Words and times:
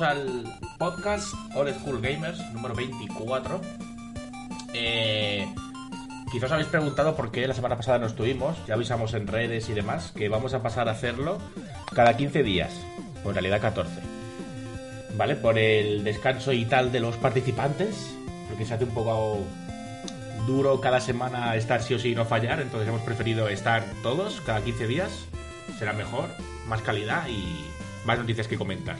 Al 0.00 0.44
podcast 0.78 1.32
Old 1.54 1.74
School 1.80 2.02
Gamers 2.02 2.38
número 2.52 2.74
24. 2.74 3.60
Eh, 4.74 5.46
quizás 6.30 6.52
habéis 6.52 6.68
preguntado 6.68 7.16
por 7.16 7.30
qué 7.30 7.48
la 7.48 7.54
semana 7.54 7.76
pasada 7.76 7.98
no 7.98 8.06
estuvimos. 8.06 8.58
Ya 8.66 8.74
avisamos 8.74 9.14
en 9.14 9.26
redes 9.26 9.70
y 9.70 9.72
demás 9.72 10.12
que 10.14 10.28
vamos 10.28 10.52
a 10.52 10.62
pasar 10.62 10.88
a 10.88 10.92
hacerlo 10.92 11.38
cada 11.94 12.14
15 12.14 12.42
días, 12.42 12.74
o 13.24 13.28
en 13.28 13.34
realidad 13.36 13.60
14. 13.60 14.00
¿Vale? 15.16 15.34
Por 15.36 15.58
el 15.58 16.04
descanso 16.04 16.52
y 16.52 16.66
tal 16.66 16.92
de 16.92 17.00
los 17.00 17.16
participantes, 17.16 18.14
porque 18.48 18.66
se 18.66 18.74
hace 18.74 18.84
un 18.84 18.92
poco 18.92 19.38
duro 20.46 20.78
cada 20.80 21.00
semana 21.00 21.56
estar 21.56 21.82
sí 21.82 21.94
o 21.94 21.98
sí 21.98 22.10
y 22.10 22.14
no 22.14 22.26
fallar, 22.26 22.60
entonces 22.60 22.88
hemos 22.88 23.02
preferido 23.02 23.48
estar 23.48 23.82
todos 24.02 24.42
cada 24.42 24.60
15 24.60 24.86
días. 24.88 25.26
Será 25.78 25.94
mejor, 25.94 26.28
más 26.68 26.82
calidad 26.82 27.26
y 27.28 27.64
más 28.04 28.18
noticias 28.18 28.46
que 28.46 28.58
comentar. 28.58 28.96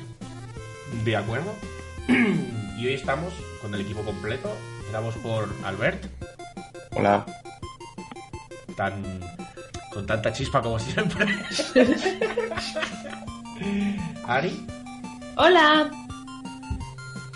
¿De 1.05 1.17
acuerdo? 1.17 1.53
y 2.09 2.87
hoy 2.87 2.93
estamos 2.95 3.33
con 3.63 3.75
el 3.75 3.81
equipo 3.81 4.03
completo. 4.03 4.51
Estamos 4.87 5.15
por 5.17 5.49
Albert, 5.65 6.07
Hola. 6.95 7.27
tan 8.77 9.03
con 9.93 10.07
tanta 10.07 10.33
chispa 10.33 10.63
como 10.63 10.79
siempre. 10.79 11.27
Ari 14.27 14.67
Hola. 15.37 15.91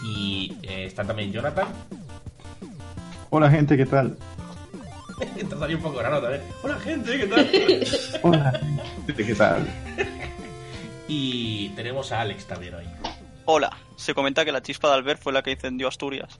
y 0.05 0.56
eh, 0.62 0.84
está 0.87 1.05
también 1.05 1.33
Jonathan. 1.33 1.67
Hola 3.31 3.51
gente, 3.51 3.77
¿qué 3.77 3.87
tal? 3.87 4.17
Estás 5.37 5.61
ahí 5.62 5.75
un 5.75 5.83
poco 5.83 6.01
raro 6.01 6.21
también. 6.21 6.43
Hola 6.62 6.78
gente, 6.78 7.19
¿qué 7.19 7.27
tal? 7.27 7.51
Hola. 8.23 8.53
gente, 9.06 9.25
¿Qué 9.27 9.34
tal? 9.34 9.67
y 11.09 11.71
tenemos 11.71 12.12
a 12.12 12.21
Alex 12.21 12.47
también 12.47 12.75
hoy. 12.75 12.84
Hola, 13.53 13.77
se 13.97 14.15
comenta 14.15 14.45
que 14.45 14.53
la 14.53 14.62
chispa 14.62 14.87
de 14.87 14.95
Albert 14.95 15.20
fue 15.20 15.33
la 15.33 15.43
que 15.43 15.51
incendió 15.51 15.89
Asturias. 15.89 16.39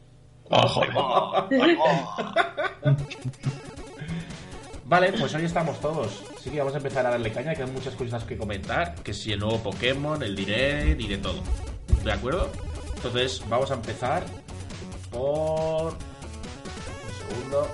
Vale, 4.85 5.13
pues 5.15 5.35
hoy 5.35 5.45
estamos 5.45 5.81
todos. 5.81 6.23
Así 6.39 6.51
que 6.51 6.61
vamos 6.61 6.75
a 6.75 6.77
empezar 6.77 7.05
a 7.05 7.11
darle 7.11 7.33
caña, 7.33 7.53
que 7.57 7.65
hay 7.65 7.71
muchas 7.73 7.97
cosas 7.97 8.23
que 8.23 8.39
comentar. 8.39 8.95
Que 9.03 9.13
si 9.13 9.33
el 9.33 9.41
nuevo 9.41 9.59
Pokémon, 9.59 10.23
el 10.23 10.37
Direct 10.37 11.01
y 11.01 11.09
de 11.09 11.19
todo. 11.19 11.43
¿De 12.05 12.13
acuerdo? 12.13 12.49
Entonces, 12.95 13.43
vamos 13.49 13.73
a 13.73 13.75
empezar 13.75 14.25
por... 15.11 15.93
Un 15.93 17.29
segundo. 17.29 17.67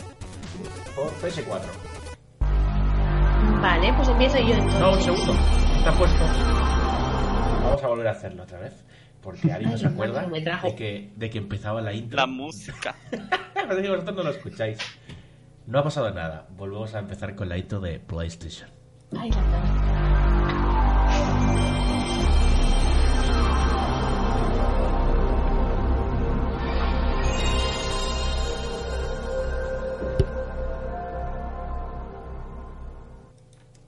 Por 0.95 1.13
PS4. 1.21 1.61
Vale, 3.61 3.93
pues 3.99 4.09
empiezo 4.09 4.39
yo 4.39 4.55
entonces. 4.55 4.81
No, 4.81 4.93
un 4.93 5.03
segundo. 5.03 5.37
Está 5.77 5.93
puesto. 5.93 6.25
Vamos 7.65 7.83
a 7.83 7.87
volver 7.89 8.09
a 8.09 8.13
hacerlo 8.13 8.43
otra 8.45 8.61
vez. 8.61 8.86
Porque 9.27 9.51
Ari 9.51 9.67
no 9.67 9.77
se 9.77 9.89
acuerda 9.89 10.21
mío, 10.21 10.31
me 10.31 10.41
trajo. 10.41 10.69
de 10.69 10.77
que, 10.77 11.11
de 11.17 11.31
que 11.31 11.39
empezaba 11.39 11.83
la 11.83 11.93
intro. 11.93 12.17
La 12.17 12.29
música. 12.29 12.95
Parece 13.55 13.83
que 13.83 13.89
vosotros 13.89 14.15
no 14.15 14.23
lo 14.23 14.31
escucháis. 14.31 14.79
No 15.67 15.81
ha 15.81 15.83
pasado 15.83 16.13
nada. 16.13 16.47
Volvemos 16.57 16.95
a 16.95 17.01
empezar 17.01 17.35
con 17.35 17.49
la 17.49 17.59
intro 17.59 17.81
de 17.81 17.99
PlayStation. 17.99 18.71
Ay, 19.19 19.31
la 19.31 19.43
verdad. 19.43 20.77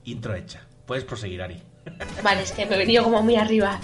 Intro 0.03 0.35
hecha. 0.35 0.67
Puedes 0.85 1.05
proseguir, 1.05 1.41
Ari. 1.41 1.63
Vale, 2.21 2.41
es 2.41 2.51
que 2.51 2.65
me 2.65 2.75
he 2.75 2.79
venido 2.79 3.05
como 3.05 3.23
muy 3.23 3.37
arriba. 3.37 3.79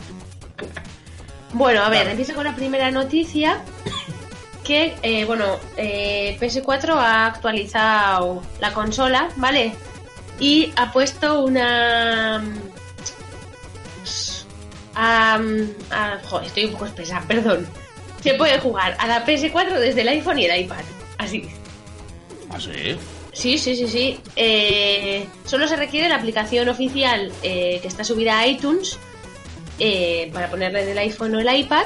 Bueno, 1.56 1.84
a 1.84 1.90
ver, 1.90 2.00
Vale. 2.00 2.12
empiezo 2.12 2.34
con 2.34 2.44
la 2.44 2.54
primera 2.54 2.92
noticia. 2.92 3.64
Que, 4.62 4.94
eh, 5.02 5.24
bueno, 5.24 5.58
eh, 5.78 6.36
PS4 6.38 6.90
ha 6.98 7.28
actualizado 7.28 8.44
la 8.60 8.74
consola, 8.74 9.30
¿vale? 9.38 9.74
Y 10.38 10.74
ha 10.76 10.92
puesto 10.92 11.46
una... 11.46 12.44
ah, 14.96 15.40
ah, 15.92 16.18
joder, 16.26 16.48
estoy 16.48 16.66
un 16.66 16.72
poco 16.74 16.88
espesa, 16.88 17.24
perdón. 17.28 17.66
Se 18.22 18.34
puede 18.34 18.60
jugar 18.60 18.98
a 19.00 19.08
la 19.08 19.26
PS4 19.26 19.80
desde 19.80 20.02
el 20.02 20.10
iPhone 20.10 20.40
y 20.40 20.46
el 20.46 20.60
iPad. 20.62 20.84
Así. 21.20 21.48
¿Ah, 22.50 22.60
sí? 22.60 22.98
Sí, 23.32 23.58
sí, 23.58 23.78
sí, 23.78 23.88
sí. 23.88 24.20
Eh, 24.36 25.26
solo 25.46 25.70
se 25.70 25.78
requiere 25.78 26.10
la 26.10 26.16
aplicación 26.16 26.68
oficial 26.68 27.32
eh, 27.44 27.80
que 27.82 27.88
está 27.88 28.04
subida 28.04 28.40
a 28.40 28.48
iTunes 28.48 29.00
eh, 29.80 30.30
para 30.34 30.50
ponerla 30.50 30.81
en 30.81 30.90
el 30.90 30.97
iPhone 30.97 31.36
o 31.36 31.40
el 31.40 31.56
iPad. 31.56 31.86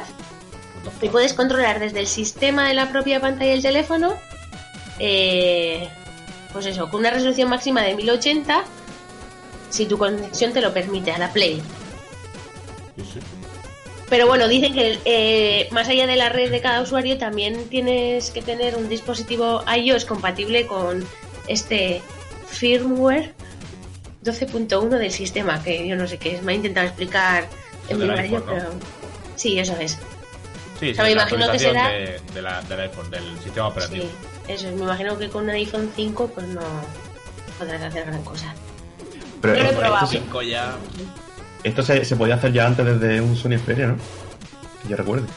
Y 1.02 1.10
puedes 1.10 1.34
controlar 1.34 1.80
desde 1.80 2.00
el 2.00 2.08
sistema 2.08 2.68
de 2.68 2.74
la 2.74 2.92
propia 2.92 3.20
pantalla 3.20 3.52
del 3.52 3.62
teléfono, 3.62 4.16
eh, 4.98 5.88
pues 6.54 6.66
eso, 6.66 6.90
con 6.90 7.02
una 7.02 7.12
resolución 7.12 7.50
máxima 7.50 7.82
de 7.84 7.96
1080, 7.96 8.64
si 9.70 9.86
tu 9.86 9.98
conexión 9.98 10.54
te 10.54 10.62
lo 10.62 10.74
permite, 10.74 11.12
a 11.12 11.20
la 11.20 11.32
Play. 11.32 11.62
Sí, 12.96 13.04
sí. 13.14 13.20
Pero 14.10 14.26
bueno, 14.26 14.48
dicen 14.48 14.74
que 14.74 15.00
eh, 15.06 15.68
más 15.72 15.88
allá 15.88 16.08
de 16.08 16.16
la 16.16 16.30
red 16.30 16.50
de 16.50 16.62
cada 16.62 16.82
usuario 16.82 17.18
también 17.20 17.70
tienes 17.70 18.32
que 18.32 18.42
tener 18.42 18.76
un 18.76 18.90
dispositivo 18.90 19.64
iOS 19.72 20.06
compatible 20.06 20.66
con 20.66 21.06
este 21.48 22.02
firmware 22.48 23.34
12.1 24.24 24.90
del 24.90 25.12
sistema, 25.12 25.64
que 25.64 25.88
yo 25.88 25.96
no 25.96 26.08
sé 26.08 26.18
qué 26.18 26.36
es, 26.36 26.42
me 26.44 26.54
ha 26.54 26.56
intentado 26.56 26.88
explicar 26.88 27.48
en 27.94 28.00
del 28.00 28.12
iPhone, 28.12 28.44
¿no? 28.46 28.54
pero 28.54 28.70
sí, 29.36 29.60
eso 29.60 29.76
es. 29.80 29.98
Sí, 30.80 30.92
O 30.92 30.96
sea, 30.96 31.04
sí, 31.06 31.10
me 31.10 31.12
imagino 31.22 31.52
que 31.52 31.60
será- 31.60 31.90
de, 31.90 32.22
de 32.34 32.42
la, 32.42 32.62
del 32.62 32.80
iPhone, 32.82 33.10
del 33.12 33.40
sistema 33.44 33.68
operativo. 33.68 34.06
Sí, 34.06 34.12
eso 34.48 34.68
es. 34.70 34.76
Me 34.76 34.84
imagino 34.84 35.18
que 35.18 35.30
con 35.30 35.44
un 35.44 35.50
iPhone 35.50 35.92
5 35.96 36.28
pues 36.34 36.48
no 36.48 36.62
podrás 37.58 37.82
hacer 37.84 38.06
gran 38.06 38.24
cosa. 38.24 38.54
Pero 39.42 39.54
lo 39.56 39.60
he 39.60 39.66
esto, 39.66 39.80
probado. 39.80 40.08
se, 40.08 40.20
Cinco 40.20 40.42
ya. 40.42 40.76
esto 41.64 41.84
se, 41.84 42.06
se 42.06 42.16
podía 42.16 42.36
hacer 42.36 42.54
ya 42.54 42.66
antes 42.68 42.86
desde 42.86 43.20
un 43.22 43.36
Sony 43.36 43.58
Xperia, 43.58 43.88
¿no? 43.88 43.98
Que 44.84 44.90
yo 44.90 44.96
recuerde. 44.98 45.28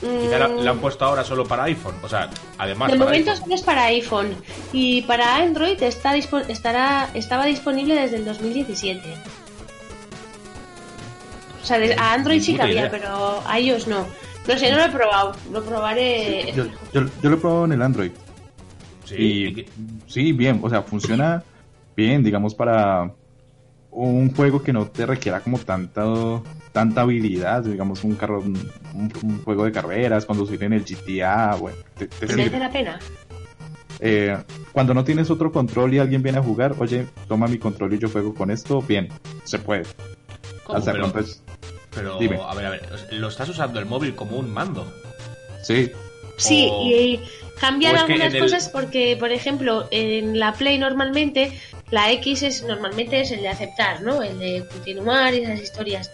Quizá 0.00 0.38
la, 0.38 0.48
Mm, 0.48 0.58
la 0.62 0.70
han 0.72 0.78
puesto 0.78 1.04
ahora 1.06 1.24
solo 1.24 1.46
para 1.46 1.64
iPhone. 1.64 1.94
O 2.02 2.08
sea, 2.08 2.28
además 2.58 2.92
de 2.92 2.98
para 2.98 3.06
momento 3.10 3.30
iPhone. 3.30 3.42
solo 3.44 3.54
es 3.54 3.62
para 3.62 3.84
iPhone 3.86 4.36
y 4.72 5.00
para 5.02 5.36
Android 5.36 5.82
está 5.82 6.12
dispo- 6.14 6.44
estará 6.48 7.08
estaba 7.14 7.46
disponible 7.46 7.94
desde 7.94 8.16
el 8.16 8.26
2017. 8.26 9.00
O 11.66 11.68
sea, 11.68 11.78
de- 11.80 11.94
a 11.96 12.12
Android 12.12 12.40
sí 12.40 12.54
que 12.54 12.62
había, 12.62 12.88
pero 12.88 13.42
a 13.44 13.58
iOS 13.58 13.88
no. 13.88 14.06
No 14.46 14.56
sé, 14.56 14.70
no 14.70 14.76
lo 14.76 14.84
he 14.84 14.88
probado. 14.90 15.32
Lo 15.52 15.64
probaré. 15.64 16.52
Yo, 16.54 16.66
yo, 16.92 17.00
yo 17.20 17.28
lo 17.30 17.34
he 17.34 17.40
probado 17.40 17.64
en 17.64 17.72
el 17.72 17.82
Android. 17.82 18.12
Sí, 19.02 19.16
y 19.16 19.66
sí, 20.06 20.30
bien, 20.30 20.60
o 20.62 20.70
sea, 20.70 20.82
funciona 20.82 21.42
bien, 21.96 22.22
digamos, 22.22 22.54
para 22.54 23.10
un 23.90 24.32
juego 24.32 24.62
que 24.62 24.72
no 24.72 24.86
te 24.86 25.06
requiera 25.06 25.40
como 25.40 25.58
tanto, 25.58 26.44
tanta 26.70 27.00
habilidad, 27.00 27.64
digamos, 27.64 28.04
un 28.04 28.14
carro, 28.14 28.38
un, 28.42 28.70
un 29.24 29.42
juego 29.42 29.64
de 29.64 29.72
carreras, 29.72 30.24
conducir 30.24 30.62
en 30.62 30.72
el 30.72 30.84
GTA, 30.84 31.56
bueno, 31.56 31.78
te, 31.98 32.06
te 32.06 32.26
¿Merece 32.28 32.44
sirve. 32.44 32.58
la 32.60 32.70
pena? 32.70 32.98
Eh, 33.98 34.36
cuando 34.70 34.94
no 34.94 35.02
tienes 35.02 35.30
otro 35.30 35.50
control 35.50 35.94
y 35.94 35.98
alguien 35.98 36.22
viene 36.22 36.38
a 36.38 36.42
jugar, 36.44 36.76
oye, 36.78 37.06
toma 37.26 37.48
mi 37.48 37.58
control 37.58 37.92
y 37.94 37.98
yo 37.98 38.08
juego 38.08 38.34
con 38.34 38.52
esto, 38.52 38.80
bien, 38.82 39.08
se 39.42 39.58
puede. 39.58 39.82
¿Cómo? 40.64 40.78
Hacerlo, 40.78 41.06
Pero, 41.06 41.06
entonces, 41.06 41.42
pero, 41.96 42.18
dime. 42.18 42.38
a 42.40 42.54
ver, 42.54 42.66
a 42.66 42.70
ver. 42.70 42.82
Lo 43.10 43.26
estás 43.28 43.48
usando 43.48 43.80
el 43.80 43.86
móvil 43.86 44.14
como 44.14 44.36
un 44.36 44.48
mando. 44.52 44.86
sí, 45.62 45.90
Sí, 46.38 46.68
O- 46.70 46.86
y 46.86 47.18
cambiar 47.58 47.96
algunas 47.96 48.34
el- 48.34 48.40
cosas 48.40 48.68
porque, 48.68 49.16
por 49.18 49.32
ejemplo, 49.32 49.88
en 49.90 50.38
la 50.38 50.52
Play 50.52 50.78
normalmente 50.78 51.58
la 51.90 52.12
X 52.12 52.42
es 52.42 52.62
normalmente 52.62 53.22
es 53.22 53.30
el 53.30 53.40
de 53.40 53.48
aceptar, 53.48 54.02
¿no? 54.02 54.22
El 54.22 54.38
de 54.38 54.66
continuar 54.70 55.32
y 55.34 55.38
esas 55.38 55.60
historias. 55.62 56.10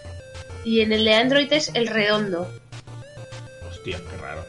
Y 0.64 0.80
en 0.80 0.92
el 0.92 1.04
de 1.04 1.14
Android 1.14 1.52
es 1.52 1.72
el 1.74 1.88
redondo. 1.88 2.48
Hostia, 3.68 3.98
qué 4.10 4.16
raro. 4.22 4.44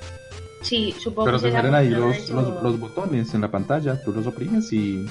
Sí, 0.61 0.93
supongo 1.03 1.25
pero 1.25 1.39
que 1.39 1.47
te 1.47 1.51
salen 1.53 1.73
ahí 1.73 1.89
los, 1.89 2.29
los, 2.29 2.61
los 2.63 2.79
botones 2.79 3.33
en 3.33 3.41
la 3.41 3.49
pantalla, 3.49 3.99
tú 4.03 4.13
los 4.13 4.27
oprimes 4.27 4.71
y 4.71 5.05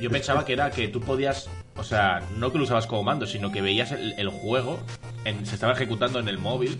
yo 0.00 0.10
pensaba 0.10 0.44
que 0.44 0.52
era 0.54 0.70
que 0.70 0.88
tú 0.88 1.00
podías, 1.00 1.48
o 1.80 1.84
sea, 1.84 2.20
no 2.36 2.52
que 2.52 2.58
lo 2.58 2.64
usabas 2.64 2.86
como 2.86 3.02
mando, 3.02 3.26
sino 3.26 3.50
que 3.50 3.60
veías 3.62 3.90
el, 3.92 4.14
el 4.18 4.28
juego, 4.28 4.78
en- 5.24 5.44
se 5.46 5.54
estaba 5.56 5.72
ejecutando 5.72 6.18
en 6.20 6.28
el 6.28 6.38
móvil, 6.38 6.78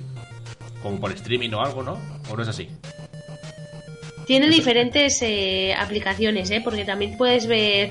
como 0.82 1.00
por 1.00 1.10
streaming 1.12 1.50
o 1.54 1.60
algo, 1.62 1.82
¿no? 1.82 1.98
¿O 2.30 2.36
no 2.36 2.42
es 2.42 2.48
así? 2.48 2.68
Tiene 4.26 4.48
diferentes 4.48 5.20
eh, 5.22 5.74
aplicaciones, 5.76 6.50
¿eh? 6.50 6.60
Porque 6.62 6.84
también 6.84 7.16
puedes 7.16 7.46
ver 7.48 7.90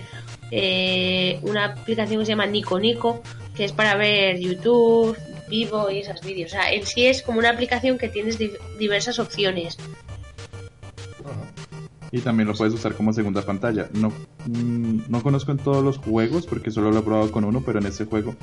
eh, 0.52 1.40
una 1.42 1.66
aplicación 1.66 2.20
que 2.20 2.26
se 2.26 2.32
llama 2.32 2.46
Nico 2.46 2.80
Nico, 2.80 3.22
que 3.56 3.66
es 3.66 3.74
para 3.74 3.96
ver 3.96 4.40
YouTube, 4.40 5.18
Vivo 5.50 5.90
y 5.90 6.00
esos 6.00 6.22
vídeos. 6.22 6.52
O 6.52 6.56
sea, 6.56 6.72
en 6.72 6.86
sí 6.86 7.08
es 7.08 7.24
como 7.24 7.40
una 7.40 7.50
aplicación 7.50 7.98
que 7.98 8.08
tienes 8.08 8.38
di- 8.38 8.52
diversas 8.78 9.18
opciones. 9.20 9.78
Y 12.12 12.22
también 12.22 12.48
lo 12.48 12.56
puedes 12.56 12.74
usar 12.74 12.94
como 12.96 13.14
segunda 13.14 13.44
pantalla. 13.44 13.88
No, 13.94 14.10
mm, 14.46 15.02
no 15.10 15.22
conozco 15.22 15.52
en 15.52 15.58
todos 15.58 15.84
los 15.84 15.98
juegos 15.98 16.48
porque 16.48 16.72
solo 16.72 16.92
lo 16.92 17.00
he 17.00 17.02
probado 17.04 17.32
con 17.32 17.44
uno, 17.44 17.62
pero 17.64 17.80
en 17.80 17.86
ese 17.86 18.06
juego, 18.06 18.36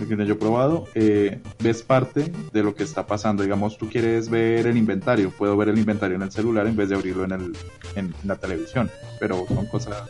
el 0.00 0.08
que 0.08 0.26
yo 0.26 0.34
he 0.34 0.36
probado, 0.36 0.86
eh, 0.94 1.40
ves 1.58 1.82
parte 1.82 2.32
de 2.52 2.62
lo 2.62 2.74
que 2.74 2.82
está 2.82 3.06
pasando. 3.06 3.42
Digamos, 3.42 3.76
tú 3.76 3.88
quieres 3.88 4.30
ver 4.30 4.66
el 4.66 4.76
inventario. 4.76 5.30
Puedo 5.30 5.56
ver 5.56 5.68
el 5.68 5.78
inventario 5.78 6.16
en 6.16 6.22
el 6.22 6.32
celular 6.32 6.66
en 6.66 6.76
vez 6.76 6.88
de 6.88 6.94
abrirlo 6.94 7.24
en, 7.24 7.32
el, 7.32 7.56
en 7.94 8.14
la 8.24 8.36
televisión. 8.36 8.90
Pero 9.18 9.44
son 9.48 9.66
cosas 9.66 10.02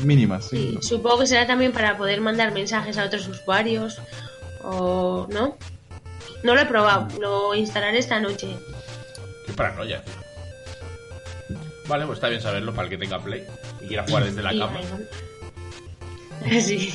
mínimas. 0.00 0.46
Sí, 0.46 0.78
¿sí? 0.80 0.88
supongo 0.88 1.20
que 1.20 1.26
será 1.26 1.46
también 1.46 1.72
para 1.72 1.96
poder 1.96 2.20
mandar 2.20 2.52
mensajes 2.52 2.98
a 2.98 3.04
otros 3.04 3.28
usuarios 3.28 4.00
o 4.62 5.28
no. 5.30 5.56
No 6.42 6.54
lo 6.54 6.60
he 6.60 6.66
probado, 6.66 7.08
lo 7.20 7.54
instalaré 7.54 7.98
esta 7.98 8.20
noche. 8.20 8.48
Qué 9.46 9.52
paranoia, 9.52 10.02
tío. 10.02 10.25
Vale, 11.88 12.04
pues 12.06 12.16
está 12.16 12.28
bien 12.28 12.40
saberlo 12.40 12.72
para 12.74 12.84
el 12.84 12.90
que 12.90 12.98
tenga 12.98 13.18
Play 13.22 13.44
y 13.80 13.86
quiera 13.86 14.04
jugar 14.04 14.24
desde 14.24 14.42
la 14.42 14.50
cama. 14.50 14.80
bueno. 14.80 15.04
Sí. 16.60 16.92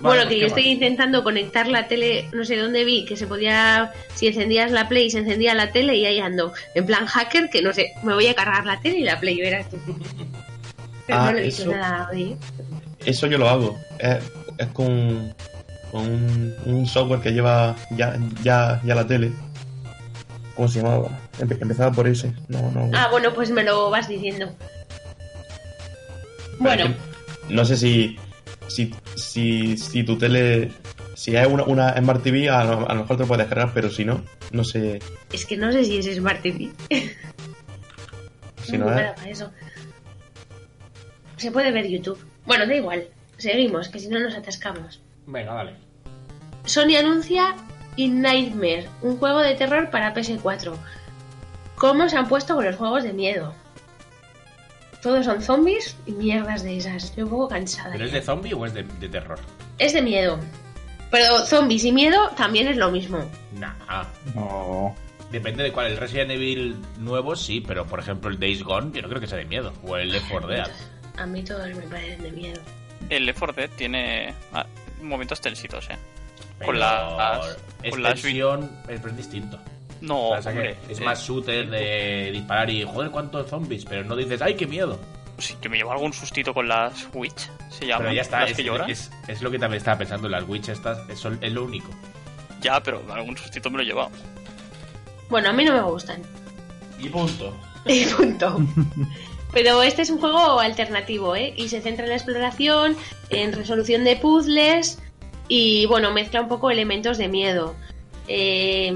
Vale, 0.00 0.16
bueno, 0.16 0.22
pues, 0.22 0.28
que 0.28 0.34
¿qué 0.36 0.40
yo 0.40 0.46
estoy 0.46 0.62
más? 0.64 0.72
intentando 0.72 1.22
conectar 1.22 1.68
la 1.68 1.86
tele, 1.86 2.28
no 2.32 2.44
sé 2.44 2.56
dónde 2.56 2.84
vi, 2.84 3.04
que 3.04 3.16
se 3.18 3.26
podía, 3.26 3.92
si 4.14 4.28
encendías 4.28 4.70
la 4.70 4.88
Play, 4.88 5.10
se 5.10 5.18
encendía 5.18 5.54
la 5.54 5.72
tele 5.72 5.94
y 5.96 6.06
ahí 6.06 6.18
ando. 6.20 6.52
En 6.74 6.86
plan 6.86 7.04
hacker, 7.06 7.50
que 7.50 7.60
no 7.60 7.72
sé, 7.74 7.92
me 8.02 8.14
voy 8.14 8.26
a 8.26 8.34
cargar 8.34 8.64
la 8.64 8.80
tele 8.80 8.98
y 8.98 9.02
la 9.02 9.20
Play, 9.20 9.38
verás 9.40 9.68
tú. 9.68 9.76
Pero 11.06 11.18
Ah, 11.18 11.26
no 11.26 11.32
le 11.32 11.40
he 11.42 11.44
dicho 11.44 11.62
eso. 11.62 11.70
nada 11.72 12.08
hoy. 12.12 12.22
¿eh? 12.32 12.36
Eso 13.04 13.26
yo 13.26 13.36
lo 13.36 13.48
hago. 13.48 13.78
Es, 13.98 14.18
es 14.58 14.66
con, 14.68 15.34
con 15.90 16.06
un, 16.06 16.54
un 16.64 16.86
software 16.86 17.20
que 17.20 17.32
lleva 17.32 17.76
ya, 17.90 18.16
ya, 18.42 18.80
ya 18.84 18.94
la 18.94 19.06
tele. 19.06 19.32
¿Cómo 20.56 20.68
se 20.68 20.80
llamaba? 20.80 21.08
Empe- 21.40 21.58
empezaba 21.60 21.90
por 21.92 22.06
ese. 22.06 22.32
No, 22.48 22.70
no. 22.70 22.90
Ah, 22.94 23.08
bueno, 23.10 23.32
pues 23.34 23.50
me 23.50 23.64
lo 23.64 23.90
vas 23.90 24.08
diciendo. 24.08 24.54
Pero 26.58 26.58
Bueno, 26.58 26.94
no 27.48 27.64
sé 27.64 27.76
si, 27.76 28.16
si, 28.68 28.94
si, 29.16 29.76
si 29.76 30.02
tu 30.04 30.16
tele. 30.18 30.70
Si 31.14 31.36
es 31.36 31.46
una, 31.46 31.64
una 31.64 31.96
Smart 31.98 32.22
TV, 32.22 32.48
a 32.48 32.64
lo, 32.64 32.88
a 32.88 32.94
lo 32.94 33.00
mejor 33.02 33.16
te 33.16 33.22
lo 33.24 33.26
puedes 33.28 33.44
descargar, 33.46 33.72
pero 33.74 33.90
si 33.90 34.04
no, 34.06 34.22
no 34.52 34.64
sé. 34.64 35.00
es 35.32 35.44
que 35.44 35.56
no 35.56 35.70
sé 35.72 35.84
si 35.84 35.98
es 35.98 36.16
Smart 36.16 36.40
TV. 36.42 36.70
Si 38.62 38.76
No 38.76 38.84
no 38.84 38.94
me 38.94 39.00
es. 39.00 39.06
da 39.08 39.14
para 39.14 39.30
eso. 39.30 39.50
Se 41.38 41.50
puede 41.50 41.72
ver 41.72 41.88
YouTube. 41.88 42.18
Bueno, 42.46 42.66
da 42.66 42.74
igual. 42.74 43.08
Seguimos, 43.38 43.88
que 43.88 43.98
si 43.98 44.08
no 44.08 44.20
nos 44.20 44.34
atascamos. 44.34 45.00
Venga, 45.26 45.54
dale. 45.54 45.72
Sony 46.66 46.94
anuncia 46.98 47.56
In 47.96 48.20
Nightmare, 48.20 48.86
un 49.00 49.16
juego 49.16 49.40
de 49.40 49.54
terror 49.54 49.90
para 49.90 50.14
PS4. 50.14 50.74
¿Cómo 51.80 52.06
se 52.10 52.16
han 52.18 52.28
puesto 52.28 52.54
con 52.56 52.66
los 52.66 52.76
juegos 52.76 53.04
de 53.04 53.14
miedo? 53.14 53.54
Todos 55.02 55.24
son 55.24 55.40
zombies 55.40 55.96
y 56.04 56.12
mierdas 56.12 56.62
de 56.62 56.76
esas. 56.76 57.04
Estoy 57.04 57.22
un 57.22 57.30
poco 57.30 57.48
cansada. 57.48 57.92
¿Pero 57.92 58.04
es 58.04 58.12
de 58.12 58.20
zombie 58.20 58.52
o 58.52 58.66
es 58.66 58.74
de, 58.74 58.82
de 58.82 59.08
terror? 59.08 59.38
Es 59.78 59.94
de 59.94 60.02
miedo. 60.02 60.38
Pero 61.10 61.38
zombies 61.46 61.84
y 61.84 61.92
miedo 61.92 62.28
también 62.36 62.68
es 62.68 62.76
lo 62.76 62.90
mismo. 62.90 63.18
Nah. 63.54 63.72
No. 64.34 64.94
Depende 65.32 65.62
de 65.62 65.72
cuál. 65.72 65.86
El 65.86 65.96
Resident 65.96 66.30
Evil 66.32 66.76
nuevo 66.98 67.34
sí, 67.34 67.62
pero 67.66 67.86
por 67.86 67.98
ejemplo 68.00 68.28
el 68.28 68.38
Days 68.38 68.62
Gone 68.62 68.90
yo 68.92 69.00
no 69.00 69.08
creo 69.08 69.20
que 69.22 69.26
sea 69.26 69.38
de 69.38 69.46
miedo. 69.46 69.72
O 69.82 69.96
el 69.96 70.12
Left 70.12 70.26
4 70.30 70.48
Dead. 70.48 70.70
A 71.16 71.24
mí 71.24 71.42
todos 71.42 71.66
me 71.68 71.82
parecen 71.86 72.22
de 72.22 72.32
miedo. 72.32 72.60
El 73.08 73.24
Left 73.24 73.38
4 73.38 73.54
Dead 73.56 73.70
tiene 73.70 74.34
ah, 74.52 74.66
momentos 75.00 75.40
tensitos, 75.40 75.88
eh. 75.88 75.96
Pero 76.58 76.72
Con 76.72 76.78
las- 76.78 77.56
con 77.88 78.02
las- 78.02 78.20
tensión, 78.20 78.70
es, 78.86 79.02
es 79.02 79.16
distinto. 79.16 79.58
No, 80.00 80.30
hombre. 80.30 80.76
es 80.88 80.98
eh, 81.00 81.04
más 81.04 81.22
shooter 81.22 81.68
de 81.68 82.30
disparar 82.32 82.70
y 82.70 82.84
joder 82.84 83.10
cuántos 83.10 83.48
zombies, 83.50 83.84
pero 83.84 84.04
no 84.04 84.16
dices 84.16 84.40
¡ay 84.42 84.54
qué 84.54 84.66
miedo! 84.66 84.98
Sí, 85.38 85.54
yo 85.62 85.70
me 85.70 85.76
llevo 85.78 85.92
algún 85.92 86.12
sustito 86.12 86.52
con 86.52 86.68
las 86.68 87.08
Witch, 87.14 87.48
se 87.70 87.86
llama. 87.86 88.00
Pero 88.02 88.12
ya 88.14 88.22
está, 88.22 88.44
es, 88.44 88.56
que 88.56 88.62
lloran. 88.64 88.90
es- 88.90 89.10
es 89.28 89.40
lo 89.42 89.50
que 89.50 89.58
también 89.58 89.78
estaba 89.78 89.98
pensando, 89.98 90.28
las 90.28 90.46
Witch 90.48 90.68
estas 90.68 90.98
es, 91.08 91.24
es 91.40 91.52
lo 91.52 91.64
único. 91.64 91.88
Ya, 92.60 92.82
pero 92.82 93.02
algún 93.10 93.36
sustito 93.38 93.70
me 93.70 93.78
lo 93.78 93.82
he 93.82 93.86
llevado. 93.86 94.10
Bueno, 95.30 95.48
a 95.48 95.52
mí 95.52 95.64
no 95.64 95.72
me 95.72 95.80
gustan. 95.82 96.22
Y 96.98 97.08
punto. 97.08 97.54
Y 97.86 98.04
punto. 98.04 98.58
Pero 99.52 99.82
este 99.82 100.02
es 100.02 100.10
un 100.10 100.18
juego 100.20 100.60
alternativo, 100.60 101.34
¿eh? 101.34 101.54
Y 101.56 101.68
se 101.70 101.80
centra 101.80 102.04
en 102.04 102.10
la 102.10 102.16
exploración, 102.16 102.94
en 103.30 103.52
resolución 103.54 104.04
de 104.04 104.16
puzzles 104.16 104.98
y, 105.48 105.86
bueno, 105.86 106.12
mezcla 106.12 106.42
un 106.42 106.48
poco 106.48 106.70
elementos 106.70 107.16
de 107.16 107.28
miedo. 107.28 107.74
Eh, 108.28 108.94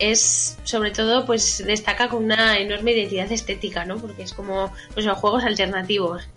es, 0.00 0.58
sobre 0.64 0.90
todo, 0.90 1.26
pues 1.26 1.62
destaca 1.64 2.08
con 2.08 2.24
una 2.24 2.58
enorme 2.58 2.92
identidad 2.92 3.30
estética, 3.30 3.84
¿no? 3.84 3.98
Porque 3.98 4.22
es 4.22 4.32
como, 4.32 4.72
pues 4.94 5.04
son 5.04 5.14
juegos 5.14 5.44
alternativos. 5.44 6.28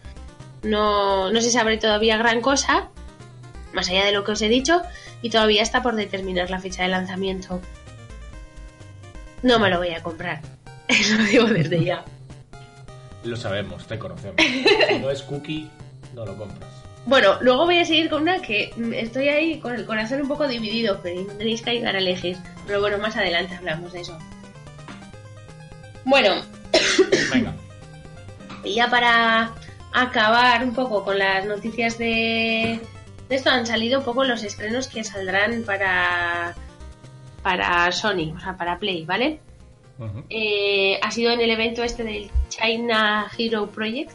No, 0.62 1.32
no 1.32 1.42
se 1.42 1.50
sabe 1.50 1.78
todavía 1.78 2.18
gran 2.18 2.42
cosa, 2.42 2.90
más 3.74 3.90
allá 3.90 4.06
de 4.06 4.12
lo 4.12 4.24
que 4.24 4.34
os 4.34 4.42
he 4.42 4.50
dicho, 4.50 4.82
y 5.22 5.30
todavía 5.30 5.64
está 5.64 5.82
por 5.82 5.96
determinar 5.96 6.50
la 6.50 6.60
fecha 6.60 6.84
de 6.84 6.90
lanzamiento. 6.90 7.62
No 9.42 9.60
me 9.60 9.70
lo 9.70 9.78
voy 9.78 9.90
a 9.90 10.04
comprar. 10.04 10.42
Eso 10.88 11.18
lo 11.18 11.24
digo 11.24 11.46
desde 11.46 11.84
ya. 11.84 12.06
Lo 13.24 13.38
sabemos, 13.38 13.88
te 13.88 13.98
conocemos. 13.98 14.36
si 14.90 15.00
no 15.00 15.10
es 15.10 15.24
cookie, 15.24 15.70
no 16.14 16.26
lo 16.26 16.38
compras. 16.38 16.83
Bueno, 17.06 17.38
luego 17.42 17.66
voy 17.66 17.80
a 17.80 17.86
seguir 17.86 18.10
con 18.10 18.22
una 18.22 18.42
que 18.42 18.72
mm, 18.76 18.94
estoy 18.94 19.28
ahí 19.28 19.60
con 19.60 19.76
el 19.76 19.86
corazón 19.86 20.22
un 20.22 20.28
poco 20.28 20.48
dividido, 20.48 21.00
pero 21.04 21.26
tenéis 21.38 21.62
que 21.62 21.72
ayudar 21.72 21.96
a 21.96 22.00
elegir. 22.00 22.38
Pero 22.66 22.80
bueno, 22.80 22.98
más 22.98 23.18
adelante 23.18 23.56
hablamos 23.56 23.92
de 23.92 24.02
eso. 24.02 24.18
Bueno, 26.06 26.36
Venga. 27.34 27.54
y 28.64 28.76
ya 28.76 28.90
para 28.90 29.54
acabar 29.94 30.64
un 30.64 30.74
poco 30.74 31.04
con 31.04 31.20
las 31.20 31.46
noticias 31.46 31.98
de, 31.98 32.80
de 33.30 33.36
esto, 33.36 33.50
han 33.50 33.66
salido 33.66 34.00
un 34.00 34.06
poco 34.06 34.24
los 34.24 34.44
estrenos 34.44 34.88
que 34.88 35.04
saldrán 35.04 35.64
para, 35.64 36.56
para 37.42 37.92
Sony, 37.92 38.34
o 38.36 38.40
sea, 38.40 38.58
para 38.58 38.80
Play, 38.80 39.06
¿vale? 39.06 39.40
Eh, 40.30 41.00
ha 41.02 41.12
sido 41.12 41.32
en 41.32 41.40
el 41.40 41.50
evento 41.50 41.84
este 41.84 42.04
del 42.04 42.30
China 42.50 43.30
Hero 43.38 43.68
Project, 43.68 44.12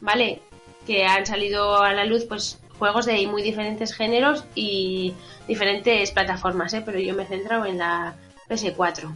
¿vale? 0.00 0.40
Que 0.90 1.04
han 1.06 1.24
salido 1.24 1.80
a 1.82 1.92
la 1.92 2.04
luz 2.04 2.24
pues 2.24 2.58
juegos 2.80 3.06
de 3.06 3.24
muy 3.28 3.42
diferentes 3.42 3.94
géneros 3.94 4.44
y 4.56 5.14
diferentes 5.46 6.10
plataformas, 6.10 6.74
¿eh? 6.74 6.82
Pero 6.84 6.98
yo 6.98 7.14
me 7.14 7.22
he 7.22 7.26
centrado 7.26 7.64
en 7.64 7.78
la 7.78 8.14
PS4. 8.48 9.08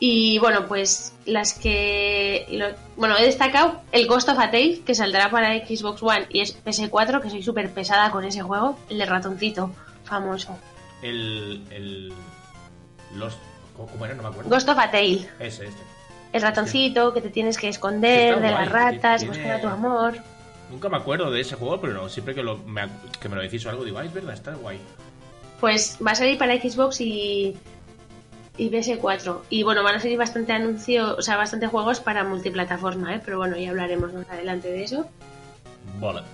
Y 0.00 0.40
bueno, 0.40 0.66
pues 0.66 1.14
las 1.26 1.54
que... 1.54 2.44
lo- 2.50 2.74
bueno, 2.96 3.16
he 3.16 3.22
destacado 3.24 3.80
el 3.92 4.08
Ghost 4.08 4.28
of 4.28 4.38
a 4.40 4.50
Tale, 4.50 4.80
que 4.84 4.96
saldrá 4.96 5.30
para 5.30 5.54
Xbox 5.64 6.02
One 6.02 6.26
y 6.28 6.40
es 6.40 6.58
PS4, 6.64 7.22
que 7.22 7.30
soy 7.30 7.44
súper 7.44 7.70
pesada 7.70 8.10
con 8.10 8.24
ese 8.24 8.42
juego, 8.42 8.76
el 8.90 8.98
de 8.98 9.06
ratoncito, 9.06 9.70
famoso. 10.04 10.58
El. 11.02 11.62
el 11.70 12.12
los, 13.14 13.36
¿Cómo 13.76 14.04
era? 14.04 14.14
No 14.14 14.24
me 14.24 14.28
acuerdo. 14.30 14.50
Ghost 14.50 14.68
of 14.68 14.78
a 14.78 14.90
Tale. 14.90 15.28
Ese, 15.38 15.66
este. 15.66 15.82
El 16.36 16.42
ratoncito 16.42 17.12
que 17.14 17.20
te 17.20 17.30
tienes 17.30 17.56
que 17.58 17.68
esconder 17.68 18.34
de 18.36 18.40
guay, 18.40 18.52
las 18.52 18.70
ratas, 18.70 19.20
tiene- 19.22 19.36
buscar 19.36 19.56
a 19.56 19.60
tu 19.60 19.68
amor. 19.68 20.14
Nunca 20.70 20.88
me 20.88 20.96
acuerdo 20.96 21.30
de 21.30 21.40
ese 21.40 21.54
juego, 21.54 21.80
pero 21.80 21.92
no, 21.94 22.08
siempre 22.08 22.34
que, 22.34 22.42
lo, 22.42 22.58
me, 22.58 22.82
que 23.20 23.28
me 23.28 23.36
lo 23.36 23.42
decís 23.42 23.64
o 23.66 23.70
algo, 23.70 23.84
digo, 23.84 24.00
es 24.00 24.12
verdad, 24.12 24.34
está 24.34 24.54
guay. 24.54 24.78
Pues 25.60 25.96
va 26.04 26.10
a 26.10 26.14
salir 26.14 26.36
para 26.38 26.54
Xbox 26.60 27.00
y, 27.00 27.56
y 28.58 28.68
PS4. 28.70 29.38
Y 29.48 29.62
bueno, 29.62 29.82
van 29.84 29.94
a 29.94 30.00
salir 30.00 30.18
bastante 30.18 30.52
anuncios, 30.52 31.18
o 31.18 31.22
sea, 31.22 31.36
bastante 31.36 31.68
juegos 31.68 32.00
para 32.00 32.24
multiplataforma, 32.24 33.14
¿eh? 33.14 33.22
Pero 33.24 33.38
bueno, 33.38 33.56
ya 33.56 33.70
hablaremos 33.70 34.12
más 34.12 34.28
adelante 34.28 34.68
de 34.70 34.82
eso. 34.84 35.06
Bola. 36.00 36.24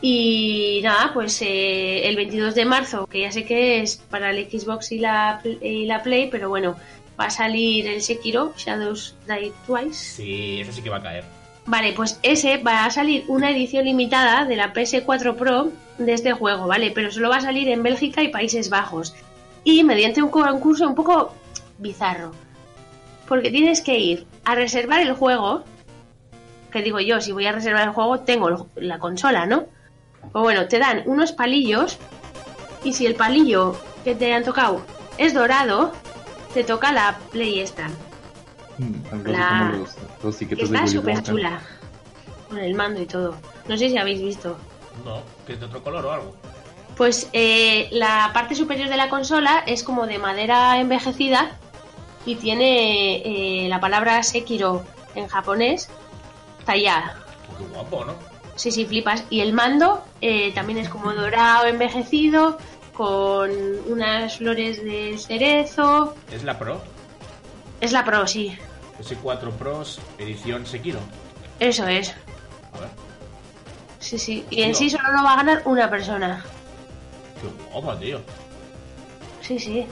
Y 0.00 0.80
nada, 0.82 1.12
pues 1.14 1.40
eh, 1.40 2.06
el 2.06 2.16
22 2.16 2.54
de 2.54 2.64
marzo, 2.66 3.06
que 3.06 3.20
ya 3.20 3.32
sé 3.32 3.44
que 3.46 3.80
es 3.80 3.96
para 3.96 4.30
el 4.30 4.50
Xbox 4.50 4.92
y 4.92 4.98
la, 4.98 5.40
y 5.62 5.86
la 5.86 6.02
Play, 6.02 6.28
pero 6.30 6.50
bueno, 6.50 6.76
va 7.18 7.26
a 7.26 7.30
salir 7.30 7.86
el 7.86 8.02
Sekiro, 8.02 8.52
Shadows 8.56 9.14
Die 9.26 9.52
Twice. 9.66 9.94
Sí, 9.94 10.60
ese 10.60 10.72
sí 10.72 10.82
que 10.82 10.90
va 10.90 10.96
a 10.98 11.02
caer. 11.02 11.24
Vale, 11.66 11.92
pues 11.94 12.18
ese 12.22 12.58
va 12.58 12.84
a 12.84 12.90
salir 12.90 13.24
una 13.28 13.50
edición 13.50 13.86
limitada 13.86 14.44
de 14.44 14.56
la 14.56 14.74
PS4 14.74 15.34
Pro 15.34 15.72
de 15.96 16.12
este 16.12 16.32
juego, 16.32 16.66
¿vale? 16.66 16.90
Pero 16.90 17.10
solo 17.10 17.30
va 17.30 17.36
a 17.36 17.40
salir 17.40 17.68
en 17.68 17.82
Bélgica 17.82 18.22
y 18.22 18.28
Países 18.28 18.68
Bajos. 18.68 19.14
Y 19.64 19.82
mediante 19.82 20.22
un 20.22 20.28
concurso 20.28 20.86
un 20.86 20.94
poco 20.94 21.32
bizarro. 21.78 22.32
Porque 23.26 23.50
tienes 23.50 23.80
que 23.80 23.98
ir 23.98 24.26
a 24.44 24.54
reservar 24.54 25.00
el 25.00 25.14
juego. 25.14 25.64
Que 26.70 26.82
digo 26.82 27.00
yo, 27.00 27.20
si 27.22 27.32
voy 27.32 27.46
a 27.46 27.52
reservar 27.52 27.84
el 27.84 27.94
juego, 27.94 28.20
tengo 28.20 28.68
la 28.76 28.98
consola, 28.98 29.46
¿no? 29.46 29.64
Pues 30.32 30.42
bueno, 30.42 30.68
te 30.68 30.78
dan 30.78 31.02
unos 31.06 31.32
palillos. 31.32 31.98
Y 32.82 32.92
si 32.92 33.06
el 33.06 33.14
palillo 33.14 33.80
que 34.04 34.14
te 34.14 34.34
han 34.34 34.44
tocado 34.44 34.82
es 35.16 35.32
dorado, 35.32 35.92
te 36.54 36.64
toca 36.64 36.92
la 36.92 37.18
Play 37.30 37.60
esta. 37.60 37.88
Mm, 38.78 38.94
así 39.12 39.30
La- 39.30 39.72
los, 40.22 40.40
Está 40.40 40.86
súper 40.86 41.22
chula. 41.22 41.60
Con 42.48 42.58
el 42.58 42.74
mando 42.74 43.02
y 43.02 43.06
todo. 43.06 43.36
No 43.68 43.76
sé 43.76 43.90
si 43.90 43.98
habéis 43.98 44.22
visto. 44.22 44.56
No, 45.04 45.22
que 45.46 45.54
es 45.54 45.60
de 45.60 45.66
otro 45.66 45.82
color 45.82 46.06
o 46.06 46.12
algo. 46.12 46.34
Pues 46.96 47.28
eh, 47.32 47.88
la 47.90 48.30
parte 48.32 48.54
superior 48.54 48.88
de 48.88 48.96
la 48.96 49.08
consola 49.08 49.64
es 49.66 49.82
como 49.82 50.06
de 50.06 50.18
madera 50.18 50.78
envejecida 50.78 51.58
y 52.24 52.36
tiene 52.36 53.16
eh, 53.64 53.68
la 53.68 53.80
palabra 53.80 54.22
Sekiro 54.22 54.84
en 55.16 55.26
japonés 55.26 55.88
tallada. 56.64 57.16
Qué 57.58 57.64
guapo, 57.64 58.04
¿no? 58.04 58.14
Sí, 58.54 58.70
sí, 58.70 58.86
flipas. 58.86 59.24
Y 59.30 59.40
el 59.40 59.52
mando 59.52 60.04
eh, 60.20 60.52
también 60.54 60.78
es 60.78 60.88
como 60.88 61.12
dorado 61.12 61.66
envejecido, 61.66 62.58
con 62.94 63.50
unas 63.88 64.38
flores 64.38 64.82
de 64.82 65.16
cerezo. 65.18 66.14
Es 66.32 66.44
la 66.44 66.58
Pro. 66.58 66.80
Es 67.80 67.92
la 67.92 68.04
Pro, 68.04 68.26
sí. 68.26 68.56
S4 69.00 69.50
Pros, 69.52 70.00
edición 70.18 70.64
Sekiro. 70.66 71.00
Eso 71.60 71.86
es. 71.86 72.10
A 72.72 72.80
ver. 72.80 72.88
Sí, 73.98 74.18
sí. 74.18 74.44
Y 74.50 74.62
en 74.62 74.70
Tío. 74.70 74.78
sí 74.78 74.90
solo 74.90 75.12
lo 75.12 75.22
va 75.24 75.32
a 75.34 75.36
ganar 75.36 75.62
una 75.64 75.90
persona. 75.90 76.44
Qué 77.40 77.72
guapa, 77.72 77.98
tío. 77.98 78.20
Sí, 79.40 79.58
sí. 79.58 79.86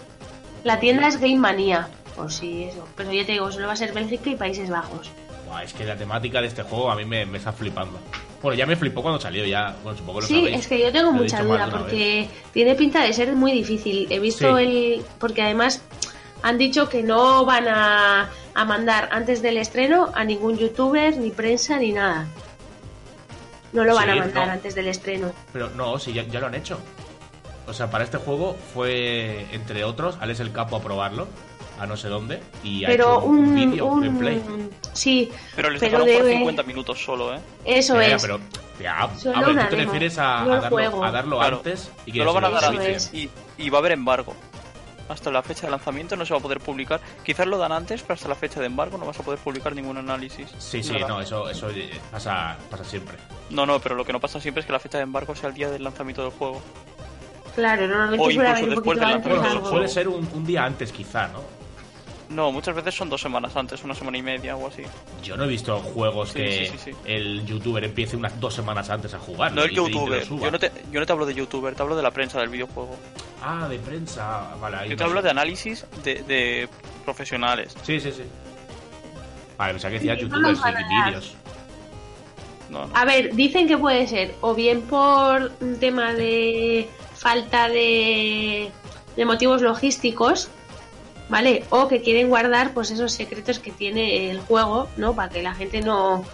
La 0.65 0.79
tienda 0.79 1.09
es 1.09 1.19
Game 1.19 1.39
Mania. 1.39 1.89
Por 2.17 2.31
si 2.31 2.65
eso. 2.65 2.87
Pero 2.97 3.11
yo 3.13 3.25
te 3.27 3.33
digo, 3.33 3.51
solo 3.51 3.67
va 3.67 3.73
a 3.73 3.77
ser 3.77 3.93
Bélgica 3.93 4.31
y 4.31 4.37
Países 4.37 4.69
Bajos. 4.71 5.11
Buah, 5.53 5.65
es 5.65 5.75
que 5.75 5.85
la 5.85 5.97
temática 5.97 6.41
de 6.41 6.47
este 6.47 6.63
juego 6.63 6.91
a 6.91 6.97
mí 6.97 7.05
me, 7.05 7.27
me 7.27 7.37
está 7.39 7.53
flipando. 7.53 7.99
Bueno, 8.41 8.57
ya 8.57 8.65
me 8.67 8.75
flipó 8.75 9.03
cuando 9.03 9.21
salió, 9.21 9.45
ya. 9.45 9.77
Bueno, 9.83 9.99
supongo 9.99 10.19
que 10.21 10.23
lo 10.23 10.29
Sí, 10.29 10.35
sabéis. 10.37 10.61
es 10.61 10.67
que 10.67 10.81
yo 10.81 10.91
tengo 10.91 11.11
Lo 11.11 11.19
mucha 11.19 11.43
duda 11.43 11.69
porque 11.71 12.29
tiene 12.53 12.75
pinta 12.75 13.03
de 13.03 13.13
ser 13.13 13.35
muy 13.37 13.53
difícil. 13.53 14.07
He 14.11 14.19
visto 14.19 14.57
Sí. 14.57 14.63
el. 14.65 15.05
Porque 15.19 15.43
además 15.43 15.83
han 16.43 16.57
dicho 16.59 16.89
que 16.89 17.03
no 17.03 17.45
van 17.45 17.69
a, 17.69 18.31
a 18.55 18.65
mandar 18.65 19.11
antes 19.13 19.43
del 19.43 19.59
estreno 19.59 20.11
a 20.15 20.25
ningún 20.25 20.57
youtuber, 20.57 21.17
ni 21.19 21.31
prensa, 21.31 21.79
ni 21.79 21.93
nada. 21.93 22.27
No 23.75 23.85
lo 23.85 23.95
van 23.95 24.05
Sí, 24.05 24.11
a 24.11 24.15
mandar 24.17 24.47
no. 24.47 24.53
antes 24.55 24.75
del 24.75 24.89
estreno. 24.89 25.33
Pero 25.53 25.71
no, 25.71 25.99
sí, 25.99 26.13
ya, 26.15 26.25
ya 26.25 26.41
lo 26.41 26.47
han 26.47 26.55
hecho. 26.55 26.79
O 27.67 27.73
sea, 27.75 27.91
para 27.91 28.03
este 28.05 28.17
juego 28.19 28.57
fue, 28.75 29.47
entre 29.53 29.85
otros, 29.85 30.17
Alex 30.21 30.41
el 30.41 30.51
Capo 30.53 30.77
a 30.77 30.81
probarlo, 30.83 31.29
a 31.79 31.87
no 31.87 31.97
sé 31.97 32.09
dónde, 32.09 32.41
y 32.63 32.85
ha 32.85 32.89
Pero 32.89 33.05
hecho 33.19 33.25
un. 33.25 33.55
vídeo 33.55 33.87
un- 33.87 34.01
gameplay. 34.03 34.43
Sí, 34.93 35.31
Pero 35.57 35.71
les 35.71 35.81
pero 35.81 35.99
dejaron 36.05 36.17
por 36.19 36.27
debe- 36.27 36.39
50 36.39 36.63
minutos 36.65 37.03
solo, 37.05 37.35
¿eh? 37.35 37.41
eso 37.65 37.95
Ya, 38.01 38.09
ya, 38.09 38.17
es. 38.17 38.23
pero, 38.23 38.41
ya, 38.81 39.11
Solo 39.19 39.37
a 39.37 39.41
ver, 39.41 39.49
una 39.51 39.63
tú 39.65 39.71
te 39.71 39.77
demo, 39.77 39.93
refieres 39.93 40.19
a, 40.19 40.45
no 40.45 40.53
a 40.53 40.57
darlo, 40.57 40.71
juego. 40.71 41.05
a 41.05 41.11
darlo 41.11 41.39
Claro. 41.39 41.57
antes 41.59 41.91
y 42.07 42.13
que 42.13 42.19
No 42.19 42.25
lo 42.27 42.35
van 42.35 42.45
a 42.45 42.51
dar 42.51 42.63
es. 42.65 42.69
antes 42.71 43.11
y, 43.15 43.31
y 43.59 43.71
va 43.71 43.79
a 43.79 43.81
haber 43.81 43.93
embargo. 43.93 44.35
Hasta 45.09 45.31
la 45.31 45.43
fecha 45.43 45.67
de 45.67 45.71
lanzamiento 45.73 46.15
no 46.17 46.25
se 46.25 46.33
va 46.33 46.39
a 46.39 46.43
poder 46.43 46.61
publicar. 46.61 47.01
Quizás 47.25 47.47
lo 47.47 47.59
dan 47.59 47.73
antes, 47.73 48.01
pero 48.03 48.15
hasta 48.15 48.29
la 48.29 48.35
fecha 48.35 48.61
de 48.61 48.67
embargo 48.67 48.97
no 48.97 49.05
vas 49.05 49.19
a 49.19 49.23
poder 49.23 49.39
publicar 49.41 49.75
ningún 49.75 49.99
análisis. 49.99 50.49
Sí, 50.59 50.83
sí, 50.83 50.93
Nada. 50.93 51.09
no, 51.09 51.21
eso, 51.21 51.51
eso 51.51 51.69
eh, 51.71 51.91
pasa, 52.11 52.57
pasa 52.71 52.85
siempre. 52.85 53.19
No, 53.51 53.67
no, 53.67 53.79
pero 53.81 53.95
lo 53.95 54.05
que 54.07 54.13
no 54.13 54.21
pasa 54.21 54.41
siempre 54.41 54.61
es 54.61 54.67
que 54.67 54.73
la 54.73 54.79
fecha 54.79 54.99
de 54.99 55.05
embargo 55.05 55.35
sea 55.35 55.49
el 55.51 55.55
día 55.55 55.71
del 55.71 55.83
lanzamiento 55.85 56.23
del 56.23 56.31
juego. 56.31 56.63
Claro, 57.55 57.87
normalmente 57.87 58.25
O 58.25 58.31
incluso 58.31 58.67
después 58.67 58.99
del 58.99 59.09
lanzamiento 59.11 59.49
algo. 59.51 59.69
suele 59.69 59.89
ser 59.89 60.09
un, 60.09 60.27
un 60.33 60.47
día 60.47 60.65
antes 60.65 60.93
quizá, 60.93 61.29
¿no? 61.29 61.41
No, 62.35 62.51
muchas 62.51 62.75
veces 62.75 62.95
son 62.95 63.11
dos 63.11 63.21
semanas 63.21 63.55
antes, 63.57 63.83
una 63.85 63.95
semana 63.95 64.17
y 64.19 64.23
media 64.23 64.57
o 64.57 64.67
así. 64.69 64.83
Yo 65.23 65.37
no 65.37 65.45
he 65.45 65.49
visto 65.49 65.79
juegos 65.81 66.31
Sí, 66.31 66.39
que 66.39 66.67
sí, 66.67 66.79
sí, 66.79 66.91
sí. 66.93 66.97
el 67.05 67.45
youtuber 67.45 67.85
empiece 67.85 68.17
unas 68.17 68.39
dos 68.41 68.55
semanas 68.55 68.89
antes 68.91 69.13
a 69.15 69.19
jugar. 69.19 69.53
No 69.53 69.63
el 69.65 69.71
youtuber. 69.71 70.27
Yo 70.27 70.51
no, 70.51 70.59
te, 70.59 70.73
yo 70.91 71.01
no 71.01 71.07
te 71.07 71.13
hablo 71.13 71.27
de 71.27 71.35
youtuber, 71.35 71.75
te 71.75 71.83
hablo 71.83 71.95
de 71.97 72.03
la 72.03 72.11
prensa 72.11 72.41
del 72.41 72.49
videojuego. 72.49 72.97
Ah, 73.43 73.67
de 73.69 73.79
prensa, 73.79 74.55
vale. 74.61 74.77
ahí 74.79 74.89
Yo 74.89 74.95
no 74.95 74.99
te 74.99 75.05
hablo 75.05 75.21
sé. 75.21 75.25
de 75.25 75.31
análisis 75.31 75.87
de, 76.05 76.23
de 76.23 76.69
profesionales. 77.05 77.77
Sí, 77.83 78.01
sí, 78.01 78.11
sí. 78.13 78.23
Vale, 79.59 79.75
pensaba 79.75 79.91
que 79.93 79.99
decía 79.99 80.15
youtubers 80.15 80.59
y 80.59 81.07
vídeos. 81.07 81.35
No, 82.71 82.87
no. 82.87 82.97
A 82.97 83.05
ver, 83.05 83.35
dicen 83.35 83.69
que 83.69 83.77
puede 83.77 84.07
ser 84.07 84.35
o 84.41 84.55
bien 84.55 84.81
por 84.83 85.53
un 85.61 85.79
tema 85.79 86.15
de 86.15 86.89
falta 87.15 87.69
de, 87.69 88.71
de 89.17 89.25
motivos 89.27 89.61
logísticos, 89.61 90.49
¿vale? 91.33 91.65
O 91.71 91.89
que 91.89 92.03
quieren 92.03 92.29
guardar 92.29 92.75
pues 92.75 92.91
esos 92.91 93.11
secretos 93.13 93.59
que 93.59 93.73
tiene 93.73 94.31
el 94.31 94.39
juego, 94.41 94.87
¿no? 94.99 95.15
Para 95.17 95.31
que 95.31 95.43
la 95.43 95.55
gente 95.55 95.81
no, 95.81 96.25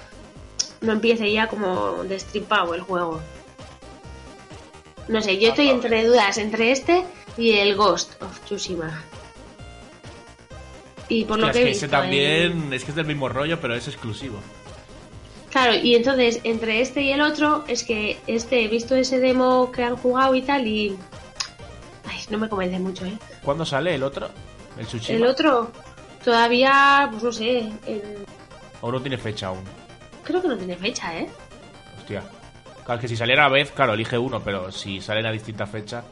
no 0.81 0.93
empiece 0.93 1.33
ya 1.33 1.47
como 1.47 2.03
destripado 2.03 2.75
el 2.75 2.81
juego. 2.81 3.21
No 5.07 5.23
sé, 5.23 5.39
yo 5.39 5.51
estoy 5.51 5.69
entre 5.69 6.05
dudas 6.05 6.37
entre 6.37 6.73
este 6.73 7.05
y 7.37 7.53
el 7.53 7.77
Ghost 7.77 8.21
of 8.23 8.41
Tsushima. 8.41 9.05
Y 11.09 11.25
por 11.25 11.39
lo 11.39 11.51
que 11.51 11.51
es 11.53 11.57
he 11.57 11.63
que 11.65 11.71
ese 11.71 11.87
visto 11.87 11.97
en- 11.97 12.03
también 12.03 12.73
es 12.73 12.85
que 12.85 12.91
es 12.91 12.97
del 12.97 13.07
mismo 13.07 13.29
rollo, 13.29 13.61
pero 13.61 13.75
es 13.77 13.87
exclusivo. 13.87 14.39
Claro, 15.51 15.75
y 15.77 15.95
entonces 15.95 16.41
entre 16.45 16.81
este 16.83 17.03
y 17.03 17.13
el 17.13 17.21
otro 17.23 17.65
es 17.69 17.85
que 17.85 18.19
este 18.27 18.65
he 18.65 18.69
visto 18.69 18.95
ese 18.97 19.19
demo 19.21 19.71
que 19.73 19.83
han 19.85 19.97
jugado 19.97 20.35
y 20.35 20.43
tal 20.43 20.67
y 20.67 20.99
ay, 22.05 22.19
no 22.31 22.37
me 22.39 22.49
convence 22.51 22.79
mucho, 22.81 23.07
¿eh? 23.07 23.17
¿Cuándo 23.43 23.65
sale 23.65 23.95
el 23.95 24.03
otro? 24.03 24.29
¿El 24.79 24.87
Tsushima? 24.87 25.19
El 25.19 25.27
otro 25.27 25.71
todavía, 26.25 27.09
pues 27.11 27.23
no 27.23 27.33
sé, 27.33 27.59
en- 27.87 28.25
¿O 28.81 28.93
no 28.93 29.01
tiene 29.01 29.19
fecha 29.19 29.49
aún? 29.49 29.65
creo 30.25 30.43
que 30.43 30.49
no 30.49 30.57
tiene 30.59 30.77
fecha, 30.77 31.17
¿eh? 31.19 31.29
Hostia. 31.99 32.23
Claro, 32.85 33.01
que 33.01 33.09
si 33.09 33.17
saliera 33.17 33.47
a 33.47 33.49
vez, 33.49 33.71
claro, 33.73 33.95
elige 33.95 34.17
uno, 34.19 34.41
pero 34.43 34.71
si 34.71 35.01
salen 35.01 35.25
a 35.27 35.31
distintas 35.33 35.69
fechas. 35.71 36.05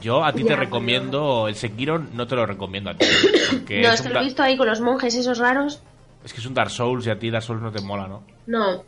Yo 0.00 0.24
a 0.24 0.32
ti 0.32 0.40
Ya, 0.40 0.44
te 0.44 0.48
pero- 0.50 0.60
recomiendo 0.62 1.48
el 1.48 1.54
Sekiro, 1.56 1.98
no 1.98 2.26
te 2.26 2.36
lo 2.36 2.46
recomiendo 2.46 2.90
a 2.90 2.94
ti. 2.94 3.06
Porque 3.50 3.80
no, 3.82 3.92
es, 3.92 4.02
que 4.02 4.08
lo 4.10 4.20
he 4.20 4.24
visto 4.24 4.42
ahí 4.42 4.56
con 4.56 4.66
los 4.68 4.80
monjes 4.80 5.14
esos 5.14 5.38
raros. 5.38 5.80
es 6.24 6.32
que 6.32 6.40
es 6.40 6.46
un 6.46 6.54
Dark 6.54 6.70
Souls 6.70 7.06
y 7.06 7.10
a 7.10 7.18
ti 7.18 7.30
Dark 7.30 7.44
Souls 7.44 7.62
no 7.62 7.72
te 7.72 7.80
mola, 7.80 8.06
¿no? 8.06 8.22
No, 8.46 8.84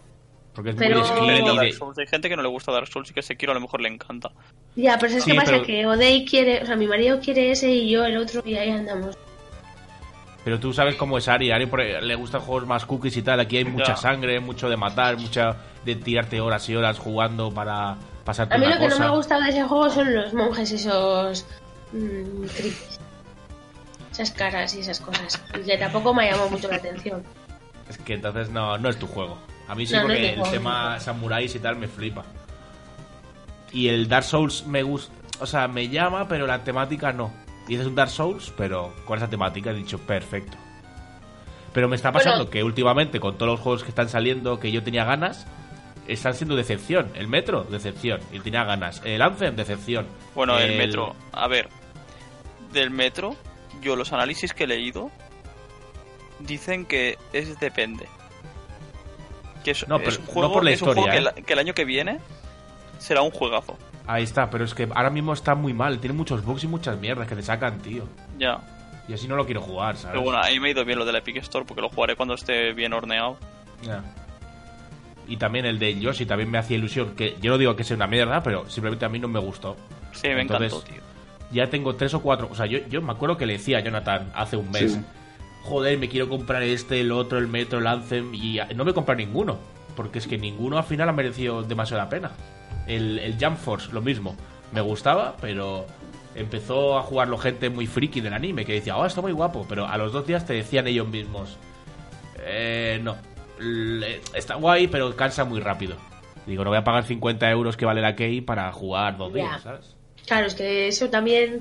Porque 0.59 0.71
es 0.71 0.77
Pero- 0.77 1.05
muy 1.23 1.31
de 1.31 1.55
Dark 1.55 1.73
Souls. 1.73 1.97
Hay 1.99 2.09
gente 2.09 2.29
que 2.29 2.35
no 2.35 2.43
le 2.43 2.49
gusta 2.49 2.73
Dark 2.73 2.89
Souls 2.89 3.09
y 3.09 3.15
que 3.15 3.23
Sekiro 3.23 3.53
a 3.53 3.55
lo 3.55 3.61
mejor 3.61 3.81
le 3.81 3.89
encanta. 3.91 4.33
ya, 4.75 4.99
pero 4.99 5.15
es 5.15 5.23
Sí, 5.23 5.31
que 5.31 5.37
pasa 5.37 5.53
pero- 5.53 5.63
que 5.63 5.87
Odei 5.87 6.25
quiere, 6.25 6.61
o 6.65 6.67
sea, 6.67 6.75
mi 6.75 6.89
marido 6.89 7.21
quiere 7.21 7.53
ese 7.53 7.71
y 7.71 7.89
yo 7.89 8.05
el 8.05 8.17
otro 8.17 8.43
y 8.45 8.57
ahí 8.57 8.71
andamos. 8.71 9.17
Pero 10.43 10.59
tú 10.59 10.73
sabes 10.73 10.97
cómo 10.97 11.17
es 11.17 11.29
Ari. 11.29 11.53
Ari 11.53 11.67
por- 11.67 11.79
le 11.85 12.15
gustan 12.17 12.41
juegos 12.41 12.67
más 12.67 12.85
cookies 12.87 13.17
y 13.19 13.23
tal. 13.23 13.39
Aquí 13.39 13.59
hay 13.59 13.67
mucha 13.67 13.93
Ya. 13.93 13.97
sangre, 13.97 14.41
mucho 14.41 14.69
de 14.69 14.77
matar, 14.77 15.17
mucha 15.17 15.55
de 15.85 15.95
tirarte 15.95 16.41
horas 16.41 16.69
y 16.69 16.75
horas 16.75 16.99
jugando 16.99 17.53
para 17.55 17.97
pasarte 18.25 18.57
A 18.57 18.59
mí 18.59 18.67
una 18.67 18.75
lo 18.75 18.81
que 18.81 18.89
no 18.89 18.99
me 18.99 19.05
ha 19.05 19.11
gustado 19.11 19.43
de 19.43 19.51
ese 19.51 19.63
juego 19.63 19.89
son 19.91 20.13
los 20.13 20.35
monjes 20.35 20.73
esos 20.73 21.47
mm, 21.93 22.47
creepy. 22.57 22.77
Esas 24.11 24.33
caras 24.33 24.75
y 24.75 24.81
esas 24.81 24.99
cosas. 24.99 25.41
Y 25.57 25.65
que 25.65 25.79
tampoco 25.79 26.13
me 26.13 26.27
ha 26.27 26.33
llamado 26.33 26.51
mucho 26.51 26.67
la 26.69 26.77
atención. 26.79 27.23
Es 27.89 27.97
que 27.99 28.15
entonces 28.15 28.51
no, 28.51 28.77
no 28.77 28.89
es 28.89 28.99
tu 28.99 29.07
juego. 29.07 29.39
A 29.69 29.75
mí 29.75 29.87
sí 29.87 29.95
No, 29.95 30.03
porque 30.03 30.33
el 30.35 30.43
tema 30.51 30.99
samuráis 30.99 31.55
y 31.55 31.59
tal 31.59 31.77
me 31.77 31.89
flipa. 31.89 32.25
Y 33.73 33.89
el 33.89 34.09
Dark 34.09 34.25
Souls 34.25 34.67
me 34.67 34.83
gusta, 34.83 35.13
o 35.41 35.47
sea, 35.47 35.69
me 35.69 35.89
llama, 35.89 36.27
pero 36.27 36.47
la 36.47 36.65
temática 36.65 37.13
no. 37.13 37.33
Y 37.69 37.77
es 37.77 37.85
un 37.87 37.95
Dark 37.95 38.11
Souls, 38.11 38.53
pero 38.57 38.95
con 39.05 39.19
esa 39.19 39.29
temática 39.29 39.71
he 39.71 39.75
dicho 39.75 39.99
perfecto. 39.99 40.57
Pero 41.75 41.87
me 41.87 41.97
está 41.97 42.11
pasando 42.11 42.39
Bueno. 42.39 42.51
que 42.51 42.65
últimamente 42.65 43.21
con 43.21 43.37
todos 43.37 43.53
los 43.53 43.61
juegos 43.61 43.83
que 43.83 43.91
están 43.91 44.09
saliendo 44.09 44.59
que 44.59 44.73
yo 44.73 44.83
tenía 44.83 45.05
ganas, 45.05 45.47
están 46.07 46.33
siendo 46.33 46.57
decepción. 46.57 47.11
El 47.15 47.29
Metro, 47.29 47.65
decepción. 47.65 48.21
Y 48.33 48.41
tenía 48.41 48.65
ganas. 48.65 49.03
El 49.05 49.21
Anthem, 49.21 49.55
decepción. 49.55 50.07
Bueno, 50.35 50.59
el 50.59 50.79
metro. 50.79 51.15
A 51.33 51.47
ver, 51.47 51.69
del 52.73 52.91
metro, 52.91 53.37
yo 53.83 53.97
los 53.97 54.15
análisis 54.15 54.55
que 54.55 54.65
he 54.65 54.67
leído 54.67 55.11
dicen 56.41 56.87
que 56.87 57.19
es 57.35 57.61
depende. 57.61 58.09
Que 59.69 59.73
es, 59.73 59.87
No, 59.87 59.97
es 59.97 60.03
pero 60.03 60.17
no 60.19 60.33
juego, 60.33 60.53
por 60.55 60.65
la 60.65 60.71
es 60.71 60.81
un 60.81 60.87
juego 60.87 61.01
historia, 61.03 61.21
que, 61.21 61.27
¿eh? 61.27 61.33
el, 61.37 61.45
que 61.45 61.53
el 61.53 61.59
año 61.59 61.75
que 61.75 61.85
viene 61.85 62.21
será 62.99 63.21
un 63.21 63.31
juegazo. 63.31 63.77
Ahí 64.07 64.23
está, 64.23 64.49
pero 64.49 64.65
es 64.65 64.75
que 64.75 64.89
ahora 64.95 65.11
mismo 65.11 65.35
está 65.35 65.55
muy 65.55 65.75
mal. 65.75 65.99
Tiene 65.99 66.17
muchos 66.17 66.43
bugs 66.43 66.65
y 66.65 66.69
muchas 66.69 66.99
mierdas 66.99 67.29
que 67.29 67.37
te 67.37 67.43
sacan, 67.43 67.79
tío. 67.81 68.05
Ya. 68.39 68.59
Y 69.07 69.13
así 69.13 69.29
no 69.29 69.37
lo 69.37 69.45
quiero 69.45 69.61
jugar, 69.61 69.97
¿sabes? 69.97 70.13
Pero 70.13 70.23
bueno, 70.23 70.41
ahí 70.43 70.59
me 70.59 70.69
ha 70.69 70.71
ido 70.71 70.85
bien 70.87 70.99
lo 70.99 71.05
del 71.05 71.17
Epic 71.17 71.37
Store 71.39 71.67
porque 71.67 71.83
lo 71.83 71.91
jugaré 71.91 72.17
cuando 72.17 72.35
esté 72.35 72.73
bien 72.73 72.95
horneado. 72.95 73.37
Ya. 73.83 74.03
Y 75.27 75.37
también 75.37 75.67
el 75.67 75.79
de 75.79 75.99
Yoshi 75.99 76.25
también 76.25 76.51
me 76.51 76.57
hacía 76.57 76.79
ilusión. 76.79 77.15
Que 77.15 77.37
yo 77.43 77.51
no 77.51 77.59
digo 77.59 77.77
que 77.77 77.85
sea 77.85 77.97
una 77.97 78.07
mierda, 78.07 78.43
pero 78.43 78.69
simplemente 78.71 79.05
a 79.05 79.11
mí 79.11 79.19
no 79.19 79.29
me 79.29 79.39
gustó. 79.39 79.77
Sí, 80.13 80.29
me 80.29 80.41
Entonces, 80.41 80.73
encantó, 80.73 80.91
tío. 80.91 81.03
Ya 81.51 81.69
tengo 81.69 81.95
tres 81.95 82.15
o 82.15 82.23
cuatro. 82.23 82.49
O 82.51 82.55
sea, 82.55 82.65
yo, 82.65 82.79
yo 82.89 83.03
me 83.03 83.13
acuerdo 83.13 83.37
que 83.37 83.45
le 83.45 83.55
decía 83.55 83.79
a 83.79 83.81
Jonathan 83.83 84.33
hace 84.35 84.57
un 84.57 84.71
mes: 84.71 84.93
Sí. 84.95 85.05
Joder, 85.69 85.99
me 85.99 86.09
quiero 86.09 86.29
comprar 86.29 86.63
este, 86.63 87.01
el 87.01 87.13
otro, 87.13 87.39
el 87.39 87.47
Metro, 87.49 87.79
el 87.79 87.87
Anthem. 87.87 88.35
Y 88.35 88.59
no 88.75 88.85
me 88.85 88.93
he 88.93 88.95
comprado 88.95 89.19
ninguno. 89.19 89.59
Porque 89.97 90.19
es 90.19 90.27
que 90.27 90.39
ninguno 90.39 90.79
al 90.79 90.85
final 90.85 91.09
ha 91.09 91.13
merecido 91.13 91.63
demasiado 91.63 92.03
la 92.03 92.09
pena. 92.09 92.31
El, 92.87 93.19
el 93.19 93.37
Jump 93.39 93.59
Force, 93.59 93.93
lo 93.93 94.01
mismo. 94.01 94.35
Me 94.73 94.81
gustaba, 94.81 95.37
pero 95.41 95.87
empezó 96.35 96.97
a 96.99 97.03
jugarlo 97.03 97.37
gente 97.37 97.69
muy 97.69 97.87
friki 97.87 98.21
del 98.21 98.33
anime 98.33 98.65
que 98.65 98.73
decía, 98.75 98.97
oh, 98.97 99.05
está 99.05 99.21
muy 99.21 99.33
guapo. 99.33 99.67
Pero 99.69 99.87
a 99.87 99.99
los 99.99 100.13
dos 100.13 100.27
días 100.27 100.47
te 100.47 100.55
decían 100.55 100.87
ellos 100.87 101.09
mismos: 101.09 101.57
eh, 102.41 103.01
no. 103.03 103.17
Está 104.35 104.55
guay, 104.55 104.87
pero 104.87 105.15
cansa 105.17 105.45
muy 105.45 105.61
rápido. 105.61 105.97
Digo, 106.47 106.65
no 106.65 106.71
voy 106.71 106.79
a 106.79 106.85
pagar 106.85 107.05
50 107.05 107.51
euros 107.51 107.77
que 107.77 107.85
vale 107.85 108.01
la 108.01 108.15
key 108.15 108.41
para 108.41 108.71
jugar 108.73 109.19
dos 109.19 109.35
días, 109.35 109.61
¿sabes? 109.63 109.97
Claro, 110.27 110.47
es 110.47 110.55
que 110.55 110.89
eso 110.89 111.11
también. 111.11 111.61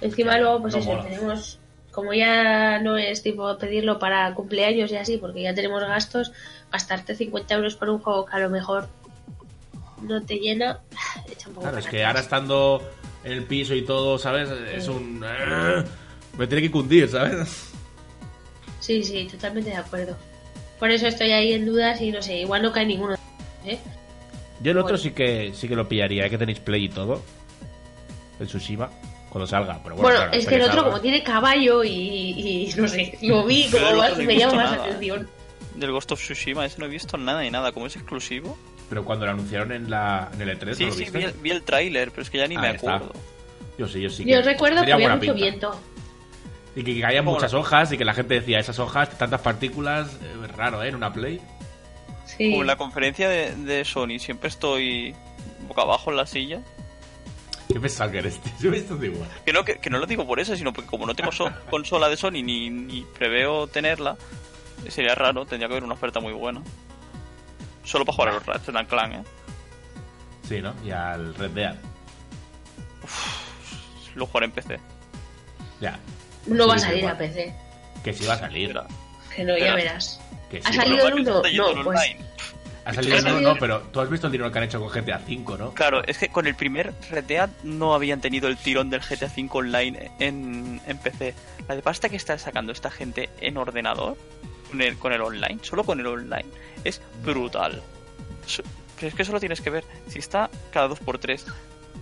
Encima 0.00 0.36
luego, 0.38 0.62
pues 0.62 0.74
No 0.74 0.80
eso, 0.80 0.90
mola. 0.90 1.04
tenemos. 1.04 1.60
Como 1.94 2.12
ya 2.12 2.80
no 2.80 2.96
es 2.96 3.22
tipo 3.22 3.56
pedirlo 3.56 3.98
para 4.00 4.34
cumpleaños 4.34 4.90
y 4.90 4.96
así, 4.96 5.16
porque 5.16 5.42
ya 5.42 5.54
tenemos 5.54 5.80
gastos, 5.82 6.32
gastarte 6.72 7.14
50 7.14 7.54
euros 7.54 7.76
por 7.76 7.88
un 7.88 8.00
juego 8.00 8.24
que 8.26 8.34
a 8.36 8.40
lo 8.40 8.50
mejor 8.50 8.88
no 10.02 10.20
te 10.22 10.36
llena, 10.38 10.80
echa 11.30 11.48
un 11.48 11.54
poco 11.54 11.62
Claro, 11.66 11.78
es 11.78 11.86
que 11.86 12.04
ahora 12.04 12.20
estando 12.20 12.82
en 13.22 13.32
el 13.32 13.44
piso 13.44 13.74
y 13.74 13.82
todo, 13.82 14.18
¿sabes? 14.18 14.50
Es 14.50 14.88
un... 14.88 15.24
eh, 15.24 15.84
Me 16.36 16.46
tiene 16.48 16.62
que 16.62 16.70
cundir, 16.70 17.08
¿sabes? 17.08 17.70
Sí, 18.80 19.02
sí, 19.04 19.28
totalmente 19.30 19.70
de 19.70 19.76
acuerdo. 19.76 20.16
Por 20.80 20.90
eso 20.90 21.06
estoy 21.06 21.30
ahí 21.32 21.52
en 21.52 21.64
dudas 21.64 22.00
y 22.00 22.10
no 22.10 22.20
sé, 22.20 22.38
igual 22.40 22.62
no 22.62 22.72
cae 22.72 22.84
ninguno. 22.84 23.14
¿eh? 23.64 23.78
Yo 24.60 24.72
el 24.72 24.78
otro 24.78 24.98
sí 24.98 25.12
que 25.12 25.52
sí 25.54 25.68
que 25.68 25.76
lo 25.76 25.88
pillaría, 25.88 26.28
que 26.28 26.36
tenéis 26.38 26.58
Play 26.58 26.86
y 26.86 26.88
todo. 26.88 27.22
El 28.40 28.48
Tsushima, 28.48 28.90
cuando 29.34 29.46
salga. 29.48 29.80
Pero 29.82 29.96
bueno, 29.96 30.02
Bueno, 30.02 30.18
claro, 30.20 30.32
es 30.32 30.46
que 30.46 30.54
el 30.54 30.62
otro, 30.62 30.74
salga. 30.74 30.88
como 30.90 31.00
tiene 31.02 31.22
caballo 31.24 31.82
y, 31.82 31.90
y 31.90 32.74
no 32.76 32.86
sé, 32.86 33.18
lo 33.22 33.44
vi 33.44 33.68
como 33.68 33.96
más 33.96 34.16
me 34.16 34.36
llama 34.38 34.54
más 34.54 34.64
nada. 34.70 34.76
la 34.76 34.82
atención. 34.84 35.28
Del 35.74 35.90
Ghost 35.90 36.12
of 36.12 36.20
Tsushima, 36.20 36.64
ese 36.64 36.78
no 36.78 36.86
he 36.86 36.88
visto 36.88 37.16
nada 37.16 37.42
ni 37.42 37.50
nada. 37.50 37.72
Como 37.72 37.86
es 37.86 37.96
exclusivo. 37.96 38.56
Pero 38.88 39.04
cuando 39.04 39.26
lo 39.26 39.32
anunciaron 39.32 39.72
en, 39.72 39.90
la, 39.90 40.30
en 40.34 40.40
el 40.48 40.56
E3, 40.58 40.74
Sí, 40.74 40.84
¿no 40.84 40.90
lo 40.90 40.94
sí, 40.94 41.00
viste? 41.00 41.18
vi 41.18 41.24
el, 41.24 41.32
vi 41.32 41.50
el 41.50 41.62
tráiler, 41.64 42.10
pero 42.12 42.22
es 42.22 42.30
que 42.30 42.38
ya 42.38 42.46
ni 42.46 42.54
Ah, 42.56 42.60
me 42.60 42.68
ya 42.68 42.74
está. 42.74 42.94
acuerdo. 42.94 43.14
Yo 43.76 43.88
sí, 43.88 44.00
yo 44.00 44.08
sí. 44.08 44.22
Yo 44.24 44.36
que 44.36 44.42
recuerdo 44.42 44.84
que 44.84 44.92
había 44.92 45.08
mucho 45.08 45.20
pinta. 45.20 45.34
viento. 45.34 45.80
Y 46.76 46.84
que 46.84 47.00
caían 47.00 47.24
Como 47.24 47.36
muchas 47.36 47.52
la- 47.52 47.58
hojas 47.58 47.92
y 47.92 47.98
que 47.98 48.04
la 48.04 48.14
gente 48.14 48.34
decía, 48.34 48.58
esas 48.60 48.78
hojas, 48.78 49.18
tantas 49.18 49.40
partículas, 49.40 50.08
eh, 50.22 50.34
es 50.44 50.50
raro, 50.56 50.82
¿eh? 50.82 50.88
En 50.88 50.94
una 50.94 51.12
Play. 51.12 51.40
Sí. 52.26 52.50
Como 52.50 52.62
en 52.62 52.66
la 52.68 52.76
conferencia 52.76 53.28
de, 53.28 53.54
de 53.56 53.84
Sony 53.84 54.18
siempre 54.18 54.48
estoy 54.48 55.14
boca 55.68 55.82
abajo 55.82 56.10
en 56.10 56.16
la 56.18 56.26
silla. 56.26 56.60
Qué 57.74 57.80
pesado 57.80 58.12
que 58.12 58.18
eres, 58.18 58.38
tío. 58.40 58.52
Yo 58.60 58.70
me 58.70 58.76
estoy 58.76 59.08
igual. 59.08 59.28
Que 59.44 59.52
no, 59.52 59.64
que, 59.64 59.78
que 59.80 59.90
no 59.90 59.98
lo 59.98 60.06
digo 60.06 60.24
por 60.24 60.38
eso, 60.38 60.54
sino 60.54 60.72
porque 60.72 60.88
como 60.88 61.06
no 61.06 61.14
tengo 61.16 61.32
so- 61.32 61.50
consola 61.70 62.08
de 62.08 62.16
Sony 62.16 62.40
ni, 62.44 62.70
ni 62.70 63.02
preveo 63.18 63.66
tenerla, 63.66 64.16
sería 64.88 65.16
raro, 65.16 65.44
tendría 65.44 65.66
que 65.66 65.74
haber 65.74 65.82
una 65.84 65.94
oferta 65.94 66.20
muy 66.20 66.32
buena. 66.32 66.62
Solo 67.82 68.04
para 68.04 68.14
jugar 68.14 68.28
a 68.30 68.34
los 68.34 68.46
Ratchet 68.46 68.76
and 68.76 68.88
Clank, 68.88 69.14
¿eh? 69.14 69.22
Sí, 70.48 70.62
¿no? 70.62 70.72
Y 70.84 70.92
al 70.92 71.34
Red 71.34 71.50
Dead. 71.50 71.74
Lo 74.14 74.26
jugaré 74.26 74.46
en 74.46 74.52
PC. 74.52 74.78
Ya. 75.80 75.98
No 76.46 76.68
va 76.68 76.74
a 76.76 76.78
salir 76.78 76.98
igual. 76.98 77.14
a 77.14 77.18
PC. 77.18 77.54
Que 78.04 78.12
sí 78.12 78.24
va 78.24 78.34
a 78.34 78.38
salir. 78.38 78.72
Que 79.34 79.42
no, 79.44 79.54
ya 79.58 79.64
Pero- 79.64 79.76
verás. 79.76 80.20
Que 80.48 80.58
¿Ha 80.64 80.70
sí, 80.70 80.76
salido 80.78 81.08
el 81.08 81.14
uno? 81.14 81.32
No, 81.34 81.42
pues- 81.42 81.58
online. 81.86 82.20
Ha 82.84 82.92
salido, 82.92 83.16
¿Ha 83.16 83.22
no, 83.22 83.40
no, 83.40 83.56
pero 83.56 83.80
tú 83.92 84.00
has 84.00 84.10
visto 84.10 84.26
el 84.26 84.32
dinero 84.32 84.52
que 84.52 84.58
han 84.58 84.64
hecho 84.64 84.78
con 84.78 84.88
GTA 84.88 85.20
V, 85.26 85.58
¿no? 85.58 85.72
Claro, 85.72 86.04
es 86.04 86.18
que 86.18 86.28
con 86.28 86.46
el 86.46 86.54
primer 86.54 86.92
Dead 87.26 87.48
no 87.62 87.94
habían 87.94 88.20
tenido 88.20 88.48
el 88.48 88.56
tirón 88.56 88.90
del 88.90 89.00
GTA 89.00 89.30
V 89.34 89.48
online 89.52 90.10
en, 90.18 90.80
en 90.86 90.98
PC. 90.98 91.34
La 91.66 91.76
de 91.76 91.82
pasta 91.82 92.08
que 92.08 92.16
está 92.16 92.36
sacando 92.38 92.72
esta 92.72 92.90
gente 92.90 93.30
en 93.40 93.56
ordenador, 93.56 94.16
con 94.70 94.82
el, 94.82 94.98
con 94.98 95.12
el 95.12 95.22
online, 95.22 95.58
solo 95.62 95.84
con 95.84 96.00
el 96.00 96.06
online, 96.06 96.46
es 96.84 97.00
brutal. 97.24 97.82
Pero 98.96 99.08
es 99.08 99.14
que 99.14 99.24
solo 99.24 99.40
tienes 99.40 99.60
que 99.60 99.70
ver, 99.70 99.84
si 100.08 100.18
está 100.18 100.50
cada 100.72 100.88
2x3 100.88 101.40
eh, 101.40 101.50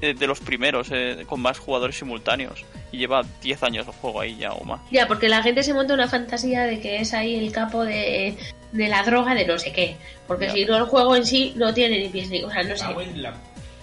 de 0.02 0.26
los 0.26 0.40
primeros, 0.40 0.88
eh, 0.90 1.24
con 1.28 1.40
más 1.40 1.58
jugadores 1.60 1.96
simultáneos, 1.96 2.64
y 2.90 2.98
lleva 2.98 3.22
10 3.40 3.62
años 3.62 3.86
el 3.86 3.92
juego 3.94 4.20
ahí 4.20 4.36
ya 4.36 4.52
o 4.52 4.64
más. 4.64 4.80
Ya, 4.90 5.06
porque 5.06 5.28
la 5.28 5.42
gente 5.42 5.62
se 5.62 5.72
monta 5.72 5.94
una 5.94 6.08
fantasía 6.08 6.64
de 6.64 6.80
que 6.80 7.00
es 7.00 7.14
ahí 7.14 7.36
el 7.36 7.52
capo 7.52 7.84
de, 7.84 8.36
de 8.72 8.88
la 8.88 9.02
droga 9.04 9.34
de 9.34 9.46
no 9.46 9.58
sé 9.58 9.72
qué. 9.72 9.96
Porque 10.26 10.46
Ya. 10.46 10.52
si 10.52 10.64
no, 10.64 10.76
el 10.76 10.84
juego 10.84 11.14
en 11.14 11.24
sí 11.24 11.52
no 11.56 11.72
tiene 11.72 12.00
ni 12.00 12.08
pies 12.08 12.28
ni. 12.30 12.42
O 12.42 12.50
sea, 12.50 12.62
no 12.64 12.76
sé. 12.76 12.84
La- 13.14 13.34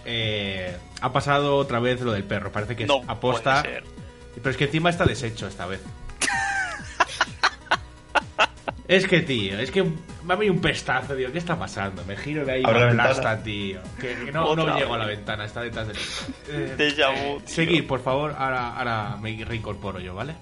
eh, 0.06 0.76
ha 1.02 1.12
pasado 1.14 1.56
otra 1.58 1.80
vez 1.80 2.02
lo 2.02 2.12
del 2.12 2.24
perro. 2.26 2.52
Parece 2.52 2.76
que 2.76 2.86
No 2.86 3.02
aposta. 3.08 3.62
puede 3.64 3.76
ser. 3.76 3.84
Pero 4.36 4.50
es 4.50 4.58
que 4.58 4.66
encima 4.66 4.90
está 4.90 5.06
deshecho 5.06 5.48
esta 5.48 5.66
vez. 5.66 5.80
es 8.88 9.08
que, 9.08 9.22
tío, 9.22 9.60
es 9.60 9.72
que 9.72 9.86
me 10.30 10.34
ha 10.36 10.38
venido 10.38 10.54
un 10.54 10.62
pestazo, 10.62 11.16
tío. 11.16 11.32
¿Qué 11.32 11.40
está 11.40 11.58
pasando? 11.58 12.06
Me 12.06 12.16
giro 12.16 12.46
de 12.46 12.52
ahí 12.52 12.62
y 12.62 12.66
me 12.68 12.72
la 12.80 12.90
aplasta, 12.92 13.42
tío. 13.42 13.80
Que, 14.00 14.14
que 14.26 14.32
no, 14.32 14.56
no 14.56 14.78
llego 14.78 14.94
a 14.94 15.00
la 15.00 15.08
ventana, 15.08 15.44
está 15.46 15.62
detrás 15.64 15.88
de 15.88 15.94
mí. 15.96 16.00
Eh, 16.50 16.76
Déjà 16.78 17.12
eh, 17.12 17.34
vu, 17.34 17.40
tío. 17.40 17.48
seguid, 17.48 17.88
por 17.88 18.00
favor. 18.04 18.36
Ahora, 18.38 18.76
ahora 18.78 19.18
me 19.20 19.44
reincorporo 19.44 20.00
yo, 20.00 20.14
¿vale? 20.14 20.36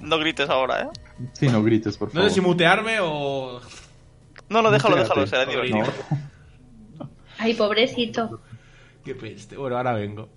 No 0.00 0.18
grites 0.18 0.48
ahora, 0.48 0.82
¿eh? 0.82 0.88
Sí, 1.34 1.48
no 1.48 1.62
grites, 1.62 1.98
por 1.98 2.08
No 2.08 2.14
favor. 2.14 2.28
sé 2.30 2.34
si 2.36 2.40
mutearme 2.40 2.96
o. 3.00 3.60
No, 4.48 4.62
no, 4.62 4.70
déjalo, 4.70 4.96
déjalo, 4.96 5.26
será 5.26 5.44
divertido. 5.44 5.84
Ay, 7.38 7.52
pobrecito. 7.52 8.40
Qué 9.04 9.14
peste. 9.14 9.58
Bueno, 9.58 9.76
ahora 9.76 9.92
vengo. 9.92 10.30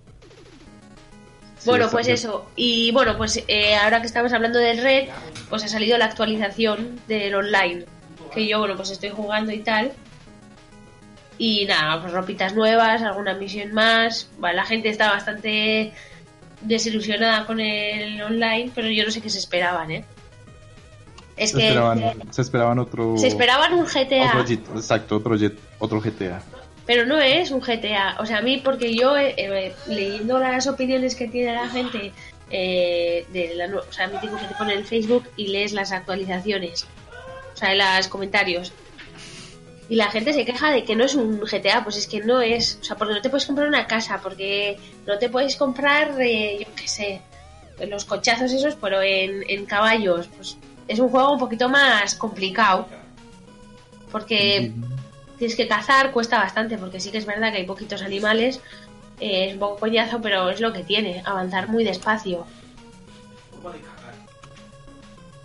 Bueno, 1.65 1.87
pues 1.89 2.07
bien. 2.07 2.15
eso. 2.15 2.49
Y 2.57 2.91
bueno, 2.91 3.15
pues 3.17 3.43
eh, 3.47 3.75
ahora 3.77 4.01
que 4.01 4.07
estamos 4.07 4.33
hablando 4.33 4.59
del 4.59 4.81
Red, 4.83 5.07
pues 5.49 5.63
ha 5.63 5.69
salido 5.69 5.97
la 5.97 6.05
actualización 6.05 6.99
del 7.07 7.35
online. 7.35 7.85
Que 8.33 8.47
yo, 8.47 8.59
bueno, 8.59 8.75
pues 8.75 8.91
estoy 8.91 9.09
jugando 9.09 9.51
y 9.51 9.59
tal. 9.59 9.91
Y 11.37 11.65
nada, 11.65 12.01
pues 12.01 12.13
ropitas 12.13 12.53
nuevas, 12.53 13.01
alguna 13.01 13.33
misión 13.33 13.73
más. 13.73 14.29
Vale, 14.39 14.55
la 14.57 14.65
gente 14.65 14.89
está 14.89 15.09
bastante 15.11 15.93
desilusionada 16.61 17.45
con 17.45 17.59
el 17.59 18.21
online, 18.21 18.71
pero 18.75 18.89
yo 18.89 19.05
no 19.05 19.11
sé 19.11 19.21
qué 19.21 19.29
se 19.29 19.39
esperaban, 19.39 19.89
¿eh? 19.91 20.05
Es 21.37 21.51
Se 21.51 21.57
que 21.57 21.67
esperaban, 21.69 22.03
se 22.31 22.41
esperaban 22.41 22.79
otro. 22.79 23.17
se 23.17 23.27
esperaban 23.27 23.73
un 23.73 23.85
GTA. 23.85 24.27
Otro 24.27 24.43
Jet- 24.45 24.75
exacto, 24.75 25.15
otro, 25.15 25.35
jet, 25.37 25.57
otro 25.79 26.01
GTA. 26.01 26.41
Pero 26.85 27.05
no 27.05 27.17
es 27.19 27.51
un 27.51 27.61
GTA. 27.61 28.17
O 28.19 28.25
sea, 28.25 28.39
a 28.39 28.41
mí, 28.41 28.57
porque 28.57 28.93
yo, 28.93 29.15
eh, 29.15 29.35
eh, 29.37 29.73
leyendo 29.87 30.37
las 30.39 30.67
opiniones 30.67 31.15
que 31.15 31.29
tiene 31.29 31.53
la 31.53 31.69
gente, 31.69 32.11
eh, 32.51 33.25
de 33.31 33.55
la, 33.55 33.67
o 33.73 33.91
sea, 33.93 34.07
mítico 34.07 34.35
que 34.37 34.47
te 34.47 34.55
pone 34.55 34.73
en 34.73 34.83
Facebook 34.83 35.23
y 35.37 35.47
lees 35.47 35.71
las 35.71 35.93
actualizaciones, 35.93 36.85
o 37.59 37.65
sea, 37.65 37.97
los 37.97 38.07
comentarios. 38.07 38.71
Y 39.89 39.95
la 39.95 40.09
gente 40.11 40.33
se 40.33 40.45
queja 40.45 40.71
de 40.71 40.83
que 40.83 40.95
no 40.95 41.03
es 41.03 41.15
un 41.15 41.39
GTA, 41.39 41.83
pues 41.83 41.97
es 41.97 42.07
que 42.07 42.21
no 42.21 42.41
es. 42.41 42.77
O 42.81 42.83
sea, 42.83 42.95
porque 42.95 43.15
no 43.15 43.21
te 43.21 43.29
puedes 43.29 43.45
comprar 43.45 43.67
una 43.67 43.87
casa, 43.87 44.19
porque 44.21 44.77
no 45.05 45.17
te 45.17 45.29
puedes 45.29 45.55
comprar, 45.55 46.13
eh, 46.21 46.59
yo 46.59 46.75
qué 46.75 46.87
sé, 46.87 47.21
los 47.87 48.05
cochazos 48.05 48.51
esos, 48.51 48.75
pero 48.75 49.01
en, 49.01 49.43
en 49.49 49.65
caballos. 49.65 50.27
Pues 50.27 50.57
es 50.87 50.99
un 50.99 51.09
juego 51.09 51.33
un 51.33 51.39
poquito 51.39 51.67
más 51.69 52.15
complicado. 52.15 52.87
Porque 54.11 54.71
tienes 55.37 55.55
que 55.55 55.67
cazar, 55.67 56.11
cuesta 56.11 56.37
bastante, 56.37 56.77
porque 56.77 56.99
sí 56.99 57.11
que 57.11 57.17
es 57.17 57.25
verdad 57.25 57.51
que 57.51 57.57
hay 57.57 57.65
poquitos 57.65 58.01
animales, 58.01 58.59
eh, 59.19 59.47
es 59.47 59.53
un 59.53 59.59
poco 59.59 59.77
coñazo, 59.77 60.21
pero 60.21 60.49
es 60.49 60.61
lo 60.61 60.71
que 60.71 60.83
tiene, 60.83 61.21
avanzar 61.25 61.67
muy 61.67 61.83
despacio. 61.83 62.45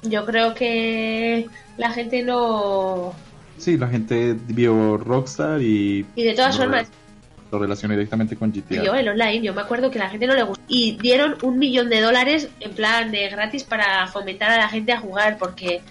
Yo 0.04 0.24
creo 0.24 0.54
que 0.54 1.48
la 1.76 1.90
gente 1.90 2.22
no... 2.22 3.14
Sí, 3.58 3.76
la 3.78 3.88
gente 3.88 4.36
vio 4.48 4.96
Rockstar 4.96 5.62
y. 5.62 6.04
Y 6.16 6.24
de 6.24 6.34
todas 6.34 6.56
formas, 6.56 6.88
Lo 7.52 7.58
relacioné 7.58 7.94
directamente 7.94 8.36
con 8.36 8.50
GTA. 8.50 8.82
yo 8.82 8.94
el 8.94 9.08
online, 9.08 9.42
yo 9.42 9.54
me 9.54 9.60
acuerdo 9.60 9.90
que 9.90 9.98
la 9.98 10.10
gente 10.10 10.26
no 10.26 10.34
le 10.34 10.42
gustó. 10.42 10.62
Y 10.66 10.98
dieron 11.00 11.36
un 11.42 11.58
millón 11.58 11.88
de 11.88 12.00
dólares 12.00 12.48
en 12.60 12.72
plan 12.72 13.12
de 13.12 13.28
gratis 13.28 13.62
para 13.62 14.08
fomentar 14.08 14.50
a 14.50 14.56
la 14.56 14.68
gente 14.68 14.92
a 14.92 14.98
jugar, 14.98 15.38
porque 15.38 15.82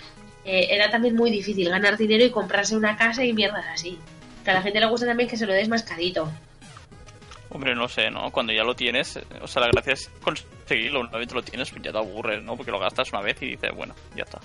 eh, 0.45 0.67
era 0.71 0.89
también 0.89 1.15
muy 1.15 1.31
difícil 1.31 1.69
ganar 1.69 1.97
dinero 1.97 2.25
y 2.25 2.31
comprarse 2.31 2.75
una 2.75 2.97
casa 2.97 3.23
y 3.23 3.33
mierdas 3.33 3.65
así. 3.73 3.97
Que 4.43 4.51
a 4.51 4.55
la 4.55 4.61
gente 4.61 4.81
le 4.81 4.87
gusta 4.87 5.05
también 5.05 5.29
que 5.29 5.37
se 5.37 5.45
lo 5.45 5.53
des 5.53 5.69
más 5.69 5.83
carito. 5.83 6.29
Hombre, 7.53 7.75
no 7.75 7.87
sé, 7.87 8.09
¿no? 8.09 8.31
Cuando 8.31 8.51
ya 8.51 8.63
lo 8.63 8.75
tienes, 8.75 9.15
eh, 9.17 9.23
o 9.39 9.47
sea, 9.47 9.61
la 9.61 9.67
gracia 9.67 9.93
es 9.93 10.09
conseguirlo. 10.21 11.01
Una 11.01 11.19
vez 11.19 11.31
lo 11.31 11.43
tienes, 11.43 11.69
pues 11.69 11.83
ya 11.83 11.91
te 11.91 11.97
aburres, 11.99 12.41
¿no? 12.43 12.57
Porque 12.57 12.71
lo 12.71 12.79
gastas 12.79 13.11
una 13.11 13.21
vez 13.21 13.39
y 13.41 13.51
dices, 13.51 13.71
bueno, 13.75 13.93
ya 14.15 14.23
está. 14.23 14.39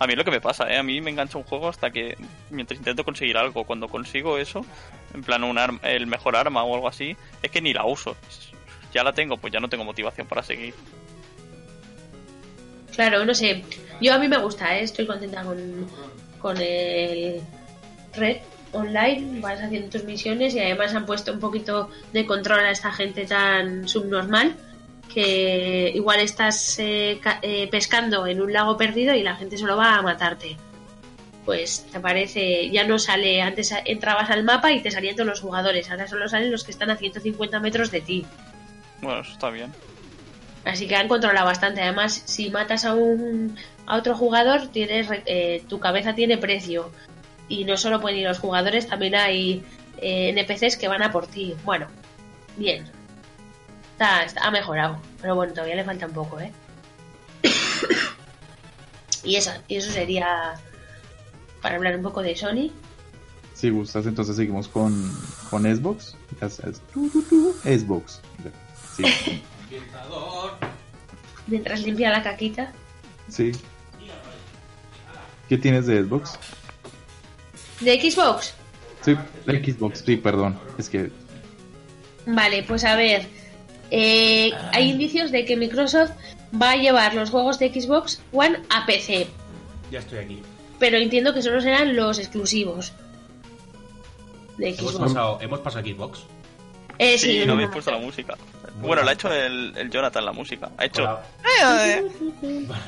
A 0.00 0.06
mí 0.08 0.16
lo 0.16 0.24
que 0.24 0.32
me 0.32 0.40
pasa, 0.40 0.68
¿eh? 0.68 0.76
A 0.76 0.82
mí 0.82 1.00
me 1.00 1.10
engancha 1.10 1.38
un 1.38 1.44
juego 1.44 1.68
hasta 1.68 1.90
que, 1.90 2.16
mientras 2.50 2.78
intento 2.78 3.04
conseguir 3.04 3.36
algo, 3.36 3.62
cuando 3.62 3.86
consigo 3.86 4.36
eso, 4.36 4.66
en 5.14 5.22
plan 5.22 5.44
un 5.44 5.56
arma, 5.56 5.78
el 5.84 6.08
mejor 6.08 6.34
arma 6.34 6.64
o 6.64 6.74
algo 6.74 6.88
así, 6.88 7.16
es 7.40 7.50
que 7.52 7.60
ni 7.60 7.72
la 7.72 7.84
uso. 7.84 8.16
Ya 8.92 9.04
la 9.04 9.12
tengo, 9.12 9.36
pues 9.36 9.52
ya 9.52 9.60
no 9.60 9.68
tengo 9.68 9.84
motivación 9.84 10.26
para 10.26 10.42
seguir. 10.42 10.74
Claro, 12.92 13.24
no 13.24 13.34
sé. 13.34 13.62
Yo 14.00 14.12
a 14.12 14.18
mí 14.18 14.26
me 14.26 14.38
gusta, 14.38 14.76
¿eh? 14.76 14.82
estoy 14.82 15.06
contenta 15.06 15.44
con, 15.44 15.88
con 16.40 16.56
el 16.60 17.40
Red 18.16 18.38
Online. 18.74 19.40
Vas 19.40 19.60
haciendo 19.60 19.88
tus 19.88 20.04
misiones 20.04 20.54
y 20.54 20.60
además 20.60 20.94
han 20.94 21.06
puesto 21.06 21.32
un 21.32 21.40
poquito 21.40 21.90
de 22.12 22.26
control 22.26 22.60
a 22.60 22.70
esta 22.70 22.92
gente 22.92 23.24
tan 23.24 23.88
subnormal 23.88 24.56
que 25.12 25.92
igual 25.94 26.20
estás 26.20 26.78
eh, 26.78 27.20
eh, 27.42 27.68
pescando 27.70 28.26
en 28.26 28.40
un 28.40 28.52
lago 28.52 28.76
perdido 28.76 29.14
y 29.14 29.22
la 29.22 29.36
gente 29.36 29.56
solo 29.56 29.76
va 29.76 29.96
a 29.96 30.02
matarte. 30.02 30.56
Pues 31.44 31.86
te 31.92 32.00
parece, 32.00 32.70
ya 32.70 32.84
no 32.84 32.98
sale, 32.98 33.42
antes 33.42 33.74
entrabas 33.84 34.30
al 34.30 34.44
mapa 34.44 34.72
y 34.72 34.80
te 34.80 34.90
salían 34.90 35.14
todos 35.14 35.28
los 35.28 35.40
jugadores, 35.40 35.90
ahora 35.90 36.08
solo 36.08 36.26
salen 36.26 36.50
los 36.50 36.64
que 36.64 36.70
están 36.70 36.90
a 36.90 36.96
150 36.96 37.60
metros 37.60 37.90
de 37.90 38.00
ti. 38.00 38.26
Bueno, 39.02 39.20
eso 39.20 39.32
está 39.32 39.50
bien. 39.50 39.70
Así 40.64 40.88
que 40.88 40.96
han 40.96 41.08
controlado 41.08 41.46
bastante. 41.46 41.82
Además, 41.82 42.22
si 42.24 42.50
matas 42.50 42.86
a 42.86 42.94
un 42.94 43.56
a 43.86 43.96
otro 43.96 44.16
jugador, 44.16 44.68
tienes 44.68 45.08
eh, 45.26 45.62
tu 45.68 45.78
cabeza 45.78 46.14
tiene 46.14 46.38
precio. 46.38 46.90
Y 47.48 47.64
no 47.64 47.76
solo 47.76 48.00
pueden 48.00 48.18
ir 48.20 48.26
los 48.28 48.38
jugadores, 48.38 48.86
también 48.88 49.14
hay 49.14 49.62
eh, 49.98 50.30
NPCs 50.30 50.76
que 50.76 50.88
van 50.88 51.02
a 51.02 51.12
por 51.12 51.26
ti. 51.26 51.54
Bueno, 51.64 51.86
bien. 52.56 52.84
Está, 53.92 54.24
está- 54.24 54.44
ha 54.46 54.50
mejorado. 54.50 54.98
Pero 55.20 55.34
bueno, 55.34 55.52
todavía 55.52 55.76
le 55.76 55.84
falta 55.84 56.06
un 56.06 56.12
poco, 56.12 56.40
¿eh? 56.40 56.52
y, 59.24 59.36
eso, 59.36 59.50
y 59.68 59.76
eso 59.76 59.90
sería 59.90 60.54
para 61.62 61.76
hablar 61.76 61.96
un 61.96 62.02
poco 62.02 62.22
de 62.22 62.34
Sony. 62.36 62.70
Si 63.54 63.70
gustas, 63.70 64.06
entonces 64.06 64.36
seguimos 64.36 64.68
con, 64.68 65.10
con 65.48 65.62
Xbox. 65.62 66.16
Xbox. 67.62 68.20
Sí. 68.96 69.04
mientras 71.46 71.82
limpia 71.82 72.10
la 72.10 72.22
caquita. 72.22 72.72
Sí. 73.28 73.52
¿Qué 75.48 75.58
tienes 75.58 75.86
de 75.86 76.02
Xbox? 76.02 76.38
¿De 77.84 78.00
Xbox? 78.10 78.54
Sí, 79.02 79.14
de 79.46 79.64
Xbox, 79.72 80.02
sí, 80.04 80.16
perdón. 80.16 80.58
Es 80.78 80.88
que 80.88 81.10
Vale, 82.26 82.62
pues 82.62 82.84
a 82.84 82.96
ver. 82.96 83.26
eh, 83.90 84.50
hay 84.72 84.90
indicios 84.90 85.30
de 85.30 85.44
que 85.44 85.56
Microsoft 85.56 86.10
va 86.60 86.70
a 86.72 86.76
llevar 86.76 87.14
los 87.14 87.30
juegos 87.30 87.58
de 87.58 87.68
Xbox 87.68 88.20
One 88.32 88.60
a 88.70 88.86
PC. 88.86 89.26
Ya 89.90 89.98
estoy 89.98 90.18
aquí. 90.20 90.42
Pero 90.78 90.96
entiendo 90.96 91.34
que 91.34 91.42
solo 91.42 91.60
serán 91.60 91.94
los 91.94 92.18
exclusivos 92.18 92.92
de 94.56 94.68
Hemos 94.70 94.80
Xbox. 94.92 94.98
pasado, 94.98 95.38
hemos 95.42 95.60
pasado 95.60 95.84
Xbox. 95.86 96.20
Eh, 96.98 97.18
Sí, 97.18 97.40
sí, 97.40 97.46
no 97.46 97.54
habéis 97.54 97.70
puesto 97.70 97.90
la 97.90 97.98
música. 97.98 98.34
Bueno, 98.80 99.02
la 99.02 99.10
ha 99.10 99.14
hecho 99.14 99.30
el, 99.32 99.76
el 99.76 99.90
Jonathan 99.90 100.24
la 100.24 100.32
música. 100.32 100.70
Ha 100.78 100.84
hecho. 100.86 101.02
Hola. 101.02 102.02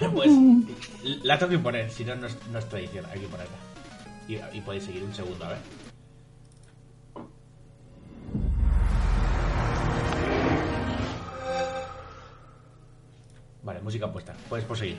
Pues 0.14 0.30
la 1.22 1.38
tengo 1.38 1.50
que 1.52 1.59
poner, 1.59 1.90
si 1.90 2.04
no, 2.04 2.14
no 2.16 2.26
es, 2.26 2.37
no 2.50 2.59
es 2.59 2.68
tradición, 2.68 3.04
hay 3.12 3.20
que 3.20 3.26
ponerla. 3.26 3.56
Y, 4.29 4.61
podéis 4.61 4.85
seguir 4.85 5.05
un 5.05 5.15
segundo, 5.15 5.45
a 5.45 5.49
ver. 5.51 5.59
Vale, 13.62 13.81
música 13.81 14.12
puesta. 14.12 14.35
Puedes 14.49 14.65
proseguir. 14.65 14.99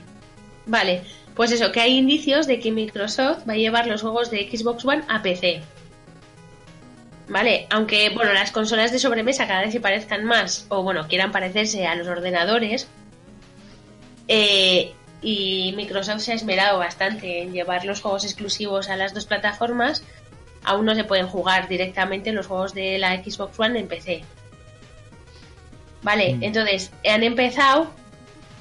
Vale, 0.66 1.02
pues 1.34 1.52
eso, 1.52 1.72
que 1.72 1.80
hay 1.80 1.96
indicios 1.96 2.46
de 2.46 2.60
que 2.60 2.70
Microsoft 2.70 3.48
va 3.48 3.54
a 3.54 3.56
llevar 3.56 3.86
los 3.86 4.02
juegos 4.02 4.30
de 4.30 4.48
Xbox 4.50 4.84
One 4.84 5.04
a 5.08 5.22
PC. 5.22 5.62
Vale, 7.28 7.66
aunque 7.70 8.10
bueno, 8.10 8.32
las 8.32 8.52
consolas 8.52 8.92
de 8.92 8.98
sobremesa 8.98 9.46
cada 9.46 9.62
vez 9.62 9.72
se 9.72 9.80
parezcan 9.80 10.24
más, 10.24 10.66
o 10.68 10.82
bueno, 10.82 11.06
quieran 11.08 11.32
parecerse 11.32 11.86
a 11.86 11.94
los 11.94 12.06
ordenadores, 12.06 12.88
eh, 14.28 14.92
y 15.22 15.72
Microsoft 15.76 16.20
se 16.20 16.32
ha 16.32 16.34
esmerado 16.34 16.78
bastante 16.78 17.42
en 17.42 17.52
llevar 17.52 17.84
los 17.84 18.00
juegos 18.00 18.24
exclusivos 18.24 18.88
a 18.88 18.96
las 18.96 19.14
dos 19.14 19.26
plataformas, 19.26 20.02
aún 20.64 20.84
no 20.86 20.94
se 20.94 21.04
pueden 21.04 21.26
jugar 21.26 21.68
directamente 21.68 22.32
los 22.32 22.46
juegos 22.46 22.74
de 22.74 22.98
la 22.98 23.16
Xbox 23.22 23.58
One 23.58 23.80
en 23.80 23.88
PC. 23.88 24.22
Vale, 26.02 26.34
Mm. 26.34 26.42
entonces 26.44 26.92
han 27.08 27.22
empezado 27.24 27.90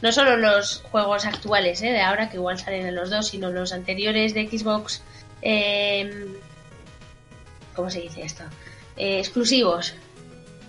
no 0.02 0.12
solo 0.12 0.38
los 0.38 0.84
juegos 0.92 1.26
actuales 1.26 1.82
¿eh? 1.82 1.92
de 1.92 2.02
ahora, 2.02 2.30
que 2.30 2.38
igual 2.38 2.58
salen 2.60 2.86
en 2.86 2.96
los 2.96 3.10
dos, 3.10 3.28
sino 3.28 3.50
los 3.52 3.74
anteriores 3.74 4.34
de 4.34 4.48
Xbox. 4.48 5.02
eh, 5.42 6.28
¿Cómo 7.76 7.90
se 7.92 8.02
dice 8.02 8.24
esto? 8.24 8.44
Eh, 8.96 9.20
exclusivos. 9.20 9.94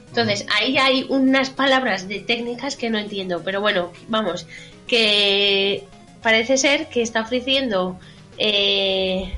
Entonces, 0.08 0.46
ahí 0.58 0.78
hay 0.78 1.06
unas 1.08 1.50
palabras 1.50 2.08
de 2.08 2.20
técnicas 2.20 2.76
que 2.76 2.90
no 2.90 2.98
entiendo, 2.98 3.42
pero 3.44 3.60
bueno, 3.60 3.92
vamos, 4.08 4.46
que 4.86 5.84
parece 6.22 6.56
ser 6.56 6.88
que 6.88 7.02
está 7.02 7.20
ofreciendo 7.22 7.98
eh, 8.38 9.34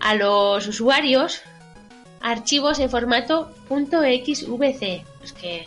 a 0.00 0.14
los 0.14 0.66
usuarios 0.66 1.42
archivos 2.20 2.78
en 2.78 2.88
formato 2.90 3.52
.xvc. 3.68 5.04
Es 5.24 5.32
que 5.32 5.66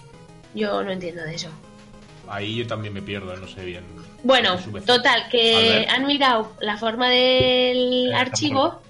yo 0.56 0.84
no 0.84 0.92
entiendo 0.92 1.22
de 1.24 1.36
eso. 1.36 1.50
Ahí 2.28 2.56
yo 2.56 2.68
también 2.68 2.94
me 2.94 3.02
pierdo, 3.02 3.36
no 3.36 3.48
sé 3.48 3.66
bien. 3.66 3.84
Bueno, 4.24 4.58
total, 4.86 5.28
que 5.30 5.88
han 5.90 6.06
mirado 6.06 6.54
la 6.62 6.78
forma 6.78 7.10
del 7.10 8.10
Eh, 8.12 8.16
archivo 8.16 8.82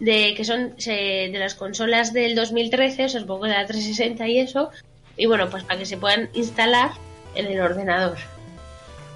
de 0.00 0.34
que 0.34 0.44
son 0.44 0.74
se- 0.78 1.30
de 1.32 1.38
las 1.38 1.54
consolas 1.54 2.12
del 2.12 2.34
2013, 2.34 3.04
o 3.04 3.08
sea, 3.08 3.20
supongo 3.20 3.42
que 3.44 3.48
de 3.50 3.54
la 3.54 3.66
360 3.66 4.28
y 4.28 4.38
eso, 4.40 4.70
y 5.16 5.26
bueno, 5.26 5.48
pues 5.48 5.64
para 5.64 5.78
que 5.78 5.86
se 5.86 5.96
puedan 5.96 6.28
instalar 6.34 6.90
en 7.34 7.46
el 7.46 7.60
ordenador. 7.60 8.18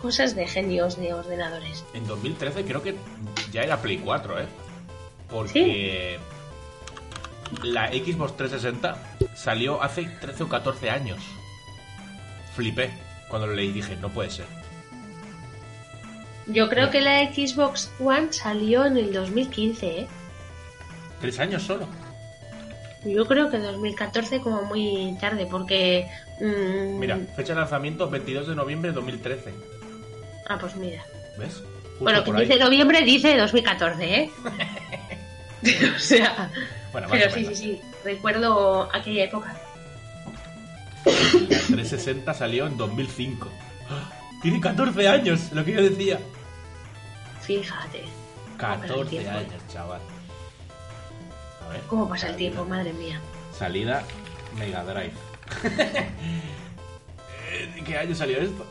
Cosas 0.00 0.34
de 0.34 0.46
genios 0.46 0.98
de 0.98 1.12
ordenadores. 1.12 1.84
En 1.92 2.06
2013 2.06 2.64
creo 2.64 2.82
que 2.82 2.94
ya 3.52 3.62
era 3.62 3.82
Play 3.82 3.98
4, 3.98 4.40
¿eh? 4.40 4.46
Porque 5.28 6.18
la 7.62 7.88
Xbox 7.88 8.36
360 8.38 8.96
salió 9.34 9.82
hace 9.82 10.04
13 10.04 10.44
o 10.44 10.48
14 10.48 10.88
años. 10.88 11.18
Flipé 12.56 12.90
cuando 13.28 13.46
lo 13.46 13.54
leí 13.54 13.68
y 13.68 13.72
dije, 13.72 13.96
no 13.96 14.08
puede 14.08 14.30
ser. 14.30 14.46
Yo 16.46 16.68
creo 16.68 16.90
que 16.90 17.00
la 17.00 17.20
Xbox 17.32 17.90
One 18.00 18.32
salió 18.32 18.86
en 18.86 18.96
el 18.96 19.12
2015, 19.12 19.86
¿eh? 20.00 20.06
Tres 21.20 21.38
años 21.38 21.62
solo. 21.62 21.86
Yo 23.04 23.26
creo 23.26 23.50
que 23.50 23.58
2014 23.58 24.40
como 24.40 24.62
muy 24.62 25.16
tarde, 25.20 25.46
porque... 25.50 26.06
mm, 26.40 26.98
Mira, 26.98 27.18
fecha 27.34 27.54
de 27.54 27.60
lanzamiento 27.60 28.08
22 28.10 28.48
de 28.48 28.54
noviembre 28.54 28.90
de 28.90 28.94
2013. 28.96 29.54
Ah, 30.48 30.58
pues 30.60 30.76
mira. 30.76 31.02
¿Ves? 31.38 31.54
Justo 31.54 31.64
Bueno, 32.00 32.22
ahí. 32.36 32.46
dice 32.46 32.58
noviembre, 32.58 33.02
dice 33.02 33.36
2014, 33.36 34.14
¿eh? 34.14 34.30
o 35.96 35.98
sea, 35.98 36.50
Bueno, 36.92 37.08
pero 37.10 37.30
sí, 37.30 37.44
sí, 37.46 37.54
sí, 37.54 37.80
recuerdo 38.04 38.88
aquella 38.94 39.24
época. 39.24 39.54
La 41.04 41.58
360 41.58 42.34
salió 42.34 42.66
en 42.66 42.76
2005. 42.76 43.48
¡Ah! 43.90 44.10
Tiene 44.42 44.60
14 44.60 45.08
años, 45.08 45.52
lo 45.52 45.64
que 45.64 45.72
yo 45.72 45.82
decía. 45.82 46.18
Fíjate, 47.42 48.04
14 48.58 49.04
tiempo. 49.06 49.30
años, 49.30 49.62
chaval. 49.72 50.00
A 51.70 51.72
ver. 51.74 51.82
cómo 51.86 52.08
pasa 52.08 52.28
el 52.28 52.36
tiempo, 52.36 52.64
madre 52.64 52.92
mía. 52.92 53.20
Salida 53.56 54.02
Mega 54.58 54.82
Drive. 54.84 55.12
Eh, 57.50 57.82
¿Qué 57.86 57.96
año 57.98 58.14
salió 58.14 58.38
esto? 58.38 58.66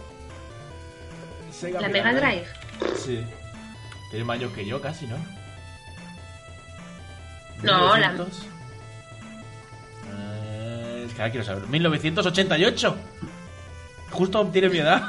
Sega 1.51 1.81
La 1.81 1.89
Mega 1.89 2.13
Drive. 2.13 2.45
Sí. 2.97 3.23
Tiene 4.09 4.25
más 4.25 4.37
años 4.39 4.51
que 4.53 4.65
yo 4.65 4.81
casi, 4.81 5.07
¿no? 5.07 5.17
No, 7.63 7.95
la- 7.97 8.09
1900. 8.11 8.45
Eh, 10.13 11.03
es 11.07 11.13
que 11.13 11.21
ahora 11.21 11.31
quiero 11.31 11.45
saber. 11.45 11.67
1988. 11.67 12.97
Justo 14.11 14.45
tiene 14.47 14.69
mi 14.69 14.79
edad. 14.79 15.03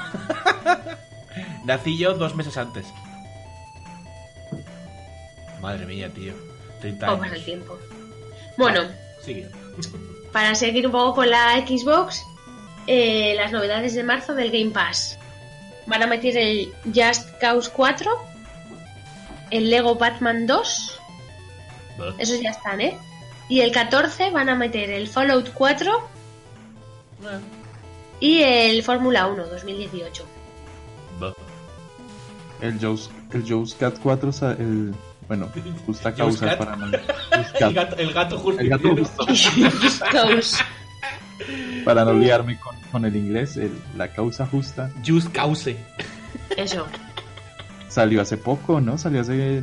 Nací 1.65 1.97
yo 1.99 2.15
dos 2.15 2.35
meses 2.35 2.57
antes. 2.57 2.87
Madre 5.61 5.87
mía, 5.87 6.11
tío. 6.13 6.35
30 6.81 7.07
¿Cómo 7.07 7.19
pasa 7.19 7.29
el 7.29 7.35
años. 7.35 7.45
tiempo? 7.45 7.79
Bueno, 8.57 8.83
Sigue. 9.23 9.49
para 10.33 10.55
seguir 10.55 10.87
un 10.87 10.93
poco 10.93 11.15
con 11.17 11.31
la 11.31 11.57
Xbox, 11.67 12.23
eh, 12.87 13.35
las 13.37 13.53
novedades 13.53 13.95
de 13.95 14.03
marzo 14.03 14.35
del 14.35 14.51
Game 14.51 14.71
Pass. 14.71 15.19
Van 15.87 16.03
a 16.03 16.07
meter 16.07 16.37
el 16.37 16.73
Just 16.95 17.29
Cause 17.41 17.71
4, 17.75 18.11
el 19.51 19.71
Lego 19.71 19.95
Batman 19.97 20.47
2, 20.47 20.99
Buh. 21.99 22.05
esos 22.19 22.41
ya 22.41 22.51
están, 22.51 22.81
¿eh? 22.81 22.97
Y 23.49 23.61
el 23.63 23.73
14 23.73 24.31
van 24.31 24.49
a 24.49 24.55
meter 24.55 24.91
el 24.91 25.09
Fallout 25.09 25.51
4 25.55 26.09
Eh, 27.23 27.41
y 28.21 28.43
el 28.43 28.83
Fórmula 28.83 29.27
1 29.27 29.47
2018. 29.47 30.25
buh. 31.19 31.33
el 32.61 32.79
Joe's, 32.79 33.11
el 33.33 33.45
Joe's 33.49 33.75
Cat 33.75 33.99
4, 34.03 34.33
sa- 34.33 34.53
el, 34.53 34.95
bueno, 35.31 35.49
justa 35.87 36.13
causa 36.17 36.47
Cat. 36.47 36.59
para 36.59 36.75
no, 36.77 36.87
El 36.89 37.73
gato, 37.75 37.97
el 37.97 38.13
gato 38.13 38.37
justo. 38.39 38.61
el 38.61 38.69
gato 38.69 38.97
justo, 38.97 39.27
Just 39.29 40.61
para 41.85 42.05
no 42.05 42.15
liarme 42.15 42.59
con, 42.59 42.75
con 42.91 43.05
el 43.05 43.15
inglés, 43.15 43.57
el- 43.57 43.81
la 43.97 44.09
causa 44.09 44.45
justa 44.47 44.91
Just 45.07 45.31
Cause. 45.33 45.77
Eso. 46.57 46.85
salió 47.89 48.21
hace 48.23 48.37
poco, 48.37 48.81
¿no? 48.81 48.99
Salió 48.99 49.21
hace 49.21 49.63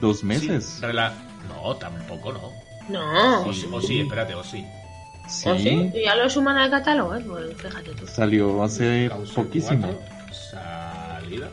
dos 0.00 0.18
Sí, 0.20 0.26
meses. 0.26 0.80
rela- 0.82 1.12
No, 1.48 1.76
tampoco 1.76 2.32
no. 2.32 2.50
No. 2.88 3.42
O 3.46 3.52
sí, 3.52 3.66
o 3.72 3.80
sí, 3.80 4.00
espérate, 4.00 4.34
o 4.34 4.42
sí. 4.42 4.66
Sí, 5.28 5.48
¿O 5.48 5.56
sí? 5.56 5.90
¿Y 5.94 6.02
ya 6.04 6.16
lo 6.16 6.28
suman 6.28 6.58
al 6.58 6.68
catálogo? 6.70 7.14
¿eh? 7.16 7.24
Fíjate 7.56 7.90
tú. 7.92 8.06
salió 8.08 8.62
hace 8.64 9.08
poquísimo. 9.34 9.86
4, 9.86 10.34
Salida. 10.34 11.48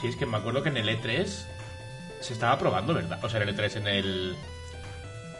Sí, 0.00 0.08
es 0.08 0.16
que 0.16 0.26
me 0.26 0.36
acuerdo 0.36 0.62
que 0.62 0.68
en 0.68 0.76
el 0.76 0.88
E3 0.88 1.24
se 2.20 2.32
estaba 2.32 2.58
probando, 2.58 2.94
¿verdad? 2.94 3.18
O 3.24 3.28
sea, 3.28 3.40
en 3.42 3.48
el 3.48 3.56
E3 3.56 3.76
en 3.76 3.86
el. 3.88 4.36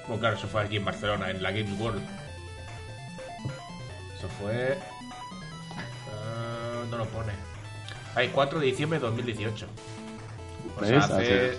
Bueno, 0.07 0.21
claro, 0.21 0.37
eso 0.37 0.47
fue 0.49 0.63
aquí 0.63 0.77
en 0.77 0.85
Barcelona, 0.85 1.31
en 1.31 1.43
la 1.43 1.51
Games 1.51 1.79
World. 1.81 2.03
Eso 4.19 4.29
fue. 4.41 4.79
ah, 5.77 6.85
no 6.91 6.97
lo 6.99 7.05
pone. 7.07 7.33
Hay 8.15 8.29
4 8.29 8.61
de 8.61 8.67
diciembre 8.67 8.99
de 8.99 9.07
2018. 9.07 9.67
O 10.81 10.85
sea, 10.85 10.99
hace. 10.99 11.59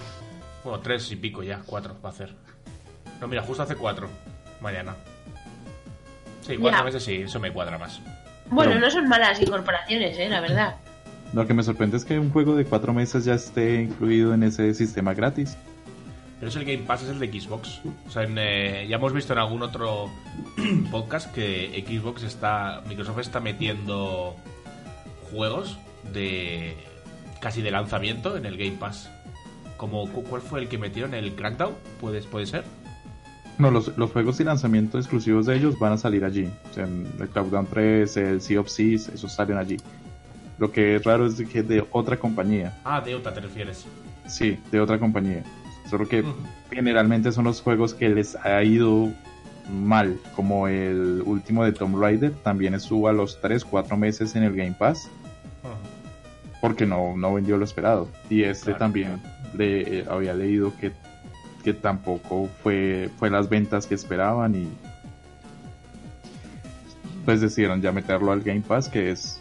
Bueno, 0.64 0.80
3 0.80 1.12
y 1.12 1.16
pico 1.18 1.44
ya, 1.44 1.62
4 1.66 1.96
va 2.04 2.10
a 2.10 2.12
hacer. 2.12 2.34
No, 3.22 3.28
mira, 3.28 3.44
justo 3.44 3.64
hace 3.64 3.76
4. 3.76 4.10
Mañana. 4.60 4.96
Sí, 6.42 6.58
4 6.58 6.80
Ya. 6.80 6.84
meses 6.84 7.04
sí, 7.04 7.22
eso 7.22 7.40
me 7.40 7.52
cuadra 7.52 7.78
más. 7.78 8.00
Bueno, 8.50 8.72
Pero- 8.72 8.86
no 8.86 8.92
son 8.92 9.08
malas 9.08 9.40
incorporaciones, 9.42 10.18
¿eh? 10.18 10.30
La 10.30 10.40
verdad. 10.40 10.78
Lo 11.34 11.46
que 11.46 11.54
me 11.54 11.64
sorprende 11.64 11.98
es 11.98 12.06
que 12.06 12.18
un 12.20 12.30
juego 12.32 12.56
de 12.56 12.66
cuatro 12.66 12.94
meses 12.94 13.26
ya 13.26 13.34
esté 13.36 13.82
incluido 13.82 14.34
en 14.34 14.44
ese 14.44 14.74
sistema 14.74 15.14
gratis. 15.14 15.58
Pero 16.40 16.50
es 16.50 16.56
el 16.56 16.66
Game 16.66 16.84
Pass, 16.86 17.04
es 17.04 17.10
el 17.10 17.20
de 17.20 17.28
Xbox. 17.40 17.82
O 18.08 18.12
sea, 18.12 18.24
en, 18.24 18.38
eh, 18.38 18.86
ya 18.88 18.98
hemos 18.98 19.12
visto 19.12 19.34
en 19.34 19.40
algún 19.40 19.62
otro 19.64 20.10
podcast 20.92 21.34
que 21.34 21.84
Xbox 21.88 22.24
está. 22.24 22.82
Microsoft 22.88 23.20
está 23.20 23.40
metiendo 23.40 24.36
juegos 25.32 25.78
de. 26.14 26.76
casi 27.42 27.62
de 27.62 27.72
lanzamiento 27.72 28.38
en 28.38 28.46
el 28.46 28.58
Game 28.58 28.78
Pass. 28.80 29.10
Como, 29.78 30.08
cu- 30.12 30.24
¿Cuál 30.24 30.42
fue 30.42 30.62
el 30.62 30.70
que 30.70 30.78
metieron? 30.78 31.14
¿El 31.14 31.34
Crackdown? 31.36 31.74
¿Puede, 32.00 32.22
puede 32.22 32.46
ser? 32.46 32.64
No, 33.58 33.72
los, 33.72 33.98
los 33.98 34.12
juegos 34.12 34.38
de 34.38 34.44
lanzamiento 34.46 34.98
exclusivos 35.00 35.48
de 35.48 35.56
ellos 35.58 35.78
van 35.80 35.94
a 35.94 35.98
salir 35.98 36.24
allí. 36.24 36.48
O 36.70 36.74
sea, 36.74 36.84
el 36.86 37.30
Clouddown 37.30 37.66
3, 37.68 38.18
el 38.18 38.42
Sea 38.42 38.60
of 38.60 38.70
Seas, 38.70 39.10
esos 39.10 39.32
salen 39.34 39.58
allí. 39.58 39.78
Lo 40.58 40.72
que 40.72 40.96
es 40.96 41.04
raro 41.04 41.26
es 41.26 41.38
de 41.38 41.46
que 41.46 41.60
es 41.60 41.68
de 41.68 41.86
otra 41.92 42.18
compañía. 42.18 42.78
Ah, 42.84 43.00
de 43.02 43.14
Outa 43.14 43.34
te 43.34 43.42
refieres. 43.42 43.86
Sí, 44.28 44.58
de 44.72 44.80
otra 44.82 44.98
compañía. 45.00 45.44
Solo 45.90 46.08
que 46.08 46.24
generalmente 46.72 47.32
son 47.32 47.46
los 47.46 47.62
juegos 47.62 47.94
que 47.94 48.10
les 48.10 48.36
ha 48.38 48.62
ido 48.64 49.10
mal, 49.72 50.20
como 50.36 50.68
el 50.68 51.22
último 51.26 51.64
de 51.64 51.72
Tomb 51.74 51.98
Raider, 52.02 52.32
también 52.44 52.74
estuvo 52.74 53.08
a 53.08 53.14
los 53.14 53.40
3, 53.42 53.64
4 53.66 53.96
meses 53.98 54.36
en 54.36 54.44
el 54.44 54.56
Game 54.56 54.76
Pass, 54.78 55.10
porque 56.62 56.86
no, 56.86 57.16
no 57.16 57.34
vendió 57.36 57.58
lo 57.58 57.64
esperado. 57.66 58.08
Y 58.30 58.44
este 58.44 58.66
Claro. 58.66 58.80
también 58.80 59.22
le, 59.56 60.00
eh, 60.00 60.06
había 60.10 60.34
leído 60.34 60.74
que, 60.78 60.92
que 61.64 61.74
tampoco 61.74 62.50
fue, 62.64 63.10
fue 63.20 63.30
las 63.30 63.48
ventas 63.50 63.86
que 63.88 63.96
esperaban 63.96 64.56
y 64.56 64.68
pues 67.26 67.42
decidieron 67.42 67.82
ya 67.82 67.92
meterlo 67.92 68.32
al 68.32 68.42
Game 68.42 68.62
Pass, 68.62 68.88
que 68.88 69.12
es, 69.12 69.40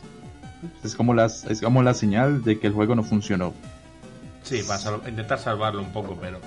es, 0.85 0.95
como, 0.95 1.15
las, 1.15 1.45
es 1.45 1.61
como 1.61 1.83
la 1.83 1.95
señal 1.95 2.43
de 2.43 2.59
que 2.59 2.67
el 2.69 2.73
juego 2.73 2.95
no 2.95 3.03
funcionó. 3.03 3.55
Sí, 4.43 4.63
para 4.67 4.79
sal- 4.79 5.01
intentar 5.09 5.39
salvarlo 5.39 5.81
un 5.83 5.93
poco, 5.93 6.17
pero. 6.21 6.41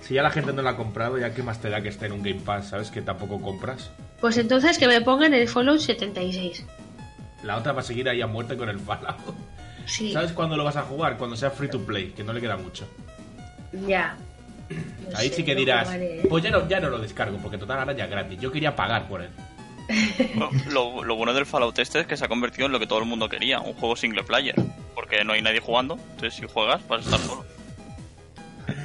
Si 0.00 0.14
ya 0.14 0.22
la 0.22 0.30
gente 0.30 0.52
no 0.52 0.62
lo 0.62 0.68
ha 0.68 0.76
comprado, 0.76 1.16
ya 1.18 1.32
qué 1.32 1.42
más 1.42 1.60
te 1.60 1.70
da 1.70 1.80
que 1.80 1.88
esté 1.88 2.06
en 2.06 2.12
un 2.12 2.22
Game 2.22 2.40
Pass, 2.40 2.68
¿sabes? 2.70 2.90
Que 2.90 3.02
tampoco 3.02 3.40
compras. 3.40 3.90
Pues 4.20 4.36
entonces 4.36 4.78
que 4.78 4.88
me 4.88 5.00
pongan 5.00 5.32
el 5.32 5.48
Fallout 5.48 5.78
76. 5.78 6.64
La 7.44 7.56
otra 7.56 7.72
va 7.72 7.80
a 7.80 7.84
seguir 7.84 8.08
ahí 8.08 8.20
a 8.20 8.26
muerte 8.26 8.56
con 8.56 8.68
el 8.68 8.78
Fallout. 8.80 9.16
Sí, 9.86 10.12
¿Sabes 10.12 10.32
cuándo 10.32 10.56
lo 10.56 10.64
vas 10.64 10.76
a 10.76 10.82
jugar? 10.82 11.16
Cuando 11.18 11.36
sea 11.36 11.50
free 11.50 11.68
to 11.68 11.80
play, 11.84 12.10
que 12.10 12.22
no 12.24 12.32
le 12.32 12.40
queda 12.40 12.56
mucho. 12.56 12.86
ya. 13.86 14.16
No 14.70 15.18
Ahí 15.18 15.28
sé, 15.28 15.36
sí 15.36 15.44
que 15.44 15.54
dirás, 15.54 15.84
jugaré, 15.84 16.20
¿eh? 16.20 16.26
pues 16.30 16.42
ya 16.42 16.50
no, 16.50 16.66
ya 16.68 16.80
no 16.80 16.88
lo 16.88 16.98
descargo, 16.98 17.36
porque 17.38 17.58
total 17.58 17.80
ahora 17.80 17.92
ya 17.92 18.04
es 18.04 18.10
gratis. 18.10 18.40
Yo 18.40 18.50
quería 18.50 18.74
pagar 18.74 19.06
por 19.06 19.20
él. 19.22 19.28
Lo, 20.70 21.04
lo 21.04 21.16
bueno 21.16 21.32
del 21.34 21.46
Fallout 21.46 21.78
este 21.78 22.00
es 22.00 22.06
que 22.06 22.16
se 22.16 22.24
ha 22.24 22.28
convertido 22.28 22.66
en 22.66 22.72
lo 22.72 22.78
que 22.80 22.86
todo 22.86 22.98
el 23.00 23.04
mundo 23.06 23.28
quería, 23.28 23.60
un 23.60 23.74
juego 23.74 23.96
single 23.96 24.22
player. 24.24 24.54
Porque 24.94 25.24
no 25.24 25.32
hay 25.32 25.42
nadie 25.42 25.60
jugando, 25.60 25.94
entonces 26.12 26.34
si 26.34 26.46
juegas 26.46 26.86
vas 26.88 27.00
a 27.00 27.04
estar 27.16 27.20
solo. 27.20 27.44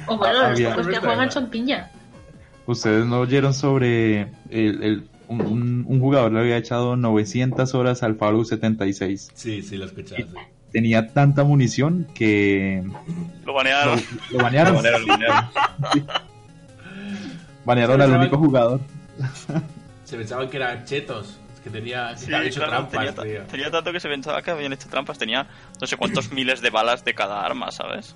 O 0.06 0.16
bueno, 0.18 0.34
los 0.34 0.50
Había- 0.50 0.70
pocos 0.70 0.88
que 0.88 0.96
juegan 0.98 1.30
son 1.30 1.48
piña. 1.50 1.90
¿Ustedes 2.66 3.06
no 3.06 3.20
oyeron 3.20 3.54
sobre 3.54 4.22
el, 4.50 4.82
el- 4.82 5.08
un, 5.28 5.40
un- 5.42 5.84
un 5.86 6.00
jugador 6.00 6.32
le 6.32 6.40
había 6.40 6.56
echado 6.56 6.96
900 6.96 7.74
horas 7.74 8.02
al 8.02 8.16
Fallout 8.16 8.46
76? 8.46 9.30
Sí, 9.34 9.62
sí, 9.62 9.76
lo 9.76 9.84
he 9.84 9.88
escuchado. 9.88 10.16
sí. 10.22 10.28
Tenía 10.72 11.08
tanta 11.14 11.44
munición 11.44 12.06
que 12.14 12.82
Lo 12.84 13.46
lo, 13.46 13.54
banearon. 13.54 14.00
lo 14.30 14.38
banearon. 14.38 14.74
Monero, 14.74 14.96
el 14.98 15.04
dinero. 15.04 15.34
Banearon 17.64 18.00
al 18.02 18.12
único 18.12 18.38
jugador. 18.38 18.80
Se 20.08 20.16
pensaban 20.16 20.48
que 20.48 20.56
eran 20.56 20.86
chetos, 20.86 21.38
que 21.62 21.68
tenía 21.68 22.12
que 22.14 22.16
Sí, 22.20 22.32
había 22.32 22.48
hecho 22.48 22.60
claro, 22.60 22.72
trampas, 22.88 22.92
tenía, 22.98 23.14
ta- 23.14 23.22
tío. 23.24 23.42
tenía 23.50 23.70
tanto 23.70 23.92
que 23.92 24.00
se 24.00 24.08
pensaba 24.08 24.40
que 24.40 24.50
habían 24.50 24.72
hecho 24.72 24.88
trampas. 24.88 25.18
Tenía 25.18 25.46
no 25.78 25.86
sé 25.86 25.98
cuántos 25.98 26.32
miles 26.32 26.62
de 26.62 26.70
balas 26.70 27.04
de 27.04 27.14
cada 27.14 27.44
arma, 27.44 27.70
¿sabes? 27.70 28.14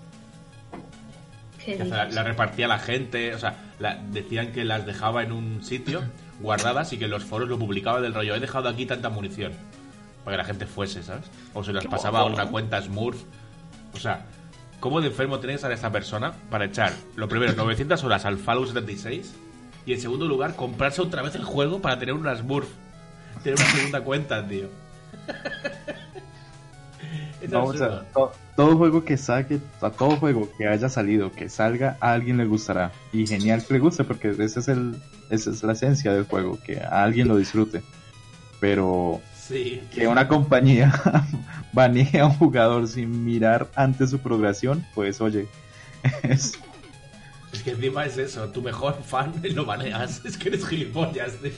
¿Qué 1.63 1.77
Que 1.77 1.85
la, 1.85 2.07
la 2.07 2.23
repartía 2.23 2.67
la 2.67 2.79
gente, 2.79 3.35
o 3.35 3.39
sea, 3.39 3.57
la- 3.79 3.97
decían 4.11 4.53
que 4.53 4.65
las 4.65 4.87
dejaba 4.87 5.23
en 5.23 5.33
un 5.33 5.63
sitio 5.63 6.03
guardadas 6.41 6.93
y 6.95 6.99
que 6.99 7.09
los 7.09 7.25
foros 7.25 7.49
lo 7.49 7.59
publicaban 7.59 8.03
del 8.03 8.15
rollo. 8.15 8.35
He 8.35 8.41
dejado 8.41 8.69
aquí 8.71 8.87
tanta 8.87 9.11
munición 9.11 9.53
para 10.25 10.37
que 10.37 10.43
la 10.43 10.45
gente 10.47 10.67
fuese, 10.67 11.03
¿sabes? 11.03 11.25
O 11.53 11.63
se 11.63 11.75
las 11.75 11.83
Qué 11.83 11.91
pasaba 11.91 12.21
a 12.21 12.25
una 12.25 12.45
¿no? 12.47 12.51
cuenta 12.51 12.81
Smurf. 12.81 13.21
O 13.95 13.99
sea, 13.99 14.25
¿cómo 14.81 15.03
de 15.03 15.09
enfermo 15.09 15.41
tenéis 15.41 15.63
a 15.65 15.73
esta 15.73 15.93
persona 15.93 16.33
para 16.51 16.65
echar, 16.65 16.95
lo 17.17 17.29
primero, 17.29 17.53
900 17.53 18.03
horas 18.05 18.25
al 18.25 18.39
Fallout 18.39 18.69
76 18.69 19.35
y 19.87 19.93
en 19.95 20.01
segundo 20.01 20.27
lugar, 20.27 20.55
comprarse 20.55 21.03
otra 21.03 21.23
vez 21.23 21.35
el 21.35 21.45
juego 21.45 21.81
para 21.81 21.99
tener 21.99 22.15
una 22.15 22.35
Smurf? 22.37 22.69
Tener 23.43 23.59
una 23.59 23.71
segunda 23.71 24.01
cuenta, 24.03 24.47
tío. 24.47 24.69
Todo 28.57 28.77
juego 28.77 29.05
que 29.05 29.17
saque, 29.17 29.59
a 29.81 29.91
todo 29.91 30.17
juego 30.17 30.49
que 30.57 30.69
haya 30.69 30.89
salido, 30.89 31.33
que 31.33 31.49
salga, 31.49 31.97
a 32.01 32.13
alguien 32.13 32.37
le 32.37 32.45
gustará. 32.45 32.93
Y 33.13 33.27
genial 33.27 33.65
que 33.67 33.75
le 33.75 33.81
guste, 33.81 34.05
porque 34.05 34.31
ese 34.31 34.61
es 34.61 34.69
el, 34.69 34.97
esa 35.31 35.51
es 35.51 35.63
la 35.63 35.73
esencia 35.73 36.13
del 36.13 36.25
juego, 36.25 36.59
que 36.65 36.81
a 36.81 37.03
alguien 37.03 37.29
lo 37.29 37.37
disfrute. 37.37 37.83
Pero 38.61 39.21
Sí. 39.35 39.83
que 39.93 40.07
una 40.07 40.29
compañía 40.29 40.93
banee 41.73 42.19
a 42.19 42.27
un 42.27 42.35
jugador 42.35 42.87
sin 42.87 43.25
mirar 43.25 43.69
antes 43.75 44.11
su 44.11 44.21
progresión, 44.21 44.87
pues 44.95 45.21
oye, 45.21 45.49
es, 46.23 46.53
Es 47.53 47.63
que 47.63 47.71
encima 47.71 48.07
es 48.07 48.17
eso, 48.17 48.49
tu 48.51 48.63
mejor 48.63 49.03
fan 49.03 49.35
lo 49.55 49.65
baneas. 49.65 50.25
Es 50.25 50.37
que 50.37 50.49
eres 50.49 50.67
gilipollas, 50.67 51.37
tío. 51.43 51.53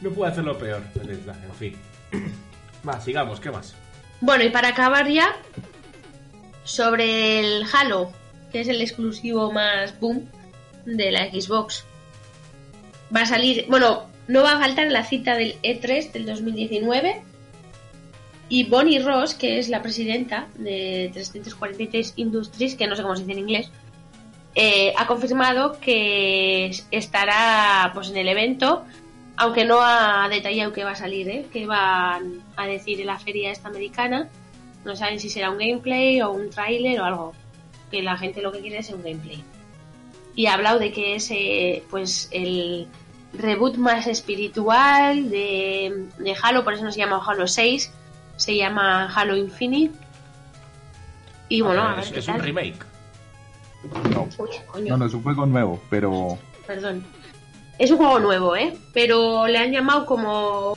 No 0.00 0.10
puedo 0.10 0.30
hacerlo 0.30 0.58
peor. 0.58 0.82
En 0.96 1.54
fin. 1.54 1.76
Va, 2.88 3.00
sigamos, 3.00 3.38
¿qué 3.38 3.50
más? 3.50 3.74
Bueno, 4.20 4.44
y 4.44 4.50
para 4.50 4.68
acabar 4.68 5.08
ya, 5.08 5.36
sobre 6.64 7.40
el 7.40 7.64
Halo, 7.72 8.12
que 8.50 8.60
es 8.60 8.68
el 8.68 8.80
exclusivo 8.80 9.52
más 9.52 9.98
boom 10.00 10.28
de 10.84 11.10
la 11.12 11.30
Xbox. 11.30 11.84
Va 13.14 13.22
a 13.22 13.26
salir, 13.26 13.66
bueno, 13.68 14.08
no 14.26 14.42
va 14.42 14.52
a 14.52 14.58
faltar 14.58 14.90
la 14.90 15.04
cita 15.04 15.36
del 15.36 15.60
E3 15.62 16.12
del 16.12 16.26
2019. 16.26 17.22
Y 18.48 18.64
Bonnie 18.64 18.98
Ross, 18.98 19.34
que 19.34 19.58
es 19.58 19.68
la 19.68 19.82
presidenta 19.82 20.48
de 20.56 21.10
343 21.12 22.14
Industries, 22.16 22.74
que 22.74 22.86
no 22.86 22.96
sé 22.96 23.02
cómo 23.02 23.16
se 23.16 23.22
dice 23.22 23.32
en 23.32 23.38
inglés, 23.38 23.70
eh, 24.54 24.92
ha 24.96 25.06
confirmado 25.06 25.78
que 25.80 26.70
estará 26.90 27.90
pues 27.94 28.10
en 28.10 28.16
el 28.16 28.28
evento 28.28 28.84
aunque 29.36 29.64
no 29.64 29.80
ha 29.80 30.28
detallado 30.28 30.72
qué 30.72 30.84
va 30.84 30.92
a 30.92 30.96
salir, 30.96 31.28
¿eh? 31.28 31.46
qué 31.52 31.66
van 31.66 32.42
a 32.56 32.66
decir 32.66 33.00
en 33.00 33.06
la 33.06 33.18
feria 33.18 33.50
esta 33.50 33.68
americana. 33.68 34.28
No 34.84 34.96
saben 34.96 35.20
si 35.20 35.30
será 35.30 35.50
un 35.50 35.58
gameplay 35.58 36.20
o 36.20 36.30
un 36.30 36.50
tráiler 36.50 37.00
o 37.00 37.04
algo. 37.04 37.32
Que 37.90 38.02
la 38.02 38.16
gente 38.16 38.42
lo 38.42 38.52
que 38.52 38.60
quiere 38.60 38.78
es 38.78 38.90
un 38.90 39.02
gameplay. 39.02 39.42
Y 40.34 40.46
ha 40.46 40.54
hablado 40.54 40.78
de 40.78 40.92
que 40.92 41.14
es 41.14 41.30
eh, 41.30 41.82
pues 41.90 42.28
el 42.30 42.88
reboot 43.32 43.76
más 43.76 44.06
espiritual 44.06 45.30
de, 45.30 46.06
de 46.18 46.36
Halo, 46.40 46.64
por 46.64 46.74
eso 46.74 46.84
no 46.84 46.92
se 46.92 46.98
llama 46.98 47.22
Halo 47.26 47.46
6, 47.46 47.92
se 48.36 48.56
llama 48.56 49.12
Halo 49.14 49.36
Infinite. 49.36 49.94
Y 51.48 51.60
bueno, 51.60 51.82
a 51.82 51.94
ver 51.94 52.04
es, 52.04 52.12
qué 52.12 52.18
es 52.20 52.28
un 52.28 52.38
remake. 52.38 52.91
No, 54.14 54.28
Uy, 54.38 54.48
coño. 54.66 54.88
no, 54.90 54.96
no 54.98 55.06
es 55.06 55.14
un 55.14 55.22
juego 55.22 55.46
nuevo, 55.46 55.80
pero 55.90 56.38
perdón. 56.66 57.04
Es 57.78 57.90
un 57.90 57.96
juego 57.98 58.18
nuevo, 58.20 58.54
¿eh? 58.56 58.76
Pero 58.92 59.46
le 59.46 59.58
han 59.58 59.72
llamado 59.72 60.06
como... 60.06 60.76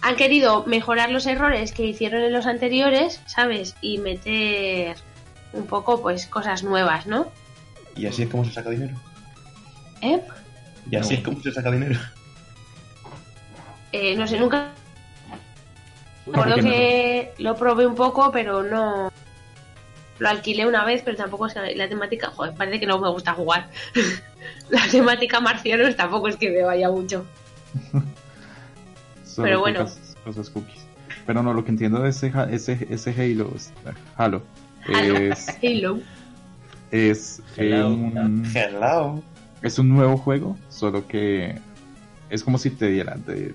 Han 0.00 0.16
querido 0.16 0.64
mejorar 0.66 1.10
los 1.10 1.26
errores 1.26 1.72
que 1.72 1.84
hicieron 1.86 2.22
en 2.22 2.32
los 2.32 2.46
anteriores, 2.46 3.20
¿sabes? 3.26 3.74
Y 3.80 3.98
meter 3.98 4.96
un 5.52 5.66
poco, 5.66 6.00
pues, 6.02 6.26
cosas 6.26 6.62
nuevas, 6.62 7.06
¿no? 7.06 7.30
Y 7.96 8.06
así 8.06 8.22
es 8.22 8.28
como 8.28 8.44
se 8.44 8.52
saca 8.52 8.70
dinero. 8.70 8.94
¿Eh? 10.02 10.20
Y 10.90 10.96
así 10.96 11.14
No. 11.14 11.18
es 11.18 11.24
como 11.24 11.40
se 11.40 11.52
saca 11.52 11.70
dinero. 11.70 11.98
Eh, 13.92 14.16
no 14.16 14.26
sé, 14.26 14.38
nunca... 14.38 14.72
Recuerdo 16.26 16.54
¿por 16.54 16.64
qué 16.64 16.70
que 17.36 17.42
lo 17.42 17.54
probé 17.56 17.86
un 17.86 17.94
poco, 17.94 18.30
pero 18.32 18.62
no... 18.62 19.12
Lo 20.18 20.28
alquilé 20.28 20.66
una 20.66 20.84
vez, 20.84 21.02
pero 21.04 21.16
tampoco 21.16 21.46
es 21.46 21.54
que 21.54 21.74
la 21.74 21.88
temática... 21.88 22.28
Joder, 22.28 22.54
parece 22.54 22.78
que 22.80 22.86
no 22.86 22.98
me 23.00 23.08
gusta 23.10 23.32
jugar. 23.34 23.68
la 24.70 24.86
temática 24.88 25.40
marcianos 25.40 25.96
tampoco 25.96 26.28
es 26.28 26.36
que 26.36 26.50
me 26.50 26.62
vaya 26.62 26.88
mucho. 26.90 27.24
solo 29.24 29.44
Pero 29.48 29.60
bueno. 29.60 29.80
cosas, 29.80 30.16
cosas 30.24 30.50
cookies. 30.50 30.84
Pero 31.26 31.42
no, 31.42 31.52
lo 31.54 31.64
que 31.64 31.70
entiendo 31.70 32.00
de 32.02 32.10
ese, 32.10 32.32
ese, 32.50 32.86
ese 32.90 33.10
Halo, 33.10 33.50
es- 33.56 33.72
Halo, 34.16 34.42
Halo. 34.86 35.16
es, 35.16 35.48
Halo. 35.62 35.98
es, 36.90 37.42
Hello. 37.56 37.88
un, 37.88 38.44
Hello. 38.54 39.22
es 39.62 39.78
un 39.78 39.88
nuevo 39.88 40.16
juego, 40.18 40.56
solo 40.68 41.06
que 41.08 41.58
es 42.30 42.44
como 42.44 42.58
si 42.58 42.70
te 42.70 42.88
dieran, 42.88 43.22
te 43.22 43.54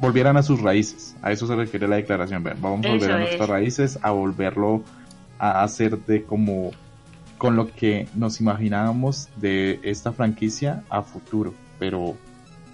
volvieran 0.00 0.36
a 0.36 0.42
sus 0.42 0.60
raíces. 0.60 1.14
A 1.22 1.30
eso 1.30 1.46
se 1.46 1.54
refiere 1.54 1.86
la 1.88 1.96
declaración. 1.96 2.42
Ver, 2.42 2.56
Vamos 2.60 2.84
a 2.84 2.88
volver 2.90 3.04
Eso 3.10 3.12
a 3.12 3.14
es. 3.22 3.26
nuestras 3.26 3.48
raíces, 3.48 3.98
a 4.02 4.10
volverlo 4.10 4.82
a 5.38 5.62
hacer 5.62 5.98
de 6.06 6.24
como 6.24 6.70
con 7.38 7.56
lo 7.56 7.66
que 7.66 8.08
nos 8.14 8.40
imaginábamos 8.40 9.28
de 9.36 9.80
esta 9.82 10.12
franquicia 10.12 10.82
a 10.88 11.02
futuro, 11.02 11.52
pero 11.78 12.16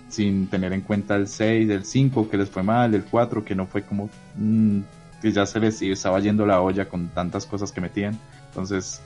sin 0.09 0.49
tener 0.49 0.73
en 0.73 0.83
cuenta 0.83 1.17
el 1.17 1.29
6, 1.29 1.71
el 1.71 1.85
5 1.85 2.29
que 2.29 2.37
les 2.37 2.51
fue 2.51 2.63
mal, 2.63 2.95
el 2.95 3.05
4 3.05 3.45
que 3.45 3.55
no 3.55 3.67
fue 3.67 3.83
como 3.83 4.11
mm, 4.37 4.81
que 5.23 5.33
ya 5.33 5.47
se 5.47 5.61
les 5.61 5.81
estaba 5.83 6.21
yendo 6.21 6.47
la 6.47 6.61
olla 6.61 6.89
con 6.89 7.09
tantas 7.09 7.47
cosas 7.47 7.73
que 7.73 7.81
metían. 7.81 8.19
Entonces, 8.49 9.01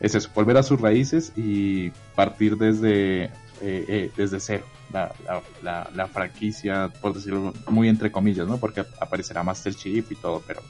es 0.00 0.14
eso, 0.14 0.28
volver 0.34 0.56
a 0.56 0.62
sus 0.62 0.80
raíces 0.80 1.32
y 1.36 1.90
partir 2.14 2.56
desde, 2.56 3.24
eh, 3.24 3.30
eh, 3.60 4.12
desde 4.16 4.40
cero. 4.40 4.64
La, 4.92 5.10
la, 5.24 5.42
la, 5.62 5.90
la 5.94 6.06
franquicia, 6.06 6.90
por 7.00 7.14
decirlo 7.14 7.54
muy 7.68 7.88
entre 7.88 8.12
comillas, 8.12 8.46
¿no? 8.46 8.58
Porque 8.58 8.84
aparecerá 9.00 9.42
Master 9.42 9.74
Chief 9.74 10.10
y 10.10 10.14
todo, 10.16 10.42
pero 10.46 10.60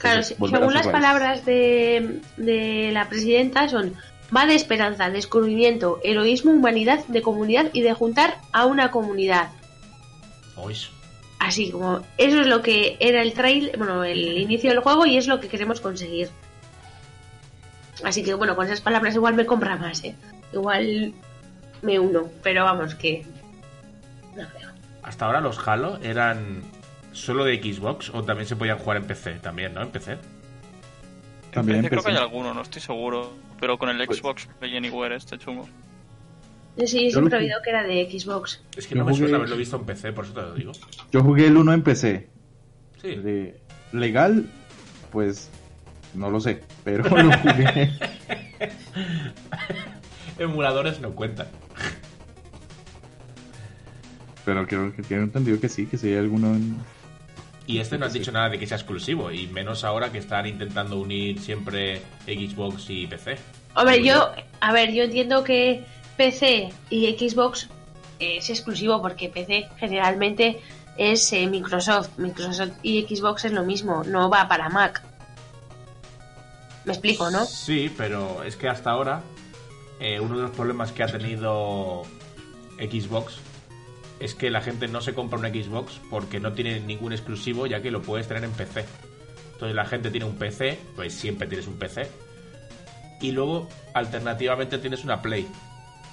Claro, 0.00 0.22
según 0.22 0.72
las 0.72 0.88
palabras 0.88 1.44
de, 1.44 2.20
de 2.38 2.90
la 2.90 3.08
presidenta 3.08 3.68
son 3.68 3.94
va 4.34 4.46
de 4.46 4.54
esperanza, 4.54 5.10
descubrimiento, 5.10 6.00
heroísmo, 6.02 6.52
humanidad, 6.52 7.04
de 7.06 7.20
comunidad 7.20 7.66
y 7.74 7.82
de 7.82 7.92
juntar 7.92 8.38
a 8.52 8.64
una 8.64 8.90
comunidad. 8.90 9.50
Ois. 10.56 10.88
Así 11.38 11.70
como 11.70 12.00
eso 12.16 12.40
es 12.40 12.46
lo 12.46 12.62
que 12.62 12.96
era 13.00 13.20
el 13.20 13.34
trail, 13.34 13.72
bueno, 13.76 14.02
el 14.04 14.38
inicio 14.38 14.70
del 14.70 14.80
juego 14.80 15.04
y 15.04 15.18
es 15.18 15.26
lo 15.26 15.38
que 15.38 15.48
queremos 15.48 15.80
conseguir. 15.80 16.30
Así 18.02 18.22
que 18.22 18.32
bueno, 18.32 18.56
con 18.56 18.66
esas 18.66 18.80
palabras 18.80 19.14
igual 19.14 19.34
me 19.34 19.44
compra 19.44 19.76
más, 19.76 20.02
¿eh? 20.04 20.14
Igual 20.52 21.12
me 21.82 21.98
uno, 21.98 22.28
pero 22.42 22.64
vamos 22.64 22.94
que 22.94 23.24
no 24.34 24.48
creo. 24.48 24.70
Hasta 25.02 25.26
ahora 25.26 25.40
los 25.40 25.66
Halo 25.66 25.98
eran 26.02 26.62
solo 27.12 27.44
de 27.44 27.60
Xbox 27.62 28.10
o 28.14 28.22
también 28.24 28.46
se 28.46 28.56
podían 28.56 28.78
jugar 28.78 28.98
en 28.98 29.04
PC, 29.06 29.34
también, 29.40 29.74
¿no? 29.74 29.82
En 29.82 29.90
PC. 29.90 30.16
también 31.52 31.78
En 31.78 31.82
PC 31.84 31.90
creo 31.90 32.02
que 32.04 32.10
hay 32.12 32.16
alguno, 32.16 32.54
no 32.54 32.62
estoy 32.62 32.80
seguro. 32.82 33.32
Pero 33.60 33.76
con 33.78 33.88
el 33.90 34.06
Pues- 34.06 34.18
Xbox 34.20 34.48
de 34.60 34.76
Anywhere 34.76 35.16
este 35.16 35.36
chungo. 35.36 35.68
Yo 36.76 36.86
sí, 36.86 37.06
Yo 37.06 37.10
siempre 37.18 37.36
he 37.36 37.40
que- 37.40 37.44
oído 37.46 37.58
que 37.62 37.70
era 37.70 37.82
de 37.82 38.08
Xbox. 38.18 38.62
Es 38.76 38.86
que 38.86 38.94
Yo 38.94 39.00
no 39.00 39.04
me 39.06 39.10
jugué- 39.12 39.18
suena 39.24 39.36
haberlo 39.36 39.56
visto 39.56 39.76
en 39.76 39.84
PC, 39.84 40.12
por 40.12 40.24
eso 40.24 40.32
te 40.34 40.40
lo 40.40 40.54
digo. 40.54 40.72
Yo 41.12 41.22
jugué 41.22 41.46
el 41.48 41.56
1 41.58 41.72
en 41.74 41.82
PC. 41.82 42.30
Sí. 43.02 43.16
De- 43.16 43.60
legal, 43.92 44.46
pues 45.10 45.50
no 46.14 46.30
lo 46.30 46.40
sé, 46.40 46.62
pero 46.84 47.02
lo 47.04 47.32
jugué. 47.38 47.90
Emuladores 50.38 51.00
no 51.00 51.10
cuentan. 51.14 51.48
pero 54.44 54.66
creo 54.66 54.94
que 54.96 55.02
tengo 55.02 55.22
entendido 55.24 55.60
que 55.60 55.68
sí, 55.68 55.84
que 55.86 55.98
sí 55.98 56.08
hay 56.08 56.16
alguno 56.16 56.54
en... 56.54 56.76
Y 57.66 57.78
este 57.78 57.98
no 57.98 58.06
han 58.06 58.12
dicho 58.12 58.32
nada 58.32 58.48
de 58.48 58.58
que 58.58 58.66
sea 58.66 58.76
exclusivo, 58.76 59.30
y 59.30 59.46
menos 59.46 59.84
ahora 59.84 60.10
que 60.10 60.18
están 60.18 60.46
intentando 60.46 60.98
unir 60.98 61.40
siempre 61.40 62.02
Xbox 62.26 62.90
y 62.90 63.06
PC. 63.06 63.38
Hombre, 63.74 64.02
yo, 64.04 64.32
a 64.60 64.72
ver, 64.72 64.92
yo 64.92 65.04
entiendo 65.04 65.44
que 65.44 65.84
PC 66.16 66.72
y 66.90 67.06
Xbox 67.16 67.68
es 68.18 68.50
exclusivo 68.50 69.00
porque 69.00 69.28
PC 69.28 69.68
generalmente 69.78 70.60
es 70.96 71.32
eh, 71.32 71.46
Microsoft. 71.46 72.10
Microsoft 72.18 72.72
y 72.82 73.02
Xbox 73.02 73.44
es 73.44 73.52
lo 73.52 73.62
mismo, 73.62 74.02
no 74.04 74.28
va 74.28 74.48
para 74.48 74.68
Mac. 74.68 75.02
Me 76.84 76.92
explico, 76.92 77.30
¿no? 77.30 77.44
Sí, 77.44 77.92
pero 77.96 78.42
es 78.42 78.56
que 78.56 78.68
hasta 78.68 78.90
ahora 78.90 79.22
eh, 80.00 80.18
uno 80.18 80.36
de 80.36 80.42
los 80.42 80.50
problemas 80.50 80.92
que 80.92 81.02
ha 81.02 81.06
tenido 81.06 82.02
Xbox 82.78 83.38
es 84.20 84.34
que 84.34 84.50
la 84.50 84.60
gente 84.60 84.86
no 84.86 85.00
se 85.00 85.14
compra 85.14 85.38
una 85.38 85.48
Xbox 85.48 86.00
porque 86.10 86.40
no 86.40 86.52
tiene 86.52 86.78
ningún 86.80 87.12
exclusivo 87.12 87.66
ya 87.66 87.80
que 87.82 87.90
lo 87.90 88.02
puedes 88.02 88.28
tener 88.28 88.44
en 88.44 88.52
PC. 88.52 88.84
Entonces 89.54 89.74
la 89.74 89.86
gente 89.86 90.10
tiene 90.10 90.26
un 90.26 90.36
PC, 90.36 90.78
pues 90.94 91.12
siempre 91.14 91.48
tienes 91.48 91.66
un 91.66 91.78
PC. 91.78 92.08
Y 93.20 93.32
luego 93.32 93.68
alternativamente 93.94 94.78
tienes 94.78 95.04
una 95.04 95.20
Play. 95.20 95.48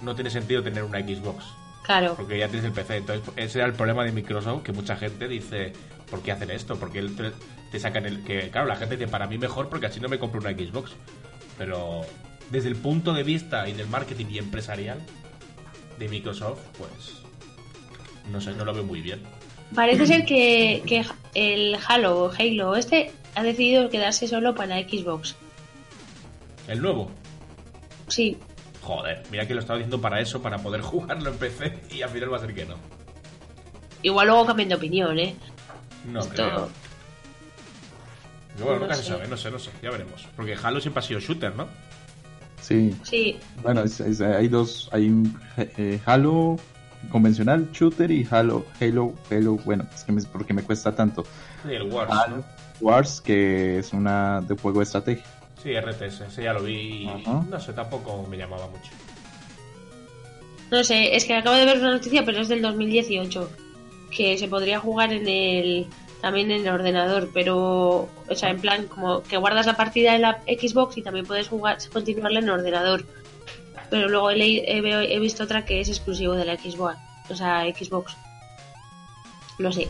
No 0.01 0.15
tiene 0.15 0.29
sentido 0.29 0.61
tener 0.63 0.83
una 0.83 0.99
Xbox 0.99 1.45
Claro. 1.83 2.15
porque 2.15 2.37
ya 2.37 2.47
tienes 2.47 2.65
el 2.65 2.73
PC. 2.73 2.97
Entonces, 2.97 3.33
ese 3.37 3.59
era 3.59 3.67
el 3.67 3.73
problema 3.73 4.03
de 4.03 4.11
Microsoft, 4.11 4.63
que 4.63 4.73
mucha 4.73 4.95
gente 4.97 5.27
dice, 5.27 5.71
¿por 6.09 6.21
qué 6.21 6.33
hacen 6.33 6.51
esto? 6.51 6.75
Porque 6.77 7.01
te, 7.01 7.31
te 7.71 7.79
sacan 7.79 8.05
el... 8.05 8.23
Que, 8.23 8.49
claro, 8.49 8.67
la 8.67 8.75
gente 8.75 8.97
dice, 8.97 9.09
para 9.09 9.27
mí 9.27 9.37
mejor 9.37 9.69
porque 9.69 9.85
así 9.85 9.99
no 10.01 10.09
me 10.09 10.19
compro 10.19 10.41
una 10.41 10.51
Xbox. 10.51 10.91
Pero 11.57 12.01
desde 12.51 12.67
el 12.69 12.75
punto 12.75 13.13
de 13.13 13.23
vista 13.23 13.67
y 13.69 13.73
del 13.73 13.87
marketing 13.87 14.25
y 14.29 14.37
empresarial 14.37 14.99
de 15.97 16.09
Microsoft, 16.09 16.59
pues... 16.77 17.21
No 18.31 18.41
sé, 18.41 18.53
no 18.53 18.65
lo 18.65 18.73
veo 18.73 18.83
muy 18.83 19.01
bien. 19.01 19.21
Parece 19.75 20.05
ser 20.07 20.25
que, 20.25 20.81
que 20.85 21.05
el 21.33 21.77
Halo 21.87 22.23
o 22.25 22.31
Halo 22.31 22.75
este 22.75 23.11
ha 23.35 23.43
decidido 23.43 23.89
quedarse 23.89 24.27
solo 24.27 24.55
para 24.55 24.77
Xbox. 24.79 25.35
El 26.67 26.81
nuevo. 26.81 27.11
Sí, 28.07 28.37
Joder, 28.81 29.21
mira 29.31 29.45
que 29.45 29.53
lo 29.53 29.59
estaba 29.59 29.77
diciendo 29.79 29.99
para 29.99 30.21
eso, 30.21 30.41
para 30.41 30.59
poder 30.59 30.79
jugarlo 30.81 31.29
en 31.29 31.37
PC 31.37 31.77
y 31.91 32.01
al 32.03 32.09
final 32.09 32.31
va 32.31 32.37
a 32.37 32.41
ser 32.41 32.53
que 32.55 32.65
no. 32.65 32.75
igual 34.01 34.27
luego 34.27 34.45
cambian 34.45 34.69
de 34.69 34.75
opinión, 34.75 35.19
¿eh? 35.19 35.35
No 36.09 36.19
Esto- 36.21 36.33
creo. 36.33 36.69
Pero 38.53 38.65
bueno, 38.65 38.79
no 38.79 38.85
nunca 38.85 38.95
se 38.95 39.03
sé. 39.03 39.09
sabe, 39.09 39.27
no 39.27 39.37
sé, 39.37 39.51
no 39.51 39.59
sé, 39.59 39.71
ya 39.83 39.91
veremos. 39.91 40.25
Porque 40.35 40.55
Halo 40.61 40.79
siempre 40.79 40.99
ha 40.99 41.03
sido 41.03 41.19
shooter, 41.19 41.55
¿no? 41.55 41.67
Sí, 42.61 42.95
Sí, 43.03 43.37
bueno, 43.61 43.83
es- 43.83 43.99
es- 43.99 44.21
hay 44.21 44.47
dos, 44.47 44.89
hay 44.91 45.07
un 45.09 45.39
eh, 45.57 45.99
Halo 46.05 46.57
convencional, 47.09 47.69
shooter 47.71 48.11
y 48.11 48.27
Halo, 48.29 48.65
Halo, 48.79 49.13
Halo, 49.31 49.55
bueno, 49.65 49.85
es 49.93 50.03
que 50.03 50.11
me, 50.11 50.21
porque 50.23 50.53
me 50.53 50.63
cuesta 50.63 50.95
tanto. 50.95 51.23
Sí, 51.65 51.73
el 51.73 51.91
Wars, 51.91 52.11
Halo 52.11 52.37
¿no? 52.37 52.43
Wars, 52.79 53.21
que 53.21 53.79
es 53.79 53.93
una 53.93 54.41
de 54.41 54.55
juego 54.55 54.79
de 54.79 54.83
estrategia. 54.83 55.25
Sí, 55.61 55.73
RTS, 55.79 56.21
ese 56.21 56.43
ya 56.43 56.53
lo 56.53 56.63
vi 56.63 57.09
no 57.25 57.59
sé, 57.59 57.73
tampoco 57.73 58.25
me 58.29 58.37
llamaba 58.37 58.67
mucho. 58.67 58.91
no 60.71 60.83
sé, 60.83 61.15
es 61.15 61.25
que 61.25 61.35
acabo 61.35 61.55
de 61.55 61.65
ver 61.65 61.79
una 61.79 61.91
noticia, 61.91 62.23
pero 62.23 62.41
es 62.41 62.47
del 62.47 62.61
2018. 62.61 63.49
Que 64.11 64.37
se 64.37 64.47
podría 64.47 64.79
jugar 64.79 65.11
en 65.11 65.27
el. 65.27 65.87
También 66.21 66.49
en 66.51 66.61
el 66.61 66.73
ordenador, 66.73 67.29
pero. 67.33 68.07
O 68.29 68.35
sea, 68.35 68.49
en 68.49 68.59
plan, 68.59 68.87
como 68.87 69.21
que 69.23 69.37
guardas 69.37 69.65
la 69.65 69.75
partida 69.75 70.15
en 70.15 70.21
la 70.21 70.41
Xbox 70.45 70.97
y 70.97 71.01
también 71.01 71.25
puedes 71.25 71.47
jugar, 71.47 71.77
continuarla 71.91 72.39
en 72.39 72.45
el 72.45 72.51
ordenador. 72.51 73.05
Pero 73.89 74.10
luego 74.10 74.32
he, 74.32 75.19
visto 75.19 75.43
otra 75.43 75.63
que 75.65 75.80
es 75.82 75.89
exclusivo 75.89 76.34
de 76.34 76.45
la 76.45 76.58
Xbox. 76.58 76.97
O 77.30 77.36
sea, 77.36 77.63
Xbox. 77.65 78.15
No 79.60 79.71
sé. 79.71 79.88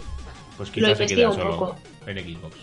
Pues 0.56 0.70
Lo 0.70 0.74
quizás 0.74 0.98
se 0.98 1.04
investigo 1.04 1.18
queda 1.22 1.30
un 1.30 1.36
solo 1.36 1.58
poco. 1.58 1.76
en 2.06 2.18
Xbox. 2.20 2.56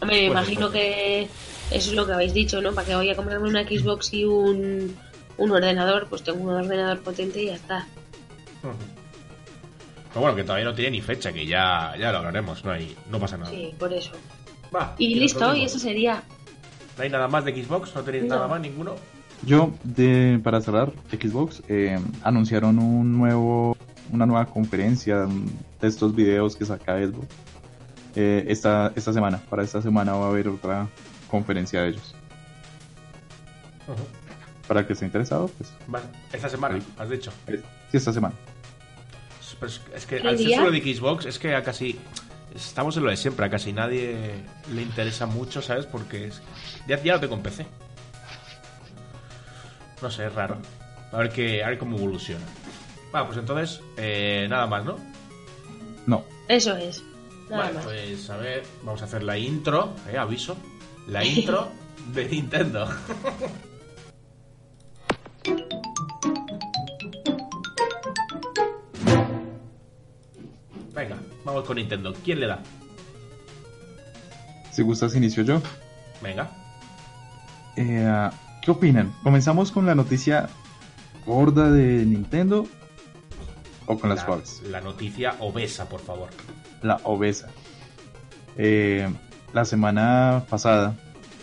Hombre, 0.00 0.22
me 0.22 0.26
Pues 0.32 0.48
imagino 0.48 0.70
que 0.70 1.22
eso 1.70 1.90
es 1.90 1.92
lo 1.92 2.06
que 2.06 2.12
habéis 2.12 2.34
dicho, 2.34 2.60
¿no? 2.60 2.72
Para 2.72 2.86
que 2.88 2.94
vaya 2.94 3.12
a 3.12 3.16
comprarme 3.16 3.48
una 3.48 3.62
Xbox 3.64 4.12
y 4.14 4.24
un, 4.24 4.96
un 5.38 5.50
ordenador, 5.50 6.08
pues 6.08 6.22
tengo 6.22 6.40
un 6.42 6.50
ordenador 6.50 7.00
potente 7.00 7.42
y 7.42 7.46
ya 7.46 7.54
está. 7.54 7.86
Pero 8.60 10.20
bueno, 10.20 10.36
que 10.36 10.42
todavía 10.44 10.66
no 10.66 10.74
tiene 10.74 10.90
ni 10.90 11.00
fecha, 11.00 11.32
que 11.32 11.46
ya, 11.46 11.94
ya 11.98 12.12
lo 12.12 12.18
hablaremos, 12.18 12.62
no, 12.64 12.72
hay, 12.72 12.94
no 13.10 13.18
pasa 13.18 13.36
nada. 13.38 13.50
Sí, 13.50 13.72
por 13.78 13.92
eso. 13.92 14.12
Va, 14.74 14.94
Y 14.98 15.14
listo, 15.14 15.54
y 15.54 15.64
eso 15.64 15.78
sería. 15.78 16.22
¿No 16.98 17.04
hay 17.04 17.08
nada 17.10 17.28
más 17.28 17.44
de 17.44 17.64
Xbox? 17.64 17.94
¿No 17.94 18.02
tenéis 18.02 18.24
No. 18.24 18.34
nada 18.34 18.48
más, 18.48 18.60
ninguno? 18.60 18.96
Yo, 19.44 19.72
de, 19.82 20.40
para 20.42 20.60
cerrar, 20.60 20.92
Xbox, 21.10 21.62
eh, 21.68 21.98
anunciaron 22.22 22.78
un 22.78 23.18
nuevo, 23.18 23.76
una 24.12 24.24
nueva 24.24 24.46
conferencia 24.46 25.26
de 25.80 25.88
estos 25.88 26.14
videos 26.14 26.54
que 26.54 26.64
saca 26.64 26.98
Xbox. 26.98 27.26
Eh, 28.14 28.44
esta, 28.48 28.92
esta 28.94 29.12
semana, 29.12 29.38
para 29.50 29.64
esta 29.64 29.82
semana 29.82 30.12
va 30.12 30.26
a 30.26 30.28
haber 30.28 30.48
otra 30.48 30.86
conferencia 31.28 31.82
de 31.82 31.88
ellos. 31.90 32.14
Para 34.68 34.80
el 34.80 34.86
que 34.86 34.92
esté 34.92 35.06
interesado, 35.06 35.48
pues, 35.58 35.72
Va, 35.92 36.00
esta 36.32 36.48
semana, 36.48 36.78
Sí. 36.78 36.86
has 36.98 37.10
dicho. 37.10 37.32
sí, 37.48 37.96
esta 37.96 38.12
semana. 38.12 38.34
Es 39.94 40.06
que 40.06 40.20
¿Qué 40.20 40.26
al 40.28 40.38
ser 40.38 40.54
solo 40.54 40.70
de 40.70 40.80
Xbox, 40.94 41.26
es 41.26 41.38
que 41.38 41.54
a 41.54 41.62
casi. 41.62 41.98
Estamos 42.54 42.96
en 42.96 43.04
lo 43.04 43.10
de 43.10 43.16
siempre, 43.16 43.46
a 43.46 43.50
casi 43.50 43.72
nadie 43.72 44.16
le 44.74 44.82
interesa 44.82 45.24
mucho, 45.26 45.62
¿sabes? 45.62 45.86
Porque 45.86 46.26
es, 46.26 46.42
ya, 46.86 47.02
ya 47.02 47.14
lo 47.14 47.20
tengo 47.20 47.34
en 47.36 47.42
PC. 47.42 47.66
No 50.02 50.10
sé, 50.10 50.26
es 50.26 50.34
raro. 50.34 50.58
A 51.12 51.16
ver, 51.18 51.30
qué, 51.30 51.62
a 51.62 51.68
ver 51.68 51.78
cómo 51.78 51.96
evoluciona. 51.96 52.44
Va, 53.14 53.24
pues 53.26 53.38
entonces, 53.38 53.80
eh, 53.96 54.46
nada 54.50 54.66
más, 54.66 54.84
¿no? 54.84 54.96
No, 56.06 56.24
Eso 56.48 56.76
es. 56.76 57.02
Nada 57.48 57.64
vale, 57.64 57.74
más. 57.74 57.84
pues 57.84 58.30
a 58.30 58.36
ver, 58.38 58.62
vamos 58.82 59.02
a 59.02 59.04
hacer 59.04 59.22
la 59.22 59.38
intro, 59.38 59.94
eh, 60.10 60.18
aviso. 60.18 60.56
La 61.06 61.24
intro 61.24 61.68
de 62.12 62.26
Nintendo. 62.26 62.88
Venga, 70.94 71.16
vamos 71.44 71.64
con 71.64 71.76
Nintendo. 71.76 72.14
¿Quién 72.24 72.40
le 72.40 72.46
da? 72.46 72.60
si 74.70 74.80
gustas 74.82 75.14
inicio 75.14 75.42
yo. 75.44 75.60
Venga. 76.22 76.48
Eh, 77.76 78.30
¿Qué 78.62 78.70
opinan? 78.70 79.12
¿Comenzamos 79.22 79.72
con 79.72 79.86
la 79.86 79.94
noticia 79.94 80.48
gorda 81.26 81.70
de 81.70 82.04
Nintendo 82.06 82.66
o 83.86 83.98
con 83.98 84.08
las 84.10 84.20
la, 84.20 84.24
suaves? 84.24 84.62
la 84.70 84.80
noticia 84.80 85.34
obesa, 85.40 85.88
por 85.88 86.00
favor. 86.00 86.28
La 86.82 87.00
obesa. 87.04 87.48
Eh, 88.56 89.08
la 89.52 89.64
semana 89.64 90.44
pasada 90.48 90.96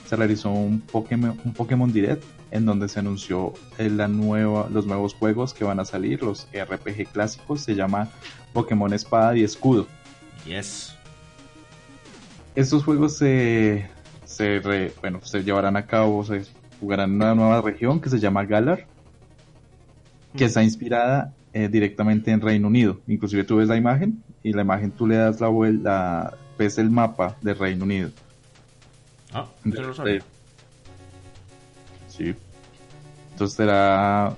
se 0.08 0.16
realizó 0.16 0.50
un 0.50 0.80
Pokémon, 0.82 1.40
un 1.44 1.54
Pokémon 1.54 1.92
Direct 1.92 2.24
en 2.52 2.66
donde 2.66 2.88
se 2.90 3.00
anunció 3.00 3.54
la 3.78 4.08
nueva, 4.08 4.68
los 4.72 4.86
nuevos 4.88 5.14
juegos 5.14 5.54
que 5.54 5.64
van 5.66 5.80
a 5.80 5.86
salir, 5.86 6.24
los 6.24 6.48
RPG 6.54 7.12
clásicos, 7.12 7.62
se 7.62 7.76
llama 7.76 8.08
Pokémon 8.54 8.92
Espada 8.94 9.36
y 9.38 9.44
Escudo. 9.44 9.88
Yes. 10.46 10.96
Estos 12.56 12.84
juegos 12.84 13.18
se, 13.18 13.88
se, 14.26 14.60
re- 14.60 14.94
bueno, 15.02 15.20
se 15.24 15.44
llevarán 15.44 15.78
a 15.78 15.86
cabo, 15.86 16.24
se 16.26 16.44
jugarán 16.80 17.14
una 17.14 17.36
nueva 17.36 17.62
región 17.62 18.00
que 18.00 18.10
se 18.10 18.20
llama 18.20 18.46
Galar, 18.46 18.86
que 20.36 20.46
está 20.46 20.64
inspirada 20.64 21.34
eh, 21.54 21.68
directamente 21.68 22.32
en 22.32 22.42
Reino 22.42 22.68
Unido. 22.68 23.00
Inclusive 23.08 23.44
tú 23.44 23.58
ves 23.58 23.68
la 23.68 23.78
imagen 23.78 24.24
y 24.44 24.54
la 24.54 24.62
imagen 24.62 24.92
tú 24.92 25.08
le 25.08 25.18
das 25.18 25.42
la 25.42 25.48
vuelta, 25.48 26.38
ves 26.58 26.78
el 26.78 26.90
mapa 26.90 27.36
del 27.42 27.58
Reino 27.58 27.86
Unido. 27.86 28.12
Ah, 29.34 29.48
no 29.64 29.82
lo 29.82 29.94
sabía. 29.94 30.22
Sí. 32.08 32.36
Entonces 33.32 33.58
será 33.58 34.36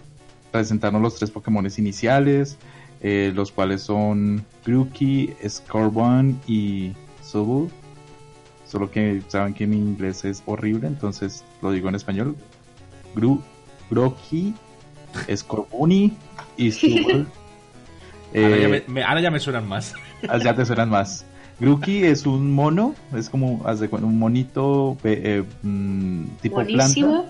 presentarnos 0.51 1.01
los 1.01 1.15
tres 1.15 1.31
Pokémon 1.31 1.65
iniciales, 1.77 2.57
eh, 3.01 3.31
los 3.33 3.51
cuales 3.51 3.81
son 3.81 4.45
Grookey, 4.65 5.33
Scorbunny 5.47 6.37
y 6.47 6.93
Sobble. 7.23 7.69
Solo 8.71 8.89
que 8.89 9.21
saben 9.27 9.53
que 9.53 9.67
mi 9.67 9.75
inglés 9.77 10.23
es 10.23 10.41
horrible, 10.45 10.87
entonces 10.87 11.43
lo 11.61 11.71
digo 11.71 11.89
en 11.89 11.95
español. 11.95 12.35
Gru 13.15 13.41
Grookey, 13.89 14.53
Scorbunny 15.35 16.13
y. 16.57 16.71
Ahora, 18.33 18.57
ya 18.57 18.65
Eh, 18.67 18.83
me, 18.87 18.93
me- 18.93 19.03
ahora 19.03 19.19
ya 19.19 19.29
me 19.29 19.39
suenan 19.41 19.67
más. 19.67 19.93
Ah, 20.29 20.37
ya 20.37 20.55
te 20.55 20.65
suenan 20.65 20.89
más. 20.89 21.25
Grookey 21.59 22.05
es 22.05 22.25
un 22.25 22.53
mono, 22.53 22.95
es 23.13 23.27
como 23.29 23.61
un 23.61 24.17
monito 24.19 24.97
eh, 25.03 25.43
mm, 25.63 26.23
tipo 26.41 26.55
planta. 26.55 26.75
Buenísimo. 26.77 27.25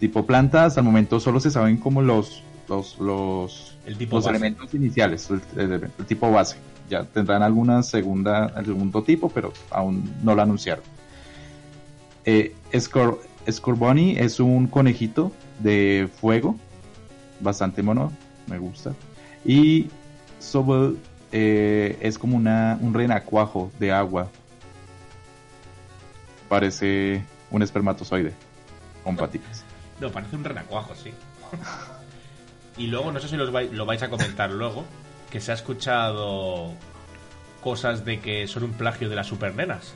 tipo 0.00 0.26
planta, 0.26 0.64
hasta 0.64 0.80
el 0.80 0.86
momento 0.86 1.20
solo 1.20 1.38
se 1.38 1.50
saben 1.52 1.76
como 1.76 2.02
los 2.02 2.42
los 2.68 2.98
los, 2.98 3.76
El 3.86 3.96
tipo 3.96 4.16
los 4.16 4.26
elementos 4.26 4.74
iniciales, 4.74 5.30
el, 5.30 5.40
el- 5.56 5.72
el 5.98 6.04
tipo 6.06 6.30
base. 6.32 6.56
Ya 6.88 7.04
tendrán 7.04 7.42
alguna 7.42 7.82
segunda, 7.82 8.52
el 8.56 8.64
segundo 8.66 9.02
tipo, 9.02 9.28
pero 9.28 9.52
aún 9.70 10.10
no 10.22 10.34
lo 10.34 10.42
anunciaron. 10.42 10.84
Eh, 12.24 12.54
Scor- 12.72 13.18
Scorbunny 13.50 14.16
es 14.18 14.40
un 14.40 14.66
conejito 14.66 15.32
de 15.58 16.08
fuego, 16.20 16.56
bastante 17.40 17.82
mono, 17.82 18.12
me 18.46 18.58
gusta. 18.58 18.92
Y 19.44 19.88
Sobble 20.38 20.96
eh, 21.32 21.98
es 22.00 22.18
como 22.18 22.36
una, 22.36 22.78
un 22.80 22.94
renacuajo 22.94 23.70
de 23.78 23.92
agua. 23.92 24.28
Parece 26.48 27.22
un 27.50 27.62
espermatozoide 27.62 28.32
con 29.04 29.16
patitas. 29.16 29.64
No, 30.00 30.10
parece 30.10 30.36
un 30.36 30.44
renacuajo, 30.44 30.94
sí. 30.94 31.12
y 32.78 32.86
luego, 32.86 33.12
no 33.12 33.20
sé 33.20 33.28
si 33.28 33.36
los 33.36 33.50
vai- 33.52 33.70
lo 33.70 33.84
vais 33.84 34.02
a 34.02 34.08
comentar 34.08 34.50
luego, 34.50 34.84
que 35.30 35.40
se 35.40 35.50
ha 35.52 35.54
escuchado 35.54 36.72
cosas 37.62 38.04
de 38.04 38.20
que 38.20 38.46
son 38.48 38.64
un 38.64 38.72
plagio 38.72 39.08
de 39.08 39.16
las 39.16 39.26
supernenas. 39.26 39.94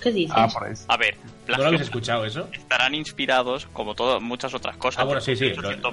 ¿Qué 0.00 0.10
dices? 0.12 0.34
Ah, 0.34 0.48
por 0.48 0.66
eso. 0.68 0.84
A 0.88 0.96
ver, 0.96 1.14
¿No 1.16 1.30
lo 1.30 1.44
plagio, 1.46 1.66
habéis 1.66 1.82
escuchado 1.82 2.24
eso? 2.24 2.48
estarán 2.52 2.94
inspirados, 2.94 3.66
como 3.72 3.94
todo, 3.94 4.20
muchas 4.20 4.54
otras 4.54 4.76
cosas. 4.78 5.02
Ah, 5.02 5.04
bueno, 5.04 5.20
sí, 5.20 5.36
sí, 5.36 5.46
800 5.46 5.92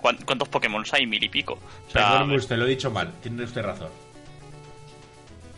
¿cuán- 0.00 0.18
¿Cuántos 0.26 0.48
Pokémon 0.48 0.84
hay? 0.92 1.06
Mil 1.06 1.22
y 1.24 1.28
pico. 1.28 1.54
O 1.54 1.90
sea, 1.90 2.08
Perdóneme 2.10 2.36
usted, 2.36 2.56
lo 2.58 2.66
he 2.66 2.70
dicho 2.70 2.90
mal, 2.90 3.12
tiene 3.22 3.44
usted 3.44 3.62
razón. 3.62 3.88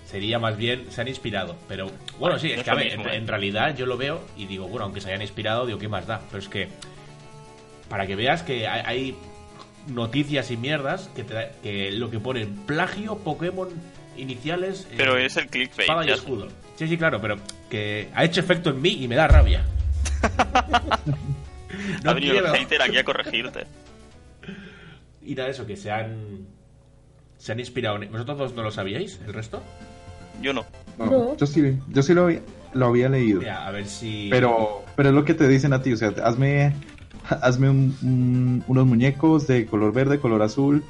Sería 0.06 0.38
más 0.38 0.56
bien, 0.56 0.86
se 0.90 1.00
han 1.00 1.08
inspirado. 1.08 1.56
Pero 1.66 1.90
bueno, 2.18 2.38
sí, 2.38 2.52
es 2.52 2.62
que 2.62 2.70
a 2.70 2.74
ver, 2.74 2.86
mismo, 2.86 3.02
en, 3.04 3.10
¿eh? 3.10 3.16
en 3.16 3.26
realidad 3.28 3.76
yo 3.76 3.84
lo 3.84 3.96
veo 3.96 4.22
y 4.36 4.46
digo, 4.46 4.66
bueno, 4.68 4.84
aunque 4.84 5.00
se 5.00 5.08
hayan 5.08 5.22
inspirado, 5.22 5.66
digo, 5.66 5.78
¿qué 5.78 5.88
más 5.88 6.06
da? 6.06 6.20
Pero 6.30 6.38
es 6.38 6.48
que, 6.48 6.68
para 7.90 8.06
que 8.06 8.14
veas 8.16 8.42
que 8.42 8.66
hay, 8.68 8.82
hay 8.86 9.16
noticias 9.88 10.50
y 10.50 10.56
mierdas 10.56 11.10
que, 11.16 11.24
te- 11.24 11.50
que 11.62 11.90
lo 11.92 12.10
que 12.10 12.18
ponen 12.20 12.54
plagio 12.66 13.16
Pokémon 13.18 13.68
iniciales. 14.16 14.86
eh, 14.90 14.94
pero 14.96 15.16
es 15.16 15.36
el 15.36 15.46
clickbait. 15.48 15.80
espada 15.88 16.06
y 16.06 16.10
escudo. 16.10 16.48
Sí, 16.76 16.86
sí, 16.88 16.96
claro, 16.96 17.20
pero 17.20 17.36
que 17.70 18.08
ha 18.14 18.24
hecho 18.24 18.40
efecto 18.40 18.70
en 18.70 18.80
mí 18.82 19.02
y 19.02 19.08
me 19.08 19.14
da 19.16 19.26
rabia. 19.28 19.64
ha 22.04 22.12
venido 22.12 22.32
quiero. 22.34 22.48
el 22.54 22.60
hater 22.60 22.82
aquí 22.82 22.96
a 22.98 23.04
corregirte. 23.04 23.66
Y 25.22 25.34
nada, 25.34 25.48
eso, 25.50 25.66
que 25.66 25.76
se 25.76 25.90
han. 25.90 26.46
Se 27.36 27.52
han 27.52 27.60
inspirado. 27.60 28.02
en- 28.02 28.10
¿Vosotros 28.10 28.38
dos 28.38 28.54
no 28.54 28.62
lo 28.62 28.70
sabíais? 28.70 29.20
¿El 29.26 29.32
resto? 29.34 29.62
Yo 30.42 30.52
no. 30.52 30.64
No, 30.98 31.06
No. 31.06 31.36
Yo 31.36 31.46
sí, 31.46 31.78
yo 31.88 32.02
sí 32.02 32.14
lo, 32.14 32.24
había, 32.24 32.40
lo 32.74 32.86
había 32.86 33.08
leído. 33.08 33.40
Mira, 33.40 33.66
a 33.66 33.70
ver 33.70 33.86
si. 33.86 34.28
Pero, 34.30 34.84
pero 34.96 35.10
es 35.10 35.14
lo 35.14 35.24
que 35.24 35.34
te 35.34 35.46
dicen 35.48 35.72
a 35.72 35.82
ti, 35.82 35.92
o 35.92 35.96
sea, 35.96 36.12
hazme, 36.24 36.72
hazme 37.42 37.70
un- 37.70 37.96
un- 38.02 38.64
unos 38.66 38.86
muñecos 38.86 39.46
de 39.46 39.66
color 39.66 39.92
verde, 39.92 40.18
color 40.20 40.42
azul 40.42 40.84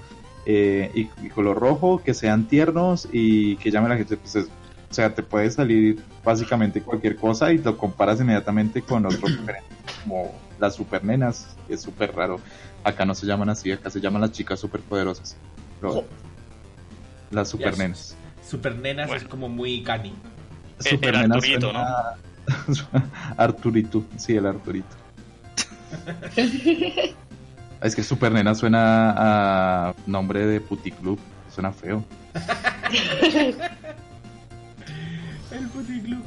eh, 0.46 0.90
y, 0.94 1.26
y 1.26 1.28
color 1.30 1.58
rojo 1.58 2.02
que 2.02 2.14
sean 2.14 2.46
tiernos 2.48 3.08
y 3.12 3.56
que 3.56 3.70
llamen 3.70 3.90
a 3.90 3.94
la 3.94 3.98
gente. 3.98 4.16
Pues, 4.16 4.36
es- 4.36 4.48
o 4.90 4.94
sea, 4.94 5.14
te 5.14 5.22
puede 5.22 5.50
salir 5.50 6.02
básicamente 6.24 6.80
cualquier 6.80 7.16
cosa 7.16 7.52
y 7.52 7.58
lo 7.58 7.76
comparas 7.76 8.20
inmediatamente 8.20 8.80
con 8.80 9.04
otro 9.04 9.28
como 10.04 10.32
las 10.58 10.74
supernenas, 10.76 11.56
que 11.66 11.74
es 11.74 11.82
súper 11.82 12.14
raro. 12.14 12.40
Acá 12.84 13.04
no 13.04 13.14
se 13.14 13.26
llaman 13.26 13.50
así, 13.50 13.70
acá 13.70 13.90
se 13.90 14.00
llaman 14.00 14.22
las 14.22 14.32
chicas 14.32 14.58
superpoderosas. 14.60 15.36
Jo. 15.82 16.04
Las 17.30 17.48
supernenas. 17.50 18.16
Super 18.48 18.76
nenas 18.76 19.08
Bueno. 19.08 19.22
es 19.22 19.28
como 19.28 19.48
muy 19.50 19.82
cani. 19.82 20.08
El- 20.08 20.86
el 20.86 20.90
Supernenas 20.92 21.30
Arturito, 21.36 21.70
suena- 21.70 22.14
Arturito, 23.36 24.04
sí, 24.16 24.36
el 24.36 24.46
Arturito. 24.46 24.96
es 27.80 27.96
que 27.96 28.02
Supernena 28.02 28.54
suena 28.54 29.14
a 29.16 29.94
nombre 30.06 30.46
de 30.46 30.60
puticlub, 30.60 31.18
suena 31.50 31.72
feo. 31.72 32.04
El 35.50 35.66
puticlub. 35.68 36.22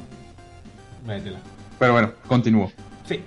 Métela. 1.06 1.38
Pero 1.78 1.92
bueno, 1.92 2.12
continúo. 2.26 2.70
Sí. 3.06 3.20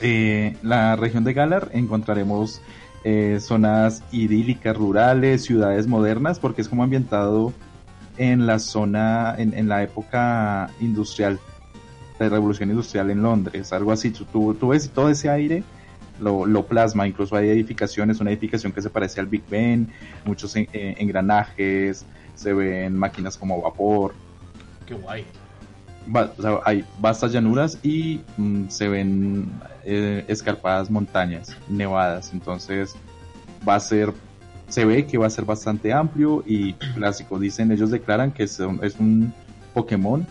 Eh, 0.00 0.56
la 0.62 0.96
región 0.96 1.24
de 1.24 1.32
Galar 1.32 1.70
encontraremos 1.72 2.60
eh, 3.04 3.38
zonas 3.40 4.02
idílicas, 4.12 4.76
rurales, 4.76 5.44
ciudades 5.44 5.86
modernas, 5.86 6.38
porque 6.38 6.62
es 6.62 6.68
como 6.68 6.82
ambientado 6.82 7.52
en 8.16 8.46
la 8.46 8.58
zona, 8.58 9.34
en, 9.38 9.54
en 9.54 9.68
la 9.68 9.82
época 9.82 10.70
industrial, 10.80 11.38
de 12.24 12.30
revolución 12.30 12.70
industrial 12.70 13.10
en 13.10 13.22
Londres, 13.22 13.72
algo 13.72 13.92
así. 13.92 14.10
Tú, 14.10 14.54
tú, 14.54 14.68
ves 14.68 14.90
todo 14.90 15.08
ese 15.08 15.28
aire, 15.30 15.62
lo, 16.20 16.46
lo 16.46 16.66
plasma, 16.66 17.06
incluso 17.06 17.36
hay 17.36 17.48
edificaciones, 17.48 18.20
una 18.20 18.30
edificación 18.30 18.72
que 18.72 18.82
se 18.82 18.90
parece 18.90 19.20
al 19.20 19.26
Big 19.26 19.42
Ben, 19.48 19.88
muchos 20.24 20.54
en- 20.56 20.68
eh, 20.72 20.96
engranajes, 20.98 22.04
se 22.34 22.52
ven 22.52 22.96
máquinas 22.96 23.36
como 23.36 23.60
vapor, 23.62 24.14
Qué 24.86 24.94
guay. 24.94 25.24
va- 26.14 26.32
o 26.36 26.42
sea, 26.42 26.58
hay 26.64 26.84
vastas 27.00 27.32
llanuras 27.32 27.78
y 27.82 28.20
mm, 28.36 28.68
se 28.68 28.88
ven 28.88 29.50
eh, 29.84 30.24
escarpadas 30.28 30.90
montañas, 30.90 31.56
nevadas. 31.68 32.32
Entonces 32.32 32.94
va 33.68 33.76
a 33.76 33.80
ser, 33.80 34.12
se 34.68 34.84
ve 34.84 35.06
que 35.06 35.18
va 35.18 35.26
a 35.26 35.30
ser 35.30 35.44
bastante 35.44 35.92
amplio 35.92 36.42
y 36.46 36.72
clásico. 36.94 37.38
Dicen, 37.38 37.70
ellos 37.72 37.90
declaran 37.90 38.32
que 38.32 38.42
es 38.44 38.58
un, 38.60 38.80
es 38.82 38.98
un 38.98 39.32
Pokémon 39.74 40.26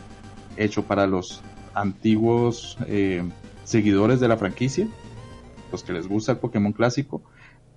hecho 0.57 0.83
para 0.83 1.05
los 1.07 1.41
antiguos 1.81 2.77
eh, 2.87 3.23
seguidores 3.63 4.19
de 4.19 4.27
la 4.27 4.37
franquicia, 4.37 4.87
los 5.71 5.83
que 5.83 5.93
les 5.93 6.07
gusta 6.07 6.31
el 6.33 6.37
Pokémon 6.39 6.73
clásico 6.73 7.21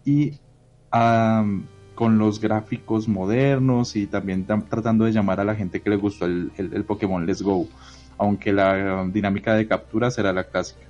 y 0.05 0.39
am, 0.91 1.65
con 1.95 2.19
los 2.19 2.41
gráficos 2.41 3.09
modernos 3.09 3.95
y 3.97 4.07
también 4.07 4.47
tam- 4.47 4.67
tratando 4.69 5.05
de 5.05 5.13
llamar 5.13 5.41
a 5.41 5.45
la 5.45 5.55
gente 5.55 5.81
que 5.83 5.91
le 5.91 5.97
gustó 5.97 6.25
el, 6.25 6.51
el- 6.57 6.73
el 6.73 6.85
Pokémon 6.85 7.27
Let's 7.27 7.43
Go, 7.43 7.69
aunque 8.19 8.53
la 8.53 9.03
um, 9.03 9.13
dinámica 9.13 9.55
de 9.55 9.67
captura 9.69 10.11
será 10.11 10.33
la 10.33 10.45
clásica, 10.45 10.81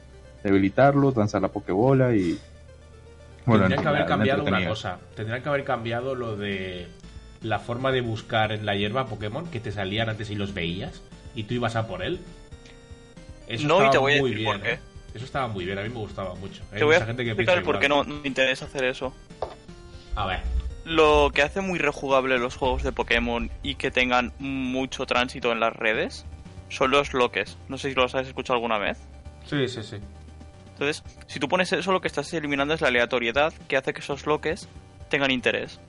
debilitarlos, 0.44 1.16
lanzar 1.16 1.42
la 1.42 1.48
Pokébola 1.48 2.14
y 2.14 2.38
Tendrían 3.44 3.72
en- 3.72 3.80
que 3.82 3.88
haber 3.88 4.06
cambiado 4.06 4.44
una 4.44 4.68
cosa. 4.68 4.98
Tendrían 5.16 5.42
que 5.42 5.48
haber 5.48 5.64
cambiado 5.64 6.14
lo 6.14 6.36
de 6.36 6.86
la 7.42 7.58
forma 7.58 7.90
de 7.90 8.02
buscar 8.02 8.52
en 8.52 8.66
la 8.66 8.76
hierba 8.76 9.06
Pokémon 9.06 9.46
que 9.46 9.58
te 9.60 9.72
salían 9.72 10.08
antes 10.10 10.30
y 10.30 10.34
los 10.36 10.52
veías 10.54 11.00
y 11.34 11.44
tú 11.44 11.54
ibas 11.54 11.74
a 11.74 11.88
por 11.88 12.02
él. 12.02 12.20
Eso 13.50 13.66
No, 13.66 13.86
y 13.86 13.90
te 13.90 13.98
voy 13.98 14.14
a 14.14 14.20
muy 14.20 14.30
decir 14.30 14.44
bien, 14.46 14.58
por 14.58 14.62
qué. 14.62 14.72
¿eh? 14.74 14.78
Eso 15.14 15.24
estaba 15.24 15.48
muy 15.48 15.64
bien, 15.64 15.78
a 15.78 15.82
mí 15.82 15.88
me 15.88 15.96
gustaba 15.96 16.34
mucho. 16.34 16.62
Hay 16.72 16.78
Te 16.78 16.84
voy 16.84 16.94
a 16.94 17.04
gente 17.04 17.24
que 17.24 17.30
explicar 17.30 17.62
por 17.62 17.80
qué 17.80 17.88
no 17.88 18.04
me 18.04 18.28
interesa 18.28 18.64
hacer 18.66 18.84
eso. 18.84 19.12
A 20.14 20.26
ver. 20.26 20.40
Lo 20.84 21.30
que 21.34 21.42
hace 21.42 21.60
muy 21.60 21.78
rejugable 21.78 22.38
los 22.38 22.56
juegos 22.56 22.82
de 22.82 22.92
Pokémon 22.92 23.50
y 23.62 23.74
que 23.74 23.90
tengan 23.90 24.32
mucho 24.38 25.06
tránsito 25.06 25.52
en 25.52 25.60
las 25.60 25.74
redes 25.74 26.26
son 26.68 26.92
los 26.92 27.12
loques. 27.12 27.58
No 27.68 27.76
sé 27.76 27.90
si 27.90 27.94
los 27.94 28.14
has 28.14 28.26
escuchado 28.28 28.54
alguna 28.54 28.78
vez. 28.78 28.98
Sí, 29.46 29.66
sí, 29.68 29.82
sí. 29.82 29.96
Entonces, 30.72 31.02
si 31.26 31.40
tú 31.40 31.48
pones 31.48 31.72
eso, 31.72 31.92
lo 31.92 32.00
que 32.00 32.08
estás 32.08 32.32
eliminando 32.32 32.72
es 32.72 32.80
la 32.80 32.88
aleatoriedad 32.88 33.52
que 33.68 33.76
hace 33.76 33.92
que 33.92 34.00
esos 34.00 34.26
loques 34.26 34.68
tengan 35.08 35.30
interés. 35.30 35.80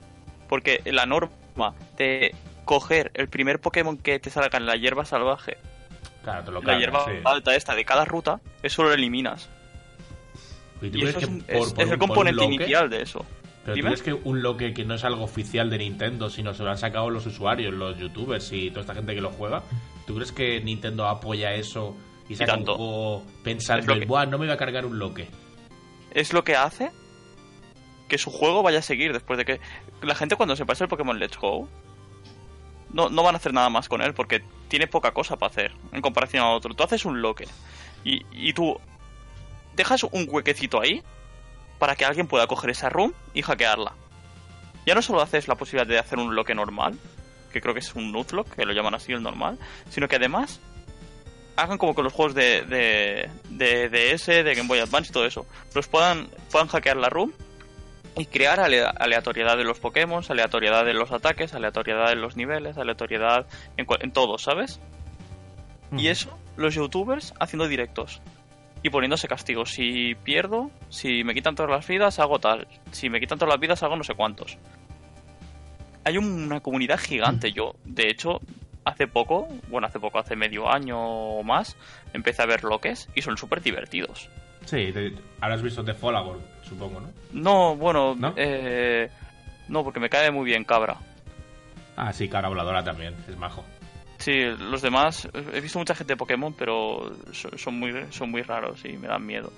Porque 0.48 0.82
la 0.84 1.06
norma 1.06 1.74
de 1.96 2.34
coger 2.64 3.10
el 3.14 3.28
primer 3.28 3.60
Pokémon 3.60 3.96
que 3.96 4.18
te 4.18 4.30
salga 4.30 4.58
en 4.58 4.66
la 4.66 4.76
hierba 4.76 5.04
salvaje, 5.04 5.56
Claro, 6.22 6.44
te 6.44 6.50
lo 6.52 6.60
la 6.60 6.64
cargas, 6.66 6.80
hierba 6.80 7.04
sí. 7.04 7.10
alta 7.24 7.54
esta 7.56 7.74
de 7.74 7.84
cada 7.84 8.04
ruta, 8.04 8.40
eso 8.62 8.82
lo 8.84 8.92
eliminas. 8.92 9.48
¿Y 10.80 10.90
tú 10.90 10.98
Y 10.98 11.00
crees 11.02 11.16
eso 11.16 11.18
es, 11.18 11.26
que 11.26 11.32
por- 11.32 11.62
es- 11.68 11.72
por 11.72 11.82
es 11.82 11.86
un- 11.88 11.92
el 11.92 11.98
componente 11.98 12.44
inicial 12.44 12.90
de 12.90 13.02
eso. 13.02 13.24
Pero 13.64 13.74
Dime. 13.74 13.90
tú 13.90 13.94
crees 13.94 14.02
que 14.02 14.28
un 14.28 14.42
loque 14.42 14.74
que 14.74 14.84
no 14.84 14.94
es 14.94 15.04
algo 15.04 15.22
oficial 15.24 15.70
de 15.70 15.78
Nintendo, 15.78 16.28
sino 16.30 16.52
se 16.54 16.64
lo 16.64 16.70
han 16.70 16.78
sacado 16.78 17.10
los 17.10 17.24
usuarios, 17.26 17.72
los 17.72 17.96
youtubers 17.96 18.50
y 18.52 18.70
toda 18.70 18.80
esta 18.80 18.94
gente 18.94 19.14
que 19.14 19.20
lo 19.20 19.30
juega, 19.30 19.62
¿tú 20.06 20.16
crees 20.16 20.32
que 20.32 20.60
Nintendo 20.60 21.06
apoya 21.06 21.54
eso 21.54 21.96
y 22.28 22.34
saca 22.34 22.54
un 22.56 22.64
juego 22.64 23.22
pensando 23.44 23.92
en, 23.92 24.00
que- 24.00 24.06
Buah, 24.06 24.26
no 24.26 24.38
me 24.38 24.46
voy 24.46 24.54
a 24.54 24.56
cargar 24.56 24.84
un 24.86 24.98
loque. 24.98 25.28
Es 26.12 26.32
lo 26.32 26.42
que 26.42 26.56
hace 26.56 26.90
que 28.08 28.18
su 28.18 28.30
juego 28.30 28.62
vaya 28.64 28.80
a 28.80 28.82
seguir 28.82 29.12
después 29.12 29.38
de 29.38 29.44
que 29.44 29.60
la 30.02 30.14
gente 30.16 30.34
cuando 30.36 30.56
se 30.56 30.66
pase 30.66 30.84
el 30.84 30.90
Pokémon 30.90 31.18
Let's 31.18 31.38
Go 31.38 31.68
no, 32.92 33.08
no 33.08 33.22
van 33.22 33.36
a 33.36 33.38
hacer 33.38 33.54
nada 33.54 33.70
más 33.70 33.88
con 33.88 34.02
él 34.02 34.12
porque 34.12 34.42
tiene 34.72 34.86
poca 34.86 35.10
cosa 35.12 35.36
para 35.36 35.50
hacer 35.50 35.72
en 35.92 36.00
comparación 36.00 36.42
a 36.42 36.48
otro. 36.48 36.72
Tú 36.72 36.82
haces 36.82 37.04
un 37.04 37.20
loque 37.20 37.46
y, 38.04 38.24
y 38.32 38.54
tú 38.54 38.80
dejas 39.76 40.02
un 40.04 40.26
huequecito 40.26 40.80
ahí 40.80 41.02
para 41.78 41.94
que 41.94 42.06
alguien 42.06 42.26
pueda 42.26 42.46
coger 42.46 42.70
esa 42.70 42.88
room 42.88 43.12
y 43.34 43.42
hackearla. 43.42 43.92
Ya 44.86 44.94
no 44.94 45.02
solo 45.02 45.20
haces 45.20 45.46
la 45.46 45.56
posibilidad 45.56 45.86
de 45.86 45.98
hacer 45.98 46.18
un 46.18 46.34
loque 46.34 46.54
normal, 46.54 46.98
que 47.52 47.60
creo 47.60 47.74
que 47.74 47.80
es 47.80 47.94
un 47.94 48.12
nuzlocke, 48.12 48.56
que 48.56 48.64
lo 48.64 48.72
llaman 48.72 48.94
así 48.94 49.12
el 49.12 49.22
normal, 49.22 49.58
sino 49.90 50.08
que 50.08 50.16
además 50.16 50.58
hagan 51.56 51.76
como 51.76 51.94
que 51.94 52.02
los 52.02 52.14
juegos 52.14 52.34
de, 52.34 52.62
de, 52.62 53.28
de 53.50 53.90
DS, 53.90 54.24
de 54.24 54.54
Game 54.54 54.68
Boy 54.68 54.78
Advance 54.78 55.10
y 55.10 55.12
todo 55.12 55.26
eso, 55.26 55.44
los 55.74 55.86
puedan, 55.86 56.28
puedan 56.50 56.68
hackear 56.68 56.96
la 56.96 57.10
room 57.10 57.34
y 58.16 58.26
crear 58.26 58.60
ale- 58.60 58.84
aleatoriedad 58.84 59.56
de 59.56 59.64
los 59.64 59.78
Pokémon, 59.80 60.22
aleatoriedad 60.28 60.84
de 60.84 60.94
los 60.94 61.12
ataques, 61.12 61.54
aleatoriedad 61.54 62.08
de 62.08 62.16
los 62.16 62.36
niveles, 62.36 62.76
aleatoriedad 62.78 63.46
en, 63.76 63.86
en 64.00 64.12
todo, 64.12 64.38
¿sabes? 64.38 64.80
Y 65.96 66.08
eso, 66.08 66.38
los 66.56 66.74
youtubers 66.74 67.34
haciendo 67.38 67.68
directos 67.68 68.22
y 68.82 68.90
poniéndose 68.90 69.28
castigos. 69.28 69.70
Si 69.70 70.14
pierdo, 70.24 70.70
si 70.88 71.22
me 71.22 71.34
quitan 71.34 71.54
todas 71.54 71.70
las 71.70 71.86
vidas, 71.86 72.18
hago 72.18 72.38
tal. 72.38 72.66
Si 72.92 73.10
me 73.10 73.20
quitan 73.20 73.38
todas 73.38 73.52
las 73.54 73.60
vidas, 73.60 73.82
hago 73.82 73.96
no 73.96 74.04
sé 74.04 74.14
cuántos. 74.14 74.56
Hay 76.04 76.16
una 76.16 76.60
comunidad 76.60 76.98
gigante. 76.98 77.52
Yo, 77.52 77.74
de 77.84 78.08
hecho, 78.08 78.40
hace 78.84 79.06
poco, 79.06 79.48
bueno, 79.68 79.86
hace 79.86 80.00
poco, 80.00 80.18
hace 80.18 80.34
medio 80.34 80.70
año 80.70 80.98
o 80.98 81.42
más, 81.42 81.76
empecé 82.12 82.42
a 82.42 82.46
ver 82.46 82.64
loques 82.64 83.08
y 83.14 83.22
son 83.22 83.36
súper 83.36 83.62
divertidos. 83.62 84.28
Sí, 84.64 84.92
te- 84.92 85.14
habrás 85.40 85.62
visto 85.62 85.84
The 85.84 85.94
Fallout, 85.94 86.40
supongo, 86.62 87.00
¿no? 87.00 87.10
No, 87.32 87.76
bueno, 87.76 88.14
¿No? 88.14 88.32
eh, 88.36 89.08
no, 89.68 89.82
porque 89.84 90.00
me 90.00 90.08
cae 90.08 90.30
muy 90.30 90.44
bien 90.46 90.64
cabra. 90.64 90.96
Ah, 91.96 92.12
sí, 92.12 92.28
cara 92.28 92.48
voladora 92.48 92.82
también, 92.82 93.14
es 93.28 93.36
majo. 93.36 93.64
Sí, 94.18 94.44
los 94.58 94.82
demás, 94.82 95.28
he 95.52 95.60
visto 95.60 95.78
mucha 95.78 95.94
gente 95.94 96.12
de 96.12 96.16
Pokémon, 96.16 96.54
pero 96.54 97.12
son, 97.56 97.78
muy, 97.78 97.92
son 98.10 98.30
muy 98.30 98.42
raros 98.42 98.84
y 98.84 98.92
me 98.96 99.08
dan 99.08 99.26
miedo. 99.26 99.52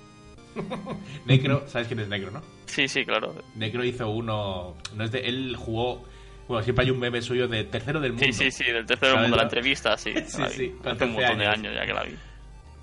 Necro, 1.25 1.67
¿sabes 1.67 1.87
quién 1.87 1.99
es 1.99 2.07
Necro, 2.07 2.31
no? 2.31 2.41
Sí, 2.65 2.87
sí, 2.87 3.05
claro. 3.05 3.35
Necro 3.55 3.83
hizo 3.83 4.09
uno. 4.09 4.75
No 4.95 5.03
es 5.03 5.11
de. 5.11 5.19
Él 5.19 5.55
jugó. 5.55 6.03
Bueno, 6.47 6.63
siempre 6.63 6.85
hay 6.85 6.91
un 6.91 6.99
meme 6.99 7.21
suyo 7.21 7.47
de 7.47 7.63
tercero 7.65 7.99
del 7.99 8.13
mundo. 8.13 8.25
Sí, 8.25 8.33
sí, 8.33 8.51
sí, 8.51 8.63
del 8.71 8.85
tercero 8.85 9.13
¿Sabes, 9.13 9.23
mundo, 9.23 9.37
la 9.37 9.43
entrevista, 9.43 9.97
sí. 9.97 10.13
Sí, 10.27 10.43
sí, 10.49 10.75
Hace 10.83 10.91
un 10.91 10.97
13 10.97 11.05
montón 11.07 11.37
de 11.39 11.45
años 11.47 11.73
ya 11.75 11.85
que 11.85 11.93
la 11.93 12.03
vi. 12.03 12.15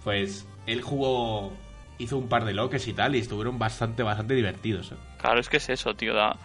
Pues 0.04 0.46
él 0.66 0.82
jugó. 0.82 1.52
Hizo 1.98 2.16
un 2.18 2.28
par 2.28 2.44
de 2.44 2.52
loques 2.54 2.88
y 2.88 2.92
tal, 2.94 3.14
y 3.14 3.18
estuvieron 3.20 3.58
bastante, 3.58 4.02
bastante 4.02 4.34
divertidos. 4.34 4.92
¿eh? 4.92 4.96
Claro, 5.18 5.38
es 5.40 5.48
que 5.48 5.58
es 5.58 5.68
eso, 5.68 5.94
tío. 5.94 6.14
da- 6.14 6.36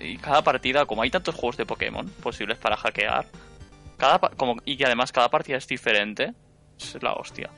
Y, 0.00 0.16
cada 0.18 0.42
partida, 0.42 0.86
como 0.86 1.02
hay 1.02 1.10
tantos 1.10 1.34
juegos 1.34 1.56
de 1.56 1.66
Pokémon 1.66 2.08
posibles 2.22 2.58
para 2.58 2.76
hackear, 2.76 3.26
cada 3.96 4.18
pa- 4.20 4.30
como 4.30 4.56
y 4.64 4.76
que 4.76 4.84
además 4.86 5.10
cada 5.10 5.28
partida 5.30 5.56
es 5.56 5.66
diferente, 5.66 6.32
es 6.78 7.02
la 7.02 7.14
hostia. 7.14 7.50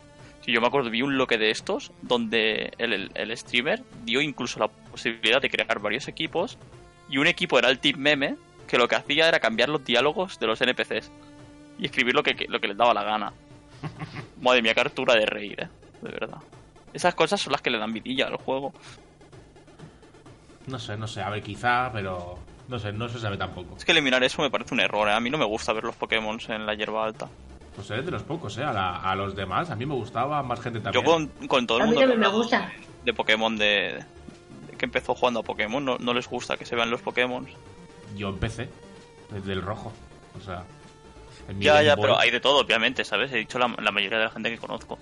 Si 0.43 0.53
yo 0.53 0.61
me 0.61 0.69
acuerdo, 0.69 0.89
vi 0.91 1.03
un 1.03 1.19
loque 1.19 1.37
de 1.39 1.51
estos 1.51 1.91
donde 2.03 2.73
el, 2.79 2.93
el- 2.93 3.11
el 3.15 3.37
streamer 3.37 3.83
dio 4.05 4.21
incluso 4.21 4.61
la 4.61 4.69
posibilidad 4.69 5.43
de 5.43 5.51
crear 5.51 5.79
varios 5.81 6.07
equipos 6.09 6.57
y 7.11 7.19
un 7.19 7.27
equipo 7.27 7.59
era 7.59 7.69
el 7.69 7.81
Team 7.81 7.99
Meme 7.99 8.37
que 8.69 8.79
lo 8.79 8.87
que 8.89 8.95
hacía 8.97 9.29
era 9.29 9.41
cambiar 9.41 9.69
los 9.69 9.85
diálogos 9.85 10.39
de 10.39 10.47
los 10.47 10.61
NPCs 10.61 11.11
y 11.79 11.87
escribir 11.87 12.15
lo 12.15 12.23
que, 12.23 12.47
lo 12.49 12.61
que 12.61 12.69
les 12.69 12.77
daba 12.77 12.95
la 12.95 13.03
gana. 13.03 13.33
Madre 14.41 14.63
mía, 14.63 14.75
captura 14.75 15.15
de 15.15 15.27
reír, 15.27 15.61
eh, 15.61 15.69
de 16.03 16.11
verdad. 16.11 16.39
Esas 16.93 17.15
cosas 17.15 17.41
son 17.41 17.53
las 17.53 17.61
que 17.63 17.71
le 17.71 17.79
dan 17.79 17.93
vidilla 17.93 18.27
al 18.27 18.37
juego. 18.37 18.73
No 20.67 20.79
sé, 20.79 20.97
no 20.97 21.07
sé, 21.07 21.23
a 21.23 21.31
ver, 21.31 21.43
quizá, 21.43 21.91
pero. 21.93 22.39
No 22.69 22.79
sé, 22.81 22.93
no 22.93 23.09
se 23.09 23.21
sabe 23.21 23.37
tampoco. 23.37 23.77
Es 23.77 23.85
que 23.85 23.93
eliminar 23.93 24.25
eso 24.25 24.43
me 24.43 24.51
parece 24.51 24.75
un 24.75 24.81
error. 24.81 25.09
¿eh? 25.09 25.13
A 25.13 25.21
mí 25.21 25.31
no 25.31 25.39
me 25.39 25.45
gusta 25.45 25.73
ver 25.73 25.85
los 25.85 25.95
Pokémon 25.95 26.39
en 26.49 26.67
la 26.67 26.75
hierba 26.75 27.05
alta. 27.05 27.29
Pues 27.77 27.89
eres 27.91 28.05
de 28.07 28.11
los 28.11 28.23
pocos, 28.25 28.57
¿eh? 28.59 28.65
A, 28.65 28.73
la- 28.73 28.97
a 28.97 29.15
los 29.15 29.37
demás, 29.37 29.71
a 29.71 29.77
mí 29.77 29.87
me 29.87 29.95
gustaba, 29.95 30.43
más 30.43 30.61
gente 30.61 30.81
también. 30.81 31.05
Yo 31.05 31.09
con, 31.11 31.29
con 31.47 31.67
todo 31.67 31.79
el 31.79 31.83
A 31.83 31.87
mí 31.87 31.91
mundo 31.93 32.01
que 32.01 32.13
también 32.13 32.31
me 32.33 32.37
gusta. 32.37 32.73
de 33.05 33.13
Pokémon 33.15 33.57
de, 33.57 34.03
de 34.71 34.77
que 34.77 34.87
empezó 34.87 35.15
jugando 35.15 35.41
a 35.41 35.43
Pokémon, 35.45 35.85
no, 35.85 35.97
no 35.99 36.13
les 36.15 36.27
gusta 36.27 36.57
que 36.57 36.65
se 36.65 36.75
vean 36.75 36.91
los 36.91 37.03
Pokémon. 37.03 37.47
Yo 38.17 38.31
empecé 38.31 38.69
desde 39.31 39.53
el 39.53 39.63
rojo. 39.63 39.93
O 40.37 40.41
sea. 40.45 40.65
en 41.49 41.59
mi 41.59 41.65
Ya, 41.67 41.75
Game 41.75 41.85
ya, 41.87 41.95
Boy. 41.95 42.03
pero 42.03 42.19
hay 42.19 42.31
de 42.33 42.41
todo, 42.41 42.61
obviamente, 42.63 43.05
¿sabes? 43.05 43.31
He 43.31 43.37
dicho 43.37 43.59
la, 43.61 43.69
la 43.81 43.93
mayoría 43.93 44.19
de 44.19 44.25
la 44.25 44.31
gente 44.31 44.51
que 44.51 44.59
conozco. 44.59 44.99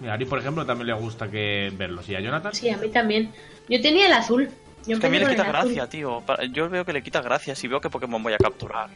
Mira, 0.00 0.12
a 0.12 0.14
Ari, 0.16 0.24
por 0.24 0.38
ejemplo, 0.38 0.64
también 0.66 0.88
le 0.88 0.92
gusta 0.94 1.30
que 1.30 1.70
verlos. 1.74 2.08
¿Y 2.08 2.16
a 2.16 2.20
Jonathan? 2.20 2.54
Sí, 2.54 2.68
a 2.70 2.76
mí 2.76 2.88
también. 2.90 3.32
Yo 3.68 3.80
tenía 3.80 4.06
el 4.06 4.12
azul. 4.12 4.48
Yo 4.86 4.94
Es 4.96 5.00
que 5.00 5.06
a 5.06 5.10
mí 5.10 5.18
le 5.18 5.26
quita 5.28 5.42
azul. 5.42 5.52
gracia, 5.52 5.88
tío. 5.88 6.22
Yo 6.52 6.68
veo 6.68 6.84
que 6.84 6.92
le 6.92 7.02
quita 7.02 7.20
gracia 7.22 7.54
si 7.54 7.68
veo 7.68 7.80
que 7.80 7.88
Pokémon 7.90 8.22
voy 8.22 8.32
a 8.34 8.38
capturar. 8.38 8.90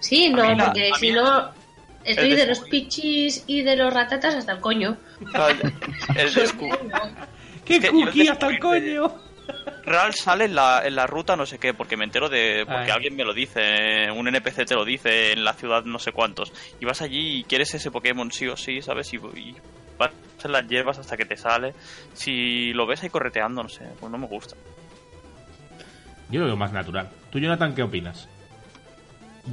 Sí, 0.00 0.28
no, 0.30 0.42
A 0.44 0.48
mí 0.50 0.56
la- 0.56 0.64
porque 0.66 0.90
si 1.00 1.10
no. 1.12 1.50
Estoy 2.04 2.34
de 2.34 2.46
los 2.46 2.58
pichis 2.60 3.44
y 3.46 3.62
de 3.62 3.76
los 3.76 3.94
ratatas 3.94 4.34
hasta 4.34 4.50
el 4.52 4.60
coño. 4.60 4.96
El 6.16 6.32
¡Qué 7.64 7.78
que 7.78 7.86
yo 7.86 7.92
cookie 7.92 8.28
hasta 8.28 8.48
el 8.48 8.58
coño! 8.58 9.14
Real 9.84 10.12
sale 10.14 10.44
en 10.46 10.54
la, 10.54 10.82
en 10.84 10.94
la 10.96 11.06
ruta 11.06 11.36
no 11.36 11.46
sé 11.46 11.58
qué, 11.58 11.74
porque 11.74 11.96
me 11.96 12.04
entero 12.04 12.28
de... 12.28 12.64
Porque 12.66 12.84
Ay. 12.86 12.90
alguien 12.90 13.14
me 13.16 13.24
lo 13.24 13.32
dice, 13.34 14.10
un 14.10 14.26
NPC 14.28 14.64
te 14.66 14.74
lo 14.74 14.84
dice, 14.84 15.32
en 15.32 15.44
la 15.44 15.52
ciudad 15.54 15.84
no 15.84 15.98
sé 15.98 16.12
cuántos. 16.12 16.52
Y 16.80 16.84
vas 16.84 17.02
allí 17.02 17.38
y 17.40 17.44
quieres 17.44 17.72
ese 17.74 17.90
Pokémon 17.90 18.30
sí 18.32 18.48
o 18.48 18.56
sí, 18.56 18.82
¿sabes? 18.82 19.12
Y, 19.12 19.16
y 19.16 19.54
en 20.44 20.52
las 20.52 20.66
hierbas 20.68 20.98
hasta 20.98 21.16
que 21.16 21.24
te 21.24 21.36
sale. 21.36 21.74
Si 22.14 22.72
lo 22.72 22.86
ves 22.86 23.02
ahí 23.02 23.10
correteando, 23.10 23.62
no 23.62 23.68
sé, 23.68 23.84
pues 24.00 24.10
no 24.10 24.18
me 24.18 24.26
gusta. 24.26 24.56
Yo 26.30 26.40
lo 26.40 26.46
veo 26.46 26.56
más 26.56 26.72
natural. 26.72 27.08
¿Tú, 27.30 27.38
Jonathan, 27.38 27.74
qué 27.74 27.82
opinas? 27.82 28.28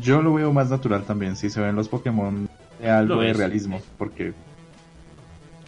Yo 0.01 0.21
lo 0.21 0.33
veo 0.33 0.53
más 0.53 0.69
natural 0.69 1.03
también, 1.03 1.35
si 1.35 1.49
se 1.49 1.59
ven 1.61 1.75
los 1.75 1.89
Pokémon 1.89 2.49
de 2.79 2.89
algo 2.89 3.21
de 3.21 3.33
realismo, 3.33 3.81
porque 3.97 4.33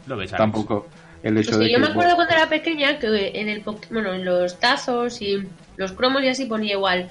Lo 0.08 0.16
ves, 0.16 0.32
Alex? 0.32 0.38
tampoco 0.38 0.88
el 1.24 1.38
hecho 1.38 1.52
Pues 1.52 1.58
que 1.58 1.64
de 1.66 1.72
yo 1.72 1.78
que 1.78 1.82
me 1.82 1.88
acuerdo 1.92 2.16
cuando 2.16 2.34
era 2.34 2.48
pequeña 2.48 3.00
que 3.00 3.32
en 3.36 3.50
el 3.50 3.64
bueno, 3.90 4.14
en 4.14 4.24
los 4.24 4.60
tazos 4.60 5.22
y 5.22 5.48
los 5.76 5.92
cromos 5.92 6.24
y 6.24 6.30
así 6.30 6.46
ponía 6.46 6.74
igual. 6.74 7.10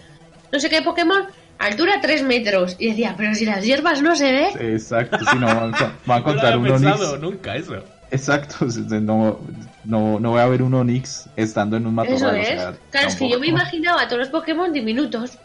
No 0.52 0.58
sé 0.58 0.70
qué 0.70 0.82
Pokémon, 0.82 1.26
altura 1.60 2.00
3 2.02 2.22
metros. 2.24 2.74
Y 2.78 2.88
decía, 2.88 3.14
pero 3.16 3.34
si 3.34 3.44
las 3.44 3.64
hierbas 3.64 4.02
no 4.02 4.16
se 4.16 4.32
ve. 4.32 4.48
Exacto, 4.74 5.18
si 5.30 5.36
no 5.38 5.46
van, 5.46 5.74
a- 5.74 5.78
van 5.78 5.90
a 5.90 5.94
No 6.06 6.16
lo 6.18 6.24
contar 6.24 6.52
había 6.54 6.56
un 6.58 6.64
pensado 6.82 7.10
Onix. 7.14 7.20
nunca 7.22 7.56
eso. 7.56 7.84
Exacto, 8.10 8.66
no, 9.00 9.38
no, 9.84 10.18
no 10.18 10.30
voy 10.30 10.40
a 10.40 10.46
ver 10.46 10.62
un 10.62 10.74
Onix 10.74 11.26
estando 11.36 11.76
en 11.76 11.86
un 11.86 11.94
matorral. 11.94 12.16
Eso 12.16 12.28
o 12.28 12.32
es. 12.34 12.48
sea, 12.48 12.74
claro, 12.90 13.08
es 13.08 13.14
que 13.16 13.30
yo 13.30 13.38
me 13.38 13.46
imaginaba 13.46 14.02
a 14.02 14.06
todos 14.08 14.18
los 14.20 14.28
Pokémon 14.30 14.72
diminutos. 14.72 15.38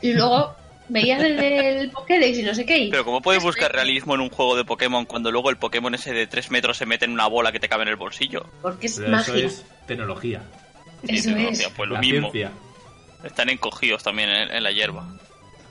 Y 0.00 0.12
luego 0.12 0.54
veías 0.88 1.20
el 1.22 1.90
Pokédex 1.94 2.38
y 2.38 2.42
no 2.42 2.54
sé 2.54 2.66
qué. 2.66 2.88
Pero 2.90 3.04
¿cómo 3.04 3.20
puedes 3.22 3.42
buscar 3.42 3.72
realismo 3.72 4.14
en 4.14 4.20
un 4.20 4.28
juego 4.30 4.54
de 4.54 4.64
Pokémon 4.64 5.06
cuando 5.06 5.32
luego 5.32 5.48
el 5.50 5.56
Pokémon 5.56 5.94
ese 5.94 6.12
de 6.12 6.26
3 6.26 6.50
metros 6.50 6.76
se 6.76 6.84
mete 6.86 7.04
en 7.06 7.12
una 7.12 7.26
bola 7.26 7.50
que 7.52 7.58
te 7.58 7.68
cabe 7.68 7.82
en 7.84 7.88
el 7.88 7.96
bolsillo? 7.96 8.46
Porque 8.62 8.86
es 8.86 8.98
Pero 8.98 9.10
magia. 9.10 9.34
eso 9.34 9.46
es 9.46 9.64
tecnología. 9.86 10.42
Sí, 11.06 11.16
Eso 11.16 11.30
tecnología, 11.30 11.66
es. 11.66 11.72
Pues 11.74 11.88
lo 11.88 11.94
la 11.94 12.00
mismo. 12.00 12.30
ciencia. 12.30 12.52
Están 13.24 13.48
encogidos 13.48 14.02
también 14.02 14.28
en, 14.28 14.50
en 14.50 14.62
la 14.62 14.70
hierba. 14.72 15.06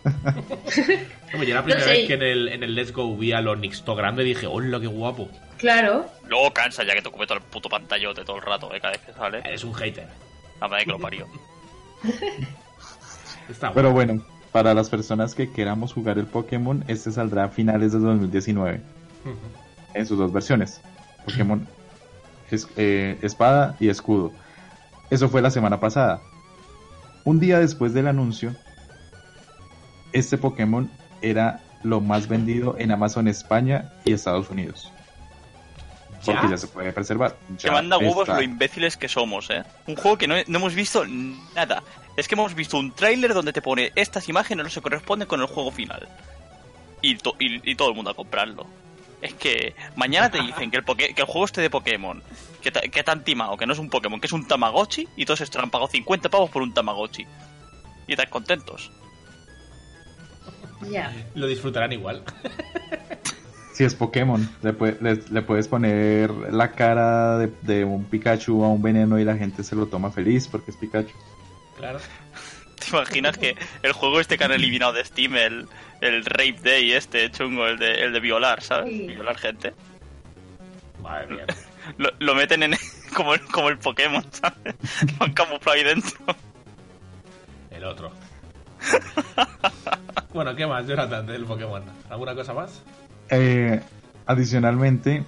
Hombre, 1.34 1.48
yo 1.48 1.56
la 1.56 1.64
primera 1.64 1.84
sé. 1.86 1.92
vez 1.92 2.08
que 2.08 2.14
en 2.16 2.22
el, 2.24 2.48
en 2.50 2.64
el 2.64 2.76
Let's 2.76 2.92
Go 2.92 3.16
vi 3.16 3.32
a 3.32 3.42
los 3.42 3.58
Nixto 3.58 3.96
grande 3.96 4.24
dije, 4.24 4.48
¡hola, 4.48 4.80
qué 4.80 4.88
guapo! 4.88 5.30
Claro. 5.58 6.06
Luego 6.28 6.52
cansa 6.54 6.84
ya 6.84 6.94
que 6.94 7.02
te 7.02 7.08
ocupe 7.08 7.26
todo 7.26 7.38
el 7.38 7.44
puto 7.46 7.70
pantallote 7.70 8.24
todo 8.26 8.36
el 8.38 8.42
rato, 8.42 8.74
¿eh? 8.74 8.80
cada 8.82 8.92
vez 8.94 9.02
que 9.02 9.14
sale. 9.14 9.42
Es 9.46 9.64
un 9.64 9.74
hater. 9.74 10.08
La 10.60 10.68
madre 10.68 10.86
que 10.86 10.92
lo 10.92 11.00
parió. 11.00 11.26
Está 13.50 13.70
bueno. 13.70 13.74
Pero 13.76 13.92
bueno, 13.92 14.26
para 14.52 14.74
las 14.74 14.90
personas 14.90 15.36
que 15.36 15.52
queramos 15.52 15.94
jugar 15.94 16.18
el 16.18 16.26
Pokémon, 16.26 16.84
este 16.88 17.12
saldrá 17.12 17.46
a 17.46 17.50
finales 17.50 17.92
de 17.94 18.00
2019 18.00 18.82
en 19.94 20.06
sus 20.06 20.18
dos 20.18 20.32
versiones. 20.32 20.82
Pokémon 21.26 21.68
es- 22.52 22.68
eh, 22.78 23.18
Espada 23.22 23.76
y 23.80 23.90
Escudo. 23.90 24.32
Eso 25.10 25.30
fue 25.30 25.42
la 25.42 25.52
semana 25.52 25.80
pasada. 25.80 26.22
Un 27.24 27.40
día 27.40 27.60
después 27.60 27.94
del 27.94 28.08
anuncio, 28.08 28.54
este 30.14 30.38
Pokémon 30.38 30.90
era 31.22 31.62
lo 31.84 32.00
más 32.00 32.28
vendido 32.28 32.76
en 32.80 32.92
Amazon 32.92 33.28
España 33.28 33.92
y 34.06 34.14
Estados 34.14 34.50
Unidos. 34.50 34.90
Porque 36.26 36.48
¿Ya? 36.50 36.58
se 36.58 36.68
puede 36.68 36.94
preservar. 36.94 37.36
Que 37.60 37.70
manda 37.70 37.98
huevos 37.98 38.22
está. 38.30 38.36
lo 38.38 38.42
imbéciles 38.44 38.96
que 38.96 39.10
somos, 39.10 39.50
¿eh? 39.50 39.64
Un 39.88 39.98
juego 39.98 40.18
que 40.18 40.28
no, 40.28 40.36
no 40.48 40.58
hemos 40.60 40.74
visto 40.74 41.04
nada. 41.54 41.84
Es 42.16 42.30
que 42.30 42.36
hemos 42.36 42.56
visto 42.56 42.78
un 42.78 42.92
tráiler 42.94 43.34
donde 43.34 43.52
te 43.52 43.62
pone 43.62 43.92
estas 43.96 44.30
imágenes 44.30 44.64
no 44.64 44.70
se 44.70 44.80
corresponden 44.82 45.28
con 45.28 45.42
el 45.42 45.48
juego 45.48 45.72
final. 45.72 46.08
Y, 47.02 47.18
to- 47.18 47.36
y, 47.40 47.70
y 47.70 47.76
todo 47.76 47.90
el 47.90 47.96
mundo 47.96 48.12
a 48.12 48.14
comprarlo. 48.14 48.66
Es 49.22 49.34
que 49.34 49.76
mañana 49.98 50.30
te 50.32 50.42
dicen 50.42 50.72
que 50.72 50.78
el, 50.78 50.86
que 50.86 51.14
el 51.18 51.26
juego 51.26 51.44
este 51.46 51.60
de 51.60 51.70
Pokémon, 51.70 52.24
que, 52.62 52.72
ta- 52.72 52.82
que 52.82 53.04
te 53.04 53.12
han 53.12 53.24
timado, 53.26 53.58
que 53.58 53.66
no 53.66 53.74
es 53.74 53.80
un 53.80 53.90
Pokémon, 53.90 54.22
que 54.22 54.28
es 54.28 54.34
un 54.34 54.48
Tamagotchi, 54.48 55.08
y 55.18 55.26
todos 55.26 55.42
estos 55.42 55.62
han 55.62 55.70
pagado 55.72 55.90
50 55.92 56.30
pavos 56.30 56.50
por 56.50 56.62
un 56.62 56.74
Tamagotchi. 56.74 57.26
Y 58.08 58.12
están 58.14 58.30
contentos. 58.30 58.92
Lo 61.36 61.48
disfrutarán 61.48 61.92
igual. 61.94 62.24
Si 63.74 63.84
es 63.84 63.96
Pokémon, 63.96 64.48
le, 64.62 64.78
pue- 64.78 65.00
le- 65.02 65.22
le 65.32 65.42
puedes 65.42 65.68
poner 65.68 66.30
la 66.32 66.72
cara 66.74 67.38
de, 67.40 67.52
de 67.64 67.84
un 67.84 68.06
Pikachu 68.06 68.64
a 68.64 68.70
un 68.70 68.82
veneno 68.84 69.18
y 69.20 69.26
la 69.26 69.36
gente 69.36 69.64
se 69.64 69.76
lo 69.76 69.88
toma 69.88 70.12
feliz 70.12 70.48
porque 70.48 70.70
es 70.72 70.78
Pikachu. 70.78 71.14
Claro. 71.78 72.00
¿Te 72.80 72.90
imaginas 72.96 73.38
que 73.38 73.56
el 73.82 73.92
juego 73.94 74.20
este 74.20 74.38
que 74.38 74.44
han 74.44 74.52
eliminado 74.52 74.94
de 74.94 75.04
Steam, 75.04 75.36
el, 75.38 75.68
el 76.02 76.24
Rape 76.26 76.58
Day 76.64 76.92
este 76.92 77.32
chungo, 77.32 77.66
el 77.66 77.80
de, 77.80 78.04
el 78.04 78.14
de 78.14 78.20
violar, 78.20 78.62
¿sabes? 78.62 78.90
Sí. 78.92 79.08
Violar 79.08 79.38
gente. 79.38 79.74
Madre 81.02 81.28
mía. 81.34 81.46
Lo, 81.98 82.10
lo 82.20 82.36
meten 82.36 82.62
en 82.64 82.76
como 83.16 83.34
el, 83.34 83.42
como 83.42 83.70
el 83.70 83.78
Pokémon, 83.80 84.24
¿sabes? 84.32 84.76
Lo 85.20 85.26
han 85.26 85.34
camuflado 85.34 85.78
ahí 85.78 85.84
dentro. 85.84 86.18
El 87.72 87.84
otro. 87.86 88.12
bueno, 90.34 90.56
¿qué 90.56 90.66
más, 90.68 90.86
Jonathan, 90.88 91.26
del 91.26 91.46
Pokémon? 91.46 91.84
¿Alguna 92.10 92.36
cosa 92.36 92.54
más? 92.54 92.82
Eh, 93.30 93.82
adicionalmente, 94.26 95.24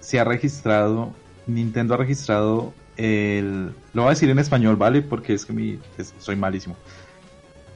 se 0.00 0.18
ha 0.20 0.24
registrado, 0.24 1.12
Nintendo 1.46 1.94
ha 1.94 1.96
registrado 1.98 2.72
el... 2.96 3.72
Lo 3.94 4.02
voy 4.02 4.06
a 4.08 4.10
decir 4.10 4.30
en 4.30 4.38
español, 4.38 4.76
¿vale? 4.76 5.02
Porque 5.02 5.34
es 5.34 5.44
que 5.46 5.52
mi, 5.52 5.78
es- 5.98 6.14
soy 6.18 6.36
malísimo. 6.36 6.76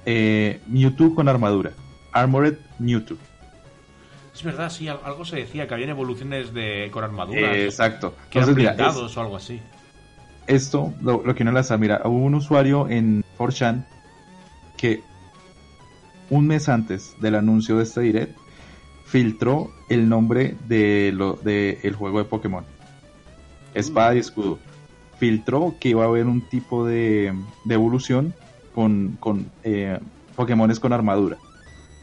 Eh, 0.07 0.61
Mewtwo 0.67 1.15
con 1.15 1.29
armadura. 1.29 1.71
Armored 2.13 2.57
Mewtwo. 2.79 3.17
Es 4.35 4.43
verdad, 4.43 4.69
sí, 4.71 4.89
al- 4.89 5.01
algo 5.05 5.25
se 5.25 5.37
decía, 5.37 5.67
que 5.69 5.75
habían 5.75 5.91
evoluciones 5.91 6.53
de 6.53 6.89
con 6.93 7.05
armaduras. 7.05 7.43
Eh, 7.57 7.65
exacto. 7.67 8.15
Que 8.31 8.39
eran 8.39 8.51
Entonces, 8.51 8.77
mira, 8.77 8.91
es- 8.91 9.17
o 9.17 9.21
algo 9.21 9.37
así. 9.37 9.61
esto, 10.47 10.93
lo, 11.03 11.23
lo 11.25 11.35
que 11.35 11.43
uno 11.43 11.53
las 11.53 11.71
mira, 11.79 12.03
hubo 12.05 12.17
un 12.25 12.35
usuario 12.35 12.89
en 12.89 13.25
4chan 13.39 13.85
que 14.77 15.03
un 16.31 16.47
mes 16.47 16.69
antes 16.69 17.15
del 17.21 17.35
anuncio 17.35 17.77
de 17.77 17.85
este 17.85 18.01
direct 18.01 18.37
filtró 19.05 19.71
el 19.89 20.09
nombre 20.09 20.57
de 20.67 21.13
lo 21.15 21.39
el 21.45 21.95
juego 21.95 22.19
de 22.19 22.25
Pokémon. 22.25 22.65
Espada 23.75 24.15
y 24.15 24.19
escudo. 24.19 24.59
Filtró 25.19 25.75
que 25.79 25.91
iba 25.91 26.05
a 26.05 26.09
haber 26.09 26.27
un 26.27 26.41
tipo 26.41 26.87
de, 26.87 27.35
de 27.65 27.75
evolución 27.75 28.35
con, 28.75 29.17
con 29.21 29.47
eh, 29.63 29.99
Pokémones 30.35 30.81
con 30.81 30.93
armadura. 30.93 31.39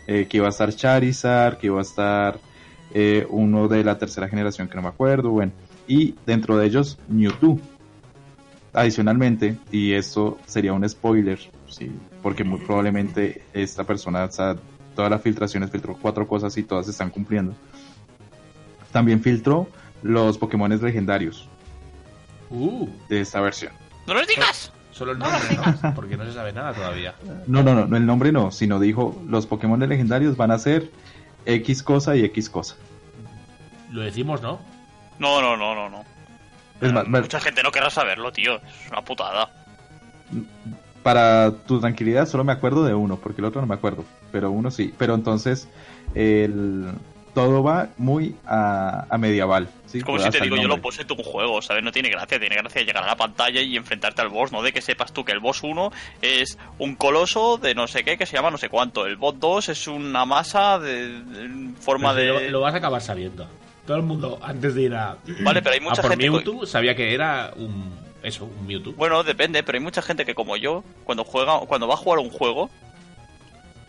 Eh, 0.08 0.28
que 0.30 0.38
iba 0.38 0.48
a 0.48 0.50
estar 0.50 0.74
Charizard, 0.74 1.58
que 1.58 1.68
iba 1.68 1.80
a 1.80 1.84
estar 1.84 2.40
eh, 2.94 3.26
uno 3.30 3.68
de 3.68 3.84
la 3.84 3.98
tercera 3.98 4.28
generación 4.28 4.68
que 4.68 4.76
no 4.76 4.82
me 4.82 4.90
acuerdo, 4.90 5.32
bueno. 5.32 5.52
Y 5.88 6.16
dentro 6.26 6.58
de 6.58 6.68
ellos, 6.68 6.98
Mewtwo. 7.08 7.60
Adicionalmente, 8.74 9.58
y 9.72 9.94
esto 9.94 10.38
sería 10.46 10.72
un 10.72 10.88
spoiler, 10.88 11.40
sí, 11.68 11.92
porque 12.22 12.44
muy 12.44 12.60
probablemente 12.60 13.44
esta 13.54 13.84
persona, 13.84 14.26
o 14.26 14.32
sea, 14.32 14.56
todas 14.96 15.10
las 15.12 15.22
filtraciones 15.22 15.72
filtró 15.72 15.98
cuatro 16.02 16.28
cosas 16.28 16.58
y 16.58 16.64
todas 16.64 16.86
se 16.86 16.92
están 16.92 17.10
cumpliendo. 17.10 17.54
También 18.92 19.22
filtró 19.22 19.68
los 20.04 20.38
Pokémones 20.38 20.82
legendarios 20.82 21.48
Uh, 22.50 22.90
de 23.08 23.22
esta 23.22 23.40
versión. 23.40 23.72
¡No 24.06 24.14
los 24.14 24.28
digas! 24.28 24.74
solo 24.92 25.14
el 25.14 25.20
nombre, 25.20 25.40
¿no? 25.56 25.96
Porque 25.96 26.18
no 26.18 26.26
se 26.26 26.34
sabe 26.34 26.54
nada 26.54 26.74
todavía. 26.74 27.16
No, 27.48 27.64
no, 27.64 27.74
no, 27.74 27.88
no, 27.88 27.98
el 27.98 28.06
nombre 28.06 28.32
no, 28.32 28.52
sino 28.52 28.80
dijo 28.80 29.20
los 29.28 29.48
Pokémon 29.48 29.80
legendarios 29.80 30.38
van 30.38 30.52
a 30.52 30.60
ser 30.60 30.92
X 31.46 31.82
cosa 31.82 32.16
y 32.16 32.26
X 32.26 32.50
cosa. 32.50 32.76
Lo 33.90 34.02
decimos, 34.02 34.42
¿no? 34.42 34.60
No, 35.18 35.42
no, 35.42 35.58
no, 35.58 35.74
no, 35.74 35.90
no. 35.90 36.06
Es 36.82 36.94
más, 36.94 37.08
Mucha 37.08 37.40
gente 37.40 37.64
no 37.64 37.72
querrá 37.72 37.90
saberlo, 37.90 38.32
tío. 38.32 38.58
Es 38.58 38.92
una 38.92 39.02
putada. 39.02 39.50
Para 41.04 41.52
tu 41.66 41.80
tranquilidad 41.80 42.28
solo 42.28 42.44
me 42.44 42.52
acuerdo 42.52 42.84
de 42.84 42.94
uno, 42.94 43.18
porque 43.18 43.42
el 43.42 43.46
otro 43.46 43.62
no 43.62 43.68
me 43.68 43.76
acuerdo, 43.76 44.06
pero 44.32 44.52
uno 44.52 44.72
sí. 44.72 44.94
Pero 44.98 45.16
entonces 45.16 45.68
el 46.16 46.92
todo 47.34 47.64
va 47.64 47.90
muy 47.98 48.36
a, 48.46 49.06
a 49.10 49.18
medieval. 49.18 49.70
¿sí? 49.86 50.00
Es 50.00 50.04
como 50.04 50.20
si 50.20 50.30
te 50.30 50.42
digo 50.42 50.58
yo 50.58 50.68
lo 50.68 50.82
puse 50.82 51.04
en 51.04 51.12
un 51.12 51.24
juego, 51.24 51.62
¿sabes? 51.62 51.84
No 51.84 51.92
tiene 51.92 52.10
gracia, 52.10 52.40
tiene 52.40 52.56
gracia 52.56 52.82
llegar 52.82 53.04
a 53.04 53.08
la 53.08 53.16
pantalla 53.16 53.62
y 53.62 53.78
enfrentarte 53.78 54.22
al 54.22 54.30
boss, 54.30 54.52
¿no? 54.52 54.62
De 54.62 54.72
que 54.72 54.82
sepas 54.82 55.14
tú 55.14 55.24
que 55.24 55.32
el 55.32 55.40
boss 55.40 55.64
1 55.64 55.92
es 56.22 56.58
un 56.78 56.96
coloso 56.96 57.58
de 57.58 57.74
no 57.74 57.88
sé 57.88 58.04
qué, 58.04 58.18
que 58.18 58.26
se 58.26 58.36
llama 58.36 58.52
no 58.52 58.58
sé 58.58 58.70
cuánto. 58.70 59.06
El 59.06 59.16
boss 59.16 59.40
2 59.40 59.70
es 59.70 59.88
una 59.88 60.26
masa 60.26 60.80
de, 60.80 61.22
forma 61.80 62.14
Pero 62.14 62.40
de... 62.40 62.46
Lo, 62.46 62.52
lo 62.52 62.62
vas 62.62 62.74
a 62.74 62.78
acabar 62.78 63.02
sabiendo. 63.02 63.48
Todo 63.86 63.98
el 63.98 64.04
mundo, 64.04 64.40
antes 64.42 64.76
de 64.76 64.84
ir 64.84 64.94
a, 64.94 65.18
Vale, 65.42 65.62
pero 65.62 65.74
hay 65.74 65.80
a 65.80 65.84
mucha 65.84 66.02
por 66.02 66.12
gente... 66.12 66.30
Mewtwo, 66.30 66.66
sabía 66.66 66.96
que 66.96 67.14
era 67.14 67.52
un. 67.56 68.11
Eso, 68.24 68.46
un 68.46 68.68
Mewtwo. 68.68 68.94
Bueno, 68.94 69.24
depende, 69.24 69.64
pero 69.64 69.78
hay 69.78 69.84
mucha 69.84 70.02
gente 70.02 70.26
que 70.26 70.36
como 70.36 70.56
yo, 70.58 70.84
cuando 71.04 71.24
juega, 71.24 71.60
cuando 71.62 71.88
va 71.88 71.96
a 71.96 71.98
jugar 71.98 72.20
un 72.20 72.30
juego, 72.30 72.70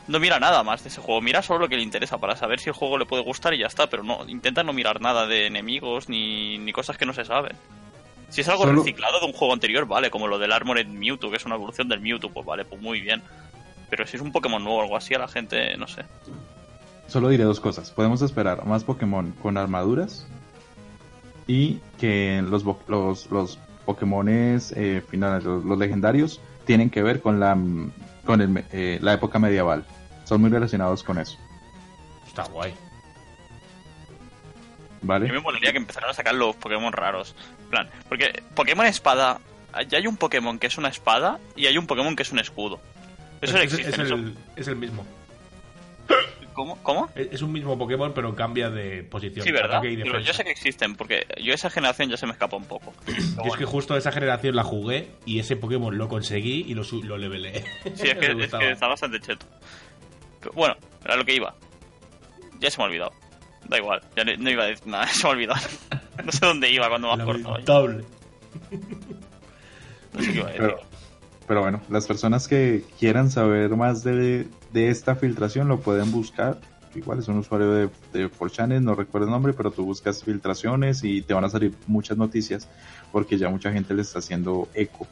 no 0.09 0.19
mira 0.19 0.41
nada 0.41 0.63
más 0.63 0.83
de 0.83 0.89
ese 0.89 1.01
juego, 1.01 1.21
mira 1.21 1.43
solo 1.43 1.61
lo 1.61 1.69
que 1.69 1.77
le 1.77 1.83
interesa 1.83 2.19
para 2.19 2.35
saber 2.37 2.59
si 2.59 2.71
el 2.71 2.75
juego 2.75 2.99
le 2.99 3.07
puede 3.07 3.23
gustar 3.23 3.55
y 3.55 3.59
ya 3.59 3.67
está, 3.67 3.89
pero 3.89 4.03
no, 4.03 4.27
intenta 4.29 4.63
no 4.63 4.73
mirar 4.73 5.01
nada 5.01 5.27
de 5.27 5.47
enemigos 5.47 6.09
ni, 6.09 6.59
ni 6.59 6.73
cosas 6.73 6.97
que 6.97 7.07
no 7.07 7.13
se 7.13 7.25
saben. 7.25 7.53
Si 8.31 8.41
es 8.41 8.49
algo 8.49 8.65
Solo- 8.65 8.79
reciclado 8.81 9.21
de 9.21 9.27
un 9.27 9.33
juego 9.35 9.53
anterior, 9.53 9.87
vale, 9.87 10.11
como 10.11 10.27
lo 10.27 10.39
del 10.39 10.53
Armored 10.53 10.87
Mewtwo, 10.87 11.31
que 11.31 11.37
es 11.37 11.45
una 11.45 11.57
evolución 11.57 11.89
del 11.89 12.01
Mewtwo, 12.01 12.31
pues 12.31 12.47
vale, 12.47 12.65
pues 12.65 12.81
muy 12.81 13.01
bien. 13.03 13.23
Pero 13.91 14.07
si 14.07 14.17
es 14.17 14.23
un 14.23 14.33
Pokémon 14.33 14.65
nuevo 14.65 14.79
o 14.79 14.83
algo 14.83 14.97
así, 14.97 15.13
a 15.15 15.19
la 15.19 15.29
gente, 15.29 15.77
no 15.77 15.87
sé. 15.87 16.07
Solo 17.09 17.29
diré 17.29 17.45
dos 17.45 17.61
cosas. 17.61 17.91
Podemos 17.91 18.23
esperar 18.23 18.65
más 18.65 18.85
Pokémon 18.85 19.33
con 19.43 19.59
armaduras 19.59 20.27
y 21.47 21.81
que 22.01 22.43
los, 22.43 22.65
los, 22.89 23.31
los 23.31 23.59
Pokémones 23.85 24.73
eh, 24.77 25.03
finales, 25.09 25.45
los, 25.45 25.65
los 25.65 25.79
legendarios, 25.79 26.41
tienen 26.65 26.91
que 26.91 27.03
ver 27.03 27.21
con 27.21 27.41
la, 27.41 27.55
mm, 27.55 27.93
con 28.25 28.41
el 28.41 28.49
me- 28.49 28.65
eh, 28.73 28.99
la 29.03 29.13
época 29.15 29.39
medieval. 29.39 29.85
Son 30.25 30.41
muy 30.41 30.51
relacionados 30.51 31.03
con 31.03 31.19
eso, 31.19 31.37
Está 32.27 32.45
guay. 32.45 32.73
A 32.73 32.75
¿vale? 35.03 35.27
mí 35.27 35.33
me 35.33 35.41
molaría 35.41 35.73
que 35.73 35.79
empezaran 35.79 36.11
a 36.11 36.15
sacar 36.15 36.35
los 36.35 36.55
Pokémon 36.57 36.93
raros. 36.93 37.35
En 37.65 37.69
plan, 37.71 37.91
porque 38.09 38.43
Pokémon 38.55 38.87
Espada, 38.87 39.41
ya 39.89 39.99
hay 39.99 40.07
un 40.07 40.17
Pokémon 40.17 40.59
que 40.59 40.69
es 40.69 40.79
una 40.79 40.89
espada 40.89 41.39
y 41.57 41.67
hay 41.67 41.77
un 41.77 41.87
Pokémon 41.87 42.15
que 42.15 42.23
es 42.23 42.31
un 42.33 42.39
escudo. 42.39 42.81
Eso 43.41 43.57
es, 43.59 43.65
existe. 43.65 43.91
es 43.91 43.99
eso- 43.99 44.15
el, 44.15 44.37
es 44.57 44.69
el 44.69 44.77
mismo. 44.77 45.05
¿Cómo? 46.53 46.77
¿Cómo? 46.83 47.09
Es 47.15 47.43
un 47.43 47.53
mismo 47.53 47.79
Pokémon, 47.79 48.13
pero 48.15 48.35
cambia 48.35 48.71
de 48.71 49.03
posición. 49.05 49.45
Sí, 49.45 49.53
¿verdad? 49.53 49.83
y 49.83 49.97
Digo, 49.97 50.19
yo 50.19 50.33
sé 50.33 50.45
que 50.45 50.51
existen, 50.51 50.97
porque 50.97 51.27
yo 51.43 51.55
esa 51.55 51.71
generación 51.71 52.11
ya 52.11 52.17
se 52.17 52.27
me 52.27 52.33
escapa 52.33 52.57
un 52.57 52.65
poco. 52.65 52.93
Yo 53.07 53.53
es 53.53 53.57
que 53.57 53.65
justo 53.65 53.97
esa 53.97 54.13
generación 54.13 54.55
la 54.55 54.65
jugué 54.65 55.11
y 55.25 55.39
ese 55.39 55.57
Pokémon 55.57 55.97
lo 55.97 56.09
conseguí 56.09 56.65
y 56.67 56.75
lo, 56.75 56.83
lo 57.05 57.17
levelé. 57.19 57.65
sí, 57.95 58.09
es 58.09 58.15
que, 58.15 58.27
es 58.27 58.35
gustaba. 58.35 58.63
que 58.63 58.71
está 58.73 58.87
bastante 58.87 59.21
cheto. 59.21 59.47
Pero 60.41 60.53
bueno, 60.53 60.77
era 61.05 61.17
lo 61.17 61.25
que 61.25 61.35
iba. 61.35 61.55
Ya 62.61 62.71
se 62.71 62.79
me 62.79 62.85
ha 62.85 62.87
olvidado. 62.89 63.13
Da 63.69 63.79
igual, 63.79 64.03
ya 64.17 64.25
no, 64.25 64.33
no 64.37 64.51
iba 64.51 64.65
a 64.65 64.67
decir 64.67 64.87
nada, 64.87 65.07
se 65.09 65.23
me 65.25 65.29
ha 65.29 65.33
olvidado. 65.33 65.69
No 66.25 66.33
sé 66.33 66.45
dónde 66.45 66.71
iba 66.71 66.89
cuando 66.89 67.09
me 67.09 67.23
has 67.23 67.27
cortado. 67.27 67.53
Lamentable. 67.53 68.05
No 70.13 70.23
sé 70.23 70.33
qué 70.33 70.39
iba 70.39 70.49
a 70.49 70.53
decir. 70.53 70.61
Pero, 70.61 70.81
pero 71.47 71.61
bueno, 71.61 71.81
las 71.89 72.07
personas 72.07 72.49
que 72.49 72.85
quieran 72.99 73.31
saber 73.31 73.71
más 73.71 74.05
de, 74.05 74.47
de 74.73 74.89
esta 74.89 75.15
filtración 75.15 75.69
lo 75.69 75.81
pueden 75.81 76.11
buscar. 76.13 76.59
Igual 76.95 77.21
es 77.21 77.29
un 77.29 77.39
usuario 77.39 77.73
de, 77.73 77.89
de 78.13 78.31
4chan, 78.31 78.81
no 78.83 78.95
recuerdo 78.95 79.27
el 79.27 79.33
nombre, 79.33 79.55
pero 79.55 79.71
tú 79.71 79.85
buscas 79.85 80.23
filtraciones 80.23 81.05
y 81.05 81.23
te 81.23 81.33
van 81.33 81.45
a 81.45 81.49
salir 81.49 81.75
muchas 81.87 82.19
noticias 82.19 82.69
porque 83.11 83.39
ya 83.39 83.49
mucha 83.49 83.73
gente 83.73 83.95
le 83.95 84.03
está 84.03 84.19
haciendo 84.19 84.69
eco. 84.75 85.07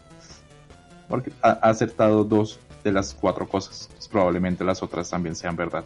Porque 1.09 1.33
ha, 1.43 1.49
ha 1.51 1.71
acertado 1.71 2.25
dos 2.25 2.61
de 2.85 2.93
las 2.93 3.15
cuatro 3.15 3.49
cosas. 3.49 3.89
Pues 3.95 4.09
probablemente 4.09 4.65
las 4.65 4.83
otras 4.83 5.09
también 5.09 5.35
sean 5.35 5.57
verdad. 5.57 5.85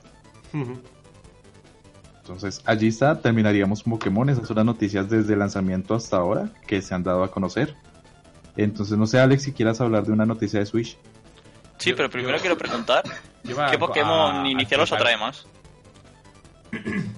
Entonces, 2.23 2.63
allí 2.65 2.89
está, 2.89 3.21
terminaríamos 3.21 3.83
Pokémon. 3.83 4.29
Esas 4.31 4.49
son 4.49 4.57
las 4.57 4.65
noticias 4.65 5.11
desde 5.11 5.35
el 5.35 5.41
lanzamiento 5.41 5.95
hasta 5.95 6.17
ahora 6.17 6.51
que 6.67 6.81
se 6.81 6.95
han 6.95 7.03
dado 7.03 7.23
a 7.23 7.31
conocer. 7.31 7.77
Entonces, 8.57 8.97
no 8.97 9.07
sé, 9.07 9.19
Alex, 9.19 9.43
si 9.43 9.53
quieras 9.53 9.81
hablar 9.81 10.07
de 10.07 10.13
una 10.13 10.27
noticia 10.27 10.61
de 10.61 10.67
Switch. 10.67 10.97
Sí, 11.79 11.93
pero 11.95 12.09
primero 12.11 12.39
quiero 12.39 12.57
preguntar, 12.57 13.03
¿qué 13.71 13.79
Pokémon 13.79 14.45
a- 14.45 14.49
inicial 14.49 14.81
os 14.81 14.93
a- 14.93 14.97
atrae 14.97 15.17
más? 15.17 15.47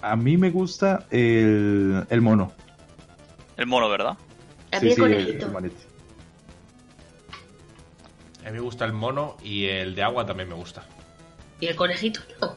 A 0.00 0.14
mí 0.14 0.36
me 0.36 0.50
gusta 0.50 1.06
el, 1.10 2.06
el 2.08 2.20
mono. 2.20 2.52
El 3.56 3.66
mono, 3.66 3.88
¿verdad? 3.88 4.16
A 4.70 4.78
Sí, 4.78 4.84
mí 4.86 4.90
el 4.92 4.96
sí, 4.96 5.02
el- 5.02 5.10
conejito. 5.10 5.46
el 5.46 5.52
monete. 5.52 5.76
A 8.42 8.50
mí 8.50 8.52
me 8.52 8.60
gusta 8.60 8.84
el 8.84 8.92
mono 8.92 9.36
y 9.42 9.64
el 9.66 9.94
de 9.96 10.02
agua 10.04 10.24
también 10.24 10.48
me 10.48 10.54
gusta. 10.54 10.84
Y 11.60 11.66
el 11.66 11.74
conejito, 11.76 12.20
no. 12.40 12.56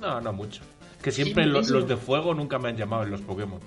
No, 0.00 0.20
no 0.22 0.32
mucho. 0.32 0.62
Que 1.02 1.10
siempre 1.12 1.44
Sí, 1.44 1.50
lo- 1.50 1.60
los 1.60 1.86
de 1.86 1.96
fuego 1.98 2.32
nunca 2.34 2.58
me 2.58 2.70
han 2.70 2.76
llamado 2.76 3.02
en 3.02 3.10
los 3.10 3.20
Pokémon. 3.20 3.60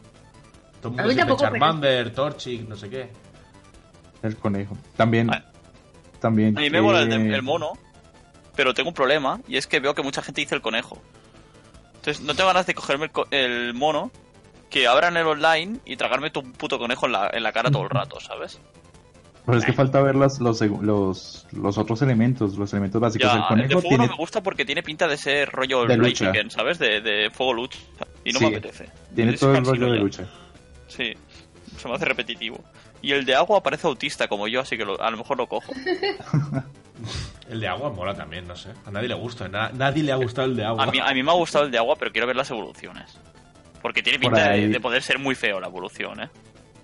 Todo 0.82 0.86
el 0.86 0.90
mundo 0.90 1.04
A 1.04 1.06
mí 1.06 1.14
siempre 1.14 1.18
tampoco, 1.36 1.38
pero- 1.44 1.52
Charmander, 1.52 2.14
Torchic, 2.14 2.68
no 2.68 2.76
sé 2.76 2.90
qué. 2.90 3.10
El 4.24 4.36
conejo. 4.38 4.76
También. 4.98 5.30
Ah. 5.32 5.46
También. 6.24 6.58
A 6.58 6.62
mí 6.62 6.70
me 6.70 6.82
mola 6.82 7.02
el, 7.02 7.10
de- 7.10 7.36
el 7.36 7.42
mono, 7.44 7.74
pero 8.56 8.74
tengo 8.74 8.90
un 8.90 8.96
problema, 8.96 9.42
y 9.46 9.58
es 9.58 9.68
que 9.68 9.80
veo 9.82 9.94
que 9.94 10.02
mucha 10.04 10.22
gente 10.22 10.40
dice 10.40 10.56
el 10.56 10.62
conejo. 10.62 11.02
Entonces, 11.96 12.22
no 12.24 12.34
tengo 12.34 12.48
ganas 12.48 12.66
de 12.66 12.74
cogerme 12.74 13.06
el, 13.08 13.12
co- 13.12 13.28
el 13.30 13.74
mono, 13.74 14.10
que 14.70 14.88
abran 14.88 15.18
el 15.18 15.28
online 15.28 15.80
y 15.86 15.98
tragarme 15.98 16.30
tu 16.32 16.42
puto 16.54 16.80
conejo 16.80 17.06
en 17.08 17.12
la, 17.12 17.30
en 17.34 17.44
la 17.44 17.52
cara 17.52 17.70
todo 17.70 17.84
el 17.84 17.90
rato, 17.92 18.20
¿sabes? 18.22 18.60
Pero 19.46 19.58
es 19.58 19.66
que 19.66 19.74
falta 19.74 20.02
ver 20.02 20.16
los, 20.16 20.40
los, 20.40 20.62
los, 20.62 21.46
los 21.52 21.78
otros 21.78 22.02
elementos, 22.02 22.58
los 22.58 22.72
elementos 22.72 23.02
básicos. 23.02 23.30
Ya, 23.30 23.34
el 23.34 23.38
el 23.38 23.44
de 23.44 23.48
conejo 23.50 23.72
fuego 23.82 23.90
tiene, 23.90 24.06
no 24.06 24.12
me 24.14 24.18
gusta 24.18 24.42
porque 24.42 24.64
tiene 24.64 24.82
pinta 24.82 25.06
de 25.10 25.18
ser 25.18 25.50
rollo 25.50 25.86
De 25.86 25.98
lucha. 25.98 26.32
Chicken, 26.32 26.50
¿sabes? 26.50 26.80
De, 26.80 27.02
de 27.02 27.30
fuego 27.30 27.52
lucha. 27.54 27.78
Y 28.24 28.32
no 28.32 28.40
Sí, 28.40 28.46
me 28.46 28.56
apetece. 28.56 28.88
tiene 29.14 29.34
todo 29.34 29.54
el 29.56 29.66
rollo 29.66 29.88
de 29.92 29.98
ya. 29.98 30.04
lucha. 30.04 30.30
Sí, 30.88 31.14
se 31.78 31.88
me 31.90 31.96
hace 31.96 32.06
repetitivo. 32.06 32.64
Y 33.04 33.12
el 33.12 33.26
de 33.26 33.36
agua 33.36 33.62
parece 33.62 33.86
autista 33.86 34.28
como 34.28 34.48
yo, 34.48 34.62
así 34.62 34.76
que 34.78 34.86
lo- 34.86 35.00
a 35.00 35.12
lo 35.12 35.18
mejor 35.18 35.38
lo 35.38 35.46
cojo. 35.48 35.72
El 37.50 37.60
de 37.60 37.68
agua 37.68 37.90
mola 37.92 38.14
también, 38.16 38.48
no 38.48 38.56
sé. 38.56 38.70
A 38.86 38.92
nadie 38.92 39.10
le 39.10 39.14
gusta. 39.16 39.48
na- 39.50 39.70
nadie 39.74 40.02
le 40.04 40.12
ha 40.12 40.16
gustado 40.16 40.48
el 40.48 40.56
de 40.56 40.64
agua. 40.64 40.84
A 40.84 40.88
mí, 40.90 41.00
a 41.00 41.14
mí 41.14 41.22
me 41.22 41.30
ha 41.32 41.34
gustado 41.36 41.66
el 41.66 41.72
de 41.72 41.78
agua, 41.78 41.96
pero 42.00 42.12
quiero 42.12 42.26
ver 42.26 42.36
las 42.38 42.50
evoluciones. 42.50 43.18
Porque 43.82 44.02
tiene 44.02 44.18
pinta 44.20 44.38
de, 44.44 44.50
ahí. 44.50 44.68
de 44.70 44.80
poder 44.80 45.04
ser 45.04 45.20
muy 45.20 45.36
feo 45.36 45.60
la 45.60 45.68
evolución, 45.68 46.22
¿eh? 46.22 46.30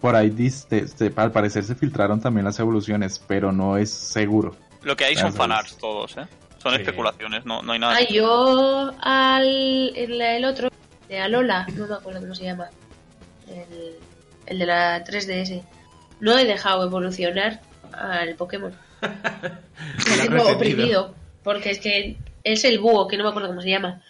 Por 0.02 0.16
ahí, 0.16 0.30
dis- 0.30 0.68
te- 0.68 0.86
te- 1.10 1.14
al 1.22 1.32
parecer, 1.32 1.64
se 1.64 1.76
filtraron 1.76 2.20
también 2.20 2.44
las 2.46 2.60
evoluciones, 2.60 3.24
pero 3.26 3.52
no 3.54 3.78
es 3.78 3.90
seguro. 3.90 4.56
Lo 4.84 4.96
que 4.98 5.06
hay 5.06 5.16
son 5.16 5.34
fanarts 5.34 5.78
todos, 5.78 6.18
¿eh? 6.18 6.26
Son 6.58 6.74
Sí. 6.76 6.82
especulaciones, 6.82 7.46
no, 7.46 7.62
no 7.62 7.72
hay 7.72 7.80
nada. 7.80 7.96
Ah, 7.98 8.04
yo 8.10 8.92
al 9.02 9.94
el, 9.96 10.22
el 10.22 10.46
otro, 10.46 10.70
de 11.08 11.20
Alola, 11.22 11.66
no 11.76 11.88
me 11.88 11.96
acuerdo 11.96 12.20
cómo 12.20 12.36
se 12.36 12.44
llama. 12.44 12.68
El, 13.48 13.96
el 14.46 14.60
de 14.60 14.66
la 14.66 15.04
3DS. 15.06 15.64
No 16.20 16.38
he 16.38 16.46
dejado 16.46 16.84
evolucionar 16.86 17.62
al 17.94 18.36
Pokémon. 18.36 18.74
Lo 19.02 20.24
tengo 20.28 20.50
oprimido. 20.52 21.16
Porque 21.44 21.72
es 21.72 21.80
que 21.80 22.18
es 22.44 22.64
el 22.66 22.80
búho, 22.80 23.08
que 23.08 23.18
no 23.18 23.24
me 23.24 23.30
acuerdo 23.30 23.50
cómo 23.50 23.62
se 23.62 23.70
llama. 23.70 24.02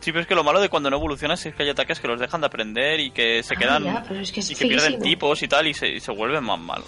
Sí, 0.00 0.10
pero 0.12 0.20
es 0.20 0.26
que 0.26 0.34
lo 0.34 0.44
malo 0.44 0.60
de 0.60 0.68
cuando 0.68 0.90
no 0.90 0.96
evolucionas 0.98 1.44
es 1.46 1.54
que 1.54 1.62
hay 1.62 1.70
ataques 1.70 1.98
que 2.00 2.08
los 2.08 2.20
dejan 2.20 2.40
de 2.42 2.46
aprender 2.48 3.00
y 3.00 3.10
que 3.10 3.42
se 3.42 3.54
Ah, 3.54 3.58
quedan. 3.58 3.84
ya, 3.84 4.04
pero 4.06 4.20
es 4.20 4.32
que 4.32 4.40
es 4.40 4.50
y 4.50 4.54
que 4.54 4.66
pierden 4.66 5.00
tipos 5.00 5.42
y 5.42 5.48
tal 5.48 5.66
y 5.66 5.72
se, 5.74 5.88
y 5.88 6.00
se 6.00 6.10
vuelven 6.12 6.44
más 6.44 6.58
malos. 6.58 6.86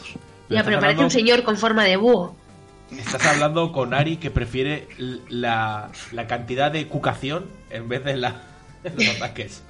Ya, 0.50 0.62
pero 0.62 0.64
parece 0.64 0.76
hablando- 0.76 1.02
un 1.04 1.10
señor 1.10 1.42
con 1.42 1.56
forma 1.56 1.84
de 1.84 1.96
búho. 1.96 2.36
Estás 2.90 3.24
hablando 3.26 3.72
con 3.72 3.94
Ari 3.94 4.18
que 4.18 4.30
prefiere 4.30 4.86
la, 5.28 5.90
la 6.12 6.26
cantidad 6.26 6.70
de 6.70 6.86
cucación 6.86 7.46
en 7.70 7.88
vez 7.88 8.04
de 8.04 8.16
la, 8.16 8.42
los 8.84 9.08
ataques. 9.16 9.62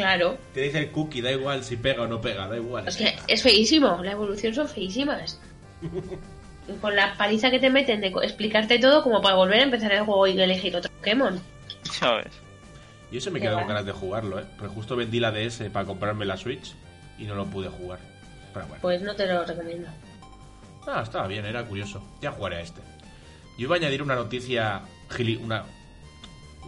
Claro. 0.00 0.38
Tenéis 0.54 0.74
el 0.74 0.90
cookie, 0.90 1.20
da 1.20 1.30
igual 1.32 1.62
si 1.64 1.76
pega 1.76 2.02
o 2.02 2.06
no 2.06 2.20
pega, 2.20 2.46
da 2.48 2.56
igual. 2.56 2.86
Es 2.88 2.96
que 2.96 3.16
es 3.28 3.42
feísimo. 3.42 4.00
La 4.02 4.12
evolución 4.12 4.54
son 4.54 4.68
feísimas. 4.68 5.40
Con 6.80 6.94
la 6.94 7.16
paliza 7.16 7.50
que 7.50 7.58
te 7.58 7.70
meten 7.70 8.00
de 8.00 8.08
explicarte 8.08 8.78
todo 8.78 9.02
como 9.02 9.20
para 9.20 9.34
volver 9.34 9.60
a 9.60 9.64
empezar 9.64 9.92
el 9.92 10.04
juego 10.04 10.26
y 10.28 10.40
elegir 10.40 10.76
otro 10.76 10.90
Pokémon. 10.92 11.40
¿Sabes? 11.82 12.28
Yo 13.10 13.18
eso 13.18 13.30
me 13.32 13.40
quedo 13.40 13.56
con 13.58 13.66
ganas 13.66 13.84
de 13.86 13.90
jugarlo, 13.92 14.38
¿eh? 14.38 14.44
Porque 14.56 14.72
justo 14.72 14.94
vendí 14.94 15.18
la 15.18 15.32
DS 15.32 15.62
para 15.72 15.84
comprarme 15.84 16.24
la 16.26 16.36
Switch 16.36 16.74
y 17.18 17.24
no 17.24 17.34
lo 17.34 17.46
pude 17.46 17.68
jugar. 17.68 17.98
Pero 18.54 18.66
bueno. 18.66 18.82
Pues 18.82 19.02
no 19.02 19.16
te 19.16 19.26
lo 19.26 19.44
recomiendo. 19.44 19.88
Ah, 20.86 21.00
estaba 21.02 21.26
bien, 21.26 21.44
era 21.44 21.64
curioso. 21.64 22.02
Ya 22.20 22.30
jugaré 22.30 22.56
a 22.56 22.60
este. 22.60 22.80
Yo 23.58 23.64
iba 23.64 23.74
a 23.74 23.78
añadir 23.78 24.00
una 24.02 24.14
noticia 24.14 24.82
gili- 25.08 25.42
una 25.42 25.64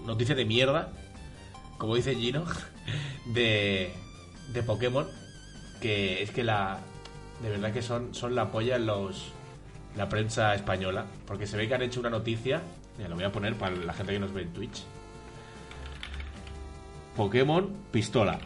noticia 0.04 0.34
de 0.34 0.44
mierda, 0.44 0.90
como 1.78 1.94
dice 1.94 2.16
Gino, 2.16 2.44
de, 3.26 3.92
de 4.52 4.62
Pokémon, 4.62 5.06
que 5.80 6.22
es 6.22 6.30
que 6.30 6.44
la 6.44 6.78
de 7.42 7.50
verdad 7.50 7.72
que 7.72 7.82
son 7.82 8.14
son 8.14 8.34
la 8.34 8.50
polla 8.50 8.76
en 8.76 8.86
los 8.86 9.32
la 9.96 10.08
prensa 10.08 10.54
española, 10.54 11.04
porque 11.26 11.46
se 11.46 11.56
ve 11.56 11.68
que 11.68 11.74
han 11.74 11.82
hecho 11.82 12.00
una 12.00 12.10
noticia, 12.10 12.62
ya 12.98 13.08
lo 13.08 13.14
voy 13.14 13.24
a 13.24 13.32
poner 13.32 13.54
para 13.56 13.76
la 13.76 13.92
gente 13.92 14.12
que 14.12 14.18
nos 14.18 14.32
ve 14.32 14.42
en 14.42 14.52
Twitch. 14.52 14.82
Pokémon 17.16 17.68
pistola. 17.90 18.38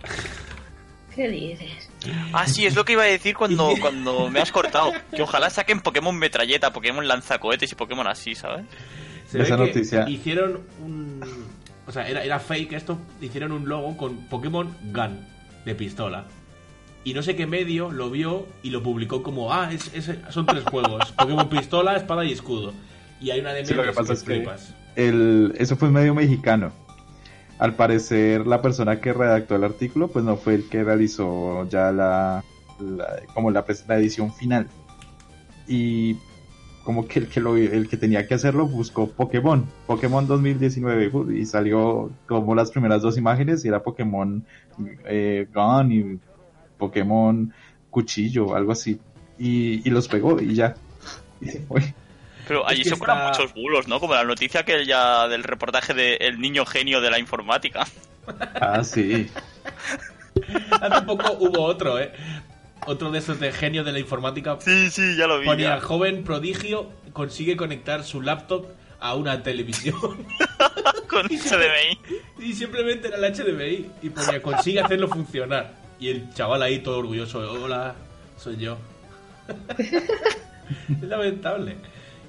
¿Qué 1.14 1.28
dices? 1.28 1.89
Ah, 2.32 2.47
sí, 2.47 2.66
es 2.66 2.74
lo 2.74 2.84
que 2.84 2.93
iba 2.93 3.03
a 3.03 3.07
decir 3.07 3.34
cuando, 3.37 3.72
cuando 3.80 4.28
me 4.28 4.41
has 4.41 4.51
cortado. 4.53 4.93
Que 5.14 5.22
ojalá 5.22 5.51
saquen 5.51 5.80
Pokémon 5.80 6.16
metralleta, 6.16 6.72
Pokémon 6.72 7.07
lanzacohetes 7.07 7.72
y 7.72 7.74
Pokémon 7.74 8.07
así, 8.07 8.34
¿sabes? 8.34 8.66
Se 9.30 9.39
ve 9.39 9.45
Esa 9.45 9.57
que 9.57 9.66
noticia. 9.66 10.09
hicieron 10.09 10.61
un. 10.82 11.20
O 11.87 11.93
sea, 11.93 12.09
era, 12.09 12.24
era 12.24 12.39
fake 12.41 12.72
esto. 12.72 12.99
Hicieron 13.20 13.53
un 13.53 13.68
logo 13.68 13.97
con 13.97 14.16
Pokémon 14.28 14.74
Gun 14.93 15.20
de 15.64 15.74
pistola. 15.74 16.24
Y 17.05 17.14
no 17.14 17.22
sé 17.22 17.37
qué 17.37 17.47
medio 17.47 17.93
lo 17.93 18.11
vio 18.11 18.47
y 18.62 18.70
lo 18.70 18.82
publicó 18.82 19.22
como: 19.22 19.53
Ah, 19.53 19.70
es, 19.72 19.93
es- 19.95 20.11
son 20.30 20.47
tres 20.47 20.64
juegos: 20.70 21.12
Pokémon 21.12 21.49
Pistola, 21.49 21.97
Espada 21.97 22.24
y 22.24 22.32
Escudo. 22.32 22.72
Y 23.20 23.30
hay 23.30 23.41
una 23.41 23.53
de 23.53 23.64
Sí, 23.64 23.74
lo 23.74 23.82
que 23.84 23.93
pasa 23.93 24.12
es 24.12 24.22
que-. 24.22 24.47
El, 24.97 25.55
eso 25.59 25.76
fue 25.76 25.91
medio 25.91 26.14
mexicano. 26.14 26.72
Al 27.59 27.74
parecer, 27.74 28.47
la 28.47 28.61
persona 28.61 29.01
que 29.01 29.12
redactó 29.12 29.57
el 29.57 29.64
artículo, 29.64 30.09
pues 30.09 30.24
no 30.24 30.37
fue 30.37 30.55
el 30.57 30.68
que 30.68 30.84
realizó 30.84 31.66
ya 31.68 31.93
la, 31.93 32.45
la- 32.80 33.22
como 33.32 33.51
la, 33.51 33.64
la 33.89 33.97
edición 33.97 34.34
final. 34.34 34.66
Y 35.68 36.16
como 36.87 37.07
que 37.09 37.18
el 37.18 37.28
que 37.28 37.41
lo, 37.41 37.57
el 37.57 37.89
que 37.89 37.97
tenía 37.97 38.26
que 38.28 38.34
hacerlo 38.34 38.64
buscó 38.66 39.11
Pokémon, 39.11 39.66
Pokémon 39.89 40.26
2019 40.26 41.11
fu- 41.11 41.30
y 41.32 41.45
salió 41.45 42.11
como 42.26 42.55
las 42.55 42.70
primeras 42.70 43.03
dos 43.03 43.18
imágenes 43.18 43.64
y 43.64 43.68
era 43.68 43.82
Pokémon 43.82 44.47
eh, 45.05 45.49
Gun 45.53 45.93
y 45.93 46.18
Pokémon 46.78 47.53
Cuchillo, 47.91 48.55
algo 48.55 48.70
así. 48.72 49.01
Y, 49.39 49.87
y 49.87 49.91
los 49.91 50.07
pegó 50.09 50.41
y 50.41 50.55
ya. 50.55 50.76
Y 51.41 51.49
se 51.49 51.61
fue. 51.61 51.93
Pero 52.47 52.66
allí 52.68 52.84
que 52.84 52.91
se 52.91 52.95
está- 52.95 53.26
muchos 53.26 53.53
bulos, 53.53 53.89
¿no? 53.89 53.99
Como 53.99 54.14
la 54.14 54.22
noticia 54.22 54.64
que 54.64 54.87
ya 54.87 55.26
del 55.26 55.43
reportaje 55.43 55.93
de 55.93 56.14
El 56.20 56.41
niño 56.41 56.64
genio 56.64 57.01
de 57.01 57.11
la 57.11 57.18
informática. 57.18 57.84
Ah, 58.61 58.84
sí. 58.84 59.28
Hace 60.80 61.03
poco 61.03 61.32
hubo 61.41 61.62
otro, 61.64 61.99
¿eh? 61.99 62.12
Otro 62.84 63.10
de 63.10 63.18
esos 63.18 63.40
de 63.40 63.52
genio 63.52 63.84
de 63.84 63.92
la 63.92 63.98
informática. 63.98 64.58
Sí, 64.60 64.90
sí, 64.90 65.16
ya 65.16 65.26
lo 65.26 65.38
vi. 65.38 65.46
Ponía 65.46 65.76
ya. 65.76 65.80
joven 65.80 66.24
prodigio 66.24 66.90
consigue 67.12 67.56
conectar 67.56 68.04
su 68.04 68.20
laptop 68.20 68.66
a 69.00 69.14
una 69.14 69.42
televisión. 69.42 69.94
Con 71.08 71.26
HDMI. 71.28 71.98
Y 72.38 72.52
simplemente 72.52 73.08
era 73.08 73.16
el 73.16 73.34
HDMI 73.34 73.90
y 74.02 74.10
ponía 74.10 74.42
consigue 74.42 74.80
hacerlo 74.80 75.08
funcionar. 75.08 75.74
Y 75.98 76.08
el 76.08 76.32
chaval 76.34 76.62
ahí 76.62 76.80
todo 76.80 76.98
orgulloso, 76.98 77.38
hola, 77.38 77.94
soy 78.36 78.56
yo. 78.56 78.76
es 79.78 81.02
lamentable. 81.02 81.76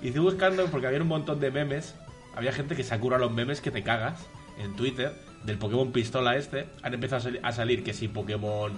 Hice 0.01 0.19
buscando 0.19 0.65
porque 0.67 0.87
había 0.87 1.01
un 1.01 1.07
montón 1.07 1.39
de 1.39 1.51
memes. 1.51 1.95
Había 2.35 2.51
gente 2.51 2.75
que 2.75 2.83
se 2.83 2.93
ha 2.93 2.99
currado 2.99 3.25
los 3.25 3.33
memes 3.33 3.61
que 3.61 3.71
te 3.71 3.83
cagas 3.83 4.25
en 4.59 4.75
Twitter 4.75 5.13
del 5.43 5.57
Pokémon 5.57 5.91
Pistola 5.91 6.37
este. 6.37 6.67
Han 6.83 6.93
empezado 6.93 7.31
a 7.41 7.51
salir 7.51 7.83
que 7.83 7.93
si 7.93 8.07
Pokémon 8.07 8.71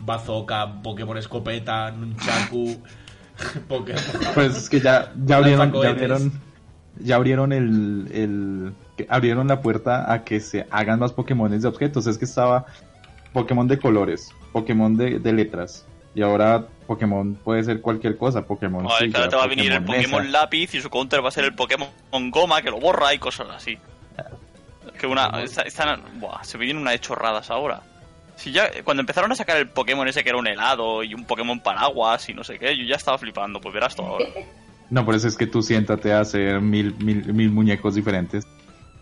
Bazooka, 0.00 0.82
Pokémon 0.82 1.16
Escopeta, 1.18 1.90
Nunchaku, 1.90 2.76
Pokémon... 3.68 4.02
Pues 4.34 4.56
es 4.56 4.68
que 4.68 4.80
ya, 4.80 5.12
ya 5.24 5.36
abrieron, 5.36 5.72
ya 5.72 5.88
abrieron, 5.90 6.32
ya 6.98 7.16
abrieron 7.16 7.52
el, 7.52 8.08
el, 8.12 8.72
abrieron 9.08 9.48
la 9.48 9.60
puerta 9.60 10.12
a 10.12 10.24
que 10.24 10.40
se 10.40 10.66
hagan 10.70 10.98
más 10.98 11.12
Pokémones 11.12 11.62
de 11.62 11.68
objetos. 11.68 12.06
Es 12.06 12.18
que 12.18 12.24
estaba 12.24 12.66
Pokémon 13.32 13.66
de 13.68 13.78
colores, 13.78 14.30
Pokémon 14.52 14.96
de, 14.96 15.18
de 15.18 15.32
letras. 15.32 15.86
Y 16.12 16.22
ahora 16.22 16.66
Pokémon 16.88 17.36
puede 17.36 17.62
ser 17.62 17.80
cualquier 17.80 18.16
cosa, 18.16 18.44
Pokémon. 18.44 18.84
Ahora 18.84 19.28
te 19.28 19.36
va 19.36 19.44
a 19.44 19.46
venir 19.46 19.70
el 19.70 19.84
Pokémon 19.84 20.22
mesa. 20.24 20.32
lápiz 20.40 20.74
y 20.74 20.80
su 20.80 20.90
counter 20.90 21.24
va 21.24 21.28
a 21.28 21.32
ser 21.32 21.44
el 21.44 21.54
Pokémon 21.54 21.88
goma 22.30 22.60
que 22.62 22.70
lo 22.70 22.80
borra 22.80 23.14
y 23.14 23.18
cosas 23.18 23.46
así. 23.54 23.78
Que 24.98 25.06
una. 25.06 25.28
esta- 25.42 25.62
están- 25.62 26.02
buah, 26.18 26.42
se 26.42 26.58
vienen 26.58 26.78
unas 26.78 27.00
chorradas 27.00 27.48
ahora. 27.50 27.80
Si 28.40 28.52
ya, 28.52 28.70
cuando 28.84 29.02
empezaron 29.02 29.30
a 29.30 29.34
sacar 29.34 29.58
el 29.58 29.68
Pokémon 29.68 30.08
ese 30.08 30.24
que 30.24 30.30
era 30.30 30.38
un 30.38 30.46
helado 30.46 31.02
y 31.04 31.12
un 31.12 31.26
Pokémon 31.26 31.60
paraguas 31.60 32.26
y 32.30 32.32
no 32.32 32.42
sé 32.42 32.58
qué, 32.58 32.74
yo 32.74 32.84
ya 32.84 32.96
estaba 32.96 33.18
flipando, 33.18 33.60
pues 33.60 33.74
verás 33.74 33.94
todo 33.94 34.06
ahora. 34.06 34.24
No, 34.88 35.04
por 35.04 35.14
eso 35.14 35.28
es 35.28 35.36
que 35.36 35.46
tú 35.46 35.62
siéntate 35.62 36.12
a 36.12 36.18
hacer 36.18 36.60
mil, 36.60 36.96
mil, 36.96 37.32
mil 37.32 37.48
muñecos 37.52 37.94
diferentes. 37.94 38.44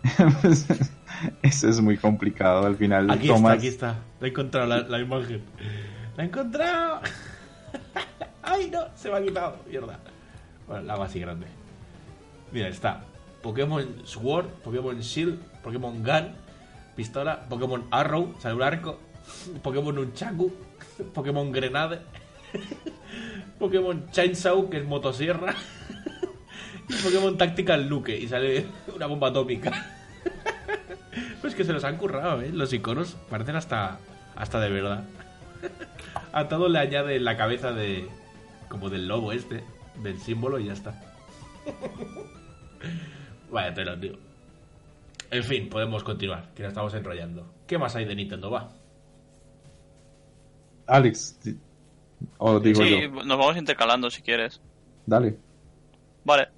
eso 1.41 1.67
es 1.67 1.81
muy 1.81 1.97
complicado. 1.97 2.67
Al 2.67 2.75
final 2.75 3.09
Aquí 3.09 3.27
tomas... 3.27 3.53
está, 3.53 3.57
aquí 3.57 3.67
está. 3.67 3.95
La 4.19 4.27
he 4.27 4.29
encontrado 4.29 4.67
la, 4.67 4.81
la 4.81 4.99
imagen. 4.99 5.41
¡La 6.15 6.23
he 6.23 6.27
encontrado! 6.27 7.01
¡Ay, 8.43 8.69
no! 8.69 8.81
Se 8.93 9.09
me 9.09 9.17
ha 9.17 9.21
quitado. 9.23 9.57
Mierda. 9.67 9.99
Bueno, 10.67 10.83
la 10.83 10.93
hago 10.93 11.03
así 11.05 11.19
grande. 11.21 11.47
Mira, 12.51 12.67
está. 12.67 13.01
Pokémon 13.41 13.83
Sword, 14.03 14.45
Pokémon 14.63 14.99
Shield, 14.99 15.39
Pokémon 15.63 16.03
Gun, 16.03 16.35
pistola, 16.95 17.47
Pokémon 17.49 17.85
Arrow, 17.89 18.35
sale 18.37 18.53
un 18.53 18.61
arco, 18.61 18.99
Pokémon 19.61 19.95
Nunchaku, 19.95 20.51
Pokémon 21.13 21.51
Grenade, 21.51 21.99
Pokémon 23.59 24.09
Chainsaw, 24.11 24.69
que 24.69 24.77
es 24.77 24.85
motosierra, 24.85 25.55
y 26.87 26.93
Pokémon 26.93 27.37
Tactical 27.37 27.87
Luke, 27.87 28.17
y 28.17 28.27
sale 28.27 28.65
una 28.95 29.05
bomba 29.07 29.29
atómica. 29.29 29.71
Pues 31.41 31.55
que 31.55 31.63
se 31.63 31.73
los 31.73 31.83
han 31.83 31.97
currado, 31.97 32.41
¿eh? 32.41 32.51
Los 32.51 32.73
iconos 32.73 33.15
parecen 33.29 33.55
hasta, 33.55 33.99
hasta 34.35 34.59
de 34.59 34.69
verdad. 34.69 35.05
A 36.31 36.47
todo 36.47 36.69
le 36.69 36.79
añade 36.79 37.19
la 37.19 37.37
cabeza 37.37 37.71
de. 37.71 38.07
como 38.67 38.89
del 38.89 39.07
lobo 39.07 39.31
este, 39.31 39.63
del 40.03 40.19
símbolo 40.19 40.59
y 40.59 40.65
ya 40.65 40.73
está. 40.73 41.01
Vaya 43.51 43.73
tela, 43.73 43.99
tío. 43.99 44.13
En 45.31 45.43
fin, 45.43 45.69
podemos 45.69 46.03
continuar, 46.03 46.49
que 46.55 46.63
nos 46.63 46.69
estamos 46.71 46.93
enrollando. 46.93 47.45
¿Qué 47.67 47.77
más 47.77 47.95
hay 47.95 48.05
de 48.05 48.15
Nintendo? 48.15 48.49
Va. 48.49 48.69
Alex, 50.89 51.37
O 52.37 52.59
digo 52.59 52.83
Sí, 52.83 53.01
yo. 53.01 53.09
nos 53.23 53.37
vamos 53.37 53.57
intercalando 53.57 54.09
si 54.09 54.21
quieres. 54.21 54.59
Dale. 55.05 55.37
Vale. 56.25 56.49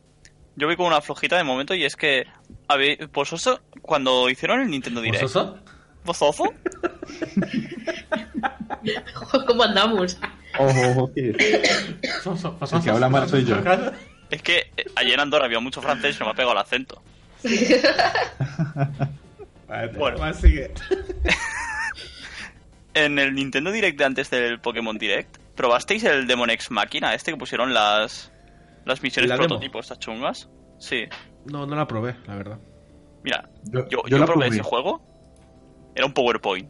Yo 0.56 0.68
voy 0.68 0.76
con 0.76 0.88
una 0.88 1.02
flojita 1.02 1.38
de 1.38 1.44
momento 1.44 1.74
y 1.76 1.84
es 1.86 1.96
que 1.96 2.26
habéis, 2.68 3.00
vosotros 3.12 3.62
cuando 3.82 4.30
hicieron 4.30 4.60
el 4.62 4.70
Nintendo 4.70 5.02
Direct, 5.02 5.24
¿Vosotros? 5.24 5.60
¿vosotros? 6.04 6.50
¿Cómo 9.48 9.64
andamos? 9.64 10.18
Ojo, 10.58 10.90
ojo, 10.92 11.14
que 11.14 11.30
El 11.30 11.38
que 12.84 12.90
habla 12.90 13.10
mal 13.10 13.30
soy 13.30 13.46
yo. 13.46 13.56
Es 14.30 14.42
que 14.42 14.72
eh, 14.78 14.86
ayer 14.96 15.14
en 15.14 15.20
Andorra 15.22 15.46
había 15.46 15.60
mucho 15.60 15.82
francés 15.82 16.16
y 16.16 16.20
no 16.20 16.26
me 16.26 16.32
ha 16.32 16.36
pegado 16.36 16.54
el 16.54 16.58
acento. 16.60 17.02
Vale, 19.68 19.88
Bueno. 19.98 20.34
sigue. 20.34 20.72
En 22.94 23.20
el 23.20 23.34
Nintendo 23.36 23.72
Direct 23.72 23.98
de 23.98 24.06
antes 24.06 24.30
del 24.30 24.60
Pokémon 24.60 24.98
Direct, 24.98 25.38
¿probasteis 25.56 26.04
el 26.04 26.28
Demon 26.28 26.50
X 26.50 26.72
Máquina 26.72 27.14
este 27.14 27.32
que 27.32 27.38
pusieron 27.38 27.74
las 27.74 28.32
las 28.86 29.02
misiones 29.04 29.30
¿La 29.30 29.38
prototipos 29.38 29.86
estas 29.86 30.00
chungas? 30.00 30.50
Sí. 30.80 31.06
No, 31.46 31.66
no 31.66 31.76
la 31.76 31.88
probé, 31.88 32.16
la 32.28 32.36
verdad. 32.36 32.60
Mira, 33.24 33.50
Yo- 33.66 33.88
yo, 33.88 34.02
yo 34.04 34.08
yo 34.08 34.18
la 34.18 34.26
probé 34.26 34.46
probé. 34.48 34.56
ese 34.58 34.64
juego. 34.64 35.02
Era 35.96 36.06
un 36.06 36.14
PowerPoint. 36.14 36.70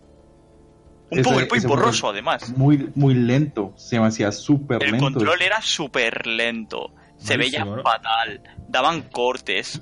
Un 1.09 1.19
Ese- 1.19 1.29
PowerPoint 1.29 1.57
ese 1.63 1.67
borroso, 1.67 2.09
además. 2.09 2.49
Muy, 2.57 2.89
muy 2.95 3.13
lento. 3.13 3.73
Se 3.77 3.99
me 3.99 4.07
hacía 4.07 4.31
súper 4.31 4.83
El 4.83 4.91
lento. 4.91 5.05
control 5.05 5.41
era 5.41 5.61
súper 5.61 6.25
lento. 6.27 6.93
Se 7.17 7.37
veía 7.37 7.63
¿no? 7.65 7.81
fatal. 7.83 8.41
Daban 8.67 9.01
cortes. 9.03 9.81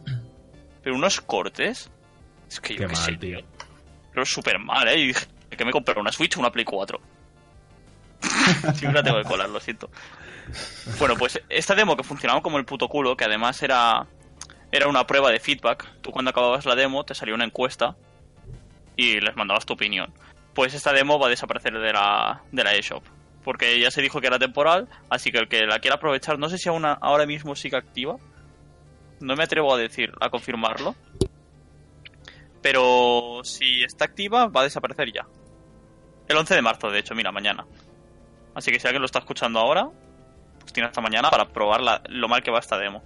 Pero 0.83 0.95
unos 0.95 1.21
cortes. 1.21 1.89
Es 2.47 2.59
que 2.59 2.73
yo 2.75 2.79
Qué 2.81 2.87
qué 2.87 2.93
mal, 2.93 3.05
sé. 3.05 3.17
tío. 3.17 3.39
Pero 4.13 4.25
súper 4.25 4.59
mal, 4.59 4.87
¿eh? 4.87 4.99
Y 4.99 5.07
dije 5.07 5.25
que 5.49 5.65
me 5.65 5.71
compré 5.71 5.99
una 5.99 6.11
Switch 6.11 6.37
o 6.37 6.39
una 6.39 6.51
Play 6.51 6.65
4. 6.65 6.99
Siempre 8.75 9.03
tengo 9.03 9.17
que 9.17 9.23
colar, 9.23 9.49
lo 9.49 9.59
siento. 9.59 9.89
Bueno, 10.97 11.15
pues 11.15 11.41
esta 11.49 11.75
demo 11.75 11.95
que 11.95 12.03
funcionaba 12.03 12.41
como 12.41 12.57
el 12.57 12.65
puto 12.65 12.87
culo, 12.87 13.15
que 13.15 13.25
además 13.25 13.61
era, 13.61 14.07
era 14.71 14.87
una 14.87 15.05
prueba 15.05 15.31
de 15.31 15.39
feedback. 15.39 15.87
Tú 16.01 16.11
cuando 16.11 16.31
acababas 16.31 16.65
la 16.65 16.75
demo 16.75 17.03
te 17.05 17.15
salía 17.15 17.35
una 17.35 17.45
encuesta 17.45 17.95
y 18.95 19.19
les 19.19 19.35
mandabas 19.35 19.65
tu 19.65 19.73
opinión. 19.73 20.13
Pues 20.53 20.73
esta 20.73 20.91
demo 20.91 21.19
va 21.19 21.27
a 21.27 21.29
desaparecer 21.29 21.73
de 21.73 21.93
la, 21.93 22.41
de 22.51 22.63
la 22.63 22.75
eShop. 22.75 23.03
Porque 23.43 23.79
ya 23.79 23.91
se 23.91 24.01
dijo 24.01 24.19
que 24.19 24.27
era 24.27 24.37
temporal, 24.37 24.89
así 25.09 25.31
que 25.31 25.37
el 25.37 25.47
que 25.47 25.65
la 25.65 25.79
quiera 25.79 25.95
aprovechar, 25.95 26.37
no 26.37 26.49
sé 26.49 26.57
si 26.57 26.67
aún 26.67 26.85
ahora 26.85 27.25
mismo 27.25 27.55
sigue 27.55 27.77
activa. 27.77 28.17
No 29.21 29.35
me 29.35 29.43
atrevo 29.43 29.73
a 29.73 29.77
decir, 29.77 30.11
a 30.19 30.29
confirmarlo. 30.29 30.95
Pero 32.61 33.41
si 33.43 33.83
está 33.83 34.05
activa, 34.05 34.47
va 34.47 34.61
a 34.61 34.63
desaparecer 34.65 35.13
ya. 35.13 35.25
El 36.29 36.37
11 36.37 36.55
de 36.55 36.61
marzo, 36.61 36.89
de 36.91 36.99
hecho, 36.99 37.15
mira, 37.15 37.31
mañana. 37.31 37.65
Así 38.55 38.71
que 38.71 38.79
si 38.79 38.87
alguien 38.87 39.01
lo 39.01 39.07
está 39.07 39.19
escuchando 39.19 39.59
ahora, 39.59 39.89
pues 40.59 40.71
tiene 40.71 40.87
hasta 40.87 41.01
mañana 41.01 41.29
para 41.29 41.49
probar 41.49 41.81
la- 41.81 42.01
lo 42.07 42.27
mal 42.29 42.41
que 42.43 42.51
va 42.51 42.59
esta 42.59 42.77
demo. 42.77 43.03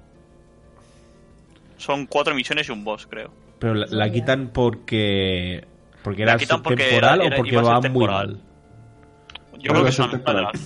Son 1.78 2.06
cuatro 2.06 2.36
misiones 2.36 2.68
y 2.70 2.72
un 2.72 2.84
boss, 2.84 3.08
creo. 3.08 3.32
Pero 3.60 3.74
la, 3.76 3.86
la 3.90 4.12
quitan 4.12 4.50
porque. 4.50 5.66
Porque 6.04 6.24
era 6.24 6.34
porque 6.62 6.84
temporal 6.84 7.22
era- 7.22 7.28
era- 7.28 7.36
o 7.36 7.38
porque 7.38 7.52
iba 7.52 7.62
a 7.62 7.64
ser 7.66 7.72
va 7.74 7.76
muy 7.80 7.82
temporal. 7.84 8.28
mal. 8.28 9.60
Yo 9.62 9.72
creo 9.72 9.84
que 9.84 9.90
es 9.90 9.96
es 9.96 10.00
una 10.00 10.06
el 10.08 10.12
mezcla 10.18 10.34
de 10.34 10.40
temporal. 10.46 10.62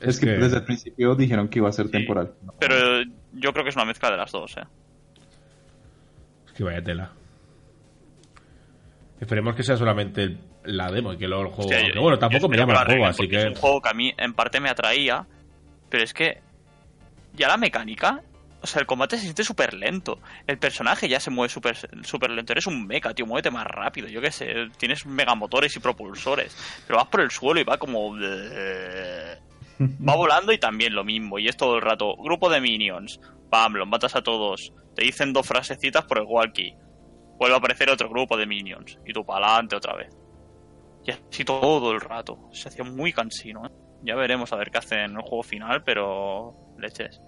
Es 0.00 0.18
que, 0.18 0.26
desde 0.30 0.56
el 0.56 0.64
principio 0.64 1.14
dijeron 1.14 1.48
que 1.48 1.58
iba 1.58 1.68
a 1.68 1.72
ser 1.72 1.86
Sí. 1.86 1.92
temporal. 1.92 2.32
Pero 2.58 3.02
yo 3.32 3.52
creo 3.52 3.64
que 3.64 3.68
es 3.70 3.76
una 3.76 3.84
mezcla 3.84 4.10
de 4.10 4.16
las 4.16 4.32
dos, 4.32 4.56
eh. 4.56 4.62
Es 6.46 6.52
que 6.54 6.64
vaya 6.64 6.82
tela. 6.82 7.10
Esperemos 9.20 9.54
que 9.54 9.62
sea 9.62 9.76
solamente 9.76 10.36
la 10.64 10.90
demo 10.90 11.12
y 11.12 11.18
que 11.18 11.28
luego 11.28 11.44
el 11.44 11.50
juego. 11.52 11.70
Yo- 11.94 12.00
bueno, 12.00 12.18
tampoco 12.18 12.48
me 12.48 12.56
llama 12.56 12.72
el 12.72 12.86
juego, 12.86 13.06
así 13.06 13.28
que. 13.28 13.36
Es 13.36 13.44
un 13.46 13.54
juego 13.54 13.80
que 13.82 13.88
a 13.90 13.94
mí 13.94 14.12
en 14.16 14.32
parte 14.34 14.60
me 14.60 14.70
atraía, 14.70 15.26
pero 15.90 16.02
es 16.04 16.14
que 16.14 16.40
ya 17.34 17.48
la 17.48 17.56
mecánica, 17.58 18.22
o 18.62 18.66
sea, 18.66 18.80
el 18.80 18.86
combate 18.86 19.16
se 19.16 19.22
siente 19.24 19.44
súper 19.44 19.74
lento. 19.74 20.18
El 20.46 20.58
personaje 20.58 21.08
ya 21.08 21.20
se 21.20 21.30
mueve 21.30 21.50
súper 21.50 21.76
súper 22.02 22.30
lento. 22.30 22.52
Eres 22.52 22.66
un 22.66 22.86
mecha, 22.86 23.12
tío, 23.14 23.26
muévete 23.26 23.50
más 23.50 23.66
rápido. 23.66 24.08
Yo 24.08 24.20
qué 24.22 24.30
sé, 24.30 24.54
tienes 24.78 25.04
megamotores 25.06 25.74
y 25.76 25.80
propulsores, 25.80 26.56
pero 26.86 26.98
vas 26.98 27.08
por 27.08 27.20
el 27.20 27.30
suelo 27.30 27.60
y 27.60 27.64
va 27.64 27.76
como... 27.78 28.14
Va 30.06 30.14
volando 30.14 30.52
y 30.52 30.58
también 30.58 30.94
lo 30.94 31.04
mismo. 31.04 31.38
Y 31.38 31.48
es 31.48 31.56
todo 31.56 31.76
el 31.76 31.82
rato, 31.82 32.14
grupo 32.16 32.50
de 32.50 32.60
minions, 32.60 33.18
pam, 33.50 33.74
los 33.74 33.88
matas 33.88 34.14
a 34.14 34.22
todos. 34.22 34.72
Te 34.94 35.04
dicen 35.04 35.32
dos 35.32 35.46
frasecitas 35.46 36.04
por 36.04 36.18
el 36.18 36.24
walkie. 36.26 36.74
Vuelve 37.40 37.54
a 37.56 37.58
aparecer 37.58 37.90
otro 37.90 38.08
grupo 38.08 38.36
de 38.36 38.46
minions. 38.46 38.98
Y 39.04 39.12
tú 39.12 39.24
para 39.24 39.46
adelante 39.46 39.74
otra 39.74 39.96
vez. 39.96 40.14
Y 41.04 41.10
así 41.10 41.44
todo 41.44 41.90
el 41.92 42.00
rato. 42.00 42.38
Se 42.52 42.68
hacía 42.68 42.84
muy 42.84 43.12
cansino, 43.12 43.66
¿eh? 43.66 43.70
Ya 44.02 44.14
veremos 44.14 44.52
a 44.52 44.56
ver 44.56 44.70
qué 44.70 44.78
hacen 44.78 44.98
en 45.00 45.16
el 45.16 45.22
juego 45.22 45.42
final, 45.42 45.82
pero... 45.82 46.54
Leches. 46.78 47.20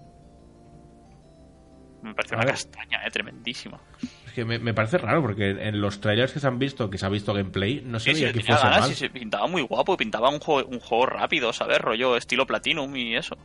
Me 2.02 2.14
pareció 2.14 2.36
A 2.36 2.40
una 2.42 2.50
castaña, 2.50 3.06
¿eh? 3.06 3.10
Tremendísima. 3.10 3.80
Es 4.26 4.32
que 4.32 4.44
me, 4.44 4.58
me 4.58 4.74
parece 4.74 4.98
raro 4.98 5.22
porque 5.22 5.50
en 5.50 5.80
los 5.80 6.00
trailers 6.00 6.32
que 6.32 6.40
se 6.40 6.46
han 6.46 6.58
visto, 6.58 6.90
que 6.90 6.98
se 6.98 7.06
ha 7.06 7.08
visto 7.08 7.32
gameplay, 7.32 7.80
no 7.84 7.98
se 8.00 8.10
Sí, 8.10 8.16
sí, 8.16 8.22
veía 8.24 8.32
le 8.34 8.40
que 8.40 8.46
fuese 8.46 8.62
ganas 8.62 8.80
mal. 8.80 8.94
se 8.94 9.08
pintaba 9.10 9.46
muy 9.46 9.62
guapo. 9.62 9.94
y 9.94 9.96
Pintaba 9.96 10.28
un 10.28 10.40
juego, 10.40 10.68
un 10.68 10.80
juego 10.80 11.06
rápido, 11.06 11.52
¿sabes? 11.52 11.78
Rollo 11.78 12.16
estilo 12.16 12.46
Platinum 12.46 12.94
y 12.96 13.16
eso. 13.16 13.36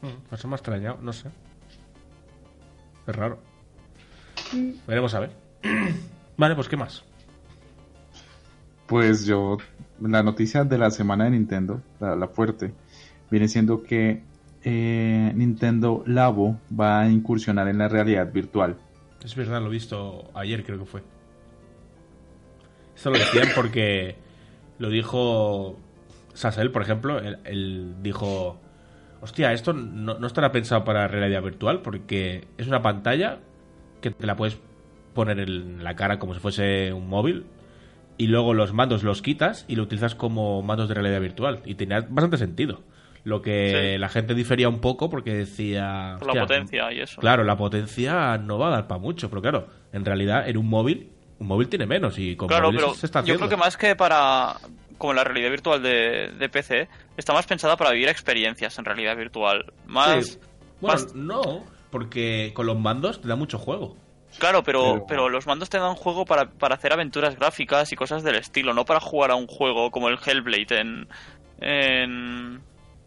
Mm, 0.00 0.34
Eso 0.34 0.48
me 0.48 0.54
ha 0.54 0.56
extrañado, 0.56 0.98
no 1.00 1.12
sé. 1.12 1.28
Es 3.06 3.14
raro. 3.14 3.40
Veremos 4.86 5.14
a 5.14 5.20
ver. 5.20 5.47
vale, 6.36 6.54
pues 6.54 6.68
¿qué 6.68 6.76
más? 6.76 7.04
Pues 8.86 9.26
yo, 9.26 9.58
la 10.00 10.22
noticia 10.22 10.64
de 10.64 10.78
la 10.78 10.90
semana 10.90 11.24
de 11.24 11.30
Nintendo, 11.30 11.82
la, 12.00 12.16
la 12.16 12.28
fuerte, 12.28 12.72
viene 13.30 13.48
siendo 13.48 13.82
que 13.82 14.22
eh, 14.64 15.32
Nintendo 15.34 16.02
Labo 16.06 16.58
va 16.78 17.00
a 17.00 17.08
incursionar 17.08 17.68
en 17.68 17.78
la 17.78 17.88
realidad 17.88 18.32
virtual. 18.32 18.76
Es 19.24 19.34
verdad, 19.34 19.60
lo 19.60 19.68
he 19.68 19.70
visto 19.70 20.30
ayer, 20.34 20.64
creo 20.64 20.78
que 20.78 20.84
fue. 20.84 21.02
Esto 22.96 23.10
lo 23.10 23.18
decían 23.18 23.48
porque 23.54 24.16
lo 24.78 24.90
dijo 24.90 25.78
Sassel, 26.34 26.70
por 26.70 26.82
ejemplo. 26.82 27.18
Él, 27.18 27.38
él 27.44 27.94
dijo: 28.02 28.58
Hostia, 29.20 29.52
esto 29.52 29.72
no, 29.72 30.18
no 30.18 30.26
estará 30.26 30.50
pensado 30.50 30.84
para 30.84 31.06
realidad 31.08 31.42
virtual 31.42 31.82
porque 31.82 32.46
es 32.58 32.66
una 32.66 32.82
pantalla 32.82 33.38
que 34.00 34.10
te 34.10 34.26
la 34.26 34.36
puedes 34.36 34.58
poner 35.18 35.40
en 35.40 35.82
la 35.82 35.96
cara 35.96 36.18
como 36.20 36.32
si 36.34 36.40
fuese 36.40 36.92
un 36.92 37.08
móvil 37.08 37.44
y 38.16 38.28
luego 38.28 38.54
los 38.54 38.72
mandos 38.72 39.02
los 39.02 39.20
quitas 39.20 39.64
y 39.68 39.74
lo 39.76 39.82
utilizas 39.82 40.14
como 40.14 40.62
mandos 40.62 40.88
de 40.88 40.94
realidad 40.94 41.20
virtual. 41.20 41.60
Y 41.64 41.74
tenía 41.74 42.00
bastante 42.00 42.36
sentido. 42.36 42.82
Lo 43.24 43.42
que 43.42 43.92
Sí. 43.94 43.98
la 43.98 44.08
gente 44.08 44.32
difería 44.34 44.68
un 44.68 44.80
poco 44.80 45.10
porque 45.10 45.34
decía. 45.34 46.14
Por 46.18 46.28
la 46.28 46.32
"Hostia, 46.32 46.42
potencia 46.46 46.92
y 46.92 47.00
eso. 47.00 47.20
Claro, 47.20 47.42
la 47.44 47.56
potencia 47.56 48.38
no 48.38 48.58
va 48.58 48.68
a 48.68 48.70
dar 48.70 48.86
para 48.86 49.00
mucho, 49.00 49.28
pero 49.28 49.42
claro, 49.42 49.66
en 49.92 50.04
realidad 50.04 50.48
en 50.48 50.56
un 50.56 50.68
móvil, 50.68 51.10
un 51.40 51.46
móvil 51.48 51.68
tiene 51.68 51.84
menos 51.86 52.18
y 52.18 52.36
con 52.36 52.48
Claro, 52.48 52.70
pero 52.70 52.94
se 52.94 53.06
está 53.06 53.22
yo 53.24 53.36
creo 53.36 53.48
que 53.48 53.56
más 53.56 53.76
que 53.76 53.94
para 53.96 54.54
como 54.98 55.12
la 55.14 55.24
realidad 55.24 55.50
virtual 55.50 55.82
de, 55.82 56.32
de 56.38 56.48
PC, 56.48 56.88
está 57.16 57.32
más 57.32 57.46
pensada 57.46 57.76
para 57.76 57.90
vivir 57.92 58.08
experiencias 58.08 58.78
en 58.78 58.84
realidad 58.84 59.16
virtual. 59.16 59.72
Más, 59.86 60.26
Sí. 60.26 60.38
Bueno, 60.80 60.94
más- 61.02 61.14
no, 61.14 61.64
porque 61.90 62.52
con 62.54 62.66
los 62.66 62.78
mandos 62.78 63.20
te 63.20 63.28
da 63.28 63.36
mucho 63.36 63.58
juego. 63.58 63.96
Claro, 64.38 64.62
pero, 64.62 64.92
Pero- 64.94 65.06
pero 65.06 65.28
los 65.28 65.46
mandos 65.46 65.68
te 65.70 65.78
dan 65.78 65.94
juego 65.94 66.24
para, 66.24 66.50
para 66.50 66.76
hacer 66.76 66.92
aventuras 66.92 67.36
gráficas 67.36 67.92
y 67.92 67.96
cosas 67.96 68.22
del 68.22 68.36
estilo, 68.36 68.72
no 68.74 68.84
para 68.84 69.00
jugar 69.00 69.30
a 69.30 69.34
un 69.34 69.46
juego 69.46 69.90
como 69.90 70.08
el 70.08 70.18
Hellblade 70.24 70.80
en, 70.80 71.08
en 71.60 72.54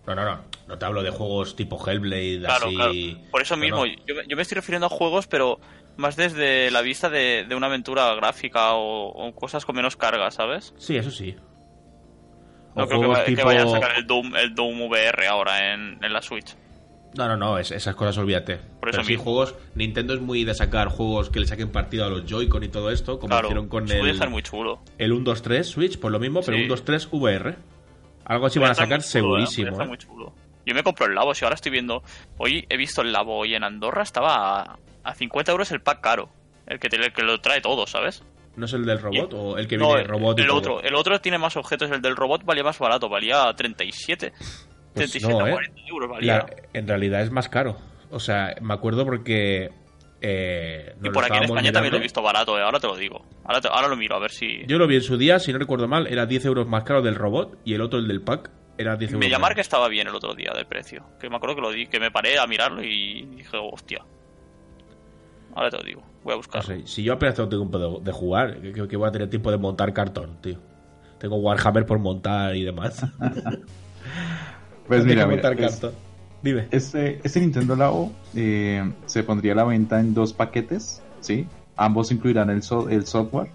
No, 0.07 0.15
no, 0.15 0.25
no, 0.25 0.41
no 0.67 0.77
te 0.77 0.85
hablo 0.85 1.03
de 1.03 1.11
juegos 1.11 1.55
tipo 1.55 1.77
Hellblade, 1.85 2.39
Claro, 2.39 2.65
así... 2.67 2.75
claro. 2.75 2.93
Por 3.31 3.41
eso 3.41 3.57
mismo, 3.57 3.85
no. 3.85 3.91
Yo, 4.05 4.15
me- 4.15 4.27
yo 4.27 4.35
me 4.35 4.41
estoy 4.41 4.55
refiriendo 4.55 4.87
a 4.87 4.89
juegos, 4.89 5.27
pero 5.27 5.59
más 5.97 6.15
desde 6.15 6.71
la 6.71 6.81
vista 6.81 7.09
de, 7.09 7.45
de 7.47 7.55
una 7.55 7.67
aventura 7.67 8.13
gráfica 8.15 8.73
o, 8.73 9.07
o 9.09 9.35
cosas 9.35 9.65
con 9.65 9.75
menos 9.75 9.95
carga, 9.97 10.31
¿sabes? 10.31 10.73
Sí, 10.77 10.95
eso 10.97 11.11
sí. 11.11 11.35
No 12.75 12.83
O 12.85 12.87
creo 12.87 13.01
que, 13.01 13.07
va- 13.07 13.25
que 13.25 13.43
vayan 13.43 13.67
a 13.67 13.71
sacar 13.71 13.97
el 13.97 14.07
Doom, 14.07 14.35
el 14.37 14.55
Doom 14.55 14.81
VR 14.83 15.27
ahora 15.27 15.73
en, 15.73 15.99
en 16.03 16.13
la 16.13 16.21
Switch. 16.21 16.55
No, 17.15 17.27
no, 17.27 17.35
no, 17.35 17.57
es- 17.57 17.71
esas 17.71 17.93
cosas 17.95 18.17
olvídate. 18.17 18.55
Por 18.57 18.79
Pero 18.89 18.91
eso 18.91 19.03
sí, 19.03 19.09
mismo. 19.13 19.23
juegos... 19.25 19.55
Nintendo 19.75 20.13
es 20.13 20.21
muy 20.21 20.43
de 20.45 20.53
sacar 20.53 20.87
juegos 20.87 21.29
que 21.29 21.39
le 21.41 21.47
saquen 21.47 21.69
partido 21.69 22.05
a 22.05 22.09
los 22.09 22.25
Joy-Con 22.25 22.63
y 22.63 22.69
todo 22.69 22.89
esto, 22.91 23.19
como 23.19 23.29
claro, 23.31 23.47
hicieron 23.47 23.67
con 23.67 23.89
el, 23.91 24.17
ser 24.17 24.29
muy 24.29 24.41
chulo. 24.43 24.81
el 24.97 25.11
1, 25.11 25.23
2, 25.25 25.41
3 25.41 25.67
Switch, 25.67 25.99
pues 25.99 26.11
lo 26.11 26.19
mismo, 26.19 26.39
pero 26.41 26.55
Sí. 26.57 26.63
1, 26.63 26.69
2, 26.69 26.85
3 26.85 27.07
VR. 27.11 27.55
Algo 28.25 28.45
así 28.45 28.59
van 28.59 28.69
a 28.69 28.71
estar 28.71 28.85
sacar 28.87 28.99
chulo, 29.01 29.37
¿eh? 29.39 29.45
segurísimo. 29.47 29.71
Estar 29.71 29.85
¿eh? 29.85 29.89
muy 29.89 29.97
chulo. 29.97 30.33
Yo 30.65 30.73
me 30.75 30.83
compro 30.83 31.05
el 31.07 31.15
Labo, 31.15 31.33
si 31.33 31.43
ahora 31.43 31.55
estoy 31.55 31.71
viendo... 31.71 32.03
Hoy 32.37 32.65
he 32.69 32.77
visto 32.77 33.01
el 33.01 33.11
Labo 33.11 33.35
hoy 33.37 33.55
en 33.55 33.63
Andorra, 33.63 34.03
estaba 34.03 34.61
a, 34.61 34.77
a 35.03 35.13
50 35.15 35.51
euros 35.51 35.71
el 35.71 35.81
pack 35.81 36.01
caro. 36.01 36.29
El 36.67 36.79
que, 36.79 36.87
te, 36.87 36.95
el 36.97 37.11
que 37.11 37.23
lo 37.23 37.41
trae 37.41 37.59
todo, 37.59 37.87
¿sabes? 37.87 38.23
¿No 38.55 38.65
es 38.65 38.73
el 38.73 38.85
del 38.85 38.99
robot 39.01 39.33
Y- 39.33 39.35
o 39.35 39.57
el 39.57 39.67
que 39.67 39.77
No, 39.77 39.87
viene 39.87 40.01
el, 40.03 40.07
robot 40.07 40.37
y 40.37 40.41
el 40.43 40.47
todo? 40.47 40.57
otro, 40.57 40.81
el 40.81 40.93
otro 40.95 41.19
tiene 41.19 41.37
más 41.39 41.57
objetos, 41.57 41.89
el 41.89 42.01
del 42.01 42.15
robot 42.15 42.43
valía 42.45 42.63
más 42.63 42.77
barato, 42.79 43.09
valía 43.09 43.51
37. 43.53 44.31
Pues 44.93 45.11
37 45.11 45.33
no, 45.33 45.37
o 45.43 45.47
¿eh? 45.47 45.51
40 45.51 45.81
euros 45.87 46.09
valía. 46.09 46.37
La- 46.37 46.45
en 46.73 46.87
realidad 46.87 47.21
es 47.21 47.31
más 47.31 47.49
caro. 47.49 47.77
O 48.09 48.19
sea, 48.19 48.55
me 48.61 48.73
acuerdo 48.73 49.05
porque. 49.05 49.69
Eh, 50.23 50.93
y 51.03 51.09
por 51.09 51.23
aquí 51.25 51.37
en 51.37 51.43
España 51.45 51.71
también 51.71 51.93
lo 51.93 51.97
he 51.97 52.01
visto 52.03 52.21
barato, 52.21 52.57
eh, 52.59 52.61
ahora 52.61 52.79
te 52.79 52.85
lo 52.87 52.95
digo. 52.95 53.25
Ahora, 53.43 53.59
te- 53.61 53.69
ahora 53.69 53.87
lo 53.87 53.95
miro, 53.95 54.15
a 54.15 54.19
ver 54.19 54.29
si... 54.29 54.63
Yo 54.67 54.77
lo 54.77 54.85
vi 54.85 54.97
en 54.97 55.01
su 55.01 55.17
día, 55.17 55.39
si 55.39 55.51
no 55.51 55.57
recuerdo 55.57 55.87
mal, 55.87 56.05
era 56.05 56.27
10 56.27 56.45
euros 56.45 56.67
más 56.67 56.83
caro 56.83 57.01
del 57.01 57.15
robot 57.15 57.57
y 57.65 57.73
el 57.73 57.81
otro, 57.81 57.97
el 57.97 58.07
del 58.07 58.21
pack, 58.21 58.51
era 58.77 58.95
10 58.97 59.13
euros. 59.13 59.19
Mediamarkt 59.19 59.55
menos. 59.57 59.65
estaba 59.65 59.87
bien 59.87 60.07
el 60.07 60.13
otro 60.13 60.35
día 60.35 60.51
del 60.53 60.67
precio. 60.67 61.03
Que 61.19 61.27
me 61.27 61.37
acuerdo 61.37 61.55
que 61.55 61.61
lo 61.61 61.71
di, 61.71 61.87
que 61.87 61.99
me 61.99 62.11
paré 62.11 62.37
a 62.37 62.45
mirarlo 62.45 62.83
y 62.83 63.23
dije, 63.35 63.57
hostia. 63.57 64.03
Ahora 65.55 65.71
te 65.71 65.77
lo 65.77 65.83
digo, 65.83 66.03
voy 66.23 66.35
a 66.35 66.57
No 66.57 66.61
sé, 66.61 66.85
si 66.85 67.01
yo 67.01 67.13
apenas 67.13 67.33
tengo 67.33 67.49
tiempo 67.49 67.79
de, 67.79 68.05
de 68.05 68.11
jugar, 68.11 68.61
que, 68.61 68.73
que- 68.73 68.87
que 68.87 68.97
voy 68.97 69.07
a 69.09 69.11
tener 69.11 69.27
tiempo 69.27 69.49
de 69.49 69.57
montar 69.57 69.91
cartón, 69.91 70.37
tío. 70.41 70.59
Tengo 71.17 71.37
Warhammer 71.37 71.85
por 71.87 71.97
montar 71.97 72.55
y 72.55 72.63
demás. 72.63 73.03
Pues 74.87 75.05
mira, 75.05 75.25
pues. 75.55 75.79
Dime. 76.43 76.67
Este, 76.71 77.19
este 77.23 77.39
Nintendo 77.39 77.75
Labo 77.75 78.11
eh, 78.35 78.91
se 79.05 79.23
pondría 79.23 79.53
a 79.53 79.55
la 79.57 79.63
venta 79.63 79.99
en 79.99 80.13
dos 80.13 80.33
paquetes, 80.33 81.01
¿sí? 81.19 81.47
Ambos 81.77 82.11
incluirán 82.11 82.49
el, 82.49 82.63
so- 82.63 82.89
el 82.89 83.05
software. 83.05 83.49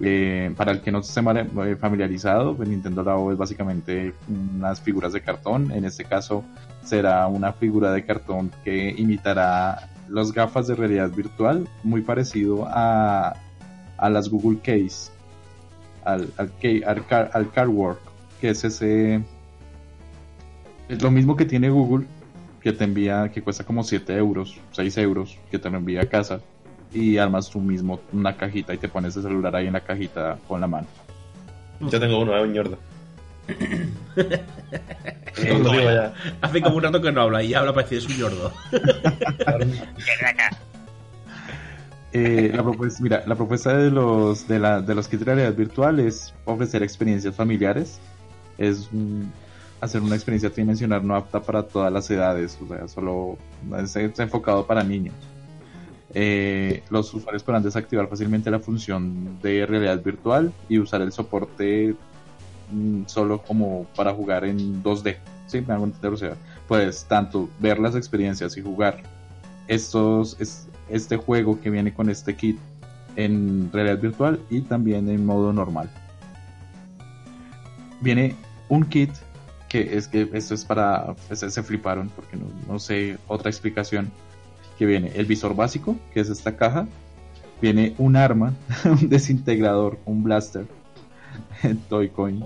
Eh, 0.00 0.54
para 0.56 0.70
el 0.70 0.80
que 0.80 0.92
no 0.92 1.00
esté 1.00 1.20
eh, 1.20 1.76
familiarizado, 1.76 2.56
el 2.62 2.70
Nintendo 2.70 3.02
Labo 3.02 3.32
es 3.32 3.36
básicamente 3.38 4.14
unas 4.28 4.80
figuras 4.80 5.12
de 5.12 5.20
cartón. 5.20 5.70
En 5.72 5.84
este 5.84 6.04
caso 6.04 6.44
será 6.84 7.26
una 7.26 7.52
figura 7.52 7.92
de 7.92 8.04
cartón 8.04 8.50
que 8.64 8.94
imitará 8.96 9.90
las 10.08 10.32
gafas 10.32 10.66
de 10.68 10.76
realidad 10.76 11.10
virtual, 11.10 11.68
muy 11.82 12.00
parecido 12.00 12.64
a, 12.68 13.34
a 13.98 14.08
las 14.08 14.28
Google 14.30 14.58
Case, 14.60 15.10
al, 16.04 16.28
al, 16.38 16.50
al, 16.86 17.06
Car- 17.06 17.30
al 17.34 17.50
que 18.40 18.50
es 18.50 18.64
ese 18.64 19.20
es 20.88 21.02
lo 21.02 21.10
mismo 21.10 21.36
que 21.36 21.44
tiene 21.44 21.70
Google, 21.70 22.06
que 22.60 22.72
te 22.72 22.84
envía, 22.84 23.30
que 23.30 23.42
cuesta 23.42 23.64
como 23.64 23.84
7 23.84 24.16
euros, 24.16 24.56
6 24.72 24.98
euros, 24.98 25.38
que 25.50 25.58
te 25.58 25.70
lo 25.70 25.78
envía 25.78 26.02
a 26.02 26.06
casa. 26.06 26.40
Y 26.92 27.18
armas 27.18 27.50
tú 27.50 27.60
mismo 27.60 28.00
una 28.12 28.36
cajita 28.36 28.72
y 28.72 28.78
te 28.78 28.88
pones 28.88 29.14
el 29.16 29.22
celular 29.22 29.54
ahí 29.54 29.66
en 29.66 29.74
la 29.74 29.80
cajita 29.80 30.38
con 30.48 30.60
la 30.60 30.66
mano. 30.66 30.86
Yo 31.80 32.00
tengo 32.00 32.20
uno, 32.20 32.36
es 32.36 32.42
un 32.42 32.52
ñordo. 32.52 32.78
Eh, 35.40 35.54
digo 35.54 35.72
ya. 35.72 36.12
Hace 36.40 36.60
como 36.60 36.76
un 36.78 36.82
rato 36.82 37.00
que 37.00 37.12
no 37.12 37.20
habla 37.22 37.44
y 37.44 37.54
habla 37.54 37.72
parecido 37.72 38.00
es 38.00 38.06
un 38.08 38.16
yordo. 38.16 38.52
Eh, 42.12 42.50
la 42.52 42.62
propuesta, 42.62 43.02
mira, 43.02 43.22
la 43.26 43.36
propuesta 43.36 43.76
de 43.76 43.90
los 43.90 44.48
de, 44.48 44.58
la, 44.58 44.80
de 44.80 44.94
los 44.94 45.06
kits 45.06 45.20
de 45.20 45.26
realidad 45.26 45.54
virtual 45.54 46.00
es 46.00 46.34
ofrecer 46.44 46.82
experiencias 46.82 47.36
familiares, 47.36 48.00
es 48.56 48.88
hacer 49.80 50.02
una 50.02 50.14
experiencia 50.14 50.50
tridimensional 50.50 51.06
no 51.06 51.14
apta 51.14 51.40
para 51.40 51.62
todas 51.62 51.92
las 51.92 52.10
edades, 52.10 52.58
o 52.62 52.66
sea, 52.66 52.88
solo 52.88 53.38
es, 53.78 53.96
enfocado 54.18 54.66
para 54.66 54.82
niños. 54.82 55.14
Eh, 56.14 56.82
los 56.90 57.12
usuarios 57.12 57.42
podrán 57.42 57.62
desactivar 57.62 58.08
fácilmente 58.08 58.50
la 58.50 58.60
función 58.60 59.38
de 59.42 59.66
realidad 59.66 60.02
virtual 60.02 60.52
y 60.68 60.78
usar 60.78 61.02
el 61.02 61.12
soporte 61.12 61.94
mm, 62.72 63.02
solo 63.06 63.42
como 63.42 63.84
para 63.94 64.12
jugar 64.12 64.44
en 64.44 64.82
2D. 64.82 65.16
¿Sí? 65.46 65.62
Me 65.66 65.74
hago 65.74 65.84
entender, 65.84 66.12
o 66.12 66.16
sea, 66.16 66.34
puedes 66.66 67.04
tanto 67.04 67.48
ver 67.58 67.78
las 67.78 67.94
experiencias 67.94 68.56
y 68.56 68.62
jugar 68.62 69.02
estos, 69.66 70.36
es, 70.40 70.68
este 70.88 71.16
juego 71.16 71.60
que 71.60 71.70
viene 71.70 71.92
con 71.92 72.10
este 72.10 72.34
kit 72.34 72.58
en 73.16 73.70
realidad 73.72 73.98
virtual 74.00 74.40
y 74.50 74.62
también 74.62 75.08
en 75.08 75.24
modo 75.24 75.52
normal. 75.52 75.90
Viene 78.00 78.34
un 78.68 78.84
kit 78.84 79.10
que 79.68 79.96
es 79.96 80.08
que 80.08 80.28
esto 80.32 80.54
es 80.54 80.64
para, 80.64 81.14
se, 81.32 81.50
se 81.50 81.62
fliparon 81.62 82.08
porque 82.08 82.36
no, 82.36 82.46
no 82.72 82.78
sé 82.78 83.18
otra 83.26 83.50
explicación 83.50 84.10
que 84.78 84.86
viene 84.86 85.12
el 85.16 85.26
visor 85.26 85.54
básico 85.54 85.96
que 86.14 86.20
es 86.20 86.30
esta 86.30 86.56
caja 86.56 86.86
viene 87.60 87.94
un 87.98 88.16
arma 88.16 88.54
un 88.84 89.08
desintegrador 89.08 89.98
un 90.06 90.22
blaster 90.22 90.64
Toycoin 91.88 92.42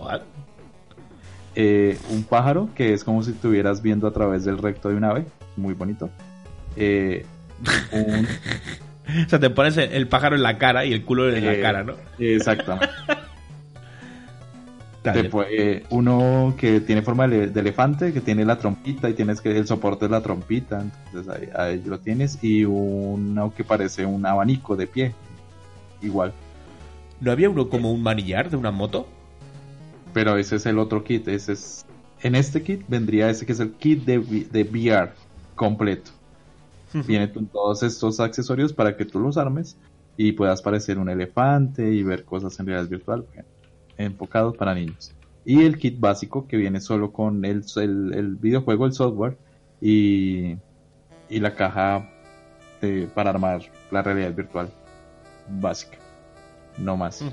eh, 1.54 1.98
un 2.10 2.24
pájaro 2.24 2.70
que 2.74 2.92
es 2.94 3.04
como 3.04 3.22
si 3.22 3.32
estuvieras 3.32 3.82
viendo 3.82 4.06
a 4.06 4.12
través 4.12 4.44
del 4.44 4.56
recto 4.58 4.88
de 4.88 4.94
un 4.96 5.04
ave, 5.04 5.26
muy 5.56 5.74
bonito. 5.74 6.08
Eh, 6.76 7.26
un- 7.92 8.26
O 9.26 9.28
sea, 9.28 9.38
te 9.40 9.50
pones 9.50 9.76
el, 9.76 9.92
el 9.92 10.08
pájaro 10.08 10.36
en 10.36 10.42
la 10.42 10.56
cara 10.56 10.84
y 10.86 10.92
el 10.94 11.04
culo 11.04 11.28
en 11.28 11.44
la 11.44 11.52
Eh, 11.54 11.60
cara, 11.60 11.82
¿no? 11.84 11.94
exactamente. 12.18 12.88
Dale. 15.02 15.30
Eh, 15.50 15.84
uno 15.90 16.54
que 16.56 16.80
tiene 16.80 17.02
forma 17.02 17.26
de, 17.26 17.48
de 17.48 17.60
elefante, 17.60 18.12
que 18.12 18.20
tiene 18.20 18.44
la 18.44 18.58
trompita 18.58 19.10
y 19.10 19.14
tienes 19.14 19.40
que 19.40 19.56
el 19.56 19.66
soporte 19.66 20.04
de 20.04 20.12
la 20.12 20.20
trompita, 20.20 20.80
entonces 20.80 21.28
ahí, 21.28 21.48
ahí 21.56 21.82
lo 21.84 21.98
tienes 21.98 22.38
y 22.42 22.64
uno 22.64 23.52
que 23.54 23.64
parece 23.64 24.06
un 24.06 24.24
abanico 24.24 24.76
de 24.76 24.86
pie, 24.86 25.12
igual. 26.00 26.32
¿No 27.20 27.32
había 27.32 27.50
uno 27.50 27.68
como 27.68 27.92
un 27.92 28.02
manillar 28.02 28.48
de 28.48 28.56
una 28.56 28.70
moto? 28.70 29.08
Pero 30.12 30.36
ese 30.36 30.56
es 30.56 30.66
el 30.66 30.78
otro 30.78 31.02
kit, 31.02 31.26
ese 31.26 31.52
es 31.52 31.84
en 32.22 32.36
este 32.36 32.62
kit 32.62 32.82
vendría 32.86 33.28
ese 33.30 33.44
que 33.46 33.52
es 33.52 33.60
el 33.60 33.72
kit 33.72 34.04
de, 34.04 34.18
de 34.18 34.62
VR 34.62 35.12
completo. 35.54 36.12
Viene 37.06 37.32
con 37.32 37.46
todos 37.46 37.82
estos 37.82 38.20
accesorios 38.20 38.72
para 38.72 38.96
que 38.96 39.06
tú 39.06 39.18
los 39.18 39.38
armes 39.38 39.76
y 40.16 40.32
puedas 40.32 40.60
parecer 40.60 40.98
un 40.98 41.08
elefante 41.08 41.90
y 41.90 42.02
ver 42.02 42.24
cosas 42.24 42.58
en 42.60 42.66
realidad 42.66 42.90
virtual, 42.90 43.24
enfocado 43.96 44.52
para 44.54 44.74
niños. 44.74 45.12
Y 45.44 45.64
el 45.64 45.78
kit 45.78 45.98
básico 45.98 46.46
que 46.46 46.56
viene 46.56 46.80
solo 46.80 47.12
con 47.12 47.44
el, 47.44 47.64
el, 47.76 48.14
el 48.14 48.36
videojuego, 48.36 48.86
el 48.86 48.92
software 48.92 49.38
y, 49.80 50.56
y 51.28 51.40
la 51.40 51.54
caja 51.54 52.08
de- 52.80 53.08
para 53.14 53.30
armar 53.30 53.60
la 53.90 54.02
realidad 54.02 54.32
virtual 54.34 54.70
básica. 55.60 55.98
No 56.78 56.96
más. 56.96 57.24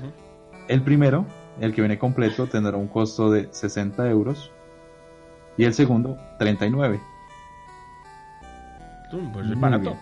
El 0.68 0.82
primero, 0.82 1.24
el 1.60 1.74
que 1.74 1.80
viene 1.82 1.98
completo, 1.98 2.46
tendrá 2.46 2.76
un 2.76 2.88
costo 2.88 3.30
de 3.30 3.48
60 3.52 4.08
euros 4.08 4.50
y 5.56 5.64
el 5.64 5.74
segundo 5.74 6.16
39. 6.38 7.00
Mm, 9.12 9.32
Pues 9.32 9.46
es 9.48 9.60
barato. 9.60 9.96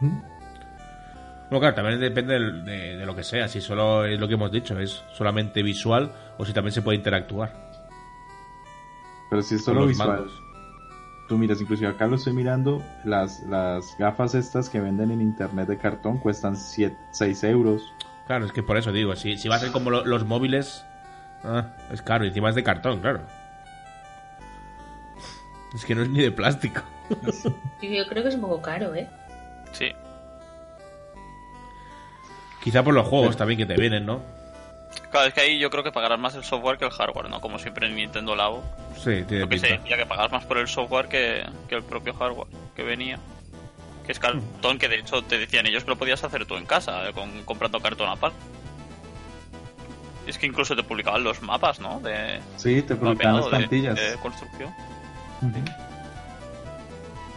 bien. 0.00 0.22
Bueno, 1.50 1.60
claro, 1.60 1.74
también 1.76 2.00
depende 2.00 2.34
del- 2.34 2.64
de, 2.64 2.96
de 2.96 3.06
lo 3.06 3.14
que 3.14 3.22
sea. 3.22 3.46
Si 3.48 3.60
solo 3.60 4.04
es 4.04 4.18
lo 4.18 4.26
que 4.26 4.34
hemos 4.34 4.50
dicho, 4.50 4.78
es 4.80 5.02
solamente 5.12 5.62
visual 5.62 6.10
o 6.38 6.44
si 6.44 6.52
también 6.52 6.72
se 6.72 6.82
puede 6.82 6.98
interactuar. 6.98 7.52
Pero 9.30 9.42
si 9.42 9.54
es 9.56 9.64
solo 9.64 9.86
visual, 9.86 10.08
mandos. 10.08 10.32
tú 11.28 11.38
miras, 11.38 11.60
inclusive 11.60 11.88
acá 11.88 12.06
lo 12.06 12.16
estoy 12.16 12.32
mirando, 12.32 12.82
las, 13.04 13.40
las 13.48 13.96
gafas 13.98 14.34
estas 14.34 14.68
que 14.68 14.80
venden 14.80 15.10
en 15.12 15.20
internet 15.20 15.68
de 15.68 15.78
cartón 15.78 16.18
cuestan 16.18 16.56
6 16.56 17.44
euros. 17.44 17.82
Claro, 18.26 18.44
es 18.44 18.52
que 18.52 18.62
por 18.64 18.76
eso 18.76 18.90
digo, 18.92 19.14
si, 19.14 19.36
si 19.36 19.48
va 19.48 19.54
a 19.56 19.58
ser 19.60 19.70
como 19.70 19.90
lo- 19.90 20.04
los 20.04 20.24
móviles, 20.24 20.84
ah, 21.44 21.66
es 21.92 22.02
caro, 22.02 22.24
y 22.24 22.28
encima 22.28 22.48
es 22.50 22.54
de 22.56 22.64
cartón, 22.64 23.00
claro. 23.00 23.20
Es 25.74 25.84
que 25.84 25.94
no 25.94 26.02
es 26.02 26.08
ni 26.08 26.22
de 26.22 26.32
plástico. 26.32 26.82
Yo 27.82 28.06
creo 28.08 28.22
que 28.22 28.28
es 28.30 28.34
un 28.34 28.40
poco 28.40 28.62
caro, 28.62 28.94
¿eh? 28.94 29.08
Sí. 29.72 29.92
Quizá 32.66 32.82
por 32.82 32.94
los 32.94 33.06
juegos 33.06 33.36
también 33.36 33.58
que 33.58 33.64
te 33.64 33.76
vienen, 33.76 34.04
¿no? 34.04 34.20
Claro, 35.12 35.28
es 35.28 35.34
que 35.34 35.40
ahí 35.40 35.56
yo 35.60 35.70
creo 35.70 35.84
que 35.84 35.92
pagarás 35.92 36.18
más 36.18 36.34
el 36.34 36.42
software 36.42 36.78
que 36.78 36.84
el 36.84 36.90
hardware, 36.90 37.30
¿no? 37.30 37.40
Como 37.40 37.60
siempre 37.60 37.86
en 37.86 37.94
Nintendo 37.94 38.34
Labo. 38.34 38.64
Sí, 38.96 39.22
tiene 39.22 39.44
Yo 39.44 39.48
que 39.48 39.54
pinta. 39.60 39.68
sé, 39.68 39.80
ya 39.88 39.96
que 39.96 40.04
pagas 40.04 40.32
más 40.32 40.44
por 40.46 40.58
el 40.58 40.66
software 40.66 41.06
que, 41.06 41.46
que 41.68 41.76
el 41.76 41.84
propio 41.84 42.12
hardware 42.14 42.48
que 42.74 42.82
venía. 42.82 43.20
Que 44.04 44.10
es 44.10 44.18
cartón 44.18 44.78
que 44.78 44.88
de 44.88 44.96
hecho 44.98 45.22
te 45.22 45.38
decían 45.38 45.64
ellos 45.66 45.84
que 45.84 45.90
lo 45.90 45.96
podías 45.96 46.24
hacer 46.24 46.44
tú 46.44 46.56
en 46.56 46.66
casa, 46.66 47.08
eh, 47.08 47.12
con, 47.12 47.44
comprando 47.44 47.78
cartón 47.80 48.08
aparte. 48.08 48.36
Es 50.26 50.36
que 50.36 50.46
incluso 50.46 50.74
te 50.74 50.82
publicaban 50.82 51.22
los 51.22 51.40
mapas, 51.42 51.78
¿no? 51.78 52.00
De 52.00 52.40
Sí, 52.56 52.82
te 52.82 52.96
publican 52.96 53.36
las 53.36 53.44
de- 53.44 53.50
plantillas. 53.50 53.94
de 53.94 54.16
construcción. 54.20 54.74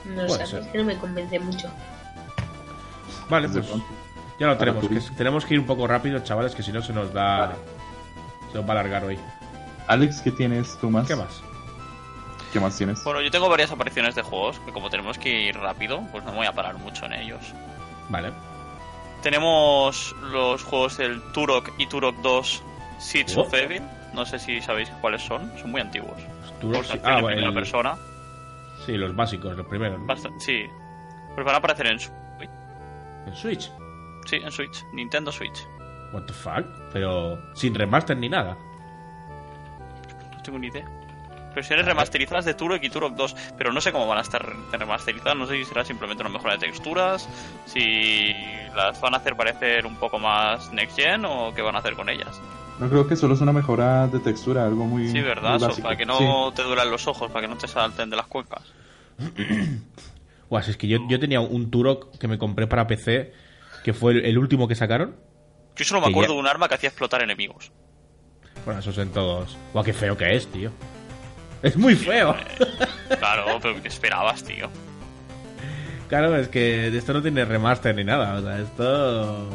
No 0.05 0.27
sé, 0.27 0.43
es 0.43 0.65
que 0.67 0.77
no 0.79 0.85
me 0.85 0.97
convence 0.97 1.39
mucho. 1.39 1.69
Vale, 3.29 3.47
pues. 3.47 3.67
Ya 4.39 4.47
lo 4.47 4.57
tenemos. 4.57 4.85
Que 4.87 4.99
tenemos 5.15 5.45
que 5.45 5.53
ir 5.55 5.59
un 5.59 5.65
poco 5.65 5.85
rápido, 5.87 6.19
chavales, 6.21 6.55
que 6.55 6.63
si 6.63 6.71
no 6.71 6.81
se 6.81 6.93
nos 6.93 7.13
da... 7.13 7.39
Vale. 7.47 7.55
Se 8.51 8.57
nos 8.57 8.63
va 8.65 8.69
a 8.69 8.71
alargar 8.79 9.03
hoy. 9.03 9.19
Alex, 9.87 10.21
¿qué 10.21 10.31
tienes 10.31 10.77
tú 10.79 10.89
más? 10.89 11.07
¿Qué 11.07 11.15
más? 11.15 11.41
¿Qué 12.53 12.59
más 12.59 12.75
tienes? 12.77 13.03
Bueno, 13.03 13.21
yo 13.21 13.29
tengo 13.29 13.47
varias 13.49 13.71
apariciones 13.71 14.15
de 14.15 14.21
juegos 14.23 14.59
que 14.59 14.71
como 14.71 14.89
tenemos 14.89 15.17
que 15.19 15.41
ir 15.41 15.55
rápido, 15.57 16.01
pues 16.11 16.23
no 16.23 16.31
me 16.31 16.37
voy 16.37 16.47
a 16.47 16.51
parar 16.53 16.77
mucho 16.79 17.05
en 17.05 17.13
ellos. 17.13 17.53
Vale. 18.09 18.31
Tenemos 19.21 20.15
los 20.31 20.63
juegos 20.63 20.97
del 20.97 21.21
Turok 21.33 21.71
y 21.77 21.87
Turok 21.87 22.15
2 22.21 22.63
Seeds 22.99 23.37
Oh. 23.37 23.41
of 23.41 23.53
Evil. 23.53 23.83
No 24.13 24.25
sé 24.25 24.39
si 24.39 24.61
sabéis 24.61 24.89
cuáles 25.01 25.21
son, 25.21 25.51
son 25.59 25.71
muy 25.71 25.81
antiguos. 25.81 26.17
De 26.61 26.83
sí, 26.83 26.99
ah, 27.03 27.15
en 27.17 27.21
bueno, 27.21 27.27
primera 27.27 27.47
el- 27.49 27.53
persona. 27.53 27.95
sí, 28.85 28.93
los 28.97 29.15
básicos, 29.15 29.55
los 29.55 29.67
primeros. 29.67 29.99
¿no? 29.99 30.05
Bast- 30.07 30.31
sí. 30.39 30.65
Pues 31.35 31.45
van 31.45 31.55
a 31.55 31.57
aparecer 31.59 31.85
en 31.87 31.99
Switch. 31.99 32.49
En 33.27 33.35
Switch. 33.35 33.71
Sí, 34.29 34.35
en 34.37 34.51
Switch. 34.51 34.85
Nintendo 34.93 35.31
Switch. 35.31 35.65
What 36.13 36.23
the 36.23 36.33
fuck? 36.33 36.65
Pero 36.93 37.39
sin 37.55 37.73
remaster 37.73 38.15
ni 38.17 38.29
nada. 38.29 38.57
No 40.35 40.41
tengo 40.43 40.59
ni 40.59 40.67
idea. 40.67 40.85
Versiones 41.55 41.85
remasterizadas 41.85 42.45
de 42.45 42.53
Turok 42.53 42.83
y 42.83 42.89
Turok 42.89 43.15
2. 43.15 43.35
Pero 43.57 43.71
no 43.73 43.81
sé 43.81 43.91
cómo 43.91 44.07
van 44.07 44.19
a 44.19 44.21
estar 44.21 44.45
remasterizadas. 44.71 45.35
No 45.37 45.45
sé 45.47 45.55
si 45.57 45.65
será 45.65 45.83
simplemente 45.83 46.21
una 46.23 46.31
mejora 46.31 46.53
de 46.53 46.59
texturas. 46.59 47.27
Si 47.65 48.33
las 48.75 48.99
van 49.01 49.13
a 49.15 49.17
hacer 49.17 49.35
parecer 49.35 49.85
un 49.85 49.95
poco 49.95 50.19
más 50.19 50.71
next 50.73 50.95
gen 50.97 51.25
o 51.25 51.53
qué 51.55 51.61
van 51.61 51.75
a 51.75 51.79
hacer 51.79 51.95
con 51.95 52.07
ellas. 52.09 52.39
No 52.79 52.87
creo 52.87 53.07
que 53.07 53.15
solo 53.15 53.33
es 53.33 53.41
una 53.41 53.51
mejora 53.51 54.07
de 54.07 54.19
textura, 54.19 54.63
algo 54.65 54.85
muy. 54.85 55.09
Sí, 55.09 55.19
¿verdad? 55.21 55.49
muy 55.49 55.57
Eso, 55.57 55.67
básico. 55.69 55.83
para 55.87 55.97
que 55.97 56.05
no 56.05 56.17
Sí. 56.17 56.55
te 56.55 56.63
duran 56.63 56.89
los 56.89 57.07
ojos, 57.07 57.29
para 57.31 57.41
que 57.41 57.47
no 57.53 57.57
te 57.57 57.67
salten 57.67 58.09
de 58.09 58.15
las 58.15 58.27
cuencas. 58.27 58.61
Guau, 60.49 60.63
si 60.63 60.71
es 60.71 60.77
que 60.77 60.87
yo, 60.87 60.99
yo 61.09 61.19
tenía 61.19 61.41
un 61.41 61.69
Turok 61.69 62.17
que 62.17 62.27
me 62.27 62.37
compré 62.37 62.67
para 62.67 62.87
PC, 62.87 63.33
que 63.89 63.93
fue 63.93 64.11
el, 64.13 64.25
el 64.25 64.37
último 64.37 64.67
que 64.67 64.75
sacaron. 64.75 65.15
Yo 65.75 65.83
solo 65.83 66.01
me 66.01 66.07
acuerdo 66.07 66.29
ya- 66.29 66.35
de 66.35 66.39
un 66.41 66.47
arma 66.47 66.67
que 66.67 66.75
hacía 66.75 66.89
explotar 66.89 67.23
enemigos. 67.23 67.71
Bueno, 68.65 68.81
esos 68.81 68.95
en 68.99 69.09
todos. 69.09 69.57
Guau, 69.73 69.83
qué 69.83 69.93
feo 69.93 70.15
que 70.15 70.35
es, 70.35 70.45
tío. 70.47 70.71
Es 71.63 71.75
muy 71.75 71.95
feo. 71.95 72.35
Claro, 73.17 73.57
pero 73.61 73.81
¿qué 73.81 73.87
esperabas, 73.87 74.43
tío? 74.43 74.69
Claro, 76.07 76.35
es 76.37 76.49
que 76.49 76.95
esto 76.95 77.13
no 77.13 77.21
tiene 77.23 77.45
remaster 77.45 77.95
ni 77.95 78.03
nada. 78.03 78.35
O 78.37 78.41
sea, 78.43 78.59
esto. 78.59 79.49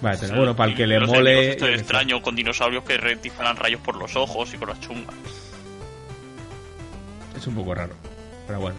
Vale, 0.00 0.18
pero 0.20 0.36
bueno, 0.36 0.56
para 0.56 0.70
el 0.72 0.76
que 0.76 0.86
le 0.86 0.98
Los 0.98 1.08
mole. 1.08 1.56
qué 1.56 1.60
sé. 1.60 1.74
extraño 1.74 2.20
con 2.20 2.34
dinosaurios 2.34 2.82
que 2.82 2.98
disparan 3.22 3.56
rayos 3.56 3.80
por 3.80 3.96
los 3.96 4.16
ojos 4.16 4.52
y 4.52 4.56
con 4.56 4.68
las 4.70 4.80
chungas. 4.80 5.14
Es 7.36 7.46
un 7.46 7.54
poco 7.54 7.74
raro. 7.74 7.94
Pero 8.48 8.58
bueno. 8.60 8.76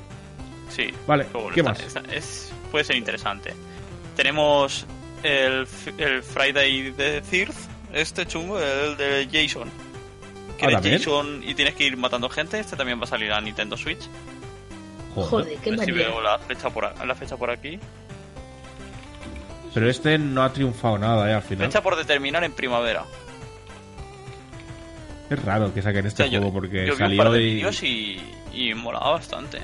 Sí. 0.76 0.90
Vale, 1.08 1.26
¿qué 1.54 1.60
está- 1.60 1.70
más? 1.72 1.80
está- 1.82 2.04
es, 2.14 2.52
puede 2.72 2.84
ser 2.84 2.96
interesante. 2.96 3.54
Tenemos 4.16 4.86
el, 5.24 5.68
el 5.98 6.24
Friday 6.24 6.92
the 6.98 7.22
13 7.22 7.54
este 7.94 8.26
chungo, 8.26 8.60
el 8.60 8.98
de 8.98 9.28
Jason. 9.32 9.70
Que 10.58 10.66
Ah, 10.68 10.80
eres. 10.84 11.02
Jason 11.04 11.44
y 11.46 11.54
tienes 11.56 11.76
que 11.76 11.86
ir 11.86 11.98
matando 11.98 12.30
gente. 12.30 12.60
Este 12.60 12.76
también 12.76 13.00
va 13.00 13.04
a 13.04 13.08
salir 13.08 13.32
a 13.32 13.40
Nintendo 13.42 13.76
Switch. 13.78 14.02
Joder. 15.16 15.30
Joder, 15.30 15.58
qué 15.60 15.78
si 15.86 15.92
veo 15.92 16.22
la 16.22 16.40
fecha 16.40 16.70
por, 16.72 16.86
a- 16.86 17.06
la 17.06 17.14
fecha 17.16 17.38
por 17.38 17.52
aquí. 17.52 17.80
Pero 19.74 19.90
este 19.90 20.18
no 20.18 20.44
ha 20.44 20.54
triunfado 20.54 20.98
nada, 20.98 21.30
¿eh? 21.30 21.34
Al 21.34 21.42
final. 21.44 21.68
Fecha 21.68 21.82
por 21.82 21.96
determinar 21.96 22.44
en 22.44 22.52
primavera. 22.54 23.04
Es 25.30 25.44
raro 25.44 25.74
que 25.74 25.82
saquen 25.82 26.06
O 26.06 26.08
este 26.08 26.24
sea, 26.24 26.32
yo, 26.32 26.40
juego 26.40 26.54
porque 26.54 26.86
yo 26.86 26.96
vi 26.96 27.04
un 27.04 27.18
par 27.18 27.32
de 27.32 27.42
y. 27.44 27.62
y, 27.82 28.70
y 28.70 28.74
molaba 28.76 29.12
bastante, 29.12 29.58
¿eh? 29.58 29.62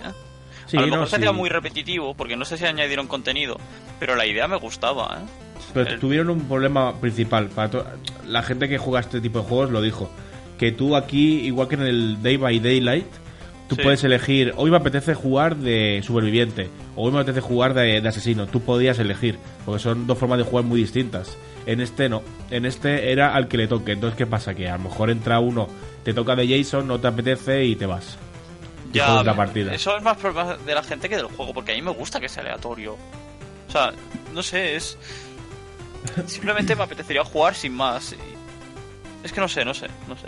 Sí, 0.69 0.77
a 0.77 0.81
lo 0.81 0.87
no, 0.87 0.91
mejor 0.93 1.09
se 1.09 1.15
hacía 1.17 1.29
sí. 1.31 1.35
muy 1.35 1.49
repetitivo 1.49 2.13
porque 2.13 2.37
no 2.37 2.45
sé 2.45 2.57
si 2.57 2.65
añadieron 2.65 3.07
contenido, 3.07 3.57
pero 3.99 4.15
la 4.15 4.25
idea 4.25 4.47
me 4.47 4.55
gustaba, 4.57 5.19
¿eh? 5.21 5.25
Pero 5.73 5.89
el- 5.89 5.99
tuvieron 5.99 6.29
un 6.29 6.41
problema 6.47 6.93
principal. 6.99 7.47
Para 7.49 7.69
to- 7.69 7.85
La 8.27 8.41
gente 8.43 8.69
que 8.69 8.77
juega 8.77 8.99
este 9.01 9.19
tipo 9.21 9.39
de 9.39 9.45
juegos 9.45 9.71
lo 9.71 9.81
dijo. 9.81 10.09
Que 10.57 10.71
tú 10.71 10.95
aquí, 10.95 11.39
igual 11.41 11.67
que 11.67 11.75
en 11.75 11.81
el 11.83 12.21
Day 12.21 12.37
by 12.37 12.59
Daylight, 12.59 13.05
tú 13.67 13.75
Sí. 13.75 13.81
puedes 13.81 14.03
elegir, 14.03 14.53
hoy 14.57 14.71
me 14.71 14.77
apetece 14.77 15.13
jugar 15.13 15.55
de 15.55 16.01
superviviente, 16.03 16.69
o 16.95 17.05
hoy 17.05 17.11
me 17.11 17.19
apetece 17.19 17.41
jugar 17.41 17.73
de, 17.73 18.01
de 18.01 18.07
asesino. 18.07 18.47
Tú 18.47 18.61
podías 18.61 18.97
elegir, 18.99 19.37
porque 19.65 19.79
son 19.81 20.05
dos 20.07 20.17
formas 20.17 20.37
de 20.39 20.43
jugar 20.43 20.65
muy 20.65 20.79
distintas. 20.81 21.37
En 21.65 21.81
este 21.81 22.09
no, 22.09 22.23
en 22.49 22.65
este 22.65 23.11
era 23.11 23.35
al 23.35 23.47
que 23.47 23.57
le 23.57 23.67
toque. 23.67 23.91
Entonces, 23.93 24.17
¿qué 24.17 24.25
pasa? 24.25 24.53
Que 24.55 24.69
a 24.69 24.77
lo 24.77 24.83
mejor 24.85 25.09
entra 25.11 25.39
uno, 25.39 25.67
te 26.03 26.13
toca 26.13 26.35
de 26.35 26.47
Jason, 26.47 26.87
no 26.87 26.99
te 26.99 27.07
apetece 27.07 27.63
y 27.65 27.75
te 27.75 27.85
vas. 27.85 28.17
Y 28.93 28.99
juegas 28.99 29.25
la 29.25 29.35
partida. 29.35 29.73
Eso 29.73 29.95
es 29.95 30.03
más 30.03 30.17
problema 30.17 30.55
de 30.57 30.75
la 30.75 30.83
gente 30.83 31.09
que 31.09 31.17
del 31.17 31.27
juego, 31.27 31.53
porque 31.53 31.73
a 31.73 31.75
mí 31.75 31.81
me 31.81 31.91
gusta 31.91 32.19
que 32.19 32.29
sea 32.29 32.43
aleatorio. 32.43 32.97
O 33.67 33.71
sea, 33.71 33.93
no 34.33 34.41
sé, 34.41 34.75
es. 34.75 34.97
Simplemente 36.27 36.75
me 36.75 36.83
apetecería 36.83 37.23
jugar 37.23 37.55
sin 37.55 37.73
más. 37.73 38.15
Es 39.23 39.31
que 39.31 39.41
no 39.41 39.47
sé, 39.47 39.63
no 39.65 39.73
sé, 39.73 39.87
no 40.07 40.17
sé. 40.17 40.27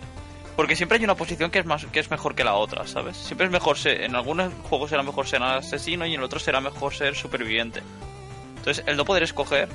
Porque 0.55 0.75
siempre 0.75 0.97
hay 0.97 1.03
una 1.03 1.15
posición 1.15 1.49
que 1.49 1.59
es 1.59 1.65
más 1.65 1.85
que 1.85 1.99
es 1.99 2.11
mejor 2.11 2.35
que 2.35 2.43
la 2.43 2.55
otra, 2.55 2.85
¿sabes? 2.85 3.17
Siempre 3.17 3.47
es 3.47 3.51
mejor 3.51 3.77
ser. 3.77 4.01
En 4.01 4.15
algunos 4.15 4.53
juegos 4.63 4.89
será 4.89 5.01
mejor 5.01 5.25
ser 5.25 5.41
asesino 5.41 6.05
y 6.05 6.13
en 6.13 6.21
otros 6.21 6.43
será 6.43 6.61
mejor 6.61 6.93
ser 6.93 7.15
superviviente. 7.15 7.81
Entonces, 8.57 8.83
el 8.85 8.97
no 8.97 9.05
poder 9.05 9.23
escoger 9.23 9.69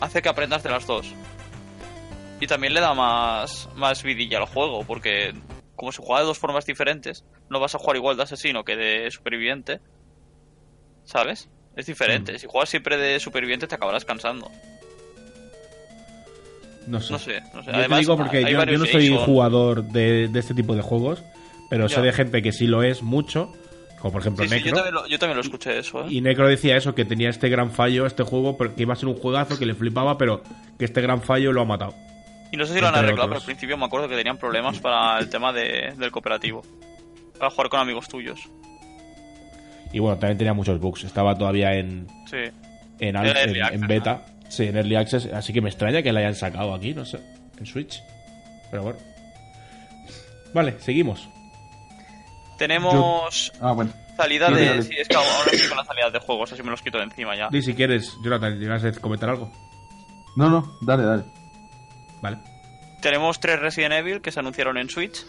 hace 0.00 0.20
que 0.20 0.28
aprendas 0.28 0.62
de 0.62 0.70
las 0.70 0.86
dos. 0.86 1.14
Y 2.40 2.46
también 2.46 2.74
le 2.74 2.80
da 2.80 2.92
más, 2.92 3.68
más 3.76 4.02
vidilla 4.02 4.38
al 4.38 4.46
juego, 4.46 4.84
porque 4.84 5.32
como 5.80 5.92
se 5.92 6.02
juega 6.02 6.20
de 6.20 6.26
dos 6.26 6.38
formas 6.38 6.66
diferentes, 6.66 7.24
no 7.48 7.58
vas 7.58 7.74
a 7.74 7.78
jugar 7.78 7.96
igual 7.96 8.14
de 8.14 8.24
asesino 8.24 8.64
que 8.64 8.76
de 8.76 9.10
superviviente. 9.10 9.80
¿Sabes? 11.04 11.48
Es 11.74 11.86
diferente. 11.86 12.38
Si 12.38 12.46
juegas 12.46 12.68
siempre 12.68 12.98
de 12.98 13.18
superviviente 13.18 13.66
te 13.66 13.76
acabarás 13.76 14.04
cansando. 14.04 14.50
No 16.86 17.00
sé. 17.00 17.12
No 17.14 17.18
sé, 17.18 17.40
no 17.54 17.62
sé. 17.62 17.70
Yo 17.70 17.78
Además, 17.78 17.98
te 17.98 18.00
digo 18.00 18.16
porque 18.18 18.36
hay 18.36 18.44
yo, 18.44 18.50
yo 18.50 18.58
varios 18.58 18.80
no 18.80 18.86
soy 18.86 19.08
jugador 19.24 19.84
de, 19.84 20.28
de 20.28 20.38
este 20.38 20.52
tipo 20.52 20.76
de 20.76 20.82
juegos, 20.82 21.22
pero 21.70 21.88
sé 21.88 22.02
de 22.02 22.12
gente 22.12 22.42
que 22.42 22.52
sí 22.52 22.66
lo 22.66 22.82
es 22.82 23.00
mucho, 23.00 23.50
como 24.00 24.12
por 24.12 24.20
ejemplo 24.20 24.44
Sí, 24.44 24.50
sí, 24.50 24.58
yo, 24.58 24.64
Necro. 24.66 24.76
también 24.76 24.94
lo, 24.94 25.06
yo 25.06 25.18
también 25.18 25.36
lo 25.36 25.42
escuché 25.42 25.78
eso, 25.78 26.02
¿eh? 26.02 26.08
Y 26.10 26.20
Necro 26.20 26.46
decía 26.46 26.76
eso, 26.76 26.94
que 26.94 27.06
tenía 27.06 27.30
este 27.30 27.48
gran 27.48 27.70
fallo, 27.70 28.04
este 28.04 28.22
juego, 28.22 28.58
porque 28.58 28.82
iba 28.82 28.92
a 28.92 28.96
ser 28.96 29.08
un 29.08 29.16
juegazo 29.16 29.58
que 29.58 29.64
le 29.64 29.74
flipaba, 29.74 30.18
pero 30.18 30.42
que 30.78 30.84
este 30.84 31.00
gran 31.00 31.22
fallo 31.22 31.54
lo 31.54 31.62
ha 31.62 31.64
matado. 31.64 31.94
Y 32.52 32.56
no 32.56 32.64
sé 32.66 32.74
si 32.74 32.80
lo 32.80 32.88
han 32.88 32.94
arreglado, 32.96 33.28
pero 33.28 33.40
al 33.40 33.46
principio 33.46 33.76
me 33.76 33.84
acuerdo 33.84 34.08
que 34.08 34.16
tenían 34.16 34.36
problemas 34.36 34.78
para 34.80 35.18
el 35.18 35.28
tema 35.30 35.52
de- 35.52 35.94
del 35.96 36.10
cooperativo. 36.10 36.62
Para 37.38 37.50
jugar 37.50 37.68
con 37.68 37.80
amigos 37.80 38.08
tuyos. 38.08 38.40
Y 39.92 39.98
bueno, 39.98 40.18
también 40.18 40.38
tenía 40.38 40.52
muchos 40.54 40.78
bugs, 40.80 41.04
estaba 41.04 41.34
todavía 41.36 41.72
en, 41.74 42.06
Sí. 42.28 42.36
en, 42.98 43.16
al- 43.16 43.36
en- 43.36 43.74
en 43.74 43.80
beta, 43.86 44.22
sí, 44.48 44.64
en 44.64 44.76
Early 44.76 44.96
Access, 44.96 45.26
así 45.32 45.52
que 45.52 45.60
me 45.60 45.68
extraña 45.68 46.02
que 46.02 46.12
la 46.12 46.20
hayan 46.20 46.34
sacado 46.34 46.74
aquí, 46.74 46.92
no 46.94 47.04
sé, 47.04 47.18
en 47.58 47.66
Switch. 47.66 48.02
Pero 48.70 48.82
bueno. 48.84 48.98
Vale, 50.54 50.76
seguimos. 50.80 51.28
Tenemos 52.58 53.52
Ah, 53.60 53.72
bueno. 53.72 53.90
salida 54.16 54.50
de... 54.50 54.66
dale. 54.66 54.82
Sí, 54.82 54.94
es 54.98 55.08
que 55.08 55.16
ahora 55.16 55.28
sí 55.50 55.68
con 55.68 55.76
las 55.78 55.86
salidas 55.86 56.12
de 56.12 56.18
juegos, 56.18 56.52
así 56.52 56.62
me 56.62 56.70
los 56.70 56.82
quito 56.82 56.98
de 56.98 57.04
encima 57.04 57.34
ya. 57.36 57.48
Di 57.50 57.62
si 57.62 57.74
quieres, 57.74 58.12
Jonathan, 58.22 58.58
¿llegas 58.58 58.84
a 58.84 58.92
comentar 59.00 59.30
algo? 59.30 59.50
No, 60.36 60.50
no, 60.50 60.76
dale, 60.82 61.04
dale. 61.04 61.24
Vale. 62.20 62.38
Tenemos 63.00 63.40
tres 63.40 63.58
Resident 63.60 63.94
Evil 63.94 64.20
que 64.20 64.32
se 64.32 64.40
anunciaron 64.40 64.76
en 64.76 64.90
Switch. 64.90 65.24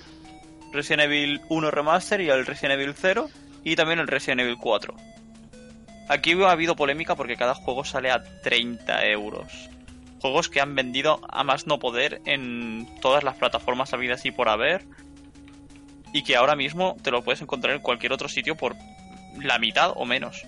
Resident 0.74 1.04
Evil 1.04 1.42
1 1.50 1.72
Remaster 1.72 2.22
y 2.22 2.30
el 2.30 2.46
Resident 2.46 2.80
Evil 2.80 2.94
0 2.96 3.30
y 3.64 3.76
también 3.76 4.00
el 4.00 4.08
Resident 4.08 4.42
Evil 4.42 4.58
4. 4.58 4.96
Aquí 6.10 6.34
ha 6.44 6.52
habido 6.52 6.76
polémica 6.76 7.16
porque 7.16 7.38
cada 7.38 7.56
juego 7.56 7.86
sale 7.86 8.12
a 8.12 8.24
30 8.42 9.06
euros. 9.08 9.70
Juegos 10.20 10.50
que 10.50 10.62
han 10.62 10.76
vendido 10.76 11.22
a 11.30 11.44
más 11.44 11.68
no 11.68 11.80
poder 11.80 12.22
en 12.26 12.88
todas 13.02 13.24
las 13.24 13.36
plataformas 13.36 13.94
habidas 13.94 14.26
y 14.26 14.32
por 14.32 14.50
haber. 14.50 14.86
Y 16.14 16.24
que 16.24 16.36
ahora 16.36 16.56
mismo 16.56 16.98
te 17.02 17.12
lo 17.12 17.24
puedes 17.24 17.42
encontrar 17.42 17.76
en 17.76 17.82
cualquier 17.82 18.12
otro 18.12 18.28
sitio 18.28 18.58
por 18.58 18.76
la 19.42 19.58
mitad 19.58 19.94
o 19.96 20.06
menos. 20.06 20.46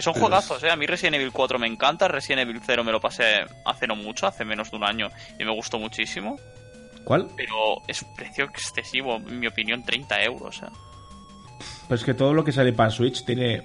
Que 0.00 0.04
son 0.04 0.14
Pero 0.14 0.28
juegazos, 0.28 0.64
¿eh? 0.64 0.70
A 0.70 0.76
mí 0.76 0.86
Resident 0.86 1.16
Evil 1.16 1.30
4 1.30 1.58
me 1.58 1.66
encanta, 1.66 2.08
Resident 2.08 2.48
Evil 2.48 2.62
0 2.64 2.82
me 2.84 2.90
lo 2.90 3.02
pasé 3.02 3.44
hace 3.66 3.86
no 3.86 3.96
mucho, 3.96 4.26
hace 4.26 4.46
menos 4.46 4.70
de 4.70 4.78
un 4.78 4.84
año, 4.84 5.10
y 5.38 5.44
me 5.44 5.52
gustó 5.52 5.78
muchísimo. 5.78 6.40
¿Cuál? 7.04 7.28
Pero 7.36 7.82
es 7.86 8.00
un 8.00 8.14
precio 8.14 8.46
excesivo, 8.46 9.16
en 9.16 9.38
mi 9.38 9.46
opinión, 9.46 9.84
30 9.84 10.22
euros, 10.22 10.62
¿eh? 10.62 10.70
Pues 11.86 12.02
que 12.02 12.14
todo 12.14 12.32
lo 12.32 12.42
que 12.42 12.50
sale 12.50 12.72
para 12.72 12.88
Switch 12.88 13.26
tiene. 13.26 13.62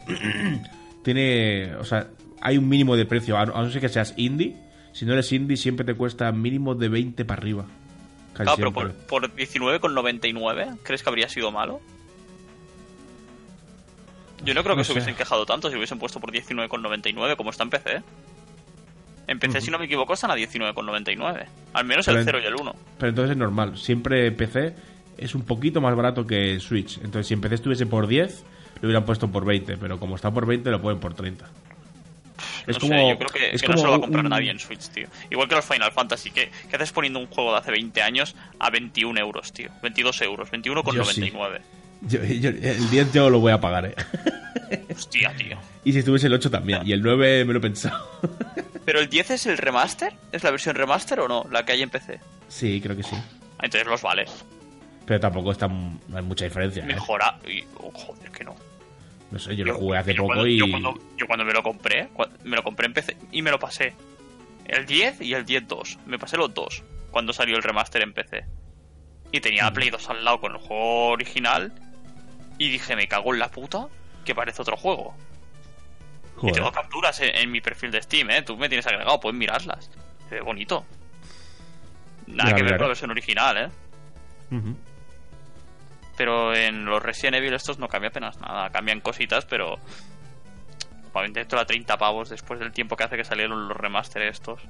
tiene. 1.03 1.73
O 1.75 1.85
sea, 1.85 2.07
hay 2.41 2.57
un 2.57 2.67
mínimo 2.67 2.97
de 2.97 3.05
precio. 3.05 3.37
A 3.37 3.45
no 3.45 3.71
ser 3.71 3.79
que 3.79 3.87
seas 3.87 4.13
indie. 4.17 4.57
Si 4.91 5.05
no 5.05 5.13
eres 5.13 5.31
indie, 5.31 5.55
siempre 5.55 5.85
te 5.85 5.93
cuesta 5.93 6.29
mínimo 6.33 6.75
de 6.75 6.89
20 6.89 7.23
para 7.23 7.39
arriba. 7.39 7.65
Casi 8.33 8.43
Claro, 8.43 8.73
pero 8.73 8.73
por, 8.73 8.93
por 9.21 9.35
19,99, 9.37 10.79
¿crees 10.83 11.01
que 11.01 11.09
habría 11.09 11.29
sido 11.29 11.49
malo? 11.53 11.79
Yo 14.45 14.53
no 14.53 14.63
creo 14.63 14.75
que 14.75 14.79
No 14.79 14.83
se 14.83 14.87
sé. 14.87 14.93
hubiesen 14.93 15.15
quejado 15.15 15.45
tanto 15.45 15.69
si 15.69 15.75
hubiesen 15.75 15.99
puesto 15.99 16.19
por 16.19 16.31
19,99 16.31 17.35
como 17.35 17.49
está 17.49 17.63
en 17.63 17.69
PC. 17.71 18.01
En 19.27 19.39
PC, 19.39 19.59
si 19.59 19.71
no 19.71 19.79
me 19.79 19.85
equivoco, 19.85 20.13
están 20.13 20.29
a 20.31 20.35
19,99. 20.35 21.45
Al 21.73 21.85
menos 21.85 22.05
Pero 22.05 22.17
el 22.19 22.21
en- 22.21 22.25
0 22.25 22.39
y 22.43 22.45
el 22.45 22.55
1. 22.55 22.75
Pero 22.99 23.09
entonces 23.09 23.31
es 23.31 23.37
normal. 23.37 23.77
Siempre 23.77 24.31
PC 24.31 24.75
es 25.17 25.33
un 25.33 25.41
poquito 25.43 25.81
más 25.81 25.95
barato 25.95 26.27
que 26.27 26.59
Switch. 26.59 26.97
Entonces, 26.97 27.27
si 27.27 27.33
en 27.33 27.41
PC 27.41 27.55
estuviese 27.55 27.85
por 27.87 28.05
10, 28.07 28.43
lo 28.81 28.87
hubieran 28.87 29.03
puesto 29.05 29.27
por 29.31 29.43
20. 29.45 29.77
Pero 29.77 29.99
como 29.99 30.15
está 30.15 30.29
por 30.31 30.45
20, 30.45 30.69
lo 30.69 30.79
ponen 30.81 30.99
por 30.99 31.15
30. 31.15 31.49
Es 32.67 32.75
no 32.75 32.81
como. 32.81 32.93
sé, 32.93 33.09
yo 33.09 33.17
creo 33.17 33.29
que, 33.29 33.55
es 33.55 33.61
que 33.61 33.67
no 33.67 33.73
como 33.73 33.77
se 33.79 33.85
lo 33.85 33.91
va 33.91 33.97
a 33.97 34.01
comprar 34.01 34.23
un- 34.25 34.29
nadie 34.29 34.51
en 34.51 34.59
Switch, 34.59 34.89
tío. 34.89 35.07
Igual 35.31 35.47
que 35.47 35.55
los 35.55 35.65
Final 35.65 35.91
Fantasy, 35.91 36.29
¿qué, 36.31 36.51
qué 36.69 36.75
haces 36.75 36.91
poniendo 36.91 37.17
un 37.19 37.27
juego 37.27 37.51
de 37.53 37.59
hace 37.59 37.71
20 37.71 38.01
años 38.03 38.35
a 38.59 38.69
21 38.69 39.19
euros, 39.19 39.53
tío? 39.53 39.69
22 39.81 40.21
euros, 40.21 40.51
21,99. 40.51 41.61
Yo- 42.01 42.23
yo- 42.23 42.49
el 42.49 42.89
10 42.89 43.13
yo 43.13 43.29
lo 43.29 43.39
voy 43.39 43.53
a 43.53 43.59
pagar, 43.61 43.85
eh. 43.85 43.95
Hostia, 44.95 45.35
tío. 45.35 45.57
Y 45.83 45.93
si 45.93 45.99
estuviese 45.99 46.27
el 46.27 46.33
8 46.33 46.49
también. 46.49 46.81
Y 46.85 46.93
el 46.93 47.01
9 47.01 47.45
me 47.45 47.53
lo 47.53 47.59
he 47.59 47.61
pensado. 47.61 48.07
¿Pero 48.85 48.99
el 48.99 49.09
10 49.09 49.31
es 49.31 49.45
el 49.45 49.57
remaster? 49.57 50.13
¿Es 50.31 50.43
la 50.43 50.51
versión 50.51 50.75
remaster 50.75 51.19
o 51.19 51.27
no? 51.27 51.45
La 51.51 51.65
que 51.65 51.73
hay 51.73 51.81
en 51.81 51.89
PC. 51.89 52.19
sí, 52.47 52.79
creo 52.81 52.95
que 52.95 53.03
sí. 53.03 53.15
Entonces 53.61 53.87
los 53.87 54.01
vale. 54.01 54.25
Pero 55.05 55.19
tampoco 55.19 55.51
está, 55.51 55.67
no 55.67 55.99
hay 56.13 56.23
mucha 56.23 56.45
diferencia. 56.45 56.83
¿eh? 56.83 56.87
Mejora. 56.87 57.37
Y, 57.47 57.63
oh, 57.77 57.91
joder, 57.93 58.31
que 58.31 58.43
no. 58.43 58.55
No 59.31 59.39
sé, 59.39 59.55
yo 59.55 59.65
lo 59.65 59.75
jugué 59.75 59.97
hace 59.97 60.13
yo 60.13 60.23
poco 60.23 60.33
cuando, 60.33 60.47
y. 60.47 60.57
Yo 60.57 60.69
cuando, 60.69 60.93
yo 61.17 61.27
cuando 61.27 61.45
me 61.45 61.53
lo 61.53 61.63
compré, 61.63 62.09
me 62.43 62.55
lo 62.55 62.63
compré 62.63 62.87
en 62.87 62.93
PC 62.93 63.17
y 63.31 63.41
me 63.41 63.51
lo 63.51 63.59
pasé. 63.59 63.93
El 64.65 64.85
10 64.85 65.21
y 65.21 65.33
el 65.33 65.45
10-2. 65.45 65.97
Me 66.05 66.17
pasé 66.17 66.37
los 66.37 66.53
dos 66.53 66.83
cuando 67.11 67.33
salió 67.33 67.55
el 67.55 67.63
remaster 67.63 68.01
en 68.01 68.13
PC. 68.13 68.45
Y 69.31 69.41
tenía 69.41 69.63
la 69.63 69.73
Play 69.73 69.89
2 69.89 70.09
al 70.09 70.23
lado 70.25 70.39
con 70.39 70.53
el 70.53 70.57
juego 70.59 71.07
original. 71.07 71.73
Y 72.57 72.69
dije, 72.69 72.95
me 72.95 73.07
cago 73.07 73.33
en 73.33 73.39
la 73.39 73.49
puta, 73.49 73.87
que 74.25 74.35
parece 74.35 74.61
otro 74.61 74.75
juego. 74.75 75.15
Y 76.37 76.39
Joder. 76.41 76.55
tengo 76.55 76.71
capturas 76.71 77.19
en, 77.21 77.33
en 77.33 77.49
mi 77.51 77.61
perfil 77.61 77.91
de 77.91 78.01
Steam, 78.01 78.29
¿eh? 78.31 78.41
Tú 78.41 78.57
me 78.57 78.67
tienes 78.67 78.85
agregado, 78.85 79.19
puedes 79.19 79.37
mirarlas. 79.37 79.89
Se 80.27 80.35
ve 80.35 80.41
bonito. 80.41 80.83
Nada 82.27 82.49
Ya 82.49 82.55
que 82.55 82.63
ver 82.63 82.73
con 82.73 82.81
la 82.81 82.87
versión 82.87 83.11
original, 83.11 83.57
¿eh? 83.57 83.69
Pero 86.17 86.53
en 86.55 86.85
los 86.85 87.01
Resident 87.01 87.35
Evil 87.35 87.53
estos 87.53 87.77
no 87.77 87.87
cambia 87.87 88.09
apenas 88.09 88.39
nada. 88.39 88.69
Cambian 88.69 88.99
cositas, 89.01 89.45
pero... 89.45 89.75
Probablemente 91.11 91.41
esto 91.41 91.57
a 91.57 91.65
30 91.65 91.97
pavos 91.97 92.29
después 92.29 92.59
del 92.59 92.73
tiempo 92.73 92.97
que 92.97 93.05
hace 93.05 93.15
que 93.15 93.23
salieron 93.23 93.69
los 93.69 93.77
remaster 93.77 94.21
estos. 94.23 94.61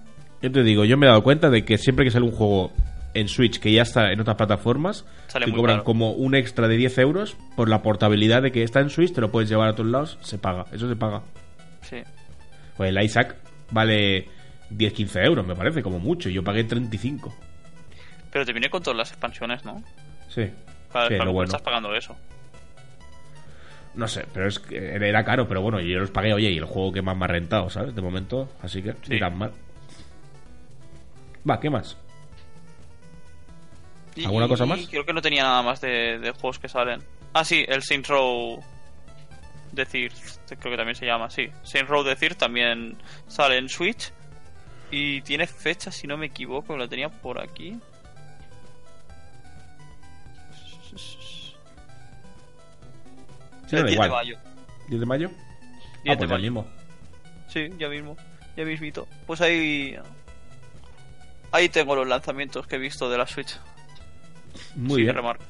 Yo 0.41 0.52
te 0.52 0.61
digo, 0.64 0.86
yo 0.86 0.95
me 0.98 1.07
he 1.07 1.10
dado 1.10 1.23
cuenta 1.23 1.49
de 1.49 1.65
que 1.65 1.77
siempre 1.80 2.06
que 2.06 2.11
sale 2.11 2.26
un 2.26 2.32
juego 2.32 2.72
en 3.16 3.28
Switch 3.28 3.60
que 3.60 3.72
ya 3.72 3.82
está 3.82 4.12
en 4.12 4.20
otras 4.20 4.36
plataformas, 4.38 5.06
Sale 5.28 5.46
te 5.46 5.52
muy 5.52 5.60
cobran 5.60 5.78
caro. 5.78 5.84
como 5.86 6.12
un 6.12 6.36
extra 6.36 6.68
de 6.68 6.78
10 6.78 6.98
euros 7.00 7.36
por 7.56 7.70
la 7.70 7.82
portabilidad 7.82 8.42
de 8.44 8.52
que 8.52 8.62
está 8.64 8.80
en 8.82 8.90
Switch, 8.90 9.14
te 9.14 9.22
lo 9.22 9.32
puedes 9.32 9.50
llevar 9.50 9.70
a 9.70 9.74
todos 9.76 9.90
lados, 9.90 10.18
se 10.22 10.38
paga. 10.38 10.66
Eso 10.72 10.88
se 10.88 10.96
paga. 10.96 11.24
Sí. 11.82 11.98
Pues 12.78 12.90
el 12.90 13.02
Isaac 13.04 13.36
vale 13.72 14.28
10-15 14.72 15.26
euros, 15.26 15.46
me 15.48 15.56
parece, 15.56 15.82
como 15.82 15.98
mucho. 16.00 16.30
Yo 16.30 16.44
pagué 16.44 16.64
35. 16.64 17.34
Pero 18.32 18.46
te 18.46 18.52
viene 18.54 18.70
con 18.70 18.84
todas 18.84 18.98
las 18.98 19.10
expansiones, 19.12 19.64
¿no? 19.66 19.82
Sí. 20.30 20.50
Cada 20.92 21.08
Sí, 21.08 21.14
vez 21.14 21.24
lo 21.26 21.32
bueno. 21.34 21.46
estás 21.48 21.62
pagando 21.62 21.96
eso. 21.96 22.16
No 23.96 24.10
sé, 24.10 24.26
pero 24.34 24.48
es 24.48 24.60
que 24.60 24.76
era 24.96 25.24
caro, 25.24 25.48
pero 25.48 25.62
bueno, 25.62 25.80
yo 25.80 26.00
los 26.00 26.12
pagué, 26.12 26.34
oye, 26.34 26.52
y 26.52 26.58
el 26.58 26.66
juego 26.66 26.92
que 26.92 27.02
más 27.02 27.16
me 27.16 27.24
ha 27.24 27.28
rentado, 27.30 27.70
¿sabes? 27.70 27.96
De 27.96 28.02
momento, 28.02 28.50
así 28.62 28.82
que 28.82 28.90
ni 29.08 29.16
Sí. 29.16 29.20
tan 29.20 29.38
mal. 29.38 29.52
Va, 31.50 31.60
¿qué 31.62 31.70
más? 31.70 31.98
Y- 34.16 34.26
¿Alguna 34.26 34.48
cosa 34.48 34.66
más? 34.66 34.80
Creo 34.88 35.06
que 35.06 35.14
no 35.14 35.22
tenía 35.22 35.44
nada 35.44 35.62
más 35.62 35.82
de, 35.82 36.20
de 36.20 36.32
juegos 36.32 36.60
que 36.60 36.70
salen. 36.70 37.02
Ah, 37.34 37.44
sí, 37.44 37.66
el 37.68 37.84
Saints 37.84 38.08
Row 38.10 38.64
Decir, 39.72 40.14
creo 40.48 40.72
que 40.72 40.78
también 40.78 40.96
se 40.96 41.06
llama 41.06 41.26
así. 41.26 41.50
Saints 41.64 41.90
Row 41.90 42.04
Decir 42.04 42.36
también 42.36 42.98
sale 43.28 43.58
en 43.58 43.68
Switch. 43.68 44.12
Y 44.92 45.22
tiene 45.22 45.48
fecha, 45.48 45.92
si 45.92 46.08
no 46.08 46.16
me 46.16 46.28
equivoco, 46.28 46.78
la 46.78 46.88
tenía 46.88 47.10
por 47.10 47.42
aquí. 47.42 47.78
Sí, 53.68 53.76
el 53.76 53.82
da 53.82 53.88
10 53.88 53.94
igual. 53.94 54.10
de 54.10 54.16
mayo. 54.16 54.38
¿10 54.90 55.00
de 55.00 55.06
mayo? 55.06 55.28
10 55.30 55.38
ah, 55.38 56.10
de 56.10 56.18
pues 56.18 56.20
ya 56.30 56.36
mayo. 56.36 56.42
mismo. 56.44 56.68
Sí, 57.48 57.70
ya 57.78 57.90
mismo. 57.90 58.18
Ya 58.56 58.64
mismito. 58.64 59.08
Pues 59.26 59.42
ahí. 59.42 59.98
Ahí 61.52 61.70
tengo 61.70 61.96
los 61.96 62.08
lanzamientos 62.08 62.68
que 62.68 62.76
he 62.76 62.80
visto 62.80 63.10
de 63.10 63.18
la 63.18 63.28
Switch. 63.28 63.58
Muy 64.76 64.98
Sí, 64.98 65.02
bien. 65.03 65.15
remarco. 65.15 65.44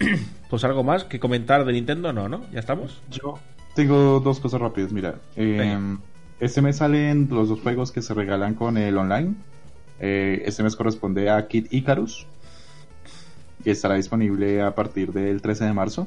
Pues 0.50 0.62
algo 0.62 0.84
más 0.84 1.02
que 1.04 1.18
comentar 1.18 1.64
de 1.64 1.72
Nintendo, 1.72 2.12
no, 2.12 2.28
¿no? 2.28 2.42
¿Ya 2.52 2.60
estamos? 2.60 3.00
Yo 3.10 3.38
tengo 3.74 4.20
dos 4.20 4.38
cosas 4.38 4.60
rápidas, 4.60 4.92
mira. 4.92 5.16
Eh, 5.34 5.56
Venga. 5.58 5.98
este 6.38 6.62
mes 6.62 6.76
salen 6.76 7.26
los 7.30 7.48
dos 7.48 7.60
juegos 7.60 7.90
que 7.90 8.02
se 8.02 8.14
regalan 8.14 8.54
con 8.54 8.76
el 8.78 8.96
online. 8.96 9.34
Eh, 9.98 10.42
este 10.46 10.62
mes 10.62 10.76
corresponde 10.76 11.28
a 11.30 11.48
Kid 11.48 11.66
Icarus. 11.70 12.26
Y 13.64 13.70
estará 13.70 13.94
disponible 13.96 14.62
a 14.62 14.74
partir 14.76 15.12
del 15.12 15.42
13 15.42 15.64
de 15.64 15.72
marzo. 15.72 16.06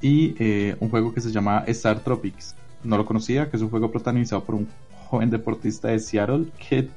Y 0.00 0.34
eh, 0.38 0.76
un 0.80 0.90
juego 0.90 1.14
que 1.14 1.20
se 1.20 1.30
llama 1.30 1.64
Star 1.68 2.00
Tropics. 2.00 2.54
No 2.82 2.96
lo 2.96 3.06
conocía, 3.06 3.48
que 3.50 3.56
es 3.56 3.62
un 3.62 3.70
juego 3.70 3.90
protagonizado 3.90 4.44
por 4.44 4.56
un 4.56 4.68
joven 5.06 5.30
deportista 5.30 5.88
de 5.88 6.00
Seattle 6.00 6.46
que 6.68 6.88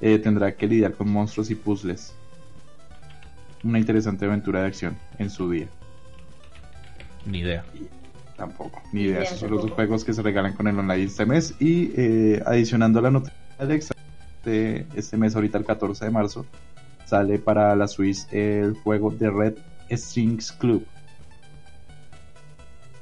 eh, 0.00 0.18
tendrá 0.18 0.56
que 0.56 0.66
lidiar 0.66 0.94
con 0.94 1.10
monstruos 1.10 1.50
y 1.50 1.54
puzzles. 1.54 2.14
Una 3.64 3.78
interesante 3.78 4.24
aventura 4.24 4.60
de 4.62 4.66
acción 4.66 4.96
en 5.18 5.30
su 5.30 5.50
día. 5.50 5.66
Ni 7.26 7.38
idea. 7.40 7.64
Tampoco, 8.36 8.82
ni 8.92 9.00
Ni 9.02 9.06
idea. 9.06 9.18
idea, 9.18 9.22
Esos 9.28 9.38
son 9.38 9.50
los 9.50 9.58
dos 9.58 9.66
tampoco. 9.70 9.76
juegos 9.76 10.04
que 10.04 10.12
se 10.12 10.22
regalan 10.22 10.54
con 10.54 10.66
el 10.66 10.78
online 10.78 11.04
este 11.04 11.26
mes. 11.26 11.54
Y 11.60 11.92
eh, 11.96 12.42
adicionando 12.44 12.98
a 12.98 13.02
la 13.02 13.10
noticia 13.10 13.36
de 13.60 13.82
de 14.44 14.86
este 14.96 15.16
mes, 15.16 15.36
ahorita 15.36 15.56
el 15.58 15.64
14 15.64 16.04
de 16.06 16.10
marzo, 16.10 16.44
sale 17.06 17.38
para 17.38 17.76
la 17.76 17.86
Switch 17.86 18.26
el 18.32 18.74
juego 18.74 19.12
de 19.12 19.30
Red 19.30 19.54
Strings 19.88 20.50
Club. 20.50 20.84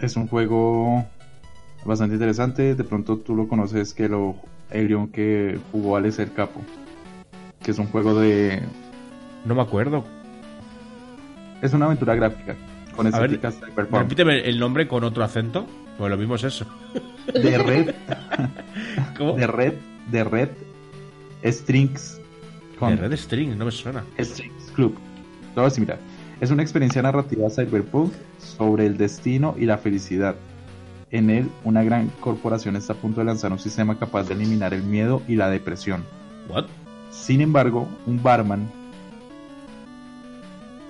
Es 0.01 0.17
un 0.17 0.29
juego 0.29 1.07
bastante 1.87 2.15
interesante. 2.17 2.75
De 2.75 2.85
pronto 2.85 3.17
tú 3.17 3.35
lo 3.35 3.49
conoces, 3.49 3.95
que 3.95 4.09
lo 4.11 4.35
Elion 4.71 5.09
que 5.09 5.59
jugó 5.73 5.97
Alex 5.97 6.19
el 6.19 6.31
Capo. 6.33 6.61
Que 7.63 7.71
es 7.71 7.79
un 7.79 7.87
juego 7.87 8.19
de. 8.21 8.63
No 9.47 9.55
me 9.55 9.63
acuerdo. 9.63 10.05
Es 11.63 11.73
una 11.73 11.87
aventura 11.87 12.15
gráfica. 12.15 12.57
Con 12.95 13.07
estéticas 13.07 13.55
cyberpunk. 13.55 14.03
Repíteme 14.03 14.41
el 14.41 14.59
nombre 14.59 14.89
con 14.89 15.05
otro 15.05 15.23
acento. 15.23 15.67
Pues 15.99 16.11
lo 16.11 16.17
mismo 16.17 16.35
es 16.35 16.45
eso. 16.45 16.67
De 17.33 17.59
Red 17.59 17.95
¿Cómo? 19.19 19.35
de 19.35 19.47
Red, 19.47 19.75
de 20.11 20.25
Red 20.25 20.49
Strings 21.45 22.21
De 22.81 22.97
Red 22.97 23.13
String, 23.13 23.57
no 23.57 23.67
me 23.67 23.71
suena. 23.71 24.05
Strings 24.19 24.73
Club. 24.75 24.97
Todo 25.55 25.67
así, 25.67 25.81
mira. 25.81 25.99
Es 26.41 26.51
una 26.51 26.63
experiencia 26.63 27.03
narrativa 27.03 27.51
cyberpunk 27.51 28.15
sobre 28.39 28.87
el 28.87 28.97
destino 28.97 29.55
y 29.59 29.67
la 29.67 29.77
felicidad. 29.77 30.37
En 31.11 31.29
él, 31.29 31.51
una 31.65 31.83
gran 31.83 32.09
corporación 32.21 32.77
está 32.77 32.95
a 32.95 32.97
punto 32.97 33.21
de 33.21 33.27
lanzar 33.27 33.53
un 33.53 33.59
sistema 33.59 33.99
capaz 33.99 34.25
de 34.25 34.35
eliminar 34.35 34.73
el 34.73 34.83
miedo 34.83 35.23
y 35.29 35.37
la 35.37 35.51
depresión. 35.51 36.05
¿What? 36.49 36.67
Sin 37.11 37.43
embargo, 37.43 37.89
un 38.07 38.23
barman 38.23 38.71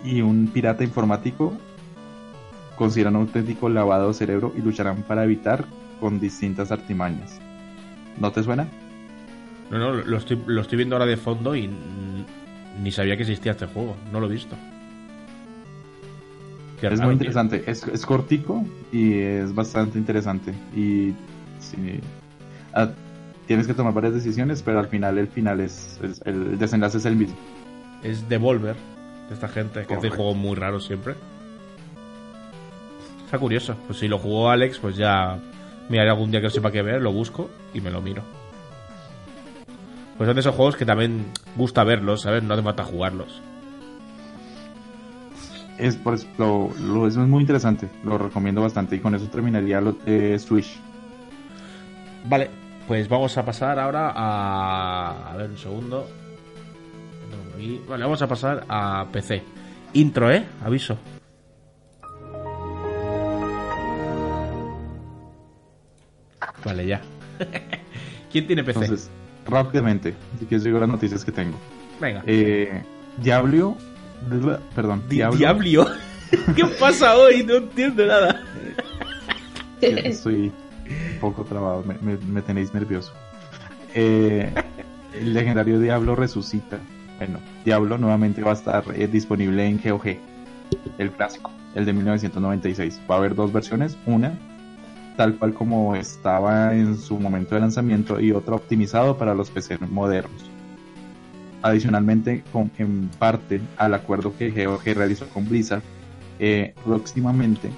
y 0.04 0.20
un 0.22 0.48
pirata 0.48 0.82
informático 0.84 1.52
consideran 2.76 3.16
un 3.16 3.22
auténtico 3.22 3.68
lavado 3.68 4.08
de 4.08 4.14
cerebro 4.14 4.52
y 4.56 4.62
lucharán 4.62 5.02
para 5.02 5.24
evitar 5.24 5.64
con 6.00 6.18
distintas 6.18 6.72
artimañas. 6.72 7.38
¿No 8.18 8.32
te 8.32 8.42
suena? 8.42 8.68
No, 9.70 9.78
no, 9.78 9.92
lo 9.92 10.16
estoy, 10.16 10.42
lo 10.46 10.62
estoy 10.62 10.76
viendo 10.78 10.96
ahora 10.96 11.06
de 11.06 11.16
fondo 11.16 11.54
y 11.54 11.70
ni 12.82 12.90
sabía 12.90 13.16
que 13.16 13.22
existía 13.22 13.52
este 13.52 13.66
juego. 13.66 13.96
No 14.12 14.18
lo 14.20 14.26
he 14.26 14.30
visto. 14.30 14.56
Qué 16.80 16.86
Es 16.86 17.00
muy 17.00 17.12
interesante, 17.12 17.62
es, 17.66 17.86
es 17.86 18.06
cortico 18.06 18.64
y 18.90 19.18
es 19.18 19.54
bastante 19.54 19.98
interesante. 19.98 20.54
Y 20.74 21.12
sí, 21.58 22.00
ah, 22.72 22.88
tienes 23.46 23.66
que 23.66 23.74
tomar 23.74 23.92
varias 23.92 24.14
decisiones, 24.14 24.62
pero 24.62 24.78
al 24.80 24.88
final 24.88 25.18
el 25.18 25.28
final 25.28 25.60
es, 25.60 26.00
es- 26.02 26.22
el 26.24 26.58
desenlace 26.58 26.96
es 26.96 27.04
el 27.04 27.16
mismo. 27.16 27.36
Es 28.02 28.26
Devolver, 28.30 28.74
de 28.76 28.80
esta 29.30 29.48
gente 29.48 29.84
que 29.86 29.94
hace 29.94 30.08
juegos 30.16 30.36
muy 30.36 30.54
raros 30.56 30.84
siempre. 30.84 31.14
Está 33.24 33.38
curioso. 33.38 33.76
Pues 33.86 33.98
si 33.98 34.08
lo 34.08 34.18
jugó 34.18 34.50
Alex, 34.50 34.78
pues 34.78 34.96
ya 34.96 35.38
miraré 35.88 36.10
algún 36.10 36.30
día 36.30 36.40
que 36.40 36.46
no 36.46 36.50
sepa 36.50 36.70
qué 36.72 36.82
ver, 36.82 37.00
lo 37.00 37.12
busco 37.12 37.48
y 37.72 37.80
me 37.80 37.90
lo 37.90 38.00
miro. 38.02 38.22
Pues 40.16 40.26
son 40.26 40.34
de 40.34 40.40
esos 40.40 40.54
juegos 40.54 40.76
que 40.76 40.84
también 40.84 41.26
gusta 41.56 41.82
verlos, 41.84 42.22
¿sabes? 42.22 42.42
No 42.42 42.54
hace 42.54 42.62
falta 42.62 42.84
jugarlos. 42.84 43.40
Es 45.78 45.96
por 45.96 46.14
eso, 46.14 46.26
lo, 46.36 46.70
lo- 46.78 47.06
es 47.06 47.16
muy 47.16 47.40
interesante, 47.40 47.88
lo 48.04 48.18
recomiendo 48.18 48.60
bastante 48.60 48.96
y 48.96 48.98
con 49.00 49.14
eso 49.14 49.26
terminaría 49.28 49.80
lo 49.80 49.92
de 49.92 50.38
Switch. 50.38 50.78
Vale, 52.26 52.50
pues 52.86 53.08
vamos 53.08 53.38
a 53.38 53.44
pasar 53.46 53.78
ahora 53.78 54.12
a. 54.14 55.32
A 55.32 55.36
ver, 55.36 55.48
un 55.50 55.56
segundo. 55.56 56.06
Aquí. 57.60 57.80
Vale, 57.86 58.04
vamos 58.04 58.22
a 58.22 58.26
pasar 58.26 58.64
a 58.68 59.06
PC. 59.12 59.42
Intro, 59.92 60.30
¿eh? 60.32 60.46
Aviso. 60.64 60.96
Vale, 66.64 66.86
ya. 66.86 67.00
¿Quién 68.32 68.46
tiene 68.46 68.64
PC? 68.64 68.80
Entonces, 68.80 69.10
rápidamente, 69.46 70.14
si 70.38 70.46
quieres 70.46 70.64
digo 70.64 70.78
las 70.78 70.88
noticias 70.88 71.24
que 71.24 71.32
tengo. 71.32 71.56
Venga. 72.00 72.22
Eh, 72.26 72.82
Diablo, 73.18 73.76
perdón, 74.74 75.02
Di- 75.08 75.16
Diablo, 75.16 75.36
Diablio. 75.38 75.86
¿Qué 76.56 76.64
pasa 76.78 77.16
hoy? 77.16 77.42
No 77.44 77.54
entiendo 77.56 78.06
nada. 78.06 78.42
Estoy 79.80 80.52
un 81.14 81.20
poco 81.20 81.44
trabado, 81.44 81.82
me, 81.84 81.94
me- 82.00 82.18
me 82.18 82.42
tenéis 82.42 82.72
nervioso. 82.74 83.12
Eh, 83.94 84.52
el 85.14 85.34
legendario 85.34 85.80
Diablo 85.80 86.14
resucita. 86.14 86.78
Bueno, 87.20 87.38
Diablo 87.66 87.98
nuevamente 87.98 88.42
va 88.42 88.52
a 88.52 88.54
estar 88.54 88.82
eh, 88.94 89.06
disponible 89.06 89.66
en 89.66 89.78
GOG, 89.78 90.16
el 90.96 91.10
clásico, 91.10 91.50
el 91.74 91.84
de 91.84 91.92
1996. 91.92 92.98
Va 93.08 93.16
a 93.16 93.18
haber 93.18 93.34
dos 93.34 93.52
versiones, 93.52 93.98
una 94.06 94.38
tal 95.18 95.36
cual 95.36 95.52
como 95.52 95.94
estaba 95.96 96.74
en 96.74 96.96
su 96.96 97.20
momento 97.20 97.54
de 97.54 97.60
lanzamiento 97.60 98.18
y 98.18 98.32
otra 98.32 98.54
optimizado 98.54 99.18
para 99.18 99.34
los 99.34 99.50
PC 99.50 99.76
modernos. 99.90 100.50
Adicionalmente, 101.60 102.42
con, 102.54 102.70
en 102.78 103.10
parte 103.18 103.60
al 103.76 103.92
acuerdo 103.92 104.34
que 104.34 104.48
GOG 104.50 104.94
realizó 104.94 105.28
con 105.28 105.46
Blizzard, 105.46 105.82
eh, 106.38 106.72
próximamente 106.86 107.68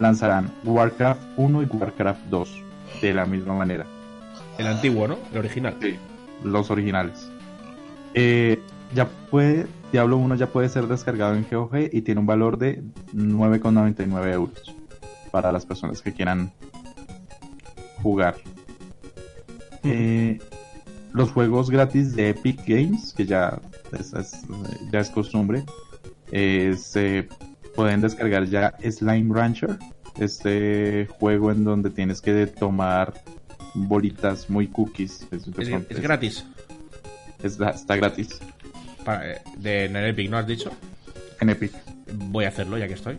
lanzarán 0.00 0.50
Warcraft 0.64 1.20
1 1.36 1.62
y 1.64 1.66
Warcraft 1.66 2.24
2 2.30 2.62
de 3.02 3.12
la 3.12 3.26
misma 3.26 3.52
manera, 3.52 3.84
El 4.56 4.68
antiguo, 4.68 5.06
¿no? 5.06 5.18
El 5.32 5.38
original. 5.40 5.76
los 6.42 6.70
originales. 6.70 7.28
Eh, 8.14 8.60
ya 8.94 9.08
puede, 9.30 9.66
Diablo 9.92 10.16
1 10.18 10.36
ya 10.36 10.46
puede 10.48 10.68
ser 10.68 10.86
descargado 10.86 11.34
en 11.34 11.44
GOG 11.50 11.88
y 11.92 12.02
tiene 12.02 12.20
un 12.20 12.26
valor 12.26 12.58
de 12.58 12.82
9,99 13.12 14.32
euros 14.32 14.74
para 15.30 15.50
las 15.50 15.66
personas 15.66 16.00
que 16.00 16.12
quieran 16.12 16.52
jugar. 18.02 18.36
Eh, 19.82 20.38
los 21.12 21.30
juegos 21.32 21.70
gratis 21.70 22.14
de 22.16 22.30
Epic 22.30 22.60
Games, 22.66 23.12
que 23.16 23.26
ya 23.26 23.60
es, 23.98 24.12
es- 24.14 24.42
ya 24.92 25.00
es 25.00 25.10
costumbre, 25.10 25.64
eh, 26.32 26.74
se 26.78 27.28
pueden 27.74 28.00
descargar 28.00 28.44
ya 28.46 28.74
Slime 28.88 29.34
Rancher, 29.34 29.78
este 30.18 31.06
juego 31.18 31.50
en 31.50 31.64
donde 31.64 31.90
tienes 31.90 32.20
que 32.20 32.46
tomar 32.46 33.14
bolitas 33.74 34.48
muy 34.48 34.68
cookies. 34.68 35.26
Es, 35.32 35.46
Es, 35.48 35.58
es- 35.58 35.90
es 35.90 36.00
gratis. 36.00 36.46
Es- 37.44 37.58
está 37.60 37.96
gratis 37.96 38.40
Para- 39.04 39.30
eh, 39.32 39.40
de 39.58 39.84
en 39.86 39.96
el 39.96 40.10
Epic, 40.10 40.30
¿no 40.30 40.38
has 40.38 40.46
dicho? 40.46 40.70
en 41.40 41.50
Epic. 41.50 41.72
Voy 42.16 42.44
a 42.44 42.48
hacerlo 42.48 42.78
ya 42.78 42.86
que 42.86 42.94
estoy. 42.94 43.18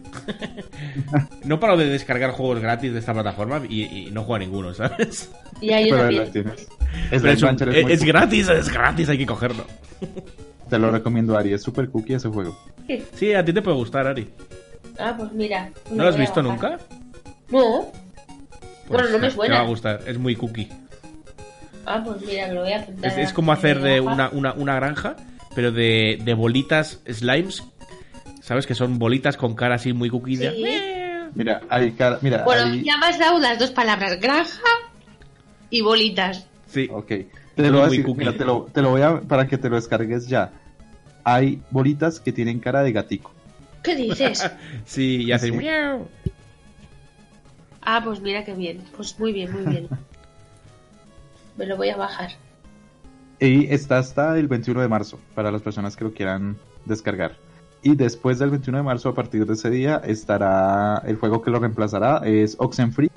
no 1.43 1.59
paro 1.59 1.75
de 1.77 1.85
descargar 1.89 2.31
juegos 2.31 2.59
gratis 2.59 2.93
de 2.93 2.99
esta 2.99 3.13
plataforma 3.13 3.61
y, 3.67 3.83
y 3.83 4.11
no 4.11 4.21
juego 4.21 4.35
a 4.35 4.39
ninguno, 4.39 4.73
¿sabes? 4.73 5.29
Y 5.61 5.71
ahí 5.71 5.89
yo 5.89 5.95
Pero 5.97 6.07
Slime 6.09 6.23
es, 6.23 6.35
un- 6.35 6.51
es 7.11 7.23
es- 7.23 7.89
es 7.89 7.99
cool. 7.99 8.07
gratis, 8.07 8.47
es 8.49 8.69
gratis, 8.71 9.09
hay 9.09 9.17
que 9.17 9.25
cogerlo. 9.25 9.65
Te 10.69 10.79
lo 10.79 10.91
recomiendo, 10.91 11.37
Ari. 11.37 11.53
Es 11.53 11.61
super 11.63 11.89
cookie 11.89 12.13
ese 12.15 12.29
juego. 12.29 12.57
Sí, 13.15 13.33
a 13.33 13.43
ti 13.43 13.53
te 13.53 13.61
puede 13.61 13.77
gustar, 13.77 14.07
Ari. 14.07 14.29
Ah, 14.97 15.13
pues 15.17 15.31
mira. 15.33 15.69
¿No 15.91 16.03
lo 16.03 16.09
has 16.09 16.17
visto 16.17 16.41
bajar. 16.41 16.71
nunca? 16.71 16.79
No. 17.49 17.91
Pues 18.87 19.01
Bueno, 19.01 19.09
no 19.09 19.19
me 19.19 19.29
suena. 19.31 19.55
Te 19.55 19.59
va 19.59 19.65
a 19.65 19.69
gustar, 19.69 20.01
es 20.07 20.17
muy 20.17 20.35
cookie. 20.35 20.69
Ah, 21.85 22.01
pues 22.03 22.21
mira, 22.25 22.47
me 22.47 22.53
lo 22.55 22.61
voy 22.61 22.71
a 22.73 22.81
apuntar. 22.81 23.11
Es, 23.11 23.17
es 23.17 23.33
como 23.33 23.51
hacer 23.51 23.79
de 23.81 23.99
una, 24.01 24.29
una, 24.29 24.53
una 24.53 24.75
granja, 24.75 25.15
pero 25.55 25.71
de, 25.71 26.19
de 26.23 26.33
bolitas 26.33 26.99
slimes. 27.07 27.63
¿Sabes? 28.41 28.67
Que 28.67 28.75
son 28.75 28.99
bolitas 28.99 29.37
con 29.37 29.55
cara 29.55 29.75
así 29.75 29.91
muy 29.93 30.09
Sí. 30.09 30.47
Mira, 31.33 31.61
Ari, 31.69 31.91
cara- 31.93 32.19
mira, 32.21 32.43
Bueno, 32.43 32.73
ya 32.75 32.97
me 32.97 33.07
has 33.07 33.17
dado 33.19 33.39
las 33.39 33.57
dos 33.59 33.71
palabras, 33.71 34.19
granja 34.21 34.61
y 35.71 35.81
bolitas. 35.81 36.45
Sí. 36.67 36.87
Ok. 36.91 37.07
Te 37.07 37.63
lo 37.63 37.71
voy 37.71 37.79
a 37.79 37.87
Muy 37.87 37.89
decir, 37.97 38.05
cookie. 38.05 38.19
mira, 38.19 38.33
te 38.37 38.45
lo, 38.45 38.67
te 38.71 38.81
lo 38.81 38.89
voy 38.91 39.01
a, 39.01 39.19
para 39.21 39.47
que 39.47 39.57
te 39.57 39.67
lo 39.69 39.75
descargues 39.77 40.27
ya. 40.27 40.51
Hay 41.23 41.59
bolitas 41.71 42.19
que 42.19 42.31
tienen 42.31 42.59
cara 42.59 42.83
de 42.83 42.91
gatico. 42.91 43.31
¿Qué 43.81 43.95
dices? 43.95 44.49
Sí, 44.85 45.23
y 45.23 45.31
hace 45.31 45.47
Sí. 45.47 45.51
miau. 45.53 46.07
ah, 47.81 48.01
pues 48.03 48.19
mira 48.21 48.43
qué 48.45 48.53
bien. 48.53 48.83
Pues 48.95 49.17
muy 49.19 49.31
bien, 49.33 49.51
muy 49.51 49.65
bien. 49.71 49.87
Me 51.57 51.65
lo 51.65 51.77
voy 51.77 51.89
a 51.89 51.97
bajar. 51.97 52.31
Y 53.39 53.65
está 53.73 53.97
hasta 53.97 54.37
el 54.37 54.47
21 54.47 54.81
de 54.81 54.87
marzo 54.87 55.19
para 55.33 55.51
las 55.51 55.61
personas 55.61 55.95
que 55.95 56.03
lo 56.05 56.13
quieran 56.13 56.57
descargar. 56.85 57.35
Y 57.81 57.95
después 57.95 58.39
del 58.39 58.49
21 58.49 58.79
de 58.79 58.83
marzo, 58.83 59.09
a 59.09 59.13
partir 59.13 59.45
de 59.45 59.53
ese 59.53 59.69
día, 59.69 60.01
estará 60.03 61.01
el 61.05 61.17
juego 61.17 61.41
que 61.41 61.51
lo 61.51 61.59
reemplazará, 61.59 62.21
es 62.25 62.55
Oxenfree. 62.59 63.09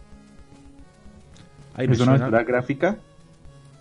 Es 1.79 2.01
una 2.01 2.13
aventura 2.13 2.43
gráfica 2.45 2.99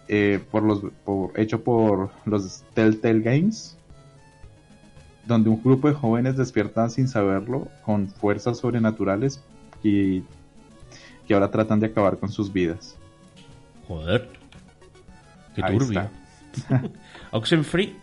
eh, 0.07 0.39
por 0.51 0.63
los, 0.63 0.81
por- 1.03 1.37
hecho 1.39 1.63
por 1.63 2.11
los 2.25 2.63
Telltale 2.73 3.19
Games, 3.21 3.75
donde 5.25 5.49
un 5.49 5.61
grupo 5.61 5.87
de 5.89 5.95
jóvenes 5.95 6.37
despiertan 6.37 6.89
sin 6.91 7.07
saberlo 7.07 7.67
con 7.83 8.07
fuerzas 8.07 8.59
sobrenaturales 8.59 9.43
y 9.83 10.23
que 11.27 11.33
ahora 11.33 11.49
tratan 11.51 11.79
de 11.81 11.87
acabar 11.87 12.17
con 12.17 12.29
sus 12.31 12.53
vidas. 12.53 12.95
Joder. 13.87 14.36
Qué 15.57 15.63
Ahí 15.65 15.77
turbio. 15.77 16.09
Oxenfree. 17.31 17.95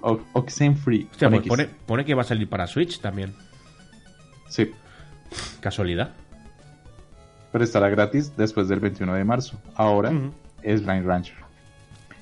O- 0.00 0.18
Oxenfree. 0.32 1.06
Hostia, 1.10 1.28
pues 1.30 1.46
pone, 1.46 1.66
pone 1.66 2.04
que 2.04 2.14
va 2.14 2.22
a 2.22 2.24
salir 2.24 2.48
para 2.48 2.66
Switch 2.66 3.00
también. 3.00 3.34
Sí, 4.48 4.70
Casualidad. 5.60 6.14
pero 7.52 7.64
estará 7.64 7.88
gratis 7.88 8.32
después 8.36 8.68
del 8.68 8.80
21 8.80 9.12
de 9.14 9.24
marzo. 9.24 9.58
Ahora 9.74 10.10
es 10.62 10.84
Blind 10.84 11.04
Rancher. 11.06 11.36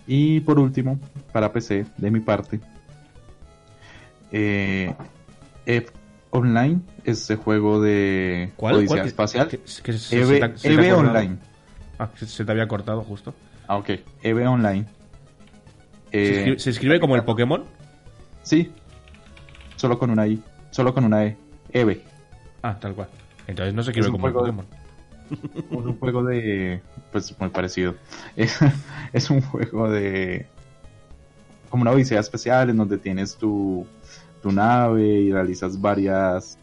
Y 0.07 0.41
por 0.41 0.59
último, 0.59 0.99
para 1.33 1.53
PC, 1.53 1.87
de 1.97 2.11
mi 2.11 2.21
parte, 2.21 2.61
eh, 4.33 4.95
Eve 5.67 5.87
Online, 6.31 6.81
este 7.05 7.37
juego 7.37 7.81
de 7.81 8.53
¿Cuál? 8.57 8.75
Odisea 8.77 9.05
Espacial. 9.05 9.49
que- 9.49 9.59
que 9.61 9.93
se- 9.93 9.99
se 9.99 10.27
se. 10.59 10.93
Online. 10.93 11.37
Ah, 11.99 12.11
se 12.17 12.45
te 12.45 12.51
había 12.51 12.67
cortado 12.67 13.03
justo. 13.03 13.35
Ah, 13.69 13.77
ok. 13.77 13.91
Eve 14.23 14.47
Online. 14.47 14.87
¿Se, 16.11 16.19
Eh, 16.19 16.37
escribe, 16.39 16.59
se 16.59 16.71
escribe 16.71 17.01
como 17.01 17.17
el 17.17 17.25
Pokémon? 17.25 17.65
Sí. 18.43 18.71
Solo 19.77 19.99
con 19.99 20.11
una 20.11 20.27
I. 20.27 20.43
Solo 20.71 20.95
con 20.95 21.05
una 21.05 21.25
E. 21.25 21.37
Eve. 21.73 22.03
Ah, 22.63 22.79
tal 22.79 22.95
cual. 22.95 23.09
Entonces 23.47 23.75
no 23.75 23.83
se 23.83 23.91
escribe 23.91 24.07
Es 24.07 24.11
un 24.11 24.13
como 24.21 24.27
el 24.29 24.33
juego 24.33 24.47
de- 24.47 24.53
Pokémon. 24.53 24.85
Es 25.55 25.87
un 25.87 25.99
juego 25.99 26.25
de. 26.25 26.81
Pues 27.13 27.35
muy 27.41 27.49
parecido. 27.49 27.95
Es, 28.37 28.59
es 29.13 29.31
un 29.31 29.41
juego 29.41 29.91
de. 29.91 30.47
Como 31.71 31.83
una 31.83 31.91
odisea 31.91 32.21
especial 32.21 32.71
en 32.71 32.77
donde 32.77 32.99
tienes 32.99 33.37
tu, 33.37 33.87
tu 34.43 34.53
nave 34.53 35.03
y 35.03 35.33
realizas 35.33 35.81
varias. 35.81 36.59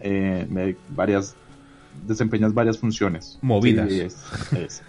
eh, 0.00 0.74
varias. 0.90 1.34
Desempeñas 2.06 2.54
varias 2.54 2.78
funciones. 2.78 3.38
Movidas. 3.42 3.90
Sí, 3.90 4.00
es- 4.00 4.82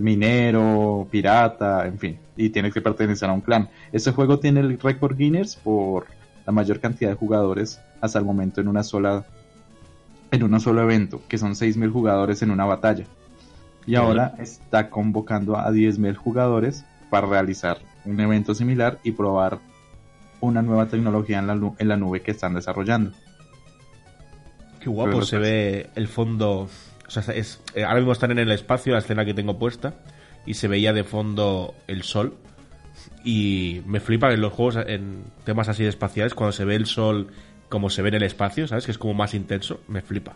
minero, 0.00 1.06
pirata, 1.10 1.86
en 1.86 1.98
fin. 1.98 2.18
Y 2.36 2.50
tienes 2.50 2.72
que 2.72 2.80
pertenecer 2.80 3.28
a 3.28 3.32
un 3.32 3.40
clan. 3.42 3.68
Este 3.92 4.10
juego 4.12 4.38
tiene 4.38 4.60
el 4.60 4.78
récord 4.78 5.16
Guinness 5.16 5.56
por 5.56 6.06
la 6.46 6.52
mayor 6.52 6.80
cantidad 6.80 7.10
de 7.10 7.16
jugadores 7.16 7.80
hasta 8.00 8.18
el 8.18 8.24
momento 8.24 8.60
en 8.60 8.68
una 8.68 8.82
sola 8.82 9.24
en 10.30 10.42
un 10.42 10.58
solo 10.60 10.80
evento, 10.82 11.20
que 11.28 11.36
son 11.36 11.52
6.000 11.52 11.92
jugadores 11.92 12.40
en 12.40 12.50
una 12.50 12.64
batalla. 12.64 13.04
Y 13.86 13.96
ahora 13.96 14.34
está 14.38 14.88
convocando 14.88 15.56
a 15.58 15.70
10.000 15.70 16.14
jugadores 16.16 16.84
para 17.10 17.26
realizar 17.26 17.78
un 18.06 18.18
evento 18.18 18.54
similar 18.54 18.98
y 19.04 19.12
probar 19.12 19.58
una 20.40 20.62
nueva 20.62 20.86
tecnología 20.86 21.38
en 21.38 21.46
la, 21.48 21.72
en 21.78 21.88
la 21.88 21.96
nube 21.98 22.22
que 22.22 22.30
están 22.30 22.54
desarrollando. 22.54 23.12
Qué 24.80 24.88
guapo 24.88 25.10
Pero 25.12 25.26
se 25.26 25.36
los- 25.36 25.42
ve 25.44 25.90
el 25.94 26.08
fondo. 26.08 26.68
Sea, 27.12 27.34
es, 27.34 27.60
eh, 27.74 27.84
ahora 27.84 27.96
mismo 27.96 28.12
están 28.12 28.30
en 28.30 28.38
el 28.38 28.50
espacio, 28.50 28.94
la 28.94 29.00
escena 29.00 29.24
que 29.24 29.34
tengo 29.34 29.58
puesta, 29.58 29.94
y 30.46 30.54
se 30.54 30.68
veía 30.68 30.92
de 30.92 31.04
fondo 31.04 31.74
el 31.86 32.02
sol. 32.02 32.36
Y 33.24 33.82
me 33.86 34.00
flipa 34.00 34.32
en 34.32 34.40
los 34.40 34.52
juegos, 34.52 34.78
en 34.86 35.24
temas 35.44 35.68
así 35.68 35.82
de 35.82 35.90
espaciales, 35.90 36.34
cuando 36.34 36.52
se 36.52 36.64
ve 36.64 36.74
el 36.74 36.86
sol 36.86 37.28
como 37.68 37.90
se 37.90 38.02
ve 38.02 38.08
en 38.10 38.16
el 38.16 38.22
espacio, 38.22 38.68
¿sabes? 38.68 38.84
Que 38.84 38.92
es 38.92 38.98
como 38.98 39.14
más 39.14 39.34
intenso, 39.34 39.80
me 39.88 40.02
flipa. 40.02 40.34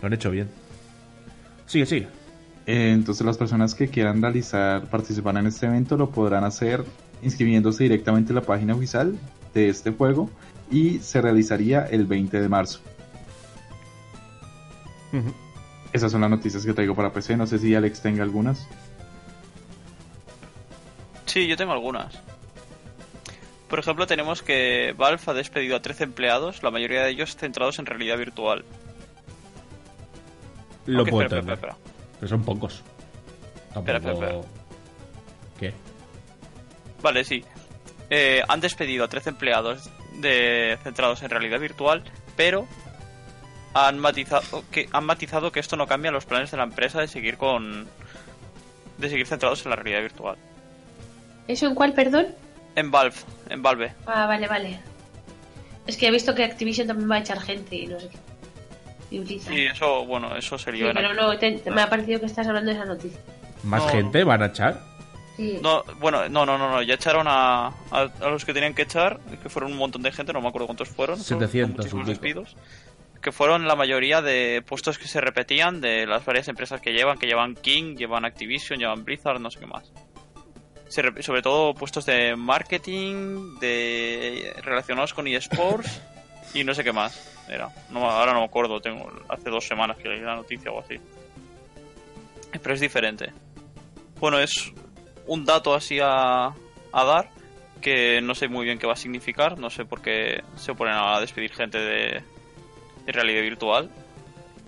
Lo 0.00 0.06
han 0.06 0.12
hecho 0.12 0.30
bien. 0.30 0.48
Sigue, 1.66 1.86
sigue. 1.86 2.08
Eh, 2.66 2.90
Entonces 2.92 3.24
las 3.24 3.38
personas 3.38 3.74
que 3.74 3.88
quieran 3.88 4.20
realizar, 4.20 4.88
participar 4.90 5.36
en 5.36 5.46
este 5.46 5.66
evento 5.66 5.96
lo 5.96 6.10
podrán 6.10 6.44
hacer 6.44 6.84
inscribiéndose 7.22 7.84
directamente 7.84 8.32
en 8.32 8.36
la 8.36 8.42
página 8.42 8.74
oficial 8.74 9.16
de 9.54 9.68
este 9.68 9.92
juego 9.92 10.30
y 10.70 10.98
se 10.98 11.20
realizaría 11.20 11.86
el 11.86 12.06
20 12.06 12.40
de 12.40 12.48
marzo. 12.48 12.80
Esas 15.92 16.10
son 16.12 16.22
las 16.22 16.30
noticias 16.30 16.64
que 16.64 16.72
traigo 16.72 16.94
para 16.94 17.12
PC. 17.12 17.36
No 17.36 17.46
sé 17.46 17.58
si 17.58 17.74
Alex 17.74 18.00
tenga 18.00 18.22
algunas. 18.22 18.66
Sí, 21.26 21.46
yo 21.46 21.56
tengo 21.56 21.72
algunas. 21.72 22.18
Por 23.68 23.78
ejemplo, 23.78 24.06
tenemos 24.06 24.42
que 24.42 24.94
Valve 24.96 25.22
ha 25.26 25.32
despedido 25.32 25.76
a 25.76 25.80
13 25.80 26.04
empleados, 26.04 26.62
la 26.62 26.70
mayoría 26.70 27.02
de 27.04 27.10
ellos 27.10 27.36
centrados 27.36 27.78
en 27.78 27.86
realidad 27.86 28.18
virtual. 28.18 28.64
Lo 30.86 30.98
Aunque, 30.98 31.10
puedo 31.10 31.22
espera, 31.24 31.40
entender. 31.40 31.54
espera, 31.54 31.72
espera. 31.72 32.16
Pero 32.20 32.28
son 32.28 32.44
pocos. 32.44 32.82
Tampoco... 33.72 33.96
Espera, 33.96 34.12
espera, 34.12 34.40
¿Qué? 35.58 35.72
Vale, 37.02 37.24
sí. 37.24 37.44
Eh, 38.10 38.42
han 38.46 38.60
despedido 38.60 39.04
a 39.04 39.08
13 39.08 39.30
empleados 39.30 39.90
de, 40.20 40.78
centrados 40.82 41.22
en 41.22 41.30
realidad 41.30 41.58
virtual, 41.58 42.04
pero 42.36 42.66
han 43.74 43.98
matizado 43.98 44.64
que 44.70 44.88
han 44.92 45.04
matizado 45.04 45.50
que 45.52 45.60
esto 45.60 45.76
no 45.76 45.86
cambia 45.86 46.10
los 46.10 46.24
planes 46.26 46.50
de 46.50 46.56
la 46.56 46.64
empresa 46.64 47.00
de 47.00 47.08
seguir 47.08 47.36
con 47.36 47.86
de 48.98 49.08
seguir 49.08 49.26
centrados 49.26 49.64
en 49.64 49.70
la 49.70 49.76
realidad 49.76 50.00
virtual. 50.02 50.36
¿Eso 51.48 51.66
en 51.66 51.74
cuál, 51.74 51.92
perdón? 51.94 52.26
En 52.76 52.90
Valve, 52.90 53.16
en 53.50 53.62
Valve. 53.62 53.92
Ah, 54.06 54.26
vale, 54.26 54.46
vale. 54.46 54.80
Es 55.86 55.96
que 55.96 56.06
he 56.06 56.10
visto 56.10 56.34
que 56.34 56.44
Activision 56.44 56.86
también 56.86 57.10
va 57.10 57.16
a 57.16 57.18
echar 57.18 57.40
gente 57.40 57.74
y 57.76 57.86
no 57.86 57.98
sé 57.98 58.08
qué. 58.08 58.18
Y 59.16 59.18
Blizzard. 59.18 59.52
Y 59.52 59.66
eso, 59.66 60.06
bueno, 60.06 60.36
eso 60.36 60.56
se 60.56 60.70
Sí, 60.70 60.76
lió 60.78 60.88
en 60.88 60.94
pero 60.94 61.12
no, 61.14 61.36
te- 61.38 61.52
te- 61.58 61.70
me 61.70 61.82
ha 61.82 61.90
parecido 61.90 62.20
que 62.20 62.26
estás 62.26 62.46
hablando 62.46 62.70
de 62.70 62.76
esa 62.76 62.86
noticia. 62.86 63.18
¿Más 63.64 63.82
No. 63.82 63.88
gente 63.88 64.24
van 64.24 64.42
a 64.42 64.46
echar? 64.46 64.80
Sí. 65.36 65.58
No, 65.62 65.82
bueno, 65.98 66.28
no, 66.28 66.46
no, 66.46 66.56
no, 66.56 66.70
no, 66.70 66.82
ya 66.82 66.94
echaron 66.94 67.26
a, 67.26 67.66
a, 67.90 68.00
a 68.20 68.28
los 68.28 68.44
que 68.44 68.54
tenían 68.54 68.74
que 68.74 68.82
echar, 68.82 69.18
que 69.42 69.48
fueron 69.48 69.72
un 69.72 69.78
montón 69.78 70.02
de 70.02 70.12
gente, 70.12 70.32
no 70.32 70.40
me 70.40 70.48
acuerdo 70.48 70.66
cuántos 70.66 70.88
fueron. 70.88 71.18
fueron 71.18 71.40
700 71.40 71.92
muchísimos 71.92 72.18
pico. 72.20 72.44
Que 73.22 73.30
fueron 73.30 73.68
la 73.68 73.76
mayoría 73.76 74.20
de 74.20 74.62
puestos 74.66 74.98
que 74.98 75.06
se 75.06 75.20
repetían 75.20 75.80
de 75.80 76.06
las 76.06 76.24
varias 76.24 76.48
empresas 76.48 76.80
que 76.80 76.92
llevan, 76.92 77.18
que 77.18 77.26
llevan 77.26 77.54
King, 77.54 77.94
llevan 77.96 78.24
Activision, 78.24 78.80
llevan 78.80 79.04
Blizzard, 79.04 79.40
no 79.40 79.50
sé 79.50 79.60
qué 79.60 79.66
más. 79.66 79.92
Se 80.88 81.22
sobre 81.22 81.40
todo 81.40 81.72
puestos 81.72 82.04
de 82.04 82.34
marketing, 82.34 83.58
de 83.60 84.52
relacionados 84.62 85.14
con 85.14 85.28
eSports 85.28 86.02
y 86.52 86.64
no 86.64 86.74
sé 86.74 86.82
qué 86.82 86.92
más. 86.92 87.32
Era. 87.48 87.68
No, 87.90 88.10
ahora 88.10 88.32
no 88.32 88.40
me 88.40 88.46
acuerdo, 88.46 88.80
tengo 88.80 89.10
hace 89.28 89.50
dos 89.50 89.66
semanas 89.66 89.96
que 89.98 90.08
leí 90.08 90.20
la 90.20 90.36
noticia 90.36 90.70
o 90.72 90.80
así. 90.80 90.96
pero 92.60 92.74
es 92.74 92.80
diferente. 92.80 93.32
Bueno, 94.18 94.38
es 94.40 94.72
un 95.26 95.44
dato 95.44 95.74
así 95.74 95.98
a, 96.00 96.46
a 96.46 97.04
dar 97.04 97.30
que 97.80 98.20
no 98.20 98.34
sé 98.34 98.48
muy 98.48 98.64
bien 98.64 98.78
qué 98.78 98.86
va 98.86 98.94
a 98.94 98.96
significar, 98.96 99.58
no 99.58 99.68
sé 99.68 99.84
por 99.84 100.00
qué 100.00 100.42
se 100.56 100.70
oponen 100.70 100.94
a 100.94 101.20
despedir 101.20 101.52
gente 101.52 101.78
de, 101.78 102.22
de 103.06 103.12
realidad 103.12 103.42
virtual. 103.42 103.90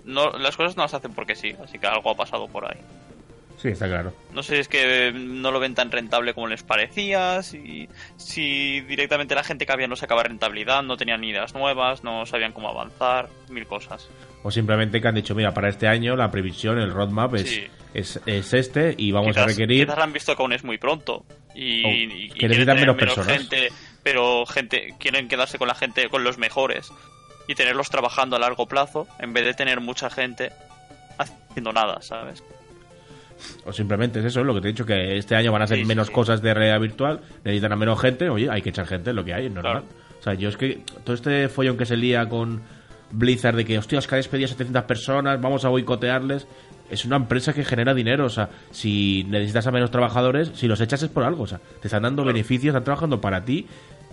No, 0.03 0.31
las 0.37 0.55
cosas 0.55 0.77
no 0.77 0.83
las 0.83 0.93
hacen 0.93 1.13
porque 1.13 1.35
sí, 1.35 1.53
así 1.63 1.79
que 1.79 1.87
algo 1.87 2.11
ha 2.11 2.15
pasado 2.15 2.47
por 2.47 2.65
ahí. 2.65 2.79
Sí, 3.57 3.69
está 3.69 3.87
claro. 3.87 4.13
No 4.33 4.43
sé 4.43 4.55
si 4.55 4.61
es 4.61 4.67
que 4.67 5.11
no 5.15 5.49
lo 5.49 5.59
ven 5.59 5.73
tan 5.73 5.89
rentable 5.89 6.33
como 6.33 6.47
les 6.47 6.61
parecía, 6.61 7.41
si, 7.41 7.87
si 8.17 8.81
directamente 8.81 9.33
la 9.33 9.43
gente 9.43 9.65
que 9.65 9.71
había 9.71 9.87
no 9.87 9.95
sacaba 9.95 10.23
rentabilidad, 10.23 10.83
no 10.83 10.97
tenían 10.97 11.23
ideas 11.23 11.55
nuevas, 11.55 12.03
no 12.03 12.25
sabían 12.25 12.51
cómo 12.51 12.69
avanzar, 12.69 13.29
mil 13.49 13.65
cosas. 13.65 14.07
O 14.43 14.51
simplemente 14.51 15.01
que 15.01 15.07
han 15.07 15.15
dicho, 15.15 15.33
mira, 15.33 15.53
para 15.53 15.69
este 15.69 15.87
año 15.87 16.15
la 16.15 16.29
previsión, 16.29 16.77
el 16.79 16.91
roadmap 16.91 17.33
es, 17.35 17.49
Sí. 17.49 17.63
es, 17.95 18.19
es 18.27 18.53
este 18.53 18.93
y 18.97 19.11
vamos 19.11 19.29
quizás, 19.29 19.43
a 19.43 19.47
requerir... 19.47 19.85
Quizás 19.87 19.99
han 20.03 20.13
visto 20.13 20.35
que 20.35 20.41
aún 20.43 20.53
es 20.53 20.63
muy 20.63 20.77
pronto 20.77 21.25
y, 21.55 21.83
O 21.85 21.87
y- 21.89 22.25
y 22.25 22.29
que 22.29 22.47
quieren 22.47 22.65
menos 22.75 22.97
personas. 22.97 23.31
gente, 23.37 23.69
pero 24.03 24.45
gente 24.45 24.93
quieren 24.99 25.27
quedarse 25.29 25.57
con 25.57 25.69
la 25.69 25.75
gente, 25.75 26.09
con 26.09 26.23
los 26.23 26.37
mejores 26.37 26.91
y 27.47 27.55
tenerlos 27.55 27.89
trabajando 27.89 28.35
a 28.35 28.39
largo 28.39 28.67
plazo 28.67 29.07
en 29.19 29.33
vez 29.33 29.45
de 29.45 29.53
tener 29.53 29.79
mucha 29.81 30.09
gente 30.09 30.51
haciendo 31.17 31.71
nada, 31.71 32.01
¿sabes? 32.01 32.43
O 33.65 33.73
simplemente 33.73 34.19
es 34.19 34.25
eso, 34.25 34.43
lo 34.43 34.53
que 34.55 34.61
te 34.61 34.67
he 34.69 34.71
dicho, 34.71 34.85
que 34.85 35.17
este 35.17 35.35
año 35.35 35.51
van 35.51 35.61
a 35.61 35.67
ser 35.67 35.77
Sí, 35.77 35.85
menos 35.85 36.07
sí. 36.07 36.13
cosas 36.13 36.41
de 36.41 36.53
realidad 36.53 36.79
virtual, 36.79 37.19
necesitan 37.43 37.73
a 37.73 37.75
menos 37.75 37.99
gente, 37.99 38.29
oye, 38.29 38.49
hay 38.49 38.61
que 38.61 38.69
echar 38.69 38.87
gente, 38.87 39.09
es 39.09 39.15
lo 39.15 39.25
que 39.25 39.33
hay, 39.33 39.47
es 39.47 39.51
normal. 39.51 39.83
O 40.19 40.23
sea, 40.23 40.33
yo 40.33 40.49
es 40.49 40.57
que 40.57 40.81
todo 41.03 41.13
este 41.13 41.49
follón 41.49 41.77
que 41.77 41.85
se 41.85 41.97
lía 41.97 42.27
con 42.29 42.61
Blizzard 43.11 43.55
de 43.55 43.65
que, 43.65 43.77
hostias, 43.77 44.07
que 44.07 44.15
ha 44.15 44.17
despedido 44.17 44.45
a 44.45 44.49
700 44.49 44.83
personas, 44.83 45.41
vamos 45.41 45.65
a 45.65 45.69
boicotearles, 45.69 46.47
es 46.89 47.03
una 47.05 47.17
empresa 47.17 47.53
que 47.53 47.65
genera 47.65 47.93
dinero, 47.93 48.25
o 48.25 48.29
sea, 48.29 48.49
si 48.71 49.23
necesitas 49.25 49.67
a 49.67 49.71
menos 49.71 49.91
trabajadores, 49.91 50.51
si 50.55 50.67
los 50.67 50.79
echas 50.81 51.03
es 51.03 51.09
por 51.09 51.23
algo, 51.23 51.43
o 51.43 51.47
sea, 51.47 51.59
te 51.81 51.87
están 51.87 52.03
dando 52.03 52.23
beneficios, 52.23 52.73
están 52.73 52.83
trabajando 52.85 53.19
para 53.21 53.43
ti, 53.43 53.67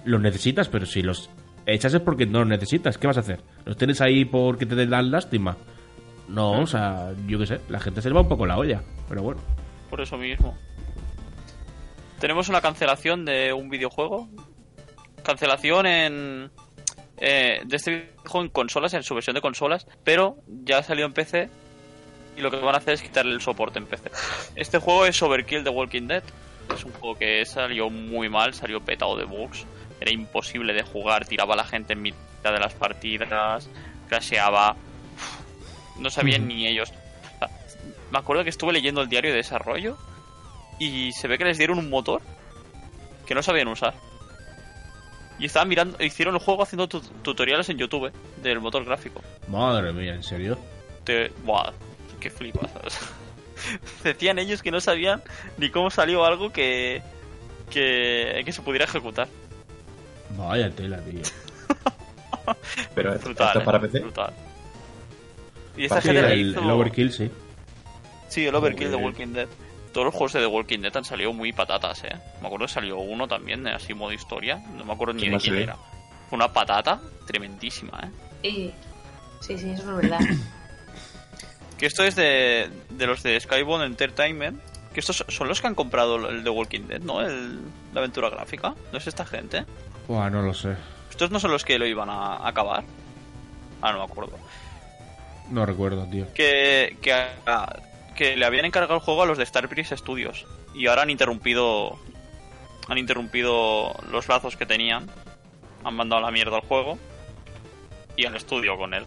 los 0.05 0.21
necesitas, 0.21 0.69
pero 0.69 0.85
si 0.85 1.03
los 1.03 1.31
echas 1.67 1.95
es 1.95 2.01
porque 2.01 2.27
no 2.27 2.41
los 2.41 2.49
necesitas, 2.49 2.99
¿qué 2.99 3.07
vas 3.07 3.17
a 3.17 3.21
hacer? 3.21 3.41
¿Los 3.65 3.77
tienes 3.77 4.01
ahí 4.01 4.25
porque 4.25 4.67
te 4.67 4.87
dan 4.87 5.11
lástima? 5.11 5.57
No, 6.29 6.61
o 6.63 6.67
sea, 6.67 7.13
yo 7.27 7.39
qué 7.39 7.47
sé, 7.47 7.61
la 7.69 7.81
gente 7.81 8.01
se 8.01 8.09
le 8.09 8.15
va 8.15 8.23
un 8.23 8.29
poco 8.29 8.47
la 8.47 8.57
olla, 8.57 8.83
pero 9.09 9.23
bueno. 9.23 9.41
Por 9.91 10.01
eso 10.01 10.17
mismo. 10.17 10.57
Tenemos 12.21 12.49
una 12.49 12.61
cancelación 12.61 13.25
de 13.25 13.53
un 13.53 13.69
videojuego. 13.69 14.29
Cancelación 15.23 15.87
en. 15.87 16.51
eh, 17.19 17.61
de 17.65 17.77
este 17.77 17.91
videojuego 17.91 18.45
en 18.45 18.49
consolas, 18.51 18.95
en 18.95 19.03
su 19.03 19.15
versión 19.15 19.35
de 19.35 19.41
consolas, 19.41 19.87
pero 20.05 20.37
ya 20.65 20.83
salió 20.83 21.05
en 21.05 21.13
PC. 21.13 21.51
Y 22.37 22.41
lo 22.41 22.51
que 22.51 22.57
van 22.57 22.75
a 22.75 22.79
hacer 22.79 22.95
es 22.95 23.03
quitarle 23.03 23.33
el 23.35 23.41
soporte 23.41 23.79
en 23.79 23.87
PC. 23.87 24.11
Este 24.57 24.79
juego 24.79 25.05
es 25.05 25.21
Overkill 25.23 25.65
de 25.65 25.71
Walking 25.71 26.07
Dead. 26.07 26.23
Es 26.75 26.85
un 26.85 26.93
juego 26.93 27.19
que 27.19 27.45
salió 27.45 27.91
muy 27.91 28.29
mal, 28.31 28.55
salió 28.55 28.81
petado 28.81 29.17
de 29.17 29.25
bugs. 29.25 29.67
Era 30.03 30.11
imposible 30.13 30.73
de 30.73 30.83
jugar, 30.83 31.25
tiraba 31.27 31.55
a 31.55 31.57
la 31.57 31.65
gente 31.65 31.93
en 31.93 32.03
mitad 32.03 32.53
de 32.53 32.59
las 32.59 32.75
partidas, 32.75 33.69
crasheaba. 34.09 34.77
No 35.99 36.11
sabían 36.11 36.49
ni 36.49 36.67
ellos. 36.67 36.93
Me 38.11 38.19
acuerdo 38.19 38.43
que 38.45 38.51
estuve 38.51 38.73
leyendo 38.73 39.01
el 39.03 39.09
diario 39.09 39.31
de 39.31 39.37
desarrollo 39.39 39.97
y 40.79 41.13
se 41.13 41.29
ve 41.29 41.39
que 41.39 41.45
les 41.45 41.57
dieron 41.59 41.79
un 41.79 41.89
motor 41.89 42.21
que 43.27 43.35
no 43.35 43.43
sabían 43.43 43.69
usar. 43.69 43.95
Y 45.39 45.47
estaban 45.47 45.69
mirando, 45.69 46.03
hicieron 46.05 46.35
el 46.35 46.41
juego 46.41 46.63
haciendo 46.63 46.89
tu- 46.89 47.01
tutoriales 47.01 47.69
en 47.69 47.79
YouTube 47.79 48.13
del 48.43 48.61
motor 48.61 48.85
gráfico. 48.85 49.23
Madre 49.49 49.93
mía, 49.93 50.15
¿en 50.15 50.23
serio? 50.23 50.59
Te, 51.05 51.29
buah, 51.45 51.73
qué 52.21 52.29
flipas. 52.31 52.71
Decían 54.05 54.39
ellos 54.39 54.63
que 54.63 54.71
no 54.71 54.81
sabían 54.81 55.23
ni 55.57 55.71
cómo 55.71 55.91
salió 55.91 56.25
algo 56.25 56.53
que, 56.53 57.03
que, 57.71 58.43
que 58.45 58.53
se 58.53 58.63
pudiera 58.63 58.85
ejecutar. 58.85 59.29
Vaya 60.37 60.71
tela, 60.71 60.99
tío. 61.01 61.21
Pero 62.95 63.15
esto 63.15 63.27
Brutal. 63.27 63.59
es 63.59 63.65
para 63.65 63.79
¿eh? 63.79 63.81
PC. 63.83 63.99
Brutal. 64.01 64.35
Y 65.77 65.85
esta 65.85 66.01
gente 66.03 66.33
el, 66.33 66.51
hizo- 66.51 66.61
el 66.61 66.71
overkill, 66.71 67.13
sí. 67.13 67.31
Sí, 68.29 68.47
el 68.47 68.55
Overkill 68.55 68.91
de. 68.91 68.97
Walking 68.97 69.29
Dead. 69.35 69.49
Todos 69.93 70.07
los 70.07 70.15
juegos 70.15 70.33
de 70.33 70.41
The 70.41 70.47
Walking 70.47 70.79
Dead 70.81 70.97
han 70.97 71.05
salido 71.05 71.33
muy 71.35 71.53
patatas, 71.53 72.03
eh. 72.05 72.17
Me 72.41 72.47
acuerdo 72.47 72.67
que 72.67 72.73
salió 72.73 72.99
uno 72.99 73.29
también, 73.29 73.67
así 73.67 73.93
modo 73.93 74.13
historia. 74.13 74.57
No 74.77 74.85
me 74.87 74.93
acuerdo 74.95 75.15
ni 75.15 75.23
¿Qué 75.25 75.31
de 75.31 75.37
quién 75.39 75.57
era. 75.57 75.77
Fue 76.31 76.37
una 76.37 76.51
patata 76.53 77.01
tremendísima, 77.27 78.01
eh. 78.43 78.49
Y- 78.49 78.73
sí, 79.41 79.59
sí, 79.59 79.71
eso 79.71 79.83
es 79.91 79.97
verdad. 80.09 80.21
Que 81.79 81.87
esto 81.87 82.05
es 82.05 82.15
de, 82.15 82.71
de 82.91 83.07
los 83.09 83.25
de 83.25 83.41
Skybound 83.41 83.85
Entertainment. 83.85 84.61
Que 84.95 85.01
estos 85.01 85.25
son 85.29 85.49
los 85.49 85.61
que 85.61 85.67
han 85.67 85.75
comprado 85.75 86.29
el 86.29 86.45
The 86.45 86.51
Walking 86.51 86.83
Dead, 86.87 87.01
¿no? 87.01 87.21
El, 87.23 87.59
la 87.93 88.01
aventura 88.01 88.31
gráfica. 88.31 88.75
¿No 88.93 88.99
es 88.99 89.07
esta 89.09 89.25
gente? 89.27 89.65
Buah, 90.09 90.31
no 90.31 90.43
lo 90.43 90.55
sé. 90.55 90.77
Estos 91.11 91.31
no 91.31 91.39
son 91.41 91.51
los 91.53 91.65
que 91.65 91.79
lo 91.79 91.87
iban 91.87 92.09
a, 92.11 92.47
acabar. 92.47 92.85
Ah, 93.81 93.93
no 93.93 93.99
me 93.99 94.05
acuerdo. 94.05 94.39
No 95.51 95.67
recuerdo, 95.67 96.07
tío. 96.07 96.33
que, 96.35 96.97
que, 97.03 97.13
a- 97.13 97.77
que 98.17 98.37
le 98.37 98.45
habían 98.47 98.65
encargado 98.65 98.95
el 98.95 99.01
juego 99.01 99.23
a 99.23 99.27
los 99.27 99.39
de 99.39 99.45
Starbreeze 99.47 99.97
Studios 99.97 100.47
y 100.75 100.87
ahora 100.87 101.03
han 101.03 101.11
interrumpido 101.11 101.99
han 102.89 102.99
interrumpido 102.99 103.95
los 104.11 104.29
lazos 104.29 104.57
que 104.57 104.67
tenían 104.67 105.07
han 105.85 105.95
mandado 105.95 106.23
a 106.23 106.27
la 106.27 106.31
mierda 106.31 106.57
al 106.57 106.63
juego 106.63 106.99
y 108.17 108.27
al 108.27 108.37
estudio 108.37 108.77
con 108.77 108.93
él 108.95 109.07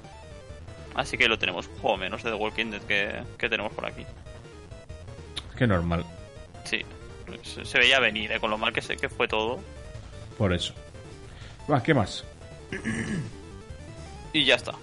así 0.95 1.17
que 1.17 1.27
lo 1.27 1.37
tenemos 1.39 1.67
un 1.67 1.75
juego 1.79 1.97
menos 1.97 2.23
de 2.23 2.31
The 2.31 2.35
Walking 2.35 2.71
Dead 2.71 2.81
que, 2.83 3.23
que 3.37 3.49
tenemos 3.49 3.73
por 3.73 3.85
aquí 3.85 4.05
que 5.57 5.67
normal. 5.67 6.05
sí 6.63 6.83
se, 7.43 7.65
se 7.65 7.77
veía 7.79 7.99
venir 7.99 8.31
¿eh? 8.31 8.39
con 8.39 8.49
lo 8.49 8.57
mal 8.57 8.73
que, 8.73 8.81
se, 8.81 8.97
que 8.97 9.09
fue 9.09 9.27
todo 9.27 9.59
Por 10.37 10.53
eso. 10.53 10.73
Va, 11.71 11.81
¿qué 11.81 11.93
más? 11.93 12.23
y 14.33 14.43
ya 14.43 14.55
está 14.55 14.73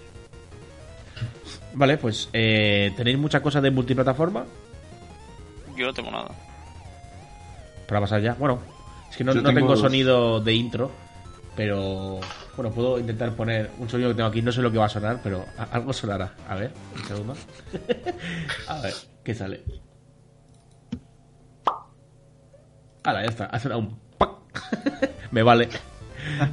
Vale, 1.74 1.96
pues, 1.98 2.28
eh, 2.32 2.92
¿tenéis 2.96 3.18
mucha 3.18 3.42
cosa 3.42 3.60
de 3.60 3.70
multiplataforma? 3.70 4.44
yo 5.76 5.86
no 5.86 5.94
tengo 5.94 6.10
nada 6.10 6.28
Para 7.88 8.00
pasar 8.00 8.20
ya. 8.20 8.34
Bueno, 8.34 8.60
es 9.10 9.16
que 9.16 9.24
no, 9.24 9.34
no 9.34 9.54
tengo, 9.54 9.76
sonido 9.76 10.40
de 10.40 10.52
intro, 10.54 10.90
pero 11.56 12.20
bueno, 12.56 12.70
puedo 12.72 12.98
intentar 12.98 13.34
poner 13.34 13.70
un 13.78 13.88
sonido 13.88 14.10
que 14.10 14.16
tengo 14.16 14.28
aquí. 14.28 14.42
No 14.42 14.52
sé 14.52 14.62
lo 14.62 14.70
que 14.70 14.78
va 14.78 14.86
a 14.86 14.90
sonar, 14.90 15.20
pero 15.22 15.44
algo 15.70 15.92
sonará. 15.92 16.34
A 16.48 16.54
ver, 16.56 16.72
un 16.94 17.04
segundo. 17.04 17.36
a 18.68 18.80
ver, 18.80 18.94
¿qué 19.24 19.34
sale? 19.34 19.62
Ahora, 23.04 23.22
ya 23.22 23.30
está. 23.30 23.46
Ha 23.46 23.58
sonado 23.58 23.80
un. 23.80 23.98
Me 25.30 25.42
vale. 25.42 25.68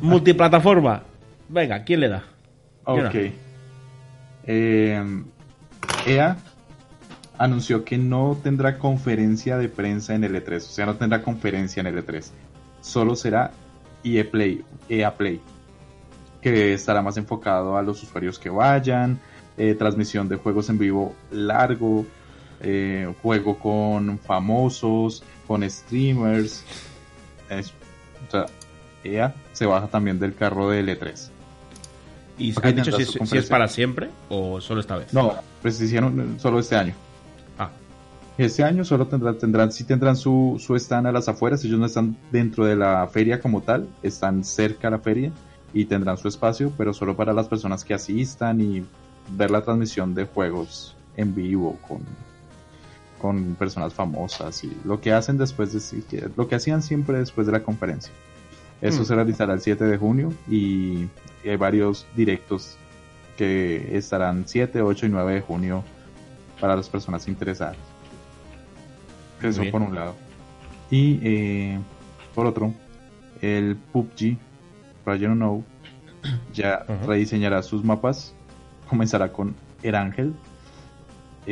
Multiplataforma. 0.02 1.04
Venga, 1.48 1.84
¿quién 1.84 2.00
le 2.02 2.10
da? 2.10 2.24
Ok. 2.86 3.16
Eh, 4.46 5.24
EA 6.06 6.38
anunció 7.38 7.86
que 7.86 7.98
no 7.98 8.38
tendrá 8.42 8.78
conferencia 8.78 9.58
de 9.58 9.70
prensa 9.70 10.14
en 10.14 10.24
L3, 10.24 10.58
o 10.58 10.60
sea, 10.60 10.86
no 10.86 10.96
tendrá 10.96 11.22
conferencia 11.22 11.82
en 11.82 11.88
L3. 11.88 12.32
Solo 12.82 13.16
será 13.16 13.52
EA 14.04 14.30
Play, 14.30 14.64
EA 14.90 15.16
Play, 15.16 15.42
que 16.42 16.74
estará 16.74 17.02
más 17.02 17.18
enfocado 17.18 17.78
a 17.78 17.82
los 17.82 18.04
usuarios 18.04 18.38
que 18.38 18.50
vayan, 18.50 19.20
eh, 19.58 19.74
transmisión 19.76 20.28
de 20.28 20.36
juegos 20.36 20.70
en 20.70 20.78
vivo 20.78 21.16
largo, 21.32 22.06
eh, 22.62 23.14
juego 23.22 23.58
con 23.58 24.20
famosos, 24.20 25.24
con 25.48 25.68
streamers. 25.70 26.64
O 28.28 28.32
sea, 28.32 28.46
EA 29.04 29.34
se 29.54 29.66
baja 29.66 29.88
también 29.88 30.20
del 30.20 30.36
carro 30.36 30.70
de 30.70 30.84
L3. 30.84 31.30
¿Y 32.38 32.52
Ok, 32.58 32.66
has 32.66 32.76
dicho 32.76 32.91
si, 33.26 33.38
es 33.38 33.48
para 33.48 33.68
siempre 33.68 34.10
o 34.30 34.62
solo 34.62 34.80
esta 34.80 34.98
vez? 34.98 35.14
No, 35.14 35.34
pues 35.62 35.80
hicieron 35.82 36.40
solo 36.40 36.60
este 36.60 36.78
año. 36.78 36.94
Ah, 37.58 37.70
Este 38.38 38.64
año 38.64 38.86
solo 38.86 39.08
tendrán, 39.08 39.38
tendrán, 39.38 39.72
sí 39.74 39.84
tendrán 39.84 40.16
su, 40.16 40.56
su 40.58 40.76
stand 40.78 41.08
a 41.08 41.12
las 41.12 41.28
afueras, 41.28 41.64
ellos 41.66 41.80
no 41.80 41.86
están 41.86 42.16
dentro 42.32 42.66
de 42.66 42.78
la 42.78 43.06
feria 43.08 43.41
como 43.41 43.62
tal, 43.62 43.90
están 44.04 44.46
cerca 44.46 44.88
a 44.88 44.91
la 44.91 45.00
feria 45.00 45.32
y 45.74 45.86
tendrán 45.86 46.18
su 46.18 46.30
espacio, 46.30 46.72
pero 46.78 46.94
solo 46.94 47.16
para 47.18 47.34
las 47.34 47.48
personas 47.50 47.84
que 47.84 47.94
asistan 47.94 48.62
y 48.62 48.86
ver 49.32 49.52
la 49.52 49.62
transmisión 49.62 50.16
de 50.16 50.26
juegos 50.26 50.96
en 51.18 51.36
vivo 51.36 51.78
con, 51.88 52.00
con 53.20 53.56
personas 53.56 53.94
famosas 53.94 54.64
y 54.64 54.76
lo 54.84 55.00
que 55.02 55.12
hacen 55.14 55.38
después 55.38 55.72
de 55.74 56.32
lo 56.36 56.48
que 56.48 56.56
hacían 56.56 56.82
siempre 56.82 57.20
después 57.20 57.46
de 57.46 57.54
la 57.54 57.62
conferencia. 57.64 58.12
Eso 58.82 59.02
Hmm. 59.02 59.06
se 59.06 59.16
realizará 59.16 59.54
el 59.54 59.62
7 59.62 59.84
de 59.84 59.98
junio 59.98 60.34
y, 60.50 61.08
y 61.44 61.50
hay 61.50 61.58
varios 61.58 62.08
directos 62.16 62.78
que 63.38 63.96
estarán 63.98 64.44
7, 64.48 64.82
8 64.82 65.06
y 65.06 65.10
9 65.10 65.34
de 65.36 65.41
junio 65.41 65.84
para 66.60 66.76
las 66.76 66.90
personas 66.90 67.28
interesadas. 67.28 67.78
Muy 69.41 69.50
Eso 69.50 69.62
bien. 69.62 69.72
por 69.72 69.82
un 69.82 69.96
lado. 69.96 70.16
Y 70.91 71.20
eh, 71.24 71.80
por 72.36 72.46
otro, 72.48 72.74
el 73.41 73.78
PUBG, 73.94 74.38
Project 75.06 75.34
Know, 75.34 75.64
ya 76.54 76.86
rediseñará 77.08 77.64
sus 77.64 77.84
mapas. 77.84 78.34
Comenzará 78.90 79.32
con 79.32 79.56
Erangel. 79.84 80.34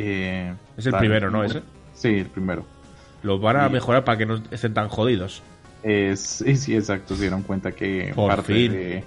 Eh, 0.00 0.54
es 0.76 0.86
el 0.86 0.94
primero, 0.94 1.28
¿no? 1.30 1.42
Ese. 1.42 1.62
Sí, 1.94 2.08
el 2.18 2.26
primero. 2.26 2.64
Lo 3.24 3.38
van 3.40 3.56
a 3.56 3.66
Sí. 3.66 3.72
mejorar 3.72 4.04
para 4.04 4.16
que 4.16 4.26
no 4.26 4.40
estén 4.52 4.72
tan 4.74 4.88
jodidos. 4.88 5.42
Es, 5.82 6.20
sí, 6.20 6.56
sí, 6.56 6.76
exacto. 6.76 7.14
Se 7.16 7.22
dieron 7.22 7.42
cuenta 7.42 7.72
que 7.72 8.12
Por 8.14 8.28
parte 8.30 8.52
fin. 8.54 8.72
de 8.72 9.04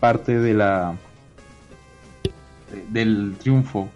parte 0.00 0.38
de 0.38 0.54
la 0.54 0.94
de- 2.72 2.84
del 3.02 3.34
triunfo 3.38 3.90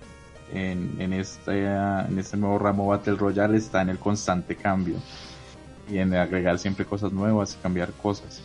en, 0.53 0.97
en 0.99 1.13
este 1.15 1.65
en 1.65 2.19
este 2.19 2.37
nuevo 2.37 2.59
ramo 2.59 2.87
Battle 2.89 3.15
Royale 3.15 3.57
está 3.57 3.81
en 3.83 3.89
el 3.89 3.99
constante 3.99 4.55
cambio 4.57 4.97
y 5.91 5.99
en 5.99 6.15
agregar 6.15 6.59
siempre 6.59 6.85
cosas 6.85 7.13
nuevas 7.13 7.57
y 7.59 7.63
cambiar 7.63 7.91
cosas. 7.93 8.45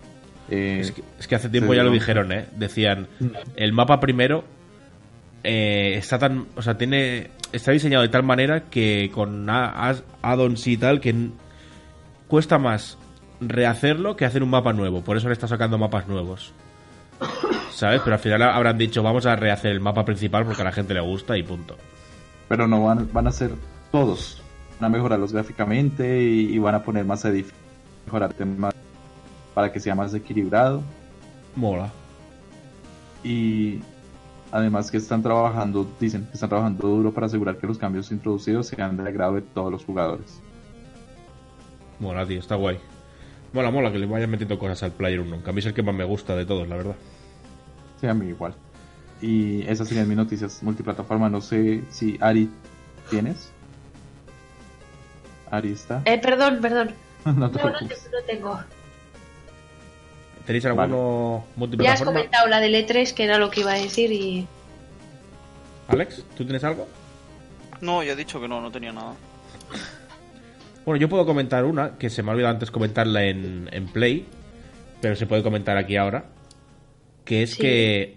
Eh, 0.49 0.79
Es 0.81 0.91
que, 0.91 1.03
es 1.19 1.27
que 1.27 1.35
hace 1.35 1.49
tiempo 1.49 1.73
ya 1.73 1.83
lo 1.83 1.91
dijeron, 1.91 2.31
¿eh? 2.31 2.45
Decían, 2.55 3.07
el 3.57 3.73
mapa 3.73 3.99
primero 3.99 4.45
eh, 5.49 5.97
está 5.97 6.19
tan, 6.19 6.45
o 6.57 6.61
sea, 6.61 6.77
tiene, 6.77 7.31
está 7.53 7.71
diseñado 7.71 8.03
de 8.03 8.09
tal 8.09 8.23
manera 8.23 8.65
que 8.65 9.09
con 9.13 9.49
add-ons 9.49 10.67
y 10.67 10.75
tal 10.75 10.99
que 10.99 11.29
cuesta 12.27 12.57
más 12.57 12.97
rehacerlo 13.39 14.17
que 14.17 14.25
hacer 14.25 14.43
un 14.43 14.49
mapa 14.49 14.73
nuevo. 14.73 15.01
Por 15.05 15.15
eso 15.15 15.29
le 15.29 15.33
está 15.33 15.47
sacando 15.47 15.77
mapas 15.77 16.05
nuevos. 16.09 16.51
¿Sabes? 17.71 18.01
Pero 18.03 18.15
al 18.15 18.19
final 18.19 18.41
habrán 18.43 18.77
dicho, 18.77 19.01
vamos 19.01 19.25
a 19.25 19.37
rehacer 19.37 19.71
el 19.71 19.79
mapa 19.79 20.03
principal 20.03 20.43
porque 20.43 20.63
a 20.63 20.65
la 20.65 20.73
gente 20.73 20.93
le 20.93 20.99
gusta 20.99 21.37
y 21.37 21.43
punto. 21.43 21.77
pero 22.49 22.67
no 22.67 22.83
van, 22.83 23.07
van 23.13 23.27
a 23.27 23.31
ser 23.31 23.51
todos. 23.89 24.41
Van 24.81 24.91
a 24.91 24.97
mejorarlos 24.97 25.31
gráficamente 25.31 26.21
y, 26.23 26.53
y 26.53 26.57
van 26.59 26.75
a 26.75 26.83
poner 26.83 27.05
más 27.05 27.23
edificios, 27.23 27.57
mejorar 28.05 28.33
temas 28.33 28.75
para 29.53 29.71
que 29.71 29.79
sea 29.79 29.95
más 29.95 30.13
equilibrado. 30.13 30.83
Mola. 31.55 31.89
y 33.23 33.79
además 34.51 34.89
que 34.91 34.97
están 34.97 35.21
trabajando, 35.23 35.89
dicen 35.99 36.25
que 36.25 36.33
están 36.33 36.49
trabajando 36.49 36.87
duro 36.87 37.13
para 37.13 37.27
asegurar 37.27 37.57
que 37.57 37.67
los 37.67 37.77
cambios 37.77 38.11
introducidos 38.11 38.67
sean 38.67 38.97
de 38.97 39.07
agrado 39.07 39.35
de 39.35 39.41
todos 39.41 39.71
los 39.71 39.83
jugadores. 39.85 40.41
Mola, 41.99 42.25
tío, 42.25 42.39
está 42.39 42.55
guay. 42.55 42.77
Mola, 43.53 43.71
mola 43.71 43.91
que 43.91 43.97
le 43.99 44.05
vayan 44.05 44.29
metiendo 44.29 44.59
cosas 44.59 44.83
al 44.83 44.91
Player 44.91 45.19
1. 45.21 45.43
Que 45.43 45.49
a 45.49 45.53
mí 45.53 45.59
es 45.59 45.65
el 45.65 45.73
que 45.73 45.81
más 45.83 45.95
me 45.95 46.03
gusta 46.03 46.35
de 46.35 46.45
todos, 46.45 46.67
la 46.67 46.75
verdad. 46.75 46.95
Sí, 47.99 48.07
a 48.07 48.13
mí 48.13 48.27
igual. 48.27 48.53
Y 49.21 49.63
esas 49.63 49.87
serían 49.87 50.07
mis 50.07 50.17
noticias 50.17 50.61
multiplataforma. 50.61 51.29
No 51.29 51.41
sé 51.41 51.83
si 51.89 52.17
Ari 52.21 52.49
tienes. 53.09 53.51
Ari 55.49 55.71
está. 55.71 56.01
Eh, 56.05 56.19
perdón, 56.21 56.59
perdón. 56.61 56.91
no 57.25 57.31
te 57.33 57.39
No, 57.39 57.39
no, 57.39 57.51
te- 57.51 57.59
preocupes. 57.59 58.09
no 58.11 58.19
tengo. 58.27 58.59
¿Tenéis 60.47 60.65
alguno 60.65 61.45
Ya 61.77 61.93
has 61.93 62.01
comentado 62.01 62.47
la 62.47 62.59
del 62.61 62.73
E3, 62.73 63.13
que 63.13 63.25
era 63.25 63.37
lo 63.37 63.51
que 63.51 63.59
iba 63.59 63.73
a 63.73 63.75
decir, 63.75 64.11
y 64.11 64.47
Alex, 65.89 66.23
¿tú 66.35 66.43
tienes 66.45 66.63
algo? 66.63 66.87
No, 67.81 68.01
ya 68.01 68.13
he 68.13 68.15
dicho 68.15 68.39
que 68.41 68.47
no, 68.47 68.59
no 68.61 68.71
tenía 68.71 68.91
nada. 68.93 69.13
Bueno, 70.85 70.99
yo 71.01 71.09
puedo 71.09 71.25
comentar 71.25 71.65
una, 71.65 71.97
que 71.97 72.09
se 72.09 72.23
me 72.23 72.31
ha 72.31 72.33
olvidado 72.33 72.53
antes 72.53 72.71
comentarla 72.71 73.23
en, 73.25 73.69
en 73.73 73.87
Play, 73.87 74.25
pero 75.01 75.15
se 75.17 75.27
puede 75.27 75.43
comentar 75.43 75.77
aquí 75.77 75.97
ahora. 75.97 76.25
Que 77.25 77.43
es 77.43 77.51
Sí. 77.51 77.57
que 77.61 78.15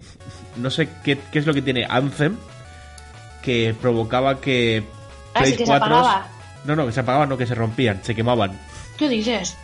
no 0.55 0.69
sé 0.69 0.87
qué, 1.03 1.17
qué 1.33 1.39
es 1.39 1.45
lo 1.45 1.53
que 1.53 1.61
tiene 1.61 1.85
Anthem, 1.87 2.37
que 3.41 3.75
provocaba 3.79 4.39
que 4.39 4.83
Ah, 5.33 5.39
Play 5.39 5.51
sí 5.51 5.57
que 5.57 5.65
se 5.65 5.71
4 5.71 5.85
apagaba. 5.85 6.27
No, 6.63 6.75
no, 6.77 6.85
que 6.85 6.91
se 6.93 7.01
apagaban, 7.01 7.27
no, 7.27 7.37
que 7.37 7.45
se 7.45 7.55
rompían, 7.55 8.01
se 8.03 8.15
quemaban. 8.15 8.57
¿Qué 9.01 9.09
dices? 9.09 9.57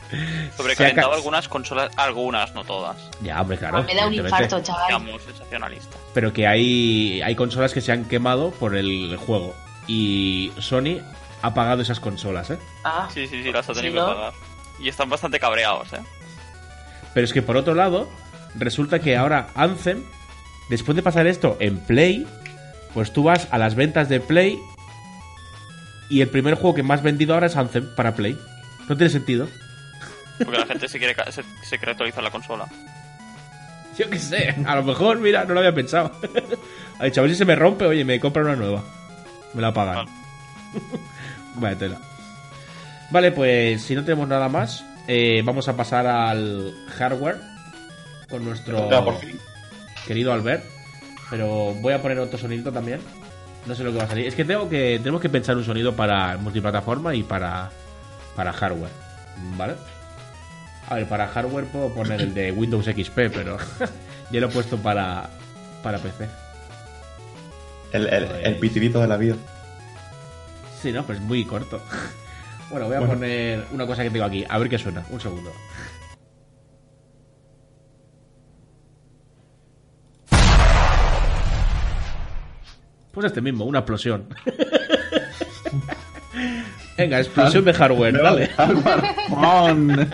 Ca- 0.78 1.14
algunas 1.14 1.48
consolas, 1.48 1.92
algunas, 1.96 2.56
no 2.56 2.64
todas. 2.64 2.98
Ya, 3.22 3.40
hombre, 3.40 3.56
claro. 3.60 3.78
Ah, 3.78 3.82
me 3.84 3.94
da 3.94 4.08
un 4.08 4.14
infarto, 4.16 4.60
chaval. 4.64 4.88
Digamos, 4.88 5.22
sensacionalista. 5.22 5.96
Pero 6.16 6.34
que 6.34 6.48
hay, 6.48 7.22
hay 7.22 7.36
consolas 7.36 7.72
que 7.72 7.82
se 7.82 7.92
han 7.92 8.06
quemado 8.06 8.50
por 8.50 8.76
el 8.76 9.16
juego. 9.18 9.54
Y 9.86 10.52
Sony 10.58 11.02
ha 11.44 11.54
pagado 11.54 11.84
esas 11.84 12.00
consolas, 12.00 12.50
¿eh? 12.50 12.58
Ah, 12.84 13.08
Sí, 13.14 13.28
sí, 13.28 13.44
sí, 13.44 13.52
las 13.52 13.70
ha 13.70 13.76
Sí, 13.76 13.82
tenido 13.82 14.02
¿no? 14.08 14.10
que 14.10 14.16
pagar. 14.16 14.34
Y 14.80 14.90
están 14.90 15.08
bastante 15.08 15.40
cabreados, 15.40 15.94
¿eh? 15.94 16.00
Pero 17.14 17.24
es 17.24 17.32
que 17.32 17.44
por 17.44 17.58
otro 17.58 17.76
lado, 17.76 18.10
resulta 18.56 18.98
que 18.98 19.18
ahora 19.18 19.50
Anthem, 19.54 20.04
después 20.68 20.96
de 20.96 21.04
pasar 21.04 21.28
esto 21.28 21.58
en 21.60 21.78
Play, 21.78 22.26
pues 22.96 23.14
tú 23.14 23.22
vas 23.22 23.48
a 23.52 23.60
las 23.60 23.76
ventas 23.76 24.10
de 24.10 24.20
Play 24.20 24.58
y 26.10 26.22
el 26.22 26.30
primer 26.30 26.56
juego 26.56 26.74
que 26.74 26.82
más 26.82 27.04
vendido 27.04 27.36
ahora 27.36 27.46
es 27.46 27.56
Anthem 27.56 27.94
para 27.96 28.16
Play. 28.16 28.36
No 28.88 28.96
tiene 28.96 29.10
sentido. 29.10 29.48
Porque 30.38 30.58
la 30.60 30.66
gente 30.66 30.88
se 30.88 31.00
quiere, 31.00 31.16
se, 31.32 31.44
se 31.64 31.78
quiere 31.78 31.92
actualizar 31.92 32.24
la 32.24 32.32
consola. 32.32 32.68
Yo 33.98 34.10
qué 34.10 34.20
sé, 34.20 34.56
a 34.66 34.76
lo 34.76 34.84
mejor, 34.84 35.20
mira, 35.20 35.44
no 35.46 35.54
lo 35.56 35.60
había 35.60 35.74
pensado. 35.74 36.12
ha 37.00 37.06
dicho, 37.06 37.20
a 37.20 37.24
ver 37.24 37.32
si 37.32 37.38
se 37.38 37.46
me 37.46 37.56
rompe, 37.56 37.86
oye, 37.86 38.06
me 38.06 38.20
compran 38.20 38.46
una 38.46 38.56
nueva. 38.56 38.84
Me 39.54 39.62
la 39.62 39.74
pagan. 39.74 40.06
Vaya 41.56 41.78
tela. 41.78 41.98
Vale, 43.10 43.32
pues 43.32 43.82
si 43.82 43.96
no 43.96 44.04
tenemos 44.04 44.28
nada 44.28 44.50
más, 44.50 44.86
eh, 45.08 45.42
vamos 45.44 45.68
a 45.68 45.76
pasar 45.76 46.06
al 46.06 46.76
hardware 46.98 47.38
con 48.30 48.46
nuestro 48.46 48.88
querido 50.06 50.32
Albert. 50.32 50.64
Pero 51.30 51.74
voy 51.76 51.94
a 51.94 52.02
poner 52.02 52.20
otro 52.20 52.38
sonido 52.38 52.72
también. 52.72 53.00
No 53.66 53.74
sé 53.74 53.84
lo 53.84 53.92
que 53.92 53.98
va 53.98 54.04
a 54.04 54.08
salir. 54.08 54.28
Es 54.28 54.36
que 54.36 54.46
tengo 54.46 54.70
que 54.70 55.00
tenemos 55.00 55.22
que 55.22 55.30
pensar 55.30 55.58
un 55.58 55.64
sonido 55.64 55.96
para 55.96 56.38
multiplataforma 56.38 57.16
y 57.16 57.24
para 57.24 57.72
para 58.38 58.54
hardware, 58.54 58.92
¿vale? 59.58 59.74
A 60.90 60.96
ver, 60.96 61.10
para 61.10 61.28
hardware 61.28 61.66
puedo 61.66 61.94
poner 61.94 62.22
el 62.22 62.34
de 62.34 62.52
Windows 62.54 62.86
XP, 62.86 63.16
pero 63.34 63.58
ya 64.32 64.40
lo 64.40 64.48
he 64.48 64.52
puesto 64.52 64.78
para 64.78 65.30
para 65.84 65.98
PC. 65.98 66.30
El, 67.92 68.08
el, 68.08 68.26
Pues- 68.28 68.46
el 68.46 68.56
pitidito 68.58 69.02
de 69.02 69.08
la 69.08 69.18
vida. 69.18 69.36
Sí, 70.82 70.94
no, 70.94 71.04
pues 71.06 71.20
muy 71.20 71.44
corto. 71.44 71.82
Bueno, 72.70 72.88
voy 72.88 72.98
a 72.98 73.00
Bueno. 73.00 73.14
poner 73.14 73.66
una 73.72 73.88
cosa 73.88 74.04
que 74.04 74.10
tengo 74.10 74.26
aquí, 74.26 74.44
a 74.50 74.58
ver 74.58 74.68
qué 74.68 74.78
suena. 74.78 75.02
Un 75.10 75.22
segundo. 75.22 75.54
Pues 83.12 83.26
este 83.26 83.42
mismo, 83.42 83.66
una 83.66 83.80
explosión. 83.80 84.28
Venga, 86.98 87.20
explosión 87.20 87.64
de 87.66 87.74
hardware, 87.74 88.22
dale. 88.22 88.50
¡Alvarón! 88.58 90.10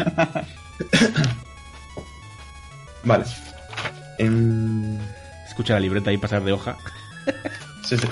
Vale. 3.04 3.24
En... 4.18 5.00
Escucha 5.48 5.74
la 5.76 5.80
libreta 5.80 6.10
ahí 6.10 6.18
pasar 6.18 6.44
de 6.44 6.52
hoja. 6.52 6.76
Sí, 7.84 7.98
sí. 7.98 8.08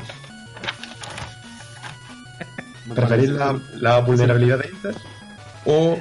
¿Preferís 2.94 3.30
la, 3.30 3.60
la 3.76 4.00
vulnerabilidad 4.00 4.60
de 4.60 4.70
Intel? 4.70 4.96
¿O 5.66 5.98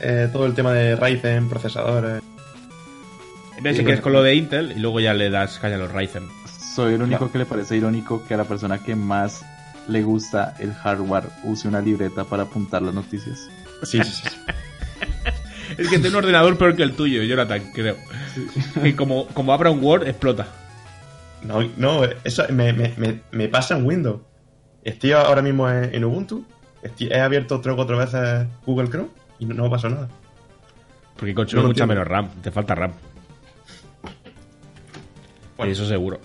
eh, 0.00 0.28
todo 0.32 0.46
el 0.46 0.54
tema 0.54 0.72
de 0.72 0.96
Ryzen, 0.96 1.48
procesadores? 1.48 2.22
En 3.56 3.62
vez 3.62 3.74
Sí, 3.74 3.80
si 3.80 3.84
quieres 3.84 4.00
con 4.02 4.12
lo 4.12 4.22
de 4.22 4.34
Intel 4.34 4.72
y 4.72 4.80
luego 4.80 5.00
ya 5.00 5.12
le 5.14 5.30
das 5.30 5.58
caña 5.58 5.76
a 5.76 5.78
los 5.78 5.92
Ryzen. 5.92 6.28
Soy 6.74 6.94
el 6.94 7.02
único 7.02 7.26
No. 7.26 7.32
que 7.32 7.38
le 7.38 7.46
parece 7.46 7.76
irónico 7.76 8.24
que 8.26 8.34
a 8.34 8.36
la 8.38 8.44
persona 8.44 8.78
que 8.82 8.94
más 8.96 9.44
le 9.88 10.02
gusta 10.02 10.54
el 10.58 10.72
hardware 10.74 11.24
use 11.44 11.68
una 11.68 11.80
libreta 11.80 12.24
para 12.24 12.44
apuntar 12.44 12.82
las 12.82 12.94
noticias. 12.94 13.48
Sí, 13.82 14.02
sí, 14.02 14.12
sí. 14.12 14.28
Es 15.78 15.88
que 15.88 15.98
tiene 15.98 16.08
un 16.10 16.14
ordenador 16.16 16.56
peor 16.56 16.74
que 16.76 16.82
el 16.84 16.92
tuyo, 16.94 17.22
Jonathan, 17.24 17.60
creo. 17.74 17.96
Que 18.82 18.94
como, 18.96 19.26
como 19.28 19.52
abra 19.52 19.70
un 19.70 19.82
Word, 19.84 20.06
explota. 20.06 20.46
No, 21.42 21.60
no, 21.76 22.04
eso 22.24 22.44
me, 22.50 22.72
me, 22.72 22.94
me, 22.96 23.20
me 23.32 23.48
pasa 23.48 23.76
en 23.76 23.84
Windows. 23.84 24.20
Estoy 24.84 25.12
ahora 25.12 25.42
mismo 25.42 25.68
en, 25.68 25.94
en 25.94 26.04
Ubuntu. 26.04 26.46
Estoy- 26.82 27.08
he 27.10 27.20
abierto 27.20 27.60
tres 27.60 27.72
o 27.74 27.76
cuatro 27.76 27.98
veces 27.98 28.46
Google 28.64 28.88
Chrome 28.88 29.08
y 29.40 29.44
no, 29.44 29.54
no 29.54 29.68
pasa 29.68 29.88
nada. 29.88 30.08
Porque 31.16 31.34
consume 31.34 31.62
No 31.62 31.68
mucha 31.68 31.82
entiendo. 31.82 32.04
menos 32.04 32.08
RAM, 32.08 32.30
te 32.42 32.50
falta 32.52 32.74
RAM. 32.74 32.92
Bueno. 35.56 35.72
Eso 35.72 35.86
seguro. 35.86 36.20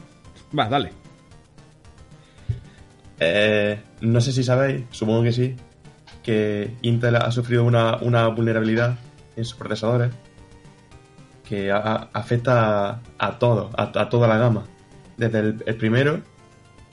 Va, 0.57 0.69
dale. 0.69 0.91
Eh, 3.23 3.79
no 4.01 4.19
sé 4.19 4.31
si 4.31 4.43
sabéis, 4.43 4.83
supongo 4.89 5.21
que 5.21 5.31
sí, 5.31 5.55
que 6.23 6.75
Intel 6.81 7.15
ha 7.17 7.31
sufrido 7.31 7.63
una, 7.63 7.97
una 7.97 8.27
vulnerabilidad 8.29 8.97
en 9.35 9.45
sus 9.45 9.55
procesadores 9.57 10.11
que 11.47 11.71
a- 11.71 11.77
a- 11.77 12.09
afecta 12.13 12.89
a, 12.89 13.01
a 13.19 13.37
todo, 13.37 13.69
a, 13.77 14.09
toda 14.09 14.27
la 14.27 14.37
gama, 14.37 14.63
desde 15.17 15.39
el, 15.39 15.63
el 15.67 15.75
primero 15.75 16.21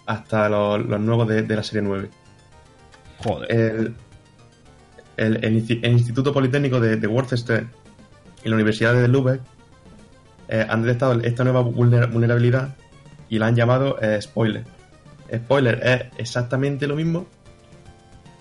hasta 0.05 0.48
los, 0.50 0.84
los 0.84 1.00
nuevos 1.00 1.28
de, 1.28 1.42
de 1.42 1.56
la 1.56 1.62
serie 1.62 1.80
9. 1.82 2.10
Joder. 3.24 3.50
El, 3.50 3.94
el- 5.16 5.44
el 5.44 5.62
Insti- 5.66 5.80
el 5.82 5.92
Instituto 5.92 6.32
Politécnico 6.34 6.78
de, 6.78 6.96
de 6.96 7.06
Worcester 7.06 7.66
y 8.44 8.48
la 8.50 8.55
Universidad 8.55 8.92
de 8.92 9.09
Lübeck 9.09 9.40
eh, 10.48 10.66
han 10.68 10.82
detectado 10.82 11.18
esta 11.22 11.42
nueva 11.44 11.62
vulner- 11.62 12.10
vulnerabilidad 12.12 12.76
y 13.30 13.38
la 13.38 13.46
han 13.46 13.56
llamado 13.56 13.98
eh, 14.02 14.20
spoiler. 14.20 14.64
Spoiler 15.34 15.80
es 15.86 16.02
exactamente 16.18 16.86
lo 16.86 16.96
mismo 16.96 17.26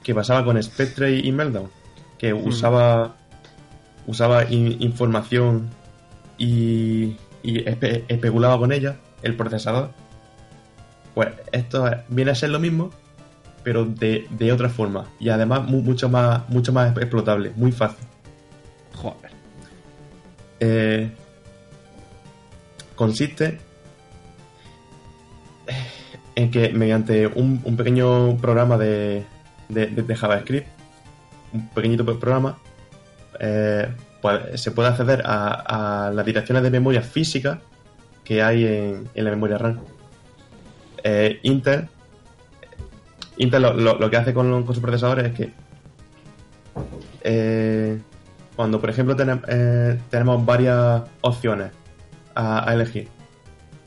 que 0.03 0.15
pasaba 0.15 0.43
con 0.45 0.61
Spectre 0.61 1.17
y 1.17 1.31
Meltdown, 1.31 1.69
que 2.17 2.33
usaba 2.33 3.15
usaba 4.05 4.45
in- 4.49 4.77
información 4.81 5.69
y, 6.37 7.17
y 7.43 7.63
espe- 7.65 8.05
especulaba 8.07 8.57
con 8.57 8.71
ella 8.71 8.95
el 9.21 9.35
procesador. 9.35 9.91
Pues 11.13 11.29
esto 11.51 11.87
es- 11.87 11.97
viene 12.07 12.31
a 12.31 12.35
ser 12.35 12.51
lo 12.51 12.59
mismo, 12.59 12.91
pero 13.63 13.83
de, 13.83 14.25
de 14.29 14.51
otra 14.53 14.69
forma. 14.69 15.07
Y 15.19 15.27
además 15.27 15.67
mu- 15.67 15.81
mucho 15.81 16.07
más, 16.07 16.47
mucho 16.47 16.71
más 16.71 16.95
explotable, 16.95 17.51
muy 17.57 17.73
fácil. 17.73 18.05
Joder. 18.95 19.31
Eh, 20.61 21.11
consiste 22.95 23.59
en 26.37 26.51
que 26.51 26.69
mediante 26.69 27.25
un, 27.25 27.61
un 27.63 27.75
pequeño 27.75 28.37
programa 28.37 28.77
de, 28.77 29.23
de- 29.69 29.87
de- 29.87 30.15
JavaScript, 30.15 30.67
un 31.51 31.67
pequeñito 31.69 32.05
programa, 32.05 32.59
eh, 33.39 33.87
pues, 34.21 34.61
se 34.61 34.69
puede 34.69 34.89
acceder 34.89 35.23
a, 35.25 36.05
a 36.07 36.11
las 36.11 36.23
direcciones 36.23 36.61
de 36.61 36.69
memoria 36.69 37.01
física 37.01 37.59
que 38.23 38.43
hay 38.43 38.65
en, 38.65 39.09
en 39.15 39.23
la 39.25 39.31
memoria 39.31 39.57
RAM. 39.57 39.79
Eh, 41.03 41.39
Intel, 41.41 41.87
Intel 43.37 43.63
lo, 43.63 43.73
lo- 43.73 43.97
que 44.11 44.17
hace 44.17 44.31
con, 44.31 44.63
con 44.63 44.75
sus 44.75 44.81
procesadores 44.83 45.25
es 45.25 45.33
que 45.33 45.51
eh, 47.23 47.99
cuando, 48.55 48.79
por 48.79 48.91
ejemplo, 48.91 49.15
tenem- 49.17 49.41
eh, 49.47 49.99
tenemos 50.11 50.45
varias 50.45 51.01
opciones 51.21 51.71
a, 52.35 52.71
elegir, 52.73 53.07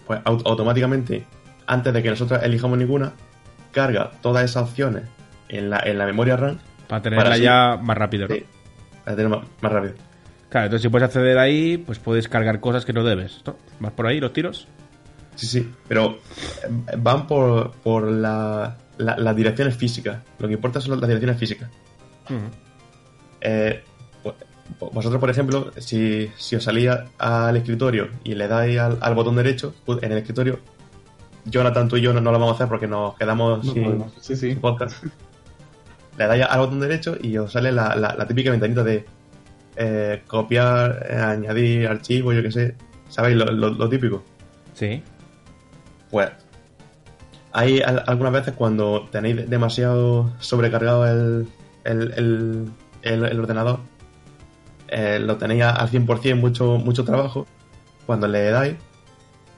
pues 0.06 0.18
au- 0.24 0.42
automáticamente, 0.44 1.24
antes 1.70 1.92
de 1.94 2.02
que 2.02 2.10
nosotros 2.10 2.42
elijamos 2.42 2.76
ninguna, 2.78 3.12
carga 3.72 4.10
todas 4.20 4.44
esas 4.44 4.64
opciones 4.64 5.04
en 5.48 5.70
la, 5.70 5.80
en 5.84 5.96
la 5.98 6.04
memoria 6.06 6.36
RAM 6.36 6.58
Para 6.88 7.02
tenerla 7.02 7.24
Para 7.24 7.34
así- 7.36 7.44
ya 7.44 7.76
más 7.82 7.96
rápido, 7.96 8.28
¿no? 8.28 8.34
sí, 8.34 8.44
para 9.04 9.16
tener 9.16 9.30
más, 9.30 9.46
más 9.60 9.72
rápido. 9.72 9.94
Claro, 10.48 10.66
entonces 10.66 10.82
si 10.82 10.88
puedes 10.88 11.06
acceder 11.06 11.38
ahí, 11.38 11.78
pues 11.78 11.98
puedes 12.00 12.28
cargar 12.28 12.58
cosas 12.60 12.84
que 12.84 12.92
no 12.92 13.04
debes. 13.04 13.40
¿no? 13.46 13.56
¿Vas 13.78 13.92
por 13.92 14.06
ahí 14.08 14.18
los 14.20 14.32
tiros? 14.32 14.66
Sí, 15.36 15.46
sí, 15.46 15.72
pero 15.88 16.18
eh, 16.64 16.96
van 16.98 17.26
por, 17.28 17.70
por 17.84 18.10
la- 18.10 18.76
la- 18.98 19.16
las 19.16 19.36
direcciones 19.36 19.76
físicas. 19.76 20.18
Lo 20.40 20.48
que 20.48 20.54
importa 20.54 20.80
son 20.80 20.98
las 20.98 21.08
direcciones 21.08 21.38
físicas. 21.38 21.70
Eh, 23.40 23.82
vo- 24.24 24.90
vosotros, 24.92 25.20
por 25.20 25.30
ejemplo, 25.30 25.70
si, 25.78 26.30
si 26.36 26.56
os 26.56 26.64
salís 26.64 26.90
al 27.18 27.56
escritorio 27.56 28.08
y 28.24 28.34
le 28.34 28.48
dais 28.48 28.78
al, 28.78 28.98
al 29.00 29.14
botón 29.14 29.36
derecho, 29.36 29.74
pues, 29.86 30.02
en 30.02 30.12
el 30.12 30.18
escritorio, 30.18 30.58
Jonathan, 31.44 31.88
tú 31.88 31.96
y 31.96 32.00
yo 32.02 32.12
no, 32.12 32.20
no 32.20 32.32
lo 32.32 32.38
vamos 32.38 32.52
a 32.52 32.54
hacer 32.56 32.68
porque 32.68 32.86
nos 32.86 33.16
quedamos 33.16 33.64
No 33.64 33.72
sin, 33.72 33.84
podemos. 33.84 34.12
Sí, 34.20 34.36
sí. 34.36 34.50
sin 34.50 34.60
podcast. 34.60 35.02
Le 36.18 36.26
dais 36.26 36.46
al 36.48 36.58
botón 36.60 36.80
derecho 36.80 37.16
y 37.20 37.36
os 37.38 37.52
sale 37.52 37.72
la, 37.72 37.94
la- 37.96 38.14
la 38.14 38.26
típica 38.26 38.50
ventanita 38.50 38.82
de 38.84 39.06
eh, 39.76 40.22
copiar, 40.26 41.06
eh, 41.08 41.16
añadir 41.16 41.86
archivo, 41.88 42.32
yo 42.32 42.42
qué 42.42 42.50
sé. 42.52 42.74
¿Sabéis? 43.08 43.36
Lo, 43.36 43.46
lo- 43.46 43.70
lo 43.70 43.88
típico. 43.88 44.22
Sí. 44.74 45.02
Pues 46.10 46.30
hay 47.52 47.80
al- 47.80 48.04
algunas 48.06 48.32
veces 48.32 48.54
cuando 48.54 49.08
tenéis 49.10 49.48
demasiado 49.48 50.30
sobrecargado 50.40 51.06
el, 51.06 51.48
el, 51.84 52.12
el, 52.16 52.70
el- 53.02 53.24
el 53.24 53.40
ordenador, 53.40 53.80
eh, 54.88 55.18
lo 55.20 55.36
tenéis 55.36 55.62
al 55.64 55.88
100%, 55.88 56.34
mucho, 56.36 56.76
mucho 56.78 57.04
trabajo, 57.04 57.46
cuando 58.06 58.28
le 58.28 58.50
dais, 58.50 58.74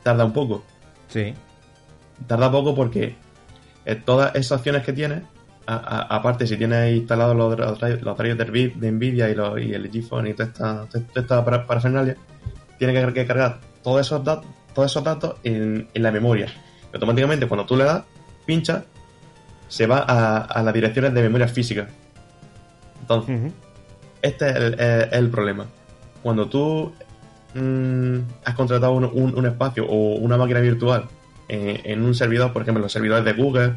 tarda 0.03 0.25
un 0.25 0.33
poco. 0.33 0.63
Sí. 1.09 1.35
Tarda 2.27 2.51
poco 2.51 2.75
porque 2.75 3.15
eh, 3.85 3.95
todas 3.97 4.35
esas 4.35 4.59
opciones 4.59 4.83
que 4.85 4.93
tiene, 4.93 5.23
a- 5.67 5.75
a- 5.77 6.17
aparte 6.17 6.47
si 6.47 6.57
tienes 6.57 6.97
instalados 6.97 7.37
los, 7.37 7.59
los, 7.59 7.81
los 8.03 8.19
drivers 8.19 8.39
de, 8.39 8.47
Nvi- 8.53 8.75
de 8.75 8.93
Nvidia 8.93 9.29
y, 9.31 9.35
los, 9.35 9.61
y 9.61 9.73
el 9.75 9.91
GeForce 9.91 10.31
y 10.31 10.35
toda 10.35 10.49
esta, 10.49 10.87
toda 10.87 11.05
esta 11.15 11.45
para- 11.45 11.67
parafernalia, 11.67 12.17
tiene 12.79 13.13
que, 13.13 13.27
cargar 13.27 13.61
todos 13.83 14.01
esos, 14.01 14.23
datos 14.25 14.47
todos 14.75 14.91
esos 14.91 15.05
datos 15.05 15.35
en, 15.45 15.87
en 15.93 16.03
la 16.03 16.11
memoria. 16.11 16.47
Y 16.93 16.95
automáticamente 16.95 17.47
cuando 17.47 17.67
tú 17.67 17.77
le 17.77 17.85
das, 17.85 18.03
pincha, 18.47 18.85
se 19.69 19.87
va 19.87 19.99
a, 20.07 20.39
a 20.39 20.63
las 20.63 20.73
direcciones 20.75 21.13
de 21.15 21.23
memoria 21.23 21.47
física. 21.49 21.89
Entonces, 23.01 23.53
este 24.23 24.49
es 24.51 25.13
el, 25.13 25.29
problema. 25.31 25.67
Cuando 26.23 26.47
tú 26.49 26.93
mm, 27.55 28.17
has 28.45 28.55
contratado 28.55 28.93
un, 28.93 29.05
un- 29.05 29.37
un 29.37 29.47
espacio 29.47 29.85
o 29.87 30.15
una 30.17 30.37
máquina 30.37 30.61
virtual 30.61 31.09
en, 31.49 31.81
en 31.85 32.03
un 32.05 32.15
servidor, 32.15 32.53
por 32.53 32.63
ejemplo, 32.63 32.83
los 32.83 32.93
servidores 32.93 33.25
de 33.25 33.33
Google, 33.33 33.75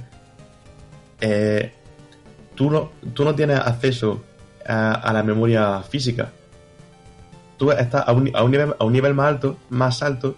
eh, 1.21 1.73
tú, 2.55 2.69
no, 2.71 2.91
tú 3.13 3.23
no 3.23 3.35
tienes 3.35 3.59
acceso 3.59 4.23
a, 4.67 5.11
la 5.13 5.23
memoria 5.23 5.81
física. 5.83 6.31
Tú 7.57 7.71
estás 7.71 8.07
a 8.07 8.11
un, 8.11 8.31
a 8.35 8.43
un 8.43 8.51
nivel, 8.51 8.73
a 8.77 8.83
un 8.83 8.93
nivel 8.93 9.13
más 9.13 9.27
alto, 9.27 9.57
más 9.69 10.01
alto, 10.03 10.35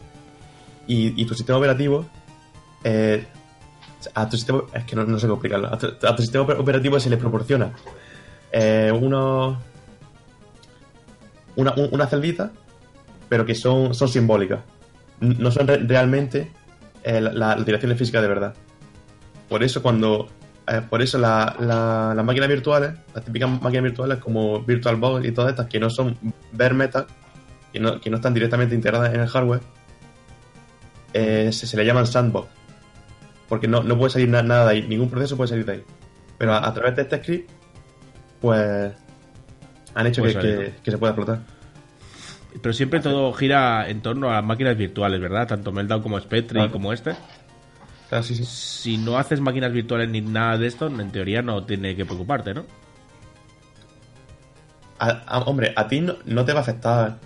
y, 0.88 1.20
y 1.22 1.26
tu 1.26 1.34
sistema 1.34 1.58
operativo 1.58 2.06
eh, 2.84 3.26
a 4.14 4.30
tu 4.30 4.38
sistema 4.38 4.62
es 4.74 4.84
que 4.86 4.96
no, 4.96 5.04
no 5.04 5.20
sé 5.20 5.28
cómo 5.28 5.42
a 5.70 5.78
tu, 5.78 6.22
sistema 6.22 6.44
operativo 6.46 7.00
se 7.00 7.10
le 7.10 7.18
proporciona 7.18 7.72
eh, 8.52 8.92
unos 8.98 9.58
una, 11.56 11.74
un- 11.74 11.90
una 11.92 12.08
celditas, 12.08 12.52
pero 13.28 13.46
que 13.46 13.56
son, 13.56 13.94
son 13.96 14.08
simbólicas. 14.08 14.60
No 15.20 15.52
son 15.52 15.68
re- 15.68 15.80
realmente 15.80 16.52
eh, 17.08 17.22
la- 17.22 17.32
la- 17.34 17.56
direcciones 17.56 17.98
físicas 17.98 18.22
de 18.22 18.28
verdad. 18.28 18.54
Por 19.50 19.64
eso 19.64 19.82
cuando 19.82 20.28
eh, 20.70 20.82
por 20.90 21.02
eso 21.02 21.18
la- 21.18 21.56
la- 21.60 22.14
las 22.14 22.26
máquinas 22.26 22.50
virtuales, 22.50 22.92
las 23.16 23.24
típicas 23.24 23.50
máquinas 23.62 23.84
virtuales 23.84 24.18
como 24.20 24.62
VirtualBox 24.64 25.26
y 25.26 25.32
todas 25.32 25.52
estas 25.52 25.68
que 25.68 25.80
no 25.80 25.90
son 25.90 26.18
bare 26.52 26.74
metal, 26.74 27.08
que 27.72 27.80
no, 27.80 28.02
que 28.02 28.10
no 28.10 28.18
están 28.18 28.34
directamente 28.34 28.76
integradas 28.76 29.14
en 29.14 29.22
el 29.22 29.28
hardware, 29.28 29.62
eh, 31.14 31.50
se, 31.54 31.66
se 31.68 31.78
le 31.78 31.86
llaman 31.86 32.06
sandbox. 32.06 32.50
Porque 33.48 33.68
no, 33.68 33.82
no 33.82 33.98
puede 33.98 34.10
salir 34.12 34.28
na- 34.30 34.44
nada 34.44 34.66
de 34.66 34.72
ahí, 34.72 34.88
ningún 34.88 35.10
proceso 35.10 35.38
puede 35.38 35.48
salir 35.48 35.66
de 35.66 35.72
ahí. 35.74 35.84
Pero 36.38 36.54
a, 36.54 36.68
a 36.68 36.74
través 36.74 36.96
de 36.98 37.04
este 37.04 37.18
script, 37.18 37.50
pues 38.42 38.92
han 39.96 40.08
hecho 40.08 40.22
que, 40.22 40.28
que- 40.42 40.74
que 40.84 40.92
se 40.92 40.98
pueda 40.98 41.12
explotar. 41.14 41.40
Pero 42.62 42.74
siempre 42.74 43.00
todo 43.00 43.32
gira 43.34 43.88
en 43.90 44.02
torno 44.02 44.32
a 44.34 44.42
máquinas 44.42 44.76
virtuales, 44.78 45.20
¿verdad? 45.22 45.48
Tanto 45.48 45.72
Meltdown 45.72 46.02
como 46.02 46.20
Spectre 46.20 46.66
y 46.66 46.70
como 46.70 46.92
este. 46.94 47.16
Claro, 48.10 48.24
sí, 48.24 48.36
sí. 48.36 48.46
Si 48.46 48.98
no 48.98 49.18
haces 49.18 49.40
máquinas 49.42 49.72
virtuales 49.74 50.10
ni 50.10 50.22
nada 50.22 50.58
de 50.58 50.68
esto, 50.68 50.88
en 50.88 51.12
teoría 51.12 51.42
no 51.42 51.64
tiene 51.66 51.96
que 51.96 52.06
preocuparte, 52.06 52.54
¿no? 52.54 52.66
A- 55.00 55.22
a- 55.28 55.40
hombre, 55.42 55.74
a 55.76 55.88
ti 55.88 56.02
no, 56.02 56.16
no 56.26 56.44
te 56.46 56.54
va 56.54 56.60
a 56.60 56.62
afectar. 56.64 57.18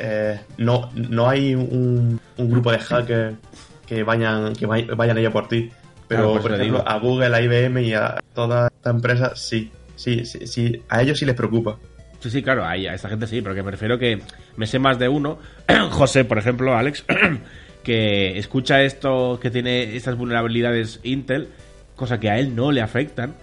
eh, 0.00 0.40
no, 0.58 0.90
no 0.94 1.28
hay 1.28 1.56
un, 1.56 2.20
un 2.36 2.50
grupo 2.50 2.70
de 2.70 2.78
hackers 2.78 3.36
que 3.84 4.04
vayan 4.04 4.54
que 4.54 4.64
vay- 4.68 4.86
vayan 4.94 5.16
a 5.16 5.20
ello 5.20 5.32
por 5.32 5.48
ti. 5.48 5.70
Pero, 6.06 6.22
Claro, 6.30 6.42
por 6.42 6.52
ejemplo, 6.52 6.78
digo. 6.78 6.88
a 6.88 6.98
Google, 7.00 7.34
a 7.34 7.40
IBM 7.42 7.82
y 7.82 7.94
a 7.94 8.16
todas 8.32 8.70
estas 8.76 8.94
empresas, 8.94 9.40
sí. 9.40 9.72
Sí, 9.96 10.24
sí, 10.24 10.46
sí. 10.46 10.80
A 10.88 11.02
ellos 11.02 11.18
sí 11.18 11.24
les 11.26 11.34
preocupa. 11.34 11.76
Sí, 12.20 12.30
sí, 12.30 12.42
claro, 12.42 12.64
ahí, 12.66 12.86
a 12.86 12.94
esta 12.94 13.08
gente 13.08 13.26
sí, 13.26 13.40
pero 13.42 13.54
que 13.54 13.62
me 13.62 13.70
refiero 13.70 13.98
que 13.98 14.20
me 14.56 14.66
sé 14.66 14.78
más 14.78 14.98
de 14.98 15.08
uno. 15.08 15.38
José, 15.90 16.24
por 16.24 16.38
ejemplo, 16.38 16.76
Alex, 16.76 17.04
que 17.84 18.38
escucha 18.38 18.82
esto, 18.82 19.38
que 19.40 19.50
tiene 19.50 19.96
estas 19.96 20.16
vulnerabilidades 20.16 21.00
Intel, 21.04 21.48
cosa 21.96 22.18
que 22.20 22.30
a 22.30 22.38
él 22.38 22.54
no 22.56 22.72
le 22.72 22.80
afectan. 22.82 23.34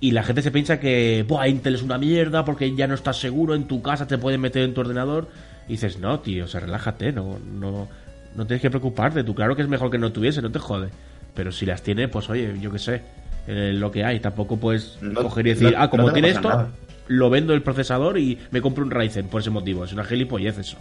Y 0.00 0.10
la 0.10 0.22
gente 0.24 0.42
se 0.42 0.50
piensa 0.50 0.78
que, 0.78 1.24
Buah, 1.26 1.48
Intel 1.48 1.74
es 1.74 1.82
una 1.82 1.96
mierda 1.96 2.44
porque 2.44 2.74
ya 2.74 2.86
no 2.86 2.94
estás 2.94 3.18
seguro, 3.18 3.54
en 3.54 3.64
tu 3.66 3.80
casa 3.82 4.06
te 4.06 4.18
pueden 4.18 4.40
meter 4.40 4.62
en 4.62 4.74
tu 4.74 4.80
ordenador. 4.82 5.28
Y 5.68 5.72
dices, 5.72 5.98
no, 5.98 6.20
tío, 6.20 6.44
o 6.44 6.48
sea, 6.48 6.60
relájate, 6.60 7.12
no, 7.12 7.38
no, 7.38 7.88
no 8.34 8.46
tienes 8.46 8.60
que 8.62 8.68
preocuparte. 8.70 9.24
Tú, 9.24 9.34
claro 9.34 9.56
que 9.56 9.62
es 9.62 9.68
mejor 9.68 9.90
que 9.90 9.98
no 9.98 10.12
tuviese, 10.12 10.42
no 10.42 10.50
te 10.52 10.58
jode. 10.58 10.90
Pero 11.34 11.50
si 11.52 11.66
las 11.66 11.82
tiene, 11.82 12.08
pues 12.08 12.28
oye, 12.30 12.54
yo 12.60 12.70
qué 12.70 12.78
sé, 12.78 13.02
eh, 13.46 13.72
lo 13.74 13.90
que 13.90 14.04
hay. 14.04 14.20
Tampoco 14.20 14.58
puedes 14.58 14.98
No- 15.00 15.22
coger 15.22 15.46
y 15.46 15.50
decir, 15.50 15.72
no- 15.72 15.78
ah, 15.82 15.88
como 15.88 16.08
no 16.08 16.12
tiene 16.12 16.28
esto, 16.28 16.48
nada. 16.48 16.68
Lo 17.08 17.30
vendo 17.30 17.52
el 17.54 17.62
procesador 17.62 18.18
y 18.18 18.38
me 18.50 18.60
compro 18.60 18.84
un 18.84 18.90
Ryzen 18.90 19.28
por 19.28 19.40
ese 19.40 19.50
motivo. 19.50 19.84
Es 19.84 19.92
una 19.92 20.04
gilipollez 20.04 20.58
eso. 20.58 20.76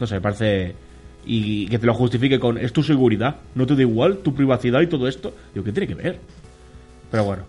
No 0.00 0.06
sé, 0.06 0.14
me 0.16 0.20
parece. 0.20 0.74
Y 1.24 1.66
que 1.68 1.78
te 1.78 1.86
lo 1.86 1.94
justifique 1.94 2.38
con 2.38 2.56
es 2.58 2.72
tu 2.72 2.82
seguridad, 2.82 3.36
no 3.54 3.66
te 3.66 3.74
da 3.74 3.80
igual 3.82 4.18
tu 4.18 4.34
privacidad 4.34 4.80
y 4.80 4.86
todo 4.86 5.08
esto. 5.08 5.34
Digo, 5.54 5.64
¿qué 5.64 5.72
tiene 5.72 5.86
que 5.88 5.94
ver? 5.94 6.18
Pero 7.10 7.24
bueno, 7.24 7.44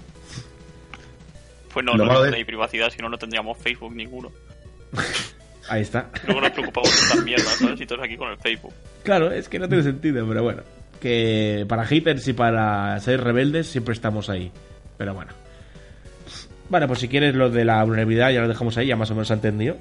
Pues 1.74 1.86
no, 1.86 1.94
Lo 1.96 2.06
no 2.06 2.20
hay 2.22 2.32
de- 2.40 2.46
privacidad, 2.46 2.90
si 2.90 3.02
no, 3.02 3.10
no 3.10 3.18
tendríamos 3.18 3.58
Facebook 3.58 3.94
ninguno. 3.96 4.32
ahí 5.70 5.82
está. 5.82 6.10
Luego 6.26 6.42
nos 6.42 6.52
preocupamos 6.52 6.90
de 6.90 6.96
estas 7.04 7.24
mierdas, 7.24 7.56
¿sabes? 7.58 7.82
Y 7.82 7.86
todos 7.86 8.02
aquí 8.04 8.18
con 8.18 8.32
el 8.32 8.38
Facebook. 8.38 8.74
Claro, 9.04 9.32
es 9.32 9.48
que 9.48 9.60
no 9.60 9.68
tiene 9.68 9.84
sentido, 9.84 10.28
pero 10.28 10.42
bueno. 10.44 10.64
Que 11.00 11.66
para 11.70 11.86
haters 11.86 12.28
y 12.28 12.34
para 12.34 13.00
ser 13.00 13.22
rebeldes 13.24 13.68
siempre 13.68 13.94
estamos 13.94 14.30
ahí. 14.30 14.52
Pero 14.98 15.14
bueno. 15.14 15.32
Vale, 16.70 16.88
pues 16.88 17.00
si 17.00 17.08
quieres 17.08 17.34
lo 17.36 17.50
de 17.50 17.64
la 17.66 17.84
vulnerabilidad 17.84 18.30
ya 18.32 18.42
lo 18.42 18.48
dejamos 18.48 18.78
ahí, 18.78 18.88
ya 18.88 18.96
más 18.96 19.10
o 19.12 19.14
menos 19.16 19.32
ha 19.32 19.36
entendido. 19.36 19.78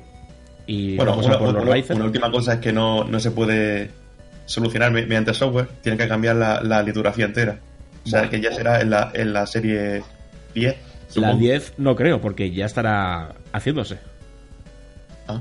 Y 0.66 0.96
Bueno, 0.96 1.12
vamos 1.12 1.26
una, 1.26 1.34
a 1.34 1.38
por 1.38 1.52
los 1.54 1.62
una- 1.62 1.72
Ryzen. 1.74 1.96
una 1.96 2.04
última 2.06 2.30
cosa 2.30 2.54
es 2.54 2.60
que 2.60 2.72
no, 2.72 3.04
no 3.04 3.18
se 3.20 3.30
puede 3.30 3.90
solucionar 4.46 4.90
me- 4.92 5.02
mediante 5.06 5.34
software. 5.34 5.68
Tienen 5.82 5.98
que 5.98 6.08
cambiar 6.08 6.36
la, 6.36 6.60
la 6.62 6.82
litografía 6.82 7.24
entera. 7.24 7.58
O 8.04 8.08
sea, 8.08 8.20
Bueno. 8.20 8.30
que 8.30 8.40
ya 8.40 8.52
será 8.52 8.80
en 8.80 8.90
la, 8.90 9.10
en 9.14 9.32
la 9.32 9.46
serie 9.46 10.02
10. 10.54 10.76
La 10.76 11.12
supongo. 11.12 11.36
10 11.38 11.74
no 11.78 11.96
creo, 11.96 12.20
porque 12.20 12.50
ya 12.52 12.66
estará 12.66 13.34
haciéndose. 13.52 13.98
Ah, 15.28 15.40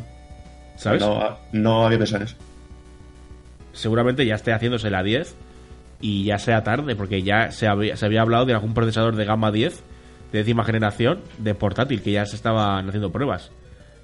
¿Sabes? 0.78 1.02
No, 1.02 1.38
no 1.52 1.86
había 1.86 1.98
pensado 2.00 2.22
en 2.24 2.28
eso. 2.28 2.36
Seguramente 3.74 4.26
ya 4.26 4.36
esté 4.36 4.54
haciéndose 4.54 4.90
la 4.90 5.04
10 5.04 5.36
y 6.02 6.24
ya 6.26 6.38
sea 6.40 6.64
tarde, 6.64 6.96
porque 6.96 7.24
ya 7.24 7.52
se 7.52 7.68
había, 7.68 7.98
se 7.98 8.06
había 8.06 8.22
hablado 8.22 8.46
de 8.46 8.54
algún 8.54 8.74
procesador 8.74 9.16
de 9.16 9.26
gama 9.26 9.52
10 9.52 9.84
de 10.36 10.44
décima 10.44 10.64
generación 10.66 11.22
de 11.38 11.56
portátil, 11.56 12.02
que 12.02 12.12
ya 12.12 12.26
se 12.26 12.36
estaban 12.36 12.88
haciendo 12.88 13.12
pruebas. 13.12 13.52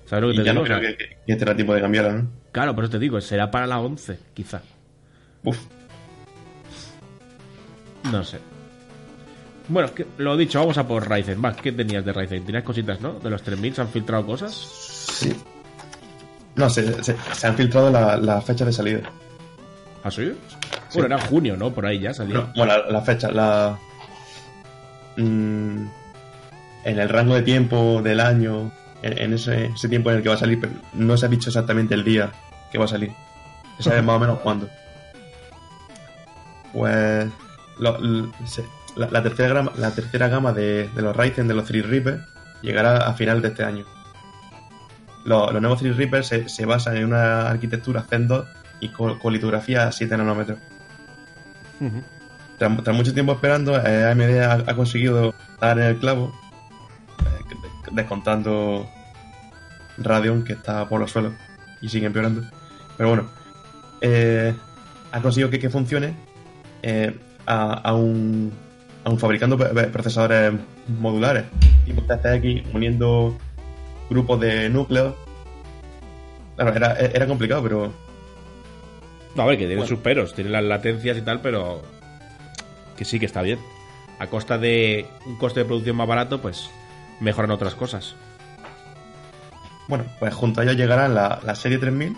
¿Sabes 0.05 0.23
lo 0.23 0.27
que 0.29 0.33
Y 0.35 0.37
te 0.39 0.43
ya 0.45 0.51
digo? 0.51 0.61
no 0.63 0.65
creo 0.65 0.77
O 0.77 0.81
sea, 0.81 0.89
que, 0.91 0.97
que, 0.97 1.09
que 1.25 1.31
este 1.31 1.43
era 1.45 1.55
tiempo 1.55 1.73
de 1.73 1.81
cambiarla, 1.81 2.13
¿no? 2.13 2.27
Claro, 2.51 2.73
por 2.75 2.83
eso 2.83 2.91
te 2.91 2.99
digo, 2.99 3.19
será 3.21 3.49
para 3.51 3.67
la 3.67 3.79
11, 3.79 4.17
quizá. 4.33 4.61
Uf. 5.43 5.57
No 8.11 8.23
sé. 8.23 8.39
Bueno, 9.67 9.93
que- 9.93 10.05
lo 10.17 10.35
dicho, 10.35 10.59
vamos 10.59 10.77
a 10.77 10.87
por 10.87 11.09
Ryzen. 11.09 11.41
Va, 11.43 11.55
¿qué 11.55 11.71
tenías 11.71 12.03
de 12.03 12.11
Ryzen? 12.13 12.43
Tenías 12.45 12.63
cositas, 12.63 12.99
¿no? 12.99 13.13
De 13.19 13.29
los 13.29 13.41
3000 13.43 13.73
se 13.75 13.81
han 13.81 13.87
filtrado 13.89 14.25
cosas. 14.25 14.53
Sí. 14.53 15.33
No, 16.55 16.69
se, 16.69 17.01
se, 17.03 17.15
se 17.33 17.47
han 17.47 17.55
filtrado 17.55 17.89
la- 17.91 18.17
las 18.17 18.43
fechas 18.43 18.67
de 18.67 18.73
salida. 18.73 19.01
¿Ah, 20.03 20.11
sí? 20.11 20.33
Bueno, 20.93 21.15
era 21.15 21.19
junio, 21.25 21.55
¿no? 21.55 21.71
Por 21.71 21.85
ahí 21.85 21.99
ya 21.99 22.13
salió. 22.13 22.35
No, 22.41 22.53
bueno, 22.55 22.77
la, 22.77 22.89
la 22.91 23.01
fecha, 23.01 23.31
la. 23.31 23.77
mm, 25.15 25.85
en 26.83 26.99
el 26.99 27.09
rango 27.09 27.35
de 27.35 27.41
tiempo 27.43 28.01
del 28.03 28.19
año, 28.19 28.71
en, 29.01 29.17
en 29.17 29.33
ese, 29.33 29.67
ese 29.67 29.89
tiempo 29.89 30.09
en 30.11 30.17
el 30.17 30.23
que 30.23 30.29
va 30.29 30.35
a 30.35 30.39
salir, 30.39 30.59
pero 30.59 30.73
no 30.93 31.15
se 31.17 31.25
ha 31.25 31.29
dicho 31.29 31.49
exactamente 31.49 31.93
el 31.93 32.03
día 32.03 32.31
que 32.71 32.77
va 32.77 32.85
a 32.85 32.87
salir. 32.89 33.11
Se 33.77 33.83
sabe 33.83 34.01
más 34.01 34.15
o 34.15 34.19
menos 34.19 34.39
cuándo. 34.39 34.67
Pues. 36.73 37.27
lo- 37.79 37.97
l- 37.97 38.29
se- 38.45 38.65
la, 38.95 39.09
la 39.09 39.23
tercera 39.23 39.53
gama, 39.53 39.71
la 39.77 39.91
tercera 39.91 40.27
gama 40.27 40.51
de, 40.53 40.89
de 40.89 41.01
los 41.01 41.15
Ryzen 41.15 41.47
de 41.47 41.53
los 41.53 41.65
Threadripper 41.65 42.21
llegará 42.61 42.97
a 43.07 43.13
final 43.13 43.41
de 43.41 43.49
este 43.49 43.63
año. 43.63 43.85
Los, 45.25 45.51
los 45.53 45.61
nuevos 45.61 45.79
Threadripper 45.79 46.23
se, 46.23 46.49
se 46.49 46.65
basan 46.65 46.97
en 46.97 47.05
una 47.05 47.49
arquitectura 47.49 48.03
Zen 48.03 48.27
2 48.27 48.45
y 48.81 48.89
con, 48.89 49.17
con 49.19 49.33
litografía 49.33 49.87
a 49.87 49.91
7 49.91 50.17
nanómetros. 50.17 50.59
Tras, 52.57 52.83
tras 52.83 52.95
mucho 52.95 53.13
tiempo 53.13 53.31
esperando, 53.33 53.75
eh, 53.79 54.11
AMD 54.11 54.39
ha, 54.43 54.53
ha 54.71 54.75
conseguido 54.75 55.33
dar 55.59 55.79
en 55.79 55.85
el 55.85 55.97
clavo, 55.97 56.33
descontando 57.91 58.87
Radeon, 59.97 60.43
que 60.43 60.53
está 60.53 60.87
por 60.87 60.99
los 60.99 61.11
suelos 61.11 61.33
y 61.81 61.89
sigue 61.89 62.05
empeorando. 62.07 62.43
Pero 62.97 63.09
bueno, 63.09 63.29
eh, 64.01 64.53
ha 65.11 65.21
conseguido 65.21 65.49
que, 65.49 65.59
que 65.59 65.69
funcione 65.69 66.13
eh, 66.83 67.17
a, 67.45 67.91
a 67.91 69.17
fabricando 69.17 69.57
procesadores 69.57 70.53
modulares, 70.99 71.45
tipo 71.85 72.01
TCX, 72.03 72.73
uniendo 72.73 73.37
grupos 74.09 74.39
de 74.39 74.69
núcleos. 74.69 75.15
Claro, 76.55 76.75
era, 76.75 76.93
era 76.99 77.25
complicado, 77.27 77.63
pero 77.63 77.91
No, 79.35 79.43
a 79.43 79.45
ver, 79.47 79.55
que 79.55 79.65
tiene 79.65 79.75
Bueno. 79.77 79.87
sus 79.89 79.99
peros, 79.99 80.33
tiene 80.35 80.49
las 80.51 80.63
latencias 80.63 81.17
y 81.17 81.21
tal, 81.21 81.41
pero 81.41 81.81
que 82.97 83.05
sí 83.05 83.19
que 83.19 83.25
está 83.25 83.41
bien. 83.41 83.57
A 84.19 84.27
costa 84.27 84.59
de 84.59 85.07
un 85.25 85.37
coste 85.37 85.61
de 85.61 85.65
producción 85.65 85.95
más 85.95 86.07
barato, 86.07 86.39
pues 86.41 86.69
mejoran 87.21 87.51
otras 87.51 87.75
cosas. 87.75 88.15
Bueno, 89.87 90.05
pues 90.19 90.33
junto 90.33 90.61
a 90.61 90.63
ello 90.63 90.73
llegará 90.73 91.07
la, 91.07 91.39
la 91.43 91.55
serie 91.55 91.77
3000, 91.77 92.15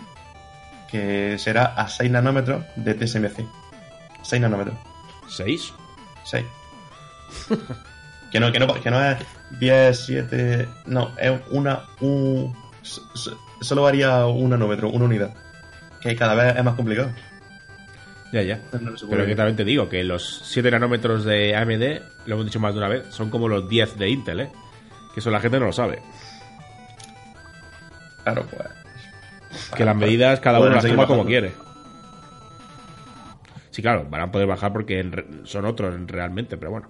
que 0.90 1.38
será 1.38 1.66
a 1.66 1.88
6 1.88 2.10
nanómetros 2.10 2.64
de 2.76 2.94
TSMC. 2.94 3.44
6 4.22 4.42
nanómetros. 4.42 4.76
¿Seis? 5.28 5.72
6. 6.24 6.44
que, 8.30 8.40
no, 8.40 8.52
que, 8.52 8.58
no, 8.58 8.74
que 8.74 8.90
no 8.90 9.04
es 9.04 9.18
10, 9.58 10.00
7. 10.06 10.68
No, 10.86 11.12
es 11.18 11.32
una. 11.50 11.82
Un, 12.00 12.54
solo 13.60 13.82
varía 13.82 14.26
un 14.26 14.50
nanómetro, 14.50 14.88
una 14.88 15.04
unidad. 15.04 15.34
Que 16.00 16.14
cada 16.16 16.34
vez 16.34 16.56
es 16.56 16.64
más 16.64 16.74
complicado. 16.74 17.10
Ya, 18.32 18.42
ya. 18.42 18.60
No 18.80 18.92
Pero 19.08 19.26
que 19.26 19.36
también 19.36 19.56
te 19.56 19.64
digo 19.64 19.88
que 19.88 20.02
los 20.02 20.42
7 20.44 20.70
nanómetros 20.70 21.24
de 21.24 21.54
AMD, 21.54 22.26
lo 22.26 22.34
hemos 22.34 22.44
dicho 22.46 22.60
más 22.60 22.74
de 22.74 22.78
una 22.78 22.88
vez, 22.88 23.06
son 23.10 23.30
como 23.30 23.48
los 23.48 23.68
10 23.68 23.96
de 23.96 24.08
Intel, 24.08 24.40
¿eh? 24.40 24.52
Que 25.14 25.20
eso 25.20 25.30
la 25.30 25.40
gente 25.40 25.58
no 25.60 25.66
lo 25.66 25.72
sabe. 25.72 26.00
Claro, 28.24 28.44
pues. 28.50 28.68
Que 29.76 29.84
las 29.84 29.94
medidas 29.96 30.40
cada 30.40 30.58
uno 30.60 30.70
las 30.70 30.84
toma 30.84 31.06
como 31.06 31.24
quiere. 31.24 31.52
Sí, 33.70 33.82
claro, 33.82 34.06
van 34.08 34.20
a 34.22 34.32
poder 34.32 34.46
bajar 34.46 34.72
porque 34.72 35.04
son 35.44 35.64
otros 35.64 35.94
realmente, 36.06 36.56
pero 36.56 36.70
bueno. 36.72 36.88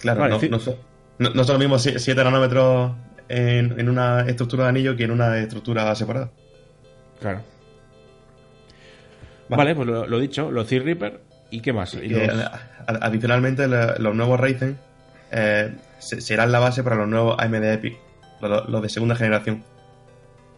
Claro, 0.00 0.20
Vale, 0.20 0.34
no, 0.34 0.40
sí. 0.40 0.48
no, 0.48 0.58
son- 0.58 0.76
no- 1.18 1.30
no 1.30 1.44
son 1.44 1.54
lo 1.54 1.58
mismo 1.58 1.78
7 1.78 2.24
nanómetros 2.24 2.92
en, 3.28 3.78
en 3.78 3.88
una 3.88 4.20
estructura 4.22 4.64
de 4.64 4.68
anillo 4.70 4.96
que 4.96 5.04
en 5.04 5.10
una 5.10 5.36
estructura 5.38 5.94
separada. 5.94 6.30
Claro. 7.20 7.42
Va. 9.52 9.56
Vale, 9.58 9.74
pues 9.74 9.86
lo, 9.86 10.06
lo 10.06 10.18
dicho, 10.18 10.50
los 10.50 10.70
Reaper 10.70 11.20
y 11.50 11.60
qué 11.60 11.72
más. 11.72 11.94
Y 11.94 12.08
los- 12.08 12.50
adicionalmente, 12.86 13.66
los 13.68 14.14
nuevos 14.14 14.40
Ryzen 14.40 14.78
eh, 15.30 15.74
serán 16.04 16.52
la 16.52 16.58
base 16.58 16.82
para 16.82 16.96
los 16.96 17.08
nuevos 17.08 17.36
AMD 17.38 17.64
Epic, 17.64 17.98
los, 18.40 18.68
los 18.68 18.82
de 18.82 18.88
segunda 18.88 19.16
generación. 19.16 19.64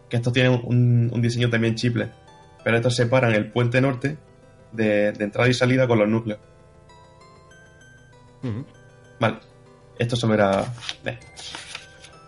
Que 0.09 0.17
estos 0.17 0.31
tienen 0.33 0.61
un, 0.63 1.09
un 1.13 1.21
diseño 1.21 1.49
también 1.49 1.75
chiple, 1.75 2.09
pero 2.63 2.77
estos 2.77 2.95
separan 2.95 3.33
el 3.33 3.51
puente 3.51 3.81
norte 3.81 4.17
de, 4.71 5.11
de 5.11 5.23
entrada 5.23 5.49
y 5.49 5.53
salida 5.53 5.87
con 5.87 5.99
los 5.99 6.07
núcleos. 6.07 6.39
Vale, 9.19 9.37
esto 9.97 10.15
solo 10.15 10.33
era. 10.35 10.65
Eh, 11.05 11.17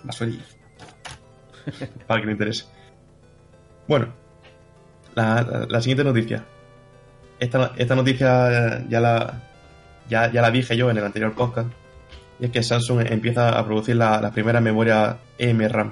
basurilla. 0.03 0.43
Para 2.07 2.19
que 2.19 2.25
le 2.25 2.31
interese. 2.33 2.65
Bueno, 3.87 4.07
la, 5.15 5.41
la- 5.43 5.65
la 5.69 5.81
siguiente 5.81 6.03
noticia. 6.03 6.43
Esta, 7.39 7.71
esta 7.77 7.95
noticia 7.95 8.85
ya 8.89 8.99
la, 8.99 9.41
ya, 10.09 10.29
ya 10.31 10.41
la 10.41 10.51
dije 10.51 10.75
yo 10.75 10.89
en 10.91 10.97
el 10.97 11.05
anterior 11.05 11.33
podcast. 11.33 11.69
Y 12.39 12.45
es 12.45 12.51
que 12.51 12.63
Samsung 12.63 13.01
empieza 13.09 13.57
a 13.57 13.65
producir 13.65 13.95
la- 13.95 14.21
las 14.21 14.31
primeras 14.31 14.61
memorias 14.61 15.15
EMRAM. 15.37 15.91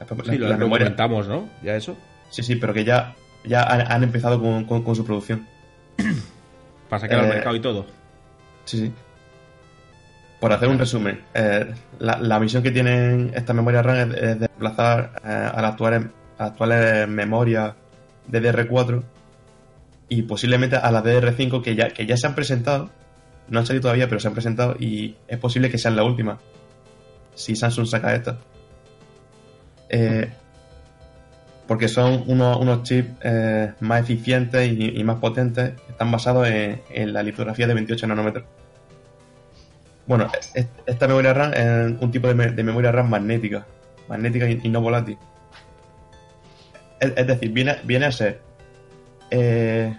La, 0.00 0.06
la- 0.16 0.24
Sí, 0.32 0.38
la 0.38 0.48
lo 0.50 0.58
memoria- 0.58 0.86
comentamos, 0.86 1.26
¿no? 1.28 1.48
Ya 1.62 1.74
eso. 1.74 1.96
Sí, 2.30 2.42
sí, 2.42 2.56
pero 2.56 2.72
que 2.72 2.84
ya, 2.84 3.14
ya 3.44 3.62
han, 3.64 3.90
han 3.90 4.02
empezado 4.04 4.40
con, 4.40 4.64
con- 4.64 4.82
con 4.82 4.94
su 4.94 5.04
producción. 5.04 5.46
Para 6.88 7.00
sacar 7.00 7.18
al 7.20 7.26
Eh, 7.26 7.28
mercado 7.28 7.56
y 7.56 7.60
todo. 7.60 7.86
Sí, 8.64 8.78
sí. 8.78 8.92
Por 10.40 10.52
hacer 10.52 10.68
un 10.68 10.78
resumen, 10.78 11.20
eh, 11.34 11.74
la, 11.98 12.18
la 12.18 12.38
misión 12.38 12.62
que 12.62 12.70
tienen 12.70 13.32
estas 13.34 13.56
memorias 13.56 13.84
RAM 13.84 14.12
es, 14.12 14.16
es 14.22 14.38
desplazar 14.40 15.20
eh, 15.24 15.28
a 15.52 15.60
las 15.60 15.72
actuales, 15.72 16.04
actuales 16.38 17.08
memorias 17.08 17.74
DDR4 18.30 19.02
y 20.10 20.22
posiblemente 20.22 20.76
a 20.76 20.92
las 20.92 21.02
DDR5 21.02 21.60
que 21.60 21.74
ya, 21.74 21.88
que 21.90 22.06
ya 22.06 22.16
se 22.16 22.28
han 22.28 22.36
presentado. 22.36 22.90
No 23.50 23.60
han 23.60 23.66
salido 23.66 23.82
todavía, 23.82 24.08
pero 24.08 24.20
se 24.20 24.28
han 24.28 24.34
presentado 24.34 24.76
y 24.78 25.16
es 25.26 25.38
posible 25.38 25.70
que 25.70 25.78
sean 25.78 25.96
la 25.96 26.04
última. 26.04 26.38
Si 27.34 27.56
Samsung 27.56 27.86
saca 27.86 28.14
esta. 28.14 28.38
Eh, 29.88 30.28
porque 31.66 31.88
son 31.88 32.24
unos, 32.26 32.56
unos 32.58 32.82
chips 32.82 33.10
eh, 33.22 33.72
más 33.80 34.00
eficientes 34.00 34.70
y, 34.72 35.02
más 35.04 35.16
potentes. 35.18 35.72
Están 35.88 36.10
basados 36.10 36.48
en, 36.48 37.12
la 37.12 37.22
litografía 37.22 37.66
de 37.66 37.74
28 37.74 38.06
nanómetros. 38.06 38.44
Bueno, 40.06 40.30
es- 40.54 40.66
esta 40.86 41.06
memoria 41.06 41.34
RAM 41.34 41.52
es 41.54 42.00
un 42.00 42.10
tipo 42.10 42.28
de, 42.28 42.34
me- 42.34 42.50
de 42.50 42.62
memoria 42.62 42.90
RAM 42.92 43.10
magnética. 43.10 43.66
Magnética 44.08 44.48
y, 44.48 44.68
no 44.68 44.80
volátil. 44.80 45.18
Es, 47.00 47.12
es 47.16 47.26
decir, 47.26 47.50
viene, 47.52 47.76
viene 47.84 48.06
a 48.06 48.12
ser 48.12 48.40
eh, 49.30 49.94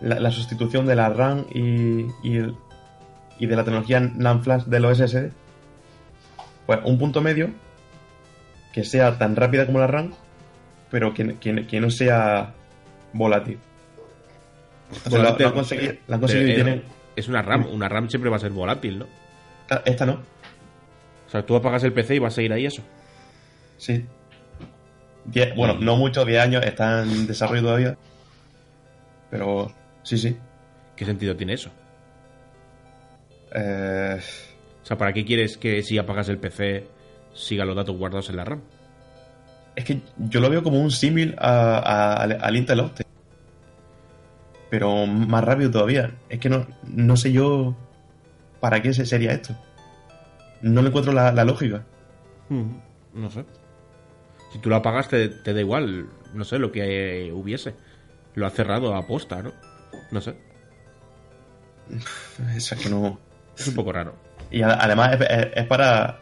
la, 0.00 0.20
la 0.20 0.30
sustitución 0.30 0.86
de 0.86 0.96
la 0.96 1.08
RAM 1.08 1.46
y, 1.52 2.06
y, 2.22 2.36
el- 2.36 2.56
y 3.38 3.46
de 3.46 3.56
la 3.56 3.64
tecnología 3.64 4.00
NAND 4.00 4.42
flash 4.42 4.64
de 4.64 4.80
los 4.80 4.98
SSD. 4.98 5.30
Pues 6.66 6.80
un 6.84 6.98
punto 6.98 7.20
medio 7.20 7.50
que 8.72 8.84
sea 8.84 9.18
tan 9.18 9.36
rápida 9.36 9.66
como 9.66 9.78
la 9.78 9.86
RAM, 9.86 10.12
pero 10.90 11.14
que, 11.14 11.36
que- 11.38 11.66
que 11.66 11.80
no 11.80 11.90
sea 11.90 12.52
volátil. 13.12 13.58
O 15.06 15.10
sea, 15.10 15.18
lo- 15.22 15.36
lo 15.38 15.46
han 15.48 15.52
conseguido, 15.54 15.94
lo 16.06 16.14
han 16.14 16.20
conseguido 16.20 16.48
y 16.48 16.52
Eh, 16.52 16.54
tienen... 16.54 16.82
Es 17.16 17.28
una 17.28 17.40
RAM. 17.42 17.66
Una 17.72 17.88
RAM 17.88 18.10
siempre 18.10 18.30
va 18.30 18.36
a 18.36 18.40
ser 18.40 18.50
volátil, 18.52 18.98
¿no? 18.98 19.06
Ah, 19.70 19.80
Esta 19.86 20.04
no, 20.06 20.20
O 21.26 21.30
sea, 21.30 21.44
tú 21.44 21.56
apagas 21.56 21.82
el 21.84 21.92
PC 21.92 22.16
y 22.16 22.18
vas 22.18 22.34
a 22.34 22.36
seguir 22.36 22.52
ahí 22.52 22.66
eso. 22.66 22.82
sí. 23.78 24.04
Die- 25.24 25.52
bueno, 25.56 25.74
no 25.80 25.96
mucho, 25.96 26.24
10 26.24 26.40
años, 26.40 26.64
está 26.64 27.02
en 27.02 27.26
desarrollo 27.26 27.62
todavía. 27.62 27.96
Pero 29.28 29.72
sí, 30.06 30.16
sí. 30.18 30.36
¿Qué 30.94 31.04
sentido 31.04 31.34
tiene 31.36 31.54
eso? 31.54 31.70
Eh, 33.54 34.18
O 34.82 34.86
sea, 34.86 34.96
¿para 34.96 35.12
qué 35.12 35.24
quieres 35.24 35.56
que 35.58 35.82
si 35.82 35.98
apagas 35.98 36.28
el 36.28 36.38
PC 36.38 36.86
sigan 37.34 37.66
los 37.66 37.76
datos 37.76 37.96
guardados 37.96 38.30
en 38.30 38.36
la 38.36 38.44
RAM? 38.44 38.60
es 39.74 39.84
que 39.84 40.00
yo 40.16 40.40
lo 40.40 40.48
veo 40.48 40.62
como 40.62 40.80
un 40.80 40.90
símil 40.90 41.34
a- 41.38 41.76
a- 41.78 42.14
al, 42.22 42.38
al 42.40 42.56
Intel 42.56 42.80
Optane. 42.80 43.04
Pero 44.70 45.06
más 45.06 45.44
rápido 45.44 45.70
todavía. 45.70 46.12
Es 46.30 46.38
que 46.40 46.48
no, 46.48 46.66
no 46.84 47.14
sé 47.18 47.30
yo 47.30 47.76
para 48.58 48.80
qué 48.80 48.94
se- 48.94 49.04
sería 49.04 49.32
esto. 49.32 49.54
No 50.62 50.80
le 50.80 50.88
encuentro 50.88 51.12
la, 51.12 51.30
la 51.30 51.44
lógica. 51.44 51.84
No 52.48 53.30
sé. 53.30 53.44
Si 54.52 54.58
tú 54.60 54.70
lo 54.70 54.76
apagas, 54.76 55.08
te, 55.08 55.28
te 55.28 55.52
da 55.52 55.60
igual. 55.60 56.06
No 56.32 56.44
sé 56.44 56.58
lo 56.58 56.72
que 56.72 57.30
hubiese. 57.34 57.74
Lo 58.34 58.46
ha 58.46 58.50
cerrado 58.50 58.94
a 58.94 59.06
posta, 59.06 59.42
¿no? 59.42 59.52
No 60.10 60.20
sé. 60.20 60.34
Eso 62.56 62.74
es 62.74 62.80
que 62.80 62.88
no. 62.90 63.18
Es 63.56 63.68
un 63.68 63.74
poco 63.74 63.92
raro. 63.92 64.14
Y 64.50 64.62
además 64.62 65.14
es, 65.14 65.20
es- 65.28 65.48
es 65.56 65.66
para. 65.66 66.18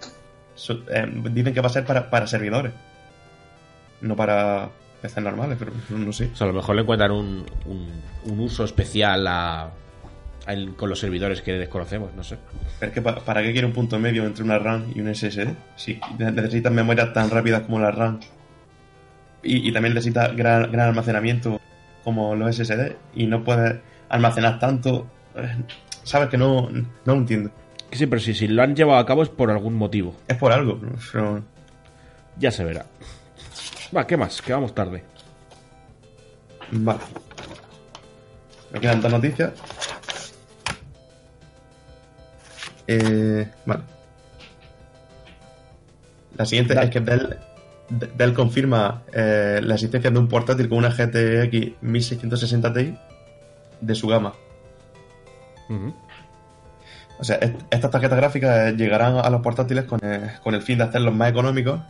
eh, 0.90 1.06
dicen 1.31 1.55
que 1.55 1.61
va 1.61 1.66
a 1.66 1.73
ser 1.73 1.85
para, 1.85 2.09
para 2.11 2.27
servidores. 2.27 2.73
No 4.01 4.15
para 4.16 4.69
PCs 5.02 5.23
normales, 5.23 5.56
pero 5.59 5.73
no 5.90 6.12
sé. 6.12 6.31
O 6.32 6.36
sea, 6.36 6.47
a 6.47 6.48
lo 6.48 6.55
mejor 6.56 6.74
le 6.77 6.82
encuentran 6.82 7.11
un, 7.11 7.44
un, 7.66 7.89
un 8.24 8.40
uso 8.40 8.65
especial 8.65 9.27
a, 9.27 9.70
a 10.47 10.52
el- 10.52 10.74
con 10.77 10.89
los 10.90 10.98
servidores 10.98 11.43
que 11.43 11.52
desconocemos, 11.52 12.15
no 12.15 12.23
sé. 12.23 12.36
Pero 12.78 12.90
es 12.90 12.94
que 12.94 13.02
pa- 13.02 13.16
¿para 13.24 13.43
qué 13.43 13.52
quiere 13.52 13.66
un 13.66 13.73
punto 13.73 13.98
medio 13.98 14.24
entre 14.27 14.44
una 14.44 14.59
RAM 14.59 14.93
y 14.94 15.01
un 15.01 15.15
SSD? 15.15 15.48
Si 15.77 15.98
ne- 16.19 16.32
necesitas 16.32 16.73
memorias 16.73 17.12
tan 17.12 17.31
rápidas 17.31 17.62
como 17.62 17.78
la 17.81 17.90
RAM. 17.90 18.20
Y, 19.43 19.69
y 19.69 19.73
también 19.73 19.94
necesitas 19.94 20.35
gran, 20.36 20.70
gran 20.73 20.89
almacenamiento 20.89 21.61
como 22.05 22.35
los 22.37 22.55
SSD. 22.57 22.97
Y 23.15 23.27
no 23.27 23.43
puedes 23.43 23.77
almacenar 24.09 24.59
tanto. 24.59 25.07
Eh, 25.35 25.57
Sabes 26.05 26.29
que 26.29 26.37
no, 26.37 26.69
no 26.71 26.85
lo 27.07 27.15
entiendo. 27.15 27.51
Que 27.91 27.97
sí, 27.99 28.07
pero 28.07 28.21
si, 28.21 28.35
si 28.35 28.47
lo 28.47 28.63
han 28.63 28.77
llevado 28.77 28.99
a 29.01 29.07
cabo 29.07 29.23
es 29.23 29.29
por 29.31 29.51
algún 29.51 29.75
motivo. 29.75 30.15
Es 30.29 30.37
por 30.37 30.53
algo. 30.53 30.79
pero- 31.13 31.43
Ya 32.39 32.51
se 32.51 32.63
verá. 32.65 32.85
Va, 33.97 34.07
¿qué 34.07 34.17
más? 34.17 34.43
Que 34.43 34.53
vamos 34.53 34.75
tarde. 34.75 35.03
Vale. 36.73 37.01
Me 38.73 38.81
quedan 38.81 39.01
dos 39.01 39.13
noticias. 39.13 39.53
Eh, 42.87 43.49
vale. 43.65 43.83
La 46.37 46.45
siguiente 46.45 46.75
Dale. 46.75 46.87
es 46.89 46.93
que 46.93 47.01
Dell, 47.01 47.39
Dell 47.89 48.32
confirma 48.32 49.02
eh, 49.12 49.61
la 49.62 49.74
existencia 49.74 50.11
de 50.11 50.19
un 50.19 50.28
portátil 50.28 50.69
con 50.69 50.78
una 50.78 50.89
GTX 50.90 51.82
1660 51.82 52.73
Ti 52.73 52.94
de 53.81 53.94
su 53.94 54.09
gama. 54.09 54.32
O 57.19 57.24
sea, 57.24 57.36
est- 57.36 57.61
estas 57.70 57.90
tarjetas 57.90 58.19
gráficas 58.19 58.69
eh, 58.73 58.77
llegarán 58.77 59.16
a 59.19 59.31
los 59.31 59.40
portátiles 59.43 59.85
con, 59.85 60.01
eh, 60.02 60.32
con 60.43 60.55
el 60.55 60.62
fin 60.62 60.78
de 60.78 60.85
hacerlos 60.85 61.15
más 61.15 61.31
económicos 61.31 61.81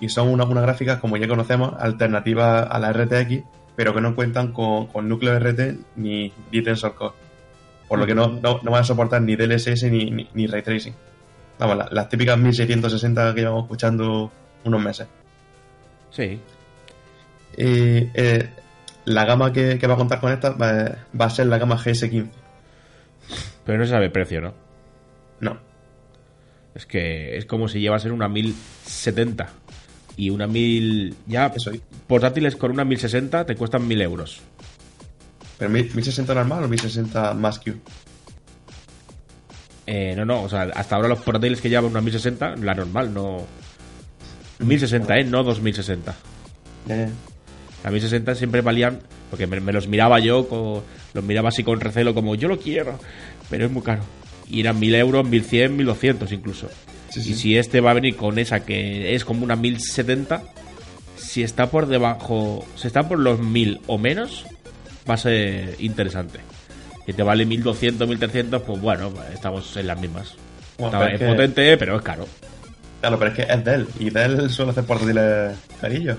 y 0.00 0.08
son 0.08 0.28
una- 0.28 0.44
unas 0.44 0.62
gráficas, 0.62 0.98
como 1.00 1.16
ya 1.16 1.28
conocemos, 1.28 1.74
alternativas 1.78 2.66
a 2.70 2.78
la 2.78 2.92
RTX, 2.92 3.42
pero 3.76 3.92
que 3.94 4.00
no 4.00 4.14
cuentan 4.14 4.52
con, 4.52 4.86
con 4.86 5.08
núcleo 5.08 5.34
RT 5.38 5.78
ni, 5.96 6.32
ni 6.50 6.62
Tensor 6.62 6.94
Core. 6.94 7.14
Por 7.88 7.98
lo 7.98 8.06
que 8.06 8.14
no, 8.14 8.28
no, 8.28 8.60
no 8.62 8.70
van 8.70 8.80
a 8.80 8.84
soportar 8.84 9.20
ni 9.22 9.36
DLSS 9.36 9.84
ni, 9.90 10.10
ni, 10.10 10.28
ni 10.32 10.46
Ray 10.46 10.62
Tracing. 10.62 10.94
Vamos, 11.58 11.76
la- 11.76 11.88
las 11.92 12.08
típicas 12.08 12.38
1660 12.38 13.34
que 13.34 13.40
llevamos 13.42 13.64
escuchando 13.64 14.30
unos 14.64 14.80
meses. 14.82 15.06
Sí. 16.14 16.40
Y 17.56 18.08
eh, 18.14 18.48
la 19.04 19.24
gama 19.24 19.52
que, 19.52 19.78
que 19.78 19.86
va 19.86 19.94
a 19.94 19.98
contar 19.98 20.20
con 20.20 20.32
esta 20.32 20.50
va, 20.50 20.96
va 21.18 21.24
a 21.26 21.30
ser 21.30 21.46
la 21.46 21.58
gama 21.58 21.76
GS15. 21.76 22.28
Pero 23.64 23.78
no 23.78 23.84
se 23.84 23.90
sabe 23.90 24.10
precio, 24.10 24.40
¿no? 24.40 24.54
No, 25.40 25.58
Es 26.74 26.86
que 26.86 27.36
es 27.36 27.46
como 27.46 27.68
si 27.68 27.80
llevasen 27.80 28.12
una 28.12 28.28
1070 28.28 29.48
y 30.16 30.30
una 30.30 30.46
1000... 30.46 31.16
Ya, 31.26 31.52
portátiles 32.06 32.56
con 32.56 32.70
una 32.70 32.84
1060 32.84 33.46
te 33.46 33.56
cuestan 33.56 33.86
1000 33.86 34.02
euros. 34.02 34.40
¿Pero 35.58 35.70
1060 35.70 36.34
normal 36.34 36.64
o 36.64 36.68
1060 36.68 37.34
más 37.34 37.58
Q? 37.58 37.74
Eh, 39.86 40.14
no, 40.16 40.24
no, 40.24 40.42
o 40.42 40.48
sea, 40.48 40.62
hasta 40.74 40.96
ahora 40.96 41.08
los 41.08 41.20
portátiles 41.20 41.60
que 41.60 41.68
llevan 41.68 41.86
una 41.86 42.00
1060, 42.00 42.56
la 42.56 42.74
normal, 42.74 43.12
no... 43.12 43.44
1060, 44.58 45.18
¿eh? 45.18 45.24
No 45.24 45.42
2060. 45.42 46.14
Ya, 46.86 46.96
ya. 46.96 47.08
La 47.82 47.90
1060 47.90 48.34
siempre 48.34 48.60
valían, 48.62 49.00
porque 49.30 49.46
me, 49.46 49.60
me 49.60 49.72
los 49.72 49.88
miraba 49.88 50.18
yo, 50.18 50.48
co- 50.48 50.82
los 51.12 51.24
miraba 51.24 51.50
así 51.50 51.62
con 51.64 51.80
recelo, 51.80 52.14
como 52.14 52.34
yo 52.34 52.48
lo 52.48 52.58
quiero, 52.58 52.98
pero 53.50 53.66
es 53.66 53.70
muy 53.70 53.82
caro. 53.82 54.02
Y 54.48 54.60
eran 54.60 54.78
1000 54.78 54.94
euros, 54.94 55.26
1100, 55.28 55.76
1200 55.76 56.32
incluso. 56.32 56.68
Sí, 57.10 57.20
Y 57.20 57.22
sí. 57.24 57.34
si 57.34 57.56
este 57.58 57.80
va 57.80 57.90
a 57.92 57.94
venir 57.94 58.16
con 58.16 58.38
esa 58.38 58.60
que 58.64 59.14
es 59.14 59.24
como 59.24 59.44
una 59.44 59.56
1070, 59.56 60.42
si 61.16 61.42
está 61.42 61.70
por 61.70 61.86
debajo, 61.86 62.64
si 62.76 62.86
está 62.86 63.06
por 63.08 63.18
los 63.18 63.38
1000 63.40 63.80
o 63.86 63.98
menos, 63.98 64.44
va 65.08 65.14
a 65.14 65.18
ser 65.18 65.76
interesante. 65.78 66.40
Si 67.06 67.12
te 67.12 67.22
vale 67.22 67.44
1200, 67.44 68.08
1300, 68.08 68.62
pues 68.62 68.80
bueno, 68.80 69.12
estamos 69.32 69.76
en 69.76 69.86
las 69.86 70.00
mismas. 70.00 70.34
Bueno, 70.78 70.96
Está- 70.96 70.98
pero 71.04 71.08
es 71.16 71.20
es 71.20 71.28
que- 71.28 71.34
potente, 71.34 71.76
pero 71.76 71.96
es 71.96 72.02
caro. 72.02 72.26
Claro, 73.04 73.18
pero 73.18 73.32
es 73.32 73.36
que 73.36 73.52
es 73.52 73.64
Dell. 73.66 73.86
Y 73.98 74.08
Dell 74.08 74.48
suele 74.48 74.70
hacer 74.70 74.84
portátiles 74.84 75.58
carillos. 75.78 76.16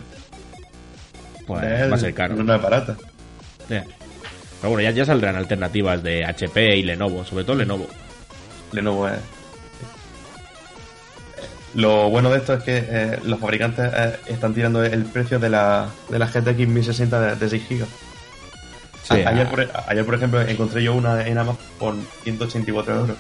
Pues 1.48 1.62
Dell 1.64 1.92
va 1.92 1.96
a 1.96 2.00
ser 2.00 2.14
caro. 2.14 2.36
No, 2.36 2.54
es 2.54 2.62
barata. 2.62 2.96
Pero 3.68 3.84
bueno, 4.62 4.82
ya, 4.82 4.92
ya 4.92 5.04
saldrán 5.04 5.36
alternativas 5.36 6.04
de 6.04 6.24
HP 6.24 6.78
y 6.78 6.84
Lenovo, 6.84 7.26
sobre 7.26 7.44
todo 7.44 7.56
Lenovo. 7.56 7.88
Lenovo 8.72 9.08
es. 9.08 9.16
Lo 11.74 12.12
bueno 12.12 12.30
de 12.30 12.38
esto 12.38 12.54
es 12.54 12.64
que 12.64 12.86
eh, 12.88 13.20
los 13.24 13.40
fabricantes 13.40 13.92
eh, 13.92 14.20
están 14.28 14.54
tirando 14.54 14.84
el 14.84 15.06
precio 15.06 15.40
de 15.40 15.50
la, 15.50 15.90
de 16.10 16.20
la 16.20 16.28
GTX 16.28 16.68
1060 16.68 17.20
de, 17.20 17.36
de 17.36 17.50
6 17.50 17.64
GB. 17.68 17.86
Sí, 19.02 19.14
ayer, 19.26 19.48
ah. 19.48 19.50
por, 19.50 19.68
ayer, 19.88 20.06
por 20.06 20.14
ejemplo, 20.14 20.40
encontré 20.40 20.84
yo 20.84 20.94
una 20.94 21.26
en 21.26 21.40
Amazon 21.40 21.58
por 21.80 21.96
184 22.26 22.96
euros. 22.96 23.18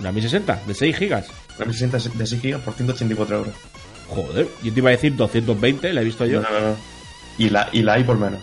Una 0.00 0.10
1060 0.10 0.62
de 0.66 0.74
6 0.74 0.96
gigas. 0.96 1.45
1060 1.58 2.18
de 2.18 2.26
6 2.26 2.42
GB 2.42 2.58
por 2.60 2.74
184 2.74 3.36
euros. 3.36 3.54
Joder, 4.08 4.46
yo 4.62 4.72
te 4.72 4.78
iba 4.80 4.90
a 4.90 4.92
decir 4.92 5.16
220, 5.16 5.92
la 5.92 6.00
he 6.00 6.04
visto 6.04 6.26
yo. 6.26 6.40
No, 6.42 6.50
no, 6.50 6.60
no. 6.60 6.76
Y 7.38 7.50
la, 7.50 7.68
y 7.72 7.82
la 7.82 7.94
hay 7.94 8.04
por 8.04 8.18
menos. 8.18 8.40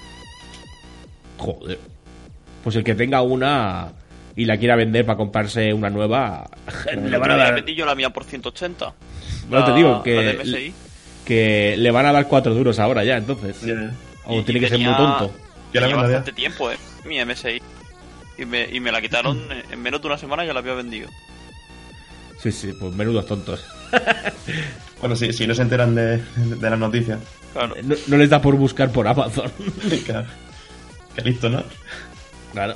Joder. 1.37 1.79
Pues 2.63 2.75
el 2.75 2.83
que 2.83 2.95
tenga 2.95 3.21
una 3.21 3.91
y 4.35 4.45
la 4.45 4.57
quiera 4.57 4.75
vender 4.75 5.05
para 5.05 5.17
comprarse 5.17 5.73
una 5.73 5.89
nueva, 5.89 6.49
le 6.95 7.17
van 7.17 7.31
a 7.31 7.35
dar. 7.37 7.55
vendí 7.55 7.75
yo 7.75 7.85
la 7.85 7.95
mía 7.95 8.09
por 8.09 8.23
180. 8.23 8.93
No 9.49 9.65
te 9.65 9.73
digo 9.73 10.01
que, 10.01 10.71
que 11.25 11.75
le 11.77 11.91
van 11.91 12.05
a 12.05 12.11
dar 12.13 12.27
4 12.27 12.53
duros 12.53 12.79
ahora 12.79 13.03
ya, 13.03 13.17
entonces. 13.17 13.57
O 14.25 14.39
Y- 14.39 14.43
tiene 14.43 14.59
y 14.59 14.63
que 14.63 14.69
ser 14.69 14.79
muy 14.79 14.95
tonto. 14.95 15.31
Yo 15.73 15.81
la 15.81 15.95
bastante 15.95 16.33
tiempo, 16.33 16.71
eh, 16.71 16.77
mi 17.05 17.23
MSI. 17.23 17.61
Y 18.37 18.45
me, 18.45 18.67
y 18.71 18.79
me 18.79 18.91
la 18.91 19.01
quitaron 19.01 19.39
en 19.71 19.81
menos 19.81 20.01
de 20.01 20.07
una 20.07 20.17
semana 20.17 20.43
y 20.43 20.47
ya 20.47 20.53
la 20.53 20.59
había 20.59 20.73
vendido. 20.73 21.09
Sí, 22.43 22.51
sí, 22.51 22.73
pues 22.73 22.93
menudos 22.93 23.25
tontos. 23.25 23.65
Bueno, 24.99 25.17
si, 25.17 25.33
si 25.33 25.45
no 25.45 25.53
se 25.53 25.61
enteran 25.63 25.93
de, 25.95 26.17
de 26.37 26.69
las 26.69 26.79
noticias. 26.79 27.19
Claro. 27.51 27.75
No, 27.83 27.93
no 28.07 28.15
les 28.17 28.29
da 28.29 28.41
por 28.41 28.55
buscar 28.55 28.89
por 28.89 29.05
Amazon. 29.05 29.51
Claro. 30.05 30.27
Qué 31.13 31.21
listo, 31.23 31.49
¿no? 31.49 31.61
claro. 32.53 32.73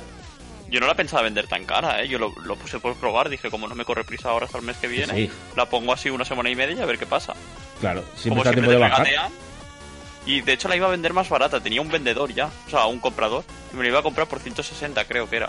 Yo 0.70 0.78
no 0.78 0.86
la 0.86 0.94
pensaba 0.94 1.22
vender 1.22 1.46
tan 1.46 1.64
cara, 1.64 2.02
¿eh? 2.02 2.08
Yo 2.08 2.18
lo, 2.18 2.34
lo 2.44 2.54
puse 2.56 2.78
por 2.80 2.94
probar, 2.96 3.30
dije, 3.30 3.48
como 3.48 3.66
no 3.66 3.74
me 3.74 3.86
corre 3.86 4.04
prisa 4.04 4.28
ahora 4.28 4.44
hasta 4.44 4.58
el 4.58 4.64
mes 4.64 4.76
que 4.76 4.88
viene, 4.88 5.14
Sí. 5.14 5.30
la 5.56 5.64
pongo 5.70 5.90
así 5.94 6.10
una 6.10 6.26
semana 6.26 6.50
y 6.50 6.54
media 6.54 6.76
y 6.76 6.80
a 6.82 6.84
ver 6.84 6.98
qué 6.98 7.06
pasa. 7.06 7.32
Claro, 7.80 8.04
siempre 8.14 8.42
como 8.42 8.52
siempre 8.52 8.72
de 8.72 8.76
te 8.76 8.82
bajar. 8.90 9.08
Y 10.26 10.42
de 10.42 10.52
hecho 10.52 10.68
la 10.68 10.76
iba 10.76 10.86
a 10.86 10.90
vender 10.90 11.14
más 11.14 11.30
barata, 11.30 11.60
tenía 11.62 11.80
un 11.80 11.88
vendedor 11.88 12.30
ya, 12.34 12.50
o 12.66 12.70
sea, 12.70 12.84
un 12.84 12.98
comprador. 13.00 13.44
Y 13.72 13.76
me 13.76 13.84
la 13.84 13.88
iba 13.88 14.00
a 14.00 14.02
comprar 14.02 14.26
por 14.28 14.38
160, 14.40 15.02
creo 15.06 15.30
que 15.30 15.36
era. 15.36 15.48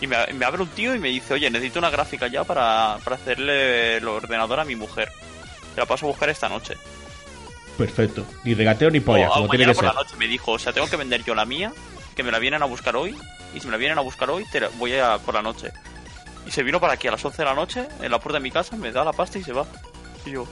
Y 0.00 0.06
me, 0.06 0.16
me 0.34 0.44
abre 0.44 0.62
un 0.62 0.68
tío 0.68 0.94
y 0.94 0.98
me 0.98 1.08
dice, 1.08 1.34
oye, 1.34 1.50
necesito 1.50 1.78
una 1.78 1.90
gráfica 1.90 2.26
ya 2.26 2.44
para, 2.44 2.98
para 3.04 3.16
hacerle 3.16 3.96
el 3.98 4.08
ordenador 4.08 4.60
a 4.60 4.64
mi 4.64 4.76
mujer. 4.76 5.10
Te 5.74 5.80
la 5.80 5.86
paso 5.86 6.06
a 6.06 6.08
buscar 6.10 6.28
esta 6.28 6.48
noche. 6.48 6.76
Perfecto. 7.78 8.26
Ni 8.44 8.54
regateo 8.54 8.90
ni 8.90 9.00
polla, 9.00 9.30
O, 9.30 9.34
como 9.34 9.48
tiene 9.48 9.66
mañana 9.66 9.72
que 9.72 9.76
por 9.76 9.84
ser. 9.86 9.94
la 9.94 10.02
noche 10.02 10.16
me 10.18 10.28
dijo, 10.28 10.52
o 10.52 10.58
sea, 10.58 10.72
tengo 10.72 10.88
que 10.88 10.96
vender 10.96 11.24
yo 11.24 11.34
la 11.34 11.44
mía, 11.44 11.72
que 12.14 12.22
me 12.22 12.30
la 12.30 12.38
vienen 12.38 12.62
a 12.62 12.66
buscar 12.66 12.96
hoy, 12.96 13.16
y 13.54 13.60
si 13.60 13.66
me 13.66 13.72
la 13.72 13.78
vienen 13.78 13.98
a 13.98 14.02
buscar 14.02 14.30
hoy, 14.30 14.44
te 14.50 14.60
la 14.60 14.68
voy 14.78 14.94
a 14.94 15.18
por 15.18 15.34
la 15.34 15.42
noche. 15.42 15.72
Y 16.46 16.50
se 16.50 16.62
vino 16.62 16.80
para 16.80 16.92
aquí 16.92 17.08
a 17.08 17.12
las 17.12 17.24
11 17.24 17.38
de 17.38 17.44
la 17.44 17.54
noche, 17.54 17.88
en 18.02 18.10
la 18.10 18.20
puerta 18.20 18.38
de 18.38 18.42
mi 18.42 18.50
casa, 18.50 18.76
me 18.76 18.92
da 18.92 19.04
la 19.04 19.12
pasta 19.12 19.38
y 19.38 19.42
se 19.42 19.52
va. 19.52 19.66
Y 20.26 20.32
yo, 20.32 20.46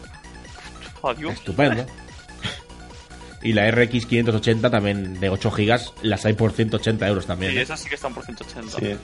adiós. 1.03 1.35
Estupendo. 1.35 1.87
Y 3.43 3.53
la 3.55 3.69
RX 3.71 4.07
580 4.07 4.71
también 4.71 5.19
de 5.19 5.29
8 5.29 5.51
gigas 5.51 5.93
las 6.03 6.25
hay 6.25 6.35
por 6.35 6.53
180 6.53 7.09
euros 7.09 7.27
también. 7.27 7.53
Y 7.53 7.59
¿eh? 7.59 7.63
esas 7.63 7.81
sí 7.81 7.89
que 7.89 7.97
están 7.97 8.15
por 8.15 8.25
180. 8.25 8.79
Sí. 8.79 8.97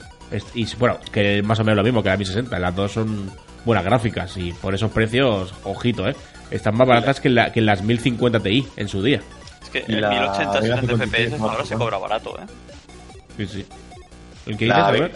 Y 0.53 0.67
bueno, 0.75 0.99
que 1.11 1.41
más 1.41 1.59
o 1.59 1.63
menos 1.63 1.77
lo 1.77 1.83
mismo 1.83 2.03
que 2.03 2.09
la 2.09 2.17
1060. 2.17 2.59
Las 2.59 2.75
dos 2.75 2.91
son 2.91 3.31
buenas 3.65 3.83
gráficas 3.83 4.35
y 4.37 4.53
por 4.53 4.73
esos 4.75 4.91
precios, 4.91 5.53
ojito, 5.63 6.07
¿eh? 6.07 6.15
Están 6.51 6.75
más 6.77 6.87
baratas 6.87 7.19
que, 7.19 7.29
la- 7.29 7.51
que 7.51 7.61
las 7.61 7.83
1050 7.83 8.39
Ti 8.39 8.67
en 8.77 8.87
su 8.87 9.01
día. 9.03 9.21
Es 9.61 9.69
que 9.69 9.79
el 9.87 10.01
la 10.01 10.09
1080 10.09 10.59
Vega 10.61 10.75
60 10.81 10.93
56 10.97 11.29
FPS 11.29 11.41
ahora 11.41 11.65
se 11.65 11.75
cobra 11.75 11.97
barato, 11.97 12.37
¿eh? 12.39 12.45
Sí, 13.37 13.47
sí. 13.47 13.65
¿El 14.45 14.57
que 14.57 14.65
La, 14.67 14.91
dices, 14.91 15.11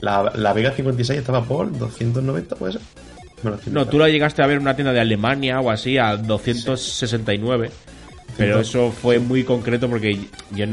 la, 0.00 0.32
la 0.34 0.52
Vega 0.52 0.70
56 0.72 1.18
estaba 1.20 1.42
por 1.42 1.70
290, 1.78 2.56
¿puede 2.56 2.72
ser? 2.74 2.82
No, 3.70 3.86
tú 3.86 3.98
la 3.98 4.08
llegaste 4.08 4.42
a 4.42 4.46
ver 4.46 4.56
en 4.56 4.62
una 4.62 4.74
tienda 4.74 4.92
de 4.92 5.00
Alemania 5.00 5.60
o 5.60 5.70
así 5.70 5.98
a 5.98 6.16
269. 6.16 7.70
Pero 8.36 8.60
eso 8.60 8.90
fue 8.90 9.18
muy 9.20 9.44
concreto 9.44 9.88
porque 9.88 10.18
yo 10.50 10.66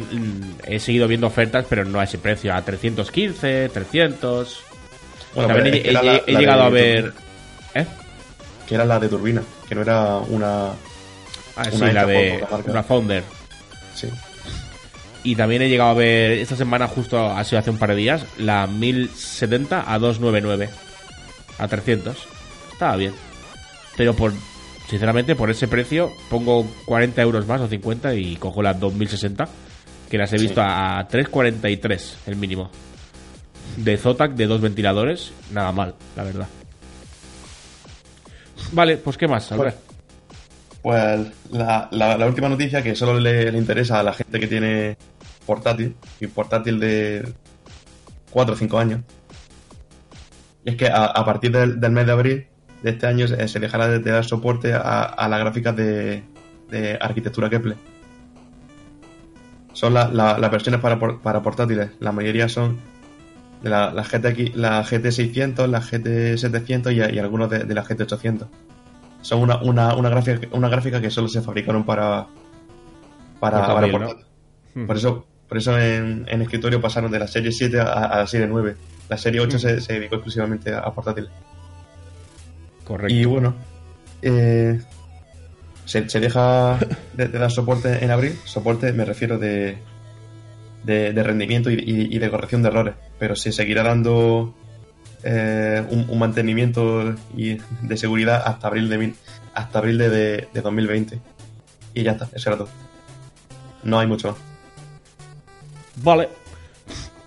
he 0.66 0.80
seguido 0.80 1.08
viendo 1.08 1.28
ofertas, 1.28 1.66
pero 1.70 1.86
no 1.86 2.00
a 2.00 2.06
ese 2.06 2.18
precio, 2.18 2.54
a 2.54 2.62
315, 2.64 3.70
300. 3.70 4.60
Bueno, 5.36 5.54
También 5.54 5.82
he, 5.86 5.92
la- 5.92 6.02
la 6.04 6.20
llegado 6.26 6.64
a 6.64 6.70
ver. 6.70 7.14
¿Eh? 7.76 7.86
Que 8.68 8.76
era 8.76 8.86
la 8.86 9.00
de 9.00 9.10
turbina, 9.10 9.44
que 9.70 9.76
no 9.76 9.82
era 9.82 10.18
una. 10.18 10.70
Ah, 11.56 11.66
sí, 11.70 11.76
Una 11.76 11.94
la 11.94 12.14
hecha 12.14 12.48
por 12.48 12.64
de 12.64 12.72
una 12.72 12.84
Founder. 12.84 13.24
Sí. 13.94 14.08
Y 15.24 15.36
también 15.36 15.62
he 15.62 15.70
llegado 15.70 15.92
a 15.92 15.94
ver 15.94 16.32
esta 16.32 16.56
semana, 16.56 16.88
justo 16.88 17.20
ha 17.30 17.44
sido 17.44 17.60
hace 17.60 17.70
un 17.70 17.78
par 17.78 17.90
de 17.90 17.96
días, 17.96 18.26
la 18.38 18.66
1070 18.66 19.84
a 19.94 20.00
299. 20.00 20.70
A 21.60 21.68
300. 21.68 22.18
Estaba 22.72 22.96
bien. 22.96 23.14
Pero 23.96 24.16
por, 24.16 24.34
sinceramente, 24.92 25.36
por 25.36 25.50
ese 25.50 25.68
precio, 25.68 26.12
pongo 26.30 26.68
40 26.86 27.20
euros 27.24 27.48
más 27.48 27.62
o 27.62 27.68
50 27.68 28.14
y 28.14 28.36
cojo 28.36 28.62
las 28.62 28.80
2060, 28.80 29.48
que 30.10 30.18
las 30.18 30.32
he 30.34 30.38
visto 30.38 30.62
a 30.62 31.08
343, 31.10 32.18
el 32.28 32.36
mínimo. 32.36 32.70
De 33.78 33.96
Zotac, 33.98 34.34
de 34.34 34.46
dos 34.48 34.60
ventiladores, 34.62 35.32
nada 35.52 35.72
mal, 35.72 35.96
la 36.18 36.24
verdad. 36.26 36.48
Vale, 38.74 38.98
pues 38.98 39.18
¿qué 39.18 39.28
más, 39.28 39.50
Albert? 39.52 39.78
Pues 40.82 41.28
la, 41.52 41.88
la- 41.92 42.18
la 42.18 42.26
última 42.28 42.50
noticia 42.50 42.82
que 42.84 42.96
solo 42.96 43.20
le, 43.20 43.50
le 43.52 43.58
interesa 43.58 44.00
a 44.00 44.04
la 44.04 44.14
gente 44.14 44.40
que 44.40 44.48
tiene 44.48 44.98
portátil, 45.46 45.96
y 46.20 46.28
portátil 46.28 46.80
de 46.80 47.34
4 48.32 48.54
o 48.54 48.58
5 48.58 48.78
años, 48.78 49.02
y 50.66 50.72
es 50.72 50.76
que 50.76 50.88
a, 50.88 51.06
a 51.06 51.26
partir 51.26 51.52
del, 51.52 51.80
del 51.80 51.92
mes 51.92 52.06
de 52.06 52.12
abril 52.12 52.48
de 52.84 52.90
este 52.92 53.08
año 53.08 53.28
se, 53.28 53.60
dejará 53.60 53.88
de, 53.88 54.00
de 54.00 54.12
dar 54.12 54.26
soporte 54.26 54.74
a, 54.74 55.04
a 55.04 55.28
las 55.30 55.40
gráficas 55.40 55.76
de, 55.76 56.24
de 56.70 56.98
arquitectura 57.00 57.50
Kepler. 57.50 57.78
Son 59.74 59.94
la- 59.94 60.10
la- 60.10 60.38
las 60.38 60.52
versiones 60.52 60.82
para, 60.82 61.00
para 61.00 61.42
portátiles, 61.42 61.92
la 62.00 62.12
mayoría 62.12 62.50
son 62.50 62.78
de 63.64 63.70
la, 63.70 63.92
la 63.94 64.04
GTX, 64.04 64.56
la 64.56 64.84
GT600, 64.84 65.68
la 65.68 65.82
GT700 65.82 66.92
y, 67.12 67.16
y 67.16 67.20
algunos 67.20 67.50
de, 67.50 67.60
de 67.64 67.74
la 67.74 67.84
GT800 67.84 68.48
son 69.22 69.40
una, 69.42 69.62
una, 69.62 69.96
una, 69.96 70.10
gráfica, 70.10 70.48
una 70.52 70.68
gráfica 70.68 71.00
que 71.00 71.12
solo 71.12 71.28
se 71.28 71.42
fabricaron 71.42 71.84
para 71.86 72.26
para, 73.40 73.68
para 73.74 73.88
¿no? 73.88 73.92
portátil. 73.94 74.26
Hmm. 74.74 74.86
Por 74.88 74.98
eso, 74.98 75.26
por 75.48 75.58
eso 75.58 75.78
en, 75.80 76.26
en 76.28 76.42
escritorio 76.42 76.82
pasaron 76.82 77.12
de 77.12 77.20
la 77.20 77.28
serie 77.28 77.52
7 77.52 77.80
a, 77.80 77.84
a 77.84 78.18
la 78.20 78.28
serie 78.28 78.48
9. 78.48 78.76
La 79.10 79.18
serie 79.18 79.42
8 79.42 79.58
Hmm. 79.58 79.60
se, 79.60 79.82
se 79.82 79.94
dedicó 79.94 80.16
exclusivamente 80.16 80.74
a, 80.74 80.80
a 80.80 80.92
portátiles. 80.94 81.30
Correcto. 82.92 83.14
Y 83.14 83.26
bueno, 83.26 83.56
eh, 84.22 84.80
se, 85.86 86.10
se 86.10 86.20
deja 86.20 86.78
de, 87.14 87.28
de 87.28 87.40
dar 87.40 87.52
soporte 87.52 88.04
en 88.04 88.12
abril. 88.12 88.38
Soporte 88.46 88.92
me 88.94 89.06
refiero 89.06 89.38
de, 89.38 89.78
de, 90.84 91.14
de 91.14 91.24
rendimiento 91.24 91.70
y, 91.72 91.76
y- 91.76 92.16
y 92.16 92.20
de 92.20 92.30
corrección 92.30 92.62
de 92.64 92.70
errores. 92.70 92.96
Pero 93.20 93.36
se 93.36 93.52
seguirá 93.52 93.84
dando 93.84 94.54
eh, 95.24 95.84
un, 95.90 96.10
un 96.10 96.20
mantenimiento 96.20 97.16
y 97.38 97.58
de 97.82 97.98
seguridad 97.98 98.44
hasta 98.46 98.68
abril 98.68 98.90
de, 98.90 98.98
mil- 98.98 99.16
hasta 99.54 99.80
abril 99.80 99.98
de, 99.98 100.10
de, 100.10 100.48
de 100.54 100.62
2020. 100.62 101.20
Y 101.94 102.04
ya 102.04 102.12
está, 102.12 102.28
eso 102.34 102.50
era 102.50 102.58
todo. 102.58 102.70
No 103.84 104.00
hay 104.00 104.08
mucho 104.08 104.30
más. 104.30 104.38
Vale, 106.04 106.30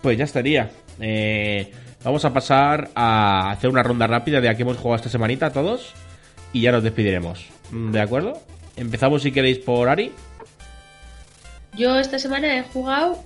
pues 0.03 0.17
ya 0.19 0.25
estaría. 0.25 0.71
Eh, 1.01 1.73
vamos 2.05 2.25
a 2.25 2.33
pasar 2.33 2.91
a 2.95 3.51
hacer 3.51 3.71
una 3.71 3.83
ronda 3.83 4.07
rápida 4.07 4.41
de 4.41 4.49
a 4.49 4.55
qué 4.55 4.63
hemos 4.63 4.77
jugado 4.77 4.97
esta 4.97 5.09
semanita 5.09 5.53
todos 5.53 5.93
y 6.53 6.61
ya 6.61 6.73
nos 6.73 6.83
despediremos. 6.83 7.47
Mm, 7.71 7.91
¿De 7.91 8.01
acuerdo? 8.01 8.41
Empezamos 8.77 9.23
si 9.23 9.33
queréis 9.33 9.59
por 9.59 9.89
Ari. 9.89 10.13
Yo 11.77 11.99
esta 11.99 12.19
semana 12.19 12.57
he 12.57 12.63
jugado 12.63 13.19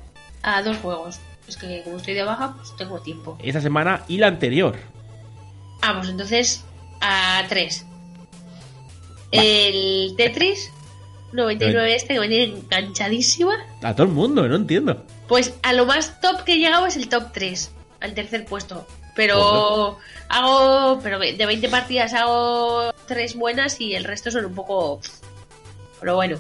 a 0.42 0.62
dos 0.62 0.76
juegos. 0.78 1.20
Es 1.46 1.56
que 1.56 1.82
como 1.82 1.96
estoy 1.96 2.14
de 2.14 2.22
baja, 2.22 2.54
pues 2.56 2.74
tengo 2.76 3.00
tiempo. 3.00 3.36
Esta 3.42 3.60
semana 3.60 4.04
y 4.08 4.18
la 4.18 4.28
anterior. 4.28 4.76
Vamos, 5.82 6.08
entonces 6.08 6.64
a 7.00 7.44
tres. 7.48 7.84
El 9.30 10.14
Tetris 10.16 10.70
99 11.32 11.94
este 11.94 12.14
que 12.14 12.20
me 12.20 12.28
tiene 12.28 12.58
enganchadísima. 12.58 13.54
A 13.82 13.94
todo 13.94 14.06
el 14.06 14.12
mundo, 14.12 14.48
no 14.48 14.56
entiendo. 14.56 15.04
Pues 15.26 15.54
a 15.62 15.72
lo 15.72 15.84
más 15.86 16.20
top 16.20 16.44
que 16.44 16.54
he 16.54 16.58
llegado 16.58 16.86
es 16.86 16.96
el 16.96 17.08
top 17.08 17.32
3, 17.32 17.70
al 18.00 18.14
tercer 18.14 18.44
puesto. 18.44 18.86
Pero 19.14 19.98
hago, 20.28 21.00
pero 21.02 21.18
de 21.18 21.44
20 21.46 21.68
partidas 21.68 22.14
hago 22.14 22.92
tres 23.06 23.34
buenas 23.34 23.80
y 23.80 23.94
el 23.94 24.04
resto 24.04 24.30
son 24.30 24.44
un 24.44 24.54
poco... 24.54 25.00
Pero 26.00 26.14
bueno. 26.14 26.38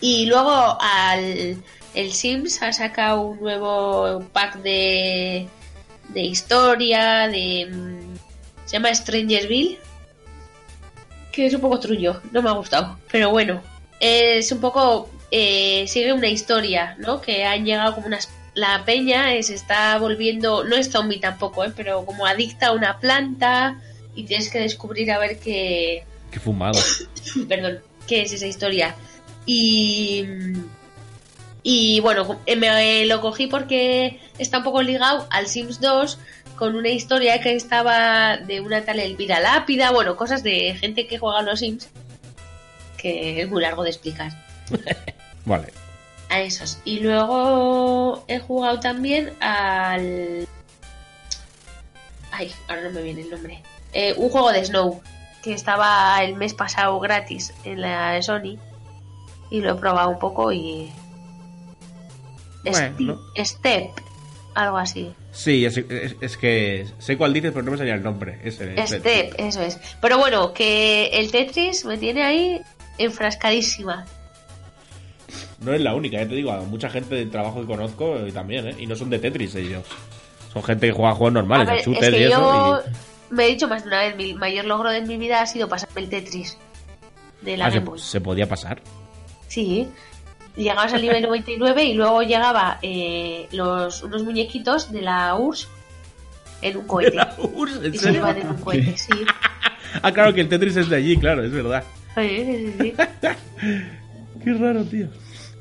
Y 0.00 0.26
luego 0.26 0.76
al 0.80 1.56
el 1.94 2.12
Sims 2.12 2.60
ha 2.62 2.72
sacado 2.72 3.20
un 3.22 3.40
nuevo 3.40 4.24
pack 4.32 4.56
de, 4.56 5.48
de 6.08 6.20
historia, 6.20 7.28
de... 7.28 7.68
mm, 7.72 8.16
Se 8.66 8.72
llama 8.72 8.92
Strangersville. 8.92 9.78
Que 11.30 11.46
es 11.46 11.54
un 11.54 11.60
poco 11.60 11.78
trullo, 11.78 12.20
no 12.32 12.42
me 12.42 12.48
ha 12.50 12.54
gustado. 12.54 12.98
Pero 13.12 13.30
bueno, 13.30 13.62
es 14.00 14.50
un 14.50 14.60
poco... 14.60 15.08
eh, 15.30 15.84
sigue 15.86 16.12
una 16.12 16.28
historia, 16.28 16.96
¿no? 16.98 17.20
Que 17.20 17.44
han 17.44 17.64
llegado 17.64 17.94
como 17.94 18.08
unas... 18.08 18.28
La 18.54 18.84
peña 18.84 19.34
eh, 19.34 19.42
se 19.42 19.54
está 19.54 19.98
volviendo... 19.98 20.64
No 20.64 20.76
es 20.76 20.90
zombie 20.90 21.20
tampoco, 21.20 21.64
¿eh? 21.64 21.72
Pero 21.74 22.04
como 22.06 22.26
adicta 22.26 22.68
a 22.68 22.72
una 22.72 22.98
planta 22.98 23.80
y 24.14 24.24
tienes 24.24 24.48
que 24.48 24.60
descubrir 24.60 25.10
a 25.10 25.18
ver 25.18 25.38
qué... 25.38 26.04
Qué 26.30 26.40
fumado. 26.40 26.78
Perdón, 27.48 27.80
qué 28.06 28.22
es 28.22 28.32
esa 28.32 28.46
historia. 28.46 28.94
Y... 29.46 30.24
Y 31.66 32.00
bueno, 32.00 32.40
eh, 32.44 32.56
me 32.56 33.06
lo 33.06 33.22
cogí 33.22 33.46
porque 33.46 34.20
está 34.38 34.58
un 34.58 34.64
poco 34.64 34.82
ligado 34.82 35.26
al 35.30 35.48
Sims 35.48 35.80
2 35.80 36.18
con 36.56 36.76
una 36.76 36.90
historia 36.90 37.40
que 37.40 37.54
estaba 37.54 38.36
de 38.36 38.60
una 38.60 38.84
tal 38.84 39.00
Elvira 39.00 39.40
Lápida, 39.40 39.90
bueno, 39.90 40.14
cosas 40.14 40.42
de 40.42 40.76
gente 40.78 41.06
que 41.06 41.18
juega 41.18 41.38
a 41.38 41.42
los 41.42 41.60
Sims 41.60 41.88
que 43.04 43.42
es 43.42 43.50
muy 43.50 43.60
largo 43.60 43.82
de 43.82 43.90
explicar. 43.90 44.32
Vale. 45.44 45.83
A 46.30 46.40
esos. 46.40 46.78
Y 46.84 47.00
luego 47.00 48.24
he 48.28 48.38
jugado 48.40 48.80
también 48.80 49.32
al... 49.40 50.48
Ay, 52.32 52.52
ahora 52.68 52.82
no 52.82 52.90
me 52.90 53.02
viene 53.02 53.22
el 53.22 53.30
nombre. 53.30 53.62
Eh, 53.92 54.14
un 54.16 54.28
juego 54.30 54.50
de 54.52 54.64
Snow 54.64 55.00
que 55.42 55.52
estaba 55.52 56.22
el 56.24 56.34
mes 56.34 56.54
pasado 56.54 56.98
gratis 56.98 57.52
en 57.64 57.80
la 57.82 58.20
Sony 58.22 58.58
y 59.50 59.60
lo 59.60 59.72
he 59.72 59.74
probado 59.76 60.08
un 60.10 60.18
poco 60.18 60.50
y... 60.52 60.90
Bueno. 62.64 63.20
Step, 63.38 63.90
algo 64.54 64.78
así. 64.78 65.14
Sí, 65.32 65.66
es, 65.66 65.76
es- 65.76 66.16
es 66.20 66.36
que 66.38 66.86
sé 66.98 67.16
cuál 67.18 67.32
dices, 67.34 67.52
pero 67.52 67.62
no 67.64 67.72
me 67.72 67.76
salía 67.78 67.94
el 67.94 68.02
nombre. 68.02 68.40
Ese. 68.42 68.74
Step, 68.86 69.34
eso 69.36 69.60
es. 69.60 69.78
Pero 70.00 70.16
bueno, 70.18 70.52
que 70.54 71.08
el 71.12 71.30
Tetris 71.30 71.84
me 71.84 71.98
tiene 71.98 72.24
ahí 72.24 72.60
enfrascadísima. 72.96 74.06
No 75.64 75.72
es 75.72 75.80
la 75.80 75.94
única, 75.94 76.18
ya 76.18 76.28
te 76.28 76.34
digo, 76.34 76.52
a 76.52 76.60
mucha 76.60 76.90
gente 76.90 77.14
de 77.14 77.26
trabajo 77.26 77.60
que 77.60 77.66
conozco 77.66 78.16
eh, 78.18 78.32
también, 78.32 78.68
¿eh? 78.68 78.74
Y 78.78 78.86
no 78.86 78.96
son 78.96 79.10
de 79.10 79.18
Tetris 79.18 79.54
ellos. 79.54 79.84
Son 80.52 80.62
gente 80.62 80.86
que 80.88 80.92
juega 80.92 81.12
juegos 81.14 81.32
normales, 81.32 81.66
ver, 81.66 81.84
de 81.84 81.92
es 81.92 82.10
que 82.10 82.20
y 82.20 82.24
eso. 82.24 82.52
yo 82.54 82.80
y- 82.80 83.34
me 83.34 83.46
he 83.46 83.48
dicho 83.48 83.66
más 83.66 83.82
de 83.82 83.88
una 83.88 84.00
vez, 84.00 84.16
mi 84.16 84.34
mayor 84.34 84.66
logro 84.66 84.90
de 84.90 85.00
mi 85.02 85.16
vida 85.16 85.40
ha 85.40 85.46
sido 85.46 85.68
pasarme 85.68 86.02
el 86.02 86.08
Tetris 86.08 86.56
de 87.40 87.56
la 87.56 87.66
Ah, 87.66 87.82
se, 87.96 88.20
podía 88.20 88.48
pasar. 88.48 88.80
Sí, 89.48 89.88
llegabas 90.56 90.92
al 90.92 91.02
nivel 91.02 91.22
99 91.22 91.84
y 91.84 91.94
luego 91.94 92.22
llegaba 92.22 92.78
eh, 92.82 93.48
los, 93.52 94.02
unos 94.02 94.22
muñequitos 94.22 94.92
de 94.92 95.02
la 95.02 95.34
URSS 95.34 95.68
en 96.62 96.76
un 96.76 96.86
cohete. 96.86 97.18
Urs, 97.38 97.80
¿en 97.82 97.94
Y 97.94 97.98
se 97.98 98.12
iban 98.12 98.36
en 98.38 98.48
un 98.48 98.56
cohete, 98.56 98.96
sí. 98.96 99.12
Ah, 100.02 100.10
claro 100.12 100.34
que 100.34 100.40
el 100.40 100.48
Tetris 100.48 100.76
es 100.76 100.88
de 100.88 100.96
allí, 100.96 101.16
claro, 101.16 101.44
es 101.44 101.52
verdad. 101.52 101.84
Sí, 102.16 102.44
sí, 102.44 102.74
sí. 102.80 102.94
Qué 104.44 104.52
raro, 104.54 104.84
tío. 104.84 105.06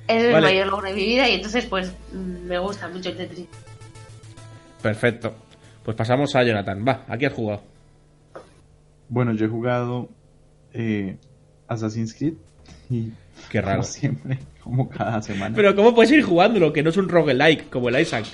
Es 0.08 0.24
Vale. 0.24 0.36
el 0.38 0.42
mayor 0.44 0.68
logro 0.68 0.88
de 0.90 0.94
mi 0.96 1.06
vida 1.06 1.30
y 1.30 1.36
entonces 1.36 1.66
pues 1.66 1.94
me 2.14 2.58
gusta 2.60 2.88
mucho 2.90 3.10
el 3.10 3.18
Tetris. 3.18 3.48
Perfecto. 4.82 5.34
Pues 5.84 5.96
pasamos 5.96 6.36
a 6.36 6.44
Jonathan. 6.44 6.86
Va, 6.88 7.06
aquí 7.08 7.26
has 7.26 7.34
jugado. 7.34 7.62
Bueno, 9.10 9.34
yo 9.34 9.46
he 9.46 9.50
jugado 9.50 10.10
eh, 10.74 11.18
Assassin's 11.68 12.14
Creed 12.14 12.34
y 12.90 13.12
Qué 13.50 13.62
raro. 13.62 13.78
como 13.78 13.84
siempre, 13.84 14.40
como 14.64 14.90
cada 14.90 15.22
semana. 15.22 15.56
Pero 15.56 15.76
¿cómo 15.76 15.94
puedes 15.96 16.12
ir 16.12 16.24
jugándolo? 16.24 16.74
Que 16.74 16.84
no 16.84 16.90
es 16.90 16.98
un 16.98 17.10
roguelike 17.10 17.70
como 17.70 17.90
el 17.90 18.00
Isaac. 18.00 18.26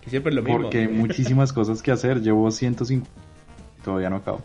Que 0.00 0.10
siempre 0.10 0.30
es 0.30 0.36
lo 0.36 0.42
mismo. 0.42 0.62
porque 0.62 0.80
hay 0.80 0.88
muchísimas 0.88 1.52
cosas 1.52 1.82
que 1.82 1.90
hacer. 1.90 2.20
Llevo 2.20 2.50
150 2.50 3.08
y 3.78 3.82
todavía 3.82 4.10
no 4.10 4.16
acabo. 4.16 4.40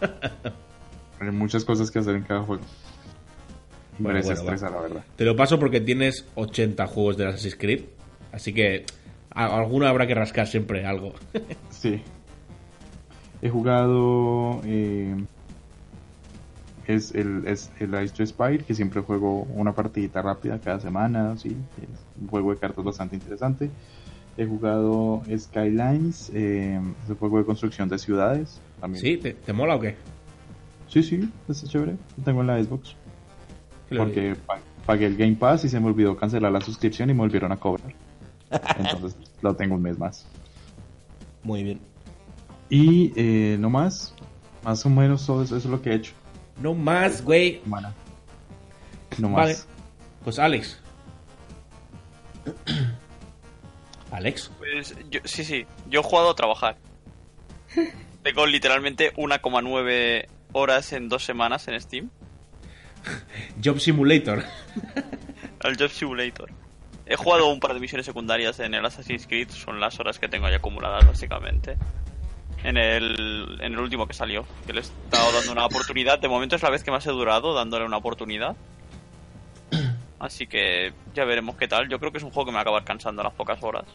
Hay 1.20 1.30
muchas 1.30 1.66
cosas 1.66 1.90
que 1.90 1.98
hacer 1.98 2.14
en 2.16 2.22
cada 2.22 2.40
juego. 2.42 2.62
Bueno, 3.98 4.18
me 4.18 4.22
bueno, 4.24 4.28
desestresa, 4.30 4.70
la 4.70 4.80
verdad. 4.80 5.04
Te 5.16 5.24
lo 5.24 5.36
paso 5.36 5.58
porque 5.58 5.80
tienes 5.80 6.24
80 6.34 6.86
juegos 6.86 7.16
de 7.16 7.26
Assassin's 7.26 7.56
Creed. 7.56 7.82
Así 8.32 8.52
que 8.52 8.84
alguno 9.30 9.86
habrá 9.86 10.06
que 10.06 10.14
rascar 10.14 10.46
siempre 10.46 10.86
algo. 10.86 11.14
Sí. 11.70 12.02
He 13.42 13.48
jugado. 13.48 14.60
eh, 14.64 15.14
es 16.86 17.14
el, 17.14 17.46
es 17.46 17.70
el 17.78 17.90
Ice 18.04 18.14
to 18.14 18.26
Spire, 18.26 18.64
que 18.64 18.74
siempre 18.74 19.00
juego 19.00 19.42
una 19.54 19.72
partidita 19.72 20.22
rápida 20.22 20.58
cada 20.58 20.80
semana. 20.80 21.36
Sí, 21.36 21.56
es 21.80 21.88
un 22.20 22.28
juego 22.28 22.52
de 22.52 22.58
cartas 22.58 22.84
bastante 22.84 23.16
interesante. 23.16 23.70
He 24.36 24.44
jugado 24.46 25.22
Skylines, 25.36 26.30
eh, 26.34 26.80
es 27.04 27.10
un 27.10 27.16
juego 27.16 27.38
de 27.38 27.44
construcción 27.44 27.88
de 27.88 27.98
ciudades. 27.98 28.60
También. 28.80 29.02
¿Sí? 29.02 29.16
¿Te, 29.18 29.34
te 29.34 29.52
mola 29.52 29.76
o 29.76 29.80
qué? 29.80 29.96
sí, 30.88 31.02
sí, 31.04 31.30
está 31.48 31.66
chévere. 31.68 31.92
Lo 32.18 32.24
tengo 32.24 32.40
en 32.40 32.46
la 32.48 32.62
Xbox. 32.62 32.96
Porque 33.96 34.36
pagué 34.86 35.06
el 35.06 35.16
Game 35.16 35.36
Pass 35.36 35.64
y 35.64 35.68
se 35.68 35.80
me 35.80 35.86
olvidó 35.86 36.16
cancelar 36.16 36.52
la 36.52 36.60
suscripción 36.60 37.10
y 37.10 37.14
me 37.14 37.20
volvieron 37.20 37.52
a 37.52 37.56
cobrar. 37.56 37.92
Entonces 38.78 39.16
lo 39.42 39.54
tengo 39.54 39.74
un 39.74 39.82
mes 39.82 39.98
más. 39.98 40.26
Muy 41.42 41.62
bien. 41.62 41.80
Y 42.68 43.12
eh, 43.16 43.56
no 43.58 43.70
más, 43.70 44.14
más 44.62 44.84
o 44.86 44.90
menos 44.90 45.26
todo 45.26 45.42
eso, 45.42 45.56
eso 45.56 45.68
es 45.68 45.72
lo 45.72 45.82
que 45.82 45.90
he 45.90 45.94
hecho. 45.94 46.12
No 46.60 46.74
más, 46.74 47.24
güey. 47.24 47.60
No 49.18 49.28
más. 49.28 49.36
Vale. 49.36 49.56
Pues 50.24 50.38
Alex. 50.38 50.78
Alex. 54.10 54.50
Pues 54.58 54.94
yo, 55.10 55.20
sí, 55.24 55.44
sí, 55.44 55.66
yo 55.88 56.00
he 56.00 56.02
jugado 56.02 56.30
a 56.30 56.34
trabajar. 56.36 56.76
Tengo 58.22 58.46
literalmente 58.46 59.14
1,9 59.14 60.26
horas 60.52 60.92
en 60.92 61.08
dos 61.08 61.24
semanas 61.24 61.66
en 61.68 61.80
Steam. 61.80 62.10
Job 63.64 63.78
Simulator. 63.78 64.44
Al 65.60 65.76
Job 65.76 65.90
Simulator. 65.90 66.50
He 67.06 67.16
jugado 67.16 67.48
un 67.48 67.58
par 67.58 67.74
de 67.74 67.80
misiones 67.80 68.06
secundarias 68.06 68.60
en 68.60 68.72
el 68.74 68.84
Assassin's 68.84 69.26
Creed, 69.26 69.50
son 69.50 69.80
las 69.80 69.98
horas 69.98 70.18
que 70.18 70.28
tengo 70.28 70.46
ahí 70.46 70.54
acumuladas 70.54 71.06
básicamente. 71.06 71.76
En 72.62 72.76
el, 72.76 73.58
en 73.60 73.72
el 73.72 73.78
último 73.78 74.06
que 74.06 74.12
salió, 74.12 74.46
que 74.66 74.72
le 74.72 74.80
he 74.80 74.82
estado 74.82 75.32
dando 75.32 75.50
una 75.50 75.64
oportunidad. 75.64 76.18
De 76.18 76.28
momento 76.28 76.56
es 76.56 76.62
la 76.62 76.70
vez 76.70 76.84
que 76.84 76.90
más 76.90 77.06
he 77.06 77.10
durado 77.10 77.54
dándole 77.54 77.84
una 77.84 77.96
oportunidad. 77.96 78.54
Así 80.20 80.46
que 80.46 80.92
ya 81.14 81.24
veremos 81.24 81.56
qué 81.56 81.66
tal. 81.66 81.88
Yo 81.88 81.98
creo 81.98 82.12
que 82.12 82.18
es 82.18 82.24
un 82.24 82.30
juego 82.30 82.46
que 82.46 82.50
me 82.52 82.56
va 82.56 82.60
a 82.60 82.62
acabar 82.62 82.84
cansando 82.84 83.22
a 83.22 83.24
las 83.24 83.34
pocas 83.34 83.62
horas. 83.62 83.86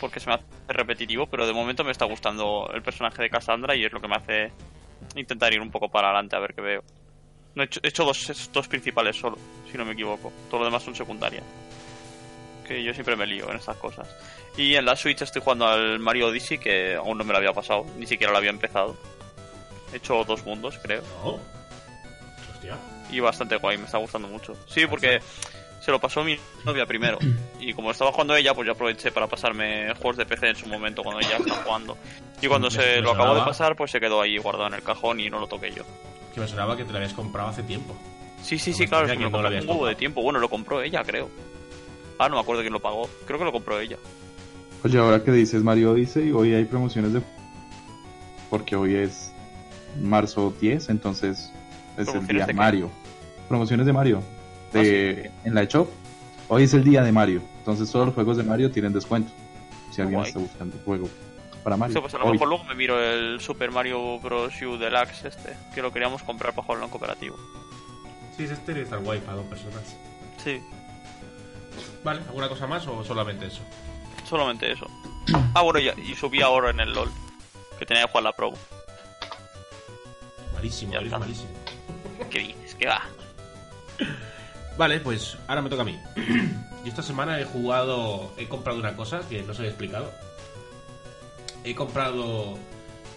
Porque 0.00 0.20
se 0.20 0.28
me 0.28 0.36
hace 0.36 0.44
repetitivo, 0.68 1.26
pero 1.26 1.46
de 1.46 1.52
momento 1.52 1.82
me 1.82 1.90
está 1.90 2.04
gustando 2.04 2.70
el 2.72 2.82
personaje 2.82 3.20
de 3.20 3.30
Cassandra 3.30 3.74
y 3.74 3.84
es 3.84 3.92
lo 3.92 4.00
que 4.00 4.08
me 4.08 4.14
hace 4.14 4.52
intentar 5.16 5.52
ir 5.52 5.60
un 5.60 5.70
poco 5.70 5.88
para 5.88 6.08
adelante 6.08 6.36
a 6.36 6.38
ver 6.38 6.54
qué 6.54 6.60
veo. 6.62 6.84
No 7.58 7.64
he 7.64 7.66
hecho, 7.66 7.80
he 7.82 7.88
hecho 7.88 8.04
dos, 8.04 8.50
dos 8.52 8.68
principales 8.68 9.16
solo, 9.16 9.36
si 9.68 9.76
no 9.76 9.84
me 9.84 9.94
equivoco. 9.94 10.32
Todo 10.48 10.60
lo 10.60 10.66
demás 10.66 10.80
son 10.80 10.94
secundarias. 10.94 11.42
Que 12.64 12.84
yo 12.84 12.94
siempre 12.94 13.16
me 13.16 13.26
lío 13.26 13.50
en 13.50 13.56
estas 13.56 13.76
cosas. 13.78 14.08
Y 14.56 14.76
en 14.76 14.84
la 14.84 14.94
Switch 14.94 15.22
estoy 15.22 15.42
jugando 15.42 15.66
al 15.66 15.98
Mario 15.98 16.28
Odyssey, 16.28 16.58
que 16.58 16.94
aún 16.94 17.18
no 17.18 17.24
me 17.24 17.32
lo 17.32 17.38
había 17.38 17.52
pasado, 17.52 17.84
ni 17.96 18.06
siquiera 18.06 18.30
lo 18.30 18.38
había 18.38 18.50
empezado. 18.50 18.96
He 19.92 19.96
hecho 19.96 20.22
dos 20.22 20.44
mundos, 20.44 20.78
creo. 20.80 21.02
No. 21.24 21.40
Hostia. 22.54 22.78
Y 23.10 23.18
bastante 23.18 23.56
guay, 23.56 23.76
me 23.76 23.86
está 23.86 23.98
gustando 23.98 24.28
mucho. 24.28 24.54
Sí, 24.68 24.86
porque 24.86 25.18
se 25.80 25.90
lo 25.90 25.98
pasó 25.98 26.22
mi 26.22 26.38
novia 26.64 26.86
primero. 26.86 27.18
Y 27.58 27.74
como 27.74 27.90
estaba 27.90 28.12
jugando 28.12 28.36
ella, 28.36 28.54
pues 28.54 28.66
yo 28.66 28.72
aproveché 28.72 29.10
para 29.10 29.26
pasarme 29.26 29.92
juegos 29.94 30.16
de 30.16 30.26
PC 30.26 30.50
en 30.50 30.56
su 30.56 30.68
momento 30.68 31.02
cuando 31.02 31.20
ella 31.20 31.38
estaba 31.38 31.60
jugando. 31.64 31.98
Y 32.40 32.46
cuando 32.46 32.70
se 32.70 33.00
lo 33.00 33.10
acabó 33.10 33.34
de 33.34 33.42
pasar, 33.42 33.74
pues 33.74 33.90
se 33.90 33.98
quedó 33.98 34.22
ahí 34.22 34.38
guardado 34.38 34.68
en 34.68 34.74
el 34.74 34.82
cajón 34.84 35.18
y 35.18 35.28
no 35.28 35.40
lo 35.40 35.48
toqué 35.48 35.72
yo. 35.72 35.82
Que 36.38 36.42
me 36.42 36.48
sonaba 36.48 36.76
que 36.76 36.84
te 36.84 36.92
lo 36.92 36.98
habías 36.98 37.14
comprado 37.14 37.48
hace 37.48 37.64
tiempo. 37.64 37.96
Sí, 38.44 38.60
sí, 38.60 38.70
No 38.70 38.76
sí, 38.76 38.86
claro, 38.86 39.06
es 39.06 39.12
que 39.12 39.18
me 39.18 39.24
lo 39.24 39.30
no 39.30 39.42
lo 39.42 39.48
compré 39.48 39.60
un 39.60 39.68
huevo 39.68 39.86
de 39.86 39.94
tiempo. 39.96 40.22
Bueno, 40.22 40.38
lo 40.38 40.48
compró 40.48 40.80
ella, 40.80 41.02
creo. 41.02 41.28
Ah, 42.16 42.28
no 42.28 42.36
me 42.36 42.40
acuerdo 42.42 42.62
quién 42.62 42.72
lo 42.72 42.78
pagó. 42.78 43.10
Creo 43.26 43.40
que 43.40 43.44
lo 43.44 43.50
compró 43.50 43.80
ella. 43.80 43.96
Oye, 44.84 44.98
ahora 44.98 45.24
que 45.24 45.32
dices 45.32 45.64
Mario 45.64 45.90
Odyssey, 45.90 46.30
hoy 46.30 46.54
hay 46.54 46.64
promociones 46.64 47.12
de... 47.12 47.22
Porque 48.50 48.76
hoy 48.76 48.94
es 48.94 49.32
marzo 50.00 50.54
10, 50.60 50.90
entonces 50.90 51.50
es 51.96 51.98
el 51.98 52.04
¿Promociones 52.04 52.28
día 52.28 52.46
de 52.46 52.52
qué? 52.52 52.56
Mario. 52.56 52.90
Promociones 53.48 53.84
de 53.84 53.92
Mario. 53.92 54.22
Ah, 54.22 54.78
De, 54.78 55.32
En 55.42 55.54
la 55.56 55.64
shop. 55.64 55.88
Hoy 56.46 56.62
es 56.62 56.72
el 56.72 56.84
día 56.84 57.02
de 57.02 57.10
Mario. 57.10 57.42
Entonces 57.58 57.90
todos 57.90 58.06
los 58.06 58.14
juegos 58.14 58.36
de 58.36 58.44
Mario 58.44 58.70
tienen 58.70 58.92
descuento. 58.92 59.32
Si 59.90 60.00
alguien 60.02 60.20
Guay. 60.20 60.28
está 60.28 60.38
buscando 60.38 60.76
un 60.76 60.84
juego 60.84 61.08
para 61.62 61.76
Mario. 61.76 61.94
Sí, 61.94 62.00
pues 62.00 62.14
a 62.14 62.18
lo 62.18 62.26
Hoy. 62.26 62.32
mejor 62.32 62.48
luego 62.48 62.64
me 62.64 62.74
miro 62.74 62.98
el 63.02 63.40
Super 63.40 63.70
Mario 63.70 64.18
Bros. 64.20 64.54
U 64.62 64.76
Deluxe 64.78 65.24
este, 65.24 65.56
que 65.74 65.82
lo 65.82 65.92
queríamos 65.92 66.22
comprar 66.22 66.52
para 66.54 66.64
jugarlo 66.66 66.84
en 66.86 66.90
cooperativo. 66.90 67.36
Sí, 68.36 68.44
es 68.44 68.50
este 68.52 68.72
debe 68.72 68.84
estar 68.84 68.98
guay 69.00 69.20
para 69.20 69.36
dos 69.38 69.46
personas. 69.46 69.96
Sí, 70.42 70.60
Vale, 72.04 72.20
¿alguna 72.28 72.48
cosa 72.48 72.66
más 72.66 72.86
o 72.86 73.04
solamente 73.04 73.46
eso? 73.46 73.60
solamente 74.28 74.70
eso. 74.72 74.86
Ah, 75.54 75.62
bueno, 75.62 75.78
ya, 75.80 75.92
y 75.98 76.14
subí 76.14 76.40
ahora 76.42 76.70
en 76.70 76.80
el 76.80 76.92
LOL, 76.92 77.10
que 77.78 77.84
tenía 77.86 78.04
que 78.04 78.08
jugar 78.10 78.24
la 78.24 78.32
Pro. 78.32 78.52
Malísimo, 80.54 80.92
Ya 80.92 80.98
eres 80.98 81.08
está. 81.08 81.18
malísimo. 81.18 81.50
¿Qué 82.30 82.38
dices? 82.40 82.74
¿Qué 82.74 82.86
va? 82.86 83.02
Vale, 84.78 85.00
pues 85.00 85.36
ahora 85.48 85.62
me 85.62 85.70
toca 85.70 85.82
a 85.82 85.84
mí. 85.84 85.98
Y 86.84 86.88
esta 86.90 87.02
semana 87.02 87.40
he 87.40 87.44
jugado, 87.44 88.32
he 88.38 88.46
comprado 88.48 88.78
una 88.78 88.94
cosa 88.96 89.20
que 89.28 89.42
no 89.42 89.50
os 89.50 89.58
había 89.58 89.70
explicado. 89.70 90.12
He 91.68 91.74
comprado 91.74 92.56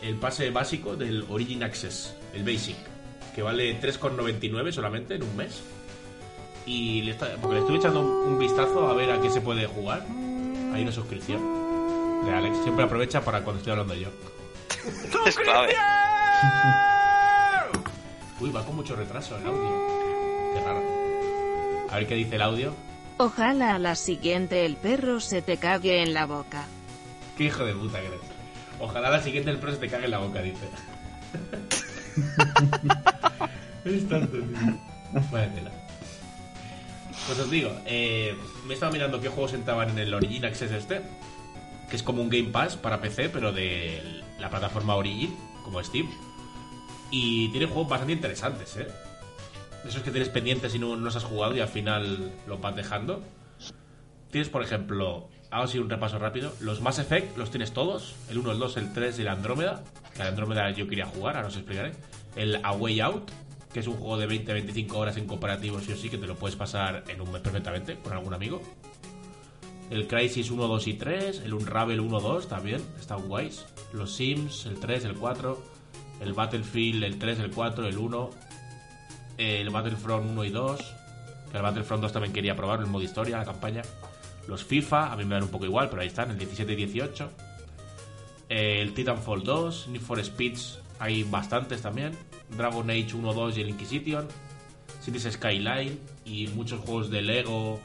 el 0.02 0.16
pase 0.18 0.50
básico 0.50 0.98
del 0.98 1.26
Origin 1.30 1.64
Access, 1.64 2.14
el 2.34 2.44
Basic, 2.44 2.76
que 3.34 3.42
vale 3.42 3.80
3,99 3.80 4.72
solamente 4.74 5.16
en 5.16 5.24
un 5.24 5.36
mes. 5.38 5.62
Y 6.66 7.02
le, 7.04 7.12
está- 7.12 7.36
porque 7.38 7.56
le 7.56 7.60
estuve 7.62 7.78
echando 7.78 8.02
un, 8.02 8.34
un 8.34 8.38
vistazo 8.40 8.90
a 8.90 8.94
ver 8.94 9.10
a 9.12 9.22
qué 9.22 9.30
se 9.30 9.40
puede 9.40 9.68
jugar. 9.68 10.06
Hay 10.74 10.82
una 10.84 10.92
suscripción. 10.92 11.42
De 12.26 12.32
Alex, 12.34 12.58
siempre 12.64 12.84
aprovecha 12.84 13.22
para 13.24 13.42
cuando 13.42 13.60
estoy 13.60 13.72
hablando 13.72 13.96
yo. 13.96 14.10
Clave. 15.44 15.74
Uy, 18.42 18.50
va 18.52 18.66
con 18.66 18.76
mucho 18.76 18.96
retraso 18.96 19.38
el 19.38 19.46
audio. 19.46 19.88
Qué 20.54 20.60
raro. 20.66 20.82
A 21.90 21.96
ver 21.96 22.08
qué 22.08 22.16
dice 22.16 22.36
el 22.36 22.42
audio. 22.42 22.74
Ojalá 23.18 23.76
a 23.76 23.80
la 23.80 23.96
siguiente 23.96 24.66
el 24.66 24.76
perro 24.76 25.20
se 25.22 25.42
te 25.42 25.58
cague 25.58 26.02
en 26.04 26.14
la 26.14 26.26
boca. 26.26 26.66
Qué 27.38 27.46
hijo 27.46 27.64
de 27.66 27.74
puta 27.74 28.00
que 28.02 28.08
eres. 28.08 28.20
Ojalá 28.82 29.12
la 29.12 29.22
siguiente 29.22 29.52
el 29.52 29.58
pro 29.58 29.72
se 29.72 29.78
te 29.78 29.88
cague 29.88 30.06
en 30.06 30.12
la 30.12 30.18
boca, 30.18 30.42
dice. 30.42 30.68
es 33.86 34.10
tanto, 34.10 34.38
tío. 34.38 34.80
Vaya 35.32 35.54
tela. 35.54 35.72
Pues 37.28 37.40
os 37.40 37.52
digo, 37.52 37.72
eh, 37.86 38.36
me 38.66 38.72
he 38.72 38.74
estado 38.74 38.92
mirando 38.92 39.22
qué 39.22 39.30
juegos 39.30 39.54
entraban 39.54 39.92
en 39.92 40.00
el 40.00 40.14
Origin 40.14 40.46
Access 40.46 40.72
este, 40.72 41.02
que 41.90 41.96
es 41.96 42.02
como 42.02 42.24
un 42.24 42.30
Game 42.30 42.50
Pass 42.50 42.76
para 42.76 43.00
PC, 43.00 43.30
pero 43.30 43.52
de 43.52 44.22
la 44.40 44.50
plataforma 44.50 44.96
Origin, 44.96 45.36
como 45.64 45.84
Steam. 45.84 46.10
Y 47.12 47.50
tiene 47.50 47.68
juegos 47.68 47.88
bastante 47.88 48.14
interesantes, 48.14 48.76
¿eh? 48.78 48.88
Esos 49.88 50.02
que 50.02 50.10
tienes 50.10 50.30
pendientes 50.30 50.74
y 50.74 50.80
no, 50.80 50.96
no 50.96 51.04
los 51.04 51.16
has 51.16 51.24
jugado 51.24 51.56
y 51.56 51.60
al 51.60 51.68
final 51.68 52.32
los 52.48 52.60
vas 52.60 52.76
dejando. 52.76 53.22
Tienes, 54.32 54.50
por 54.50 54.64
ejemplo, 54.64 55.30
hago 55.52 55.64
así 55.64 55.78
un 55.78 55.90
repaso 55.90 56.18
rápido. 56.18 56.54
Los 56.60 56.82
Mass 56.82 57.00
Effect 57.00 57.38
los 57.38 57.52
tienes 57.52 57.74
todos: 57.74 58.16
el 58.30 58.40
1, 58.40 58.54
el 58.54 58.60
2, 58.60 58.78
el 58.78 58.94
3 58.94 59.20
y 59.20 59.22
el 59.22 59.28
Andrómeda. 59.28 59.84
Que 60.16 60.24
el 60.24 60.30
Andrómeda 60.30 60.72
yo 60.72 60.88
quería 60.88 61.06
jugar, 61.06 61.36
ahora 61.36 61.50
os 61.50 61.56
explicaré. 61.56 61.92
El 62.36 62.60
A 62.64 62.72
Way 62.72 63.02
Out, 63.02 63.30
que 63.74 63.82
es 63.82 63.88
un 63.88 63.98
juego 63.98 64.18
de 64.18 64.28
20-25 64.28 64.94
horas 64.96 65.18
en 65.18 65.28
cooperativo, 65.28 65.80
sí 65.80 65.92
o 65.92 65.98
sí, 65.98 66.10
que 66.10 66.18
te 66.18 66.28
lo 66.28 66.36
puedes 66.36 66.56
pasar 66.56 67.04
en 67.08 67.22
un 67.22 67.32
mes 67.32 67.42
perfectamente 67.42 67.98
con 67.98 68.14
algún 68.14 68.34
amigo. 68.34 68.62
El 69.90 70.08
Crisis 70.08 70.50
1, 70.50 70.68
2 70.68 70.88
y 70.88 70.94
3. 70.94 71.42
El 71.46 71.54
Unravel 71.54 72.00
1, 72.00 72.20
2 72.22 72.48
también, 72.48 72.82
están 73.00 73.28
guays. 73.28 73.66
Los 73.92 74.16
Sims, 74.16 74.66
el 74.66 74.80
3, 74.80 75.06
el 75.06 75.16
4. 75.16 75.62
El 76.22 76.34
Battlefield, 76.34 77.04
el 77.04 77.20
3, 77.20 77.40
el 77.40 77.52
4, 77.52 77.88
el 77.88 77.98
1. 77.98 78.30
El 79.38 79.70
Battlefront 79.70 80.32
1 80.32 80.44
y 80.46 80.50
2. 80.50 80.96
Que 81.52 81.58
el 81.58 81.64
Battlefront 81.64 82.04
2 82.04 82.14
también 82.14 82.32
quería 82.32 82.56
probar 82.56 82.80
el 82.80 82.86
modo 82.86 83.04
historia, 83.04 83.38
la 83.38 83.46
campaña. 83.46 83.82
Los 84.48 84.64
FIFA, 84.64 85.12
a 85.12 85.16
mí 85.16 85.26
me 85.26 85.36
dan 85.36 85.44
un 85.44 85.50
poco 85.50 85.66
igual, 85.66 85.90
pero 85.90 86.02
ahí 86.02 86.08
están, 86.08 86.32
el 86.32 86.38
17 86.38 86.74
y 86.74 86.76
18. 86.76 87.32
El 88.50 88.94
Titanfall 88.94 89.44
2, 89.44 89.88
Need 89.90 90.02
for 90.02 90.24
Speeds, 90.24 90.80
hay 91.00 91.24
bastantes 91.24 91.82
también. 91.82 92.18
Dragon 92.58 92.90
Age 92.90 93.16
1, 93.16 93.34
2 93.34 93.58
y 93.58 93.62
el 93.62 93.70
Inquisition. 93.70 94.28
Cities 95.02 95.32
Skyline 95.32 96.00
y 96.26 96.48
muchos 96.50 96.80
juegos 96.82 97.10
de 97.10 97.22
Lego 97.22 97.80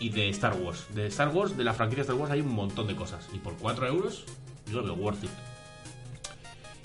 y 0.00 0.08
de 0.08 0.28
Star 0.30 0.56
Wars. 0.56 0.86
De 0.94 1.06
Star 1.06 1.28
Wars, 1.28 1.56
de 1.56 1.64
la 1.64 1.74
franquicia 1.74 2.02
Star 2.02 2.16
Wars 2.16 2.32
hay 2.32 2.40
un 2.40 2.54
montón 2.54 2.86
de 2.86 2.96
cosas. 2.96 3.28
Y 3.32 3.38
por 3.38 3.56
4 3.56 3.86
euros, 3.86 4.24
yo 4.66 4.80
lo 4.80 4.84
veo 4.84 4.94
worth 4.94 5.24
it. 5.24 5.30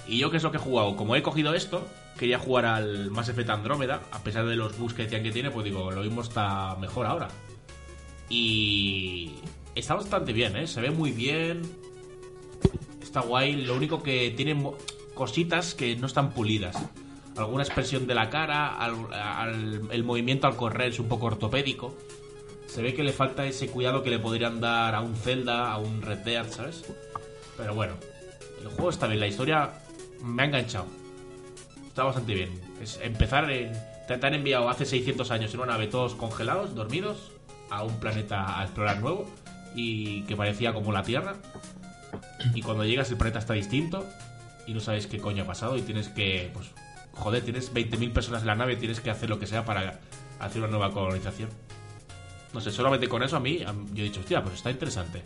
Y 0.08 0.20
yo, 0.20 0.30
¿qué 0.30 0.38
es 0.38 0.44
lo 0.44 0.52
que 0.52 0.58
he 0.58 0.60
jugado? 0.60 0.96
Como 0.96 1.16
he 1.16 1.24
cogido 1.24 1.54
esto, 1.56 1.88
quería 2.20 2.38
jugar 2.38 2.66
al 2.66 3.10
Mass 3.10 3.30
Effect 3.30 3.50
Andrómeda, 3.50 4.02
a 4.12 4.20
pesar 4.20 4.46
de 4.46 4.56
los 4.56 4.78
bugs 4.78 4.94
que 4.94 5.04
decían 5.04 5.24
que 5.24 5.32
tiene, 5.32 5.50
pues 5.50 5.66
digo, 5.66 5.90
lo 5.90 6.02
mismo 6.02 6.22
está 6.22 6.76
mejor 6.76 7.08
ahora. 7.08 7.30
Y 8.30 9.32
está 9.76 9.96
bastante 9.96 10.34
bien, 10.34 10.56
¿eh? 10.56 10.68
Se 10.68 10.82
ve 10.82 10.92
muy 10.92 11.12
bien. 11.12 11.62
Está 13.02 13.22
guay. 13.22 13.56
Lo 13.56 13.76
único 13.76 14.02
que 14.02 14.32
tiene 14.32 14.56
cositas 15.14 15.76
que 15.76 15.96
no 15.96 16.08
están 16.08 16.32
pulidas. 16.32 16.78
Alguna 17.38 17.64
expresión 17.64 18.08
de 18.08 18.16
la 18.16 18.30
cara, 18.30 18.78
el 19.92 20.04
movimiento 20.04 20.48
al 20.48 20.56
correr 20.56 20.92
es 20.92 21.00
un 21.00 21.08
poco 21.08 21.26
ortopédico. 21.28 21.96
Se 22.68 22.82
ve 22.82 22.94
que 22.94 23.04
le 23.04 23.14
falta 23.14 23.46
ese 23.46 23.68
cuidado 23.68 24.04
que 24.04 24.10
le 24.10 24.20
podrían 24.20 24.60
dar 24.60 24.96
a 24.96 25.02
un 25.02 25.16
Zelda, 25.16 25.72
a 25.72 25.78
un 25.78 26.02
Red 26.02 26.20
Dead, 26.20 26.50
¿sabes? 26.50 26.84
Pero 27.58 27.74
bueno, 27.74 27.94
el 28.62 28.68
juego 28.68 28.90
está 28.90 29.08
bien, 29.08 29.20
la 29.20 29.28
historia 29.28 29.72
me 30.24 30.44
ha 30.44 30.46
enganchado. 30.46 30.88
Está 31.88 32.04
bastante 32.04 32.34
bien. 32.34 32.62
Es 32.82 33.00
empezar 33.02 33.50
en. 33.50 33.72
Te, 34.08 34.18
te 34.18 34.28
han 34.28 34.34
enviado 34.34 34.70
hace 34.70 34.86
600 34.86 35.32
años 35.32 35.54
en 35.54 35.60
una 35.62 35.74
nave 35.74 35.88
todos 35.88 36.16
congelados, 36.16 36.76
dormidos, 36.76 37.32
a 37.70 37.84
un 37.84 38.00
planeta 38.00 38.60
a 38.60 38.64
explorar 38.64 39.02
nuevo 39.02 39.26
y 39.76 40.22
que 40.24 40.36
parecía 40.36 40.74
como 40.74 40.92
la 40.92 41.04
Tierra. 41.04 41.36
Y 42.54 42.62
cuando 42.62 42.86
llegas 42.86 43.10
el 43.12 43.18
planeta 43.18 43.40
está 43.40 43.54
distinto 43.54 44.06
y 44.66 44.74
no 44.74 44.80
sabes 44.80 45.08
qué 45.08 45.20
coño 45.20 45.44
ha 45.44 45.48
pasado 45.48 45.78
y 45.78 45.82
tienes 45.82 46.10
que. 46.10 46.52
Pues, 46.54 46.72
joder, 47.14 47.44
tienes 47.44 47.74
20.000 47.74 48.14
personas 48.14 48.42
en 48.42 48.48
la 48.48 48.56
nave, 48.56 48.76
tienes 48.76 49.00
que 49.00 49.10
hacer 49.10 49.30
lo 49.30 49.40
que 49.40 49.48
sea 49.48 49.66
para 49.66 50.00
hacer 50.40 50.62
una 50.62 50.70
nueva 50.70 50.92
colonización. 50.92 51.50
No 52.54 52.62
sé, 52.62 52.72
solamente 52.72 53.08
con 53.08 53.22
eso 53.22 53.36
a 53.36 53.40
mí, 53.40 53.60
yo 53.94 54.04
he 54.04 54.08
dicho, 54.08 54.22
hostia, 54.22 54.42
pues 54.42 54.56
está 54.56 54.72
interesante. 54.72 55.22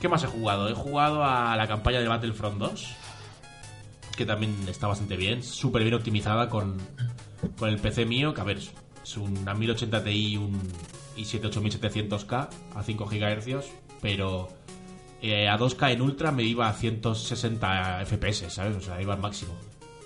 ¿Qué 0.00 0.08
más 0.08 0.24
he 0.24 0.26
jugado? 0.26 0.68
He 0.68 0.74
jugado 0.74 1.22
a 1.22 1.54
la 1.56 1.68
campaña 1.68 2.00
de 2.00 2.08
Battlefront 2.08 2.58
2, 2.58 2.88
que 4.16 4.24
también 4.24 4.56
está 4.68 4.86
bastante 4.86 5.16
bien, 5.16 5.42
súper 5.42 5.82
bien 5.82 5.94
optimizada 5.94 6.48
con, 6.48 6.78
con 7.58 7.68
el 7.68 7.78
PC 7.78 8.06
mío, 8.06 8.32
que 8.32 8.40
a 8.40 8.44
ver, 8.44 8.58
es 9.10 9.16
una 9.16 9.54
1080 9.54 10.04
Ti 10.04 10.10
y 10.10 10.36
un 10.36 10.60
i7 11.16 11.50
8700K 11.50 12.48
a 12.76 12.82
5 12.82 13.06
GHz, 13.06 13.66
pero 14.00 14.48
eh, 15.20 15.48
a 15.48 15.58
2K 15.58 15.92
en 15.92 16.02
Ultra 16.02 16.30
me 16.30 16.44
iba 16.44 16.68
a 16.68 16.72
160 16.72 18.04
FPS, 18.06 18.52
¿sabes? 18.52 18.76
O 18.76 18.80
sea, 18.80 19.02
iba 19.02 19.14
al 19.14 19.20
máximo. 19.20 19.52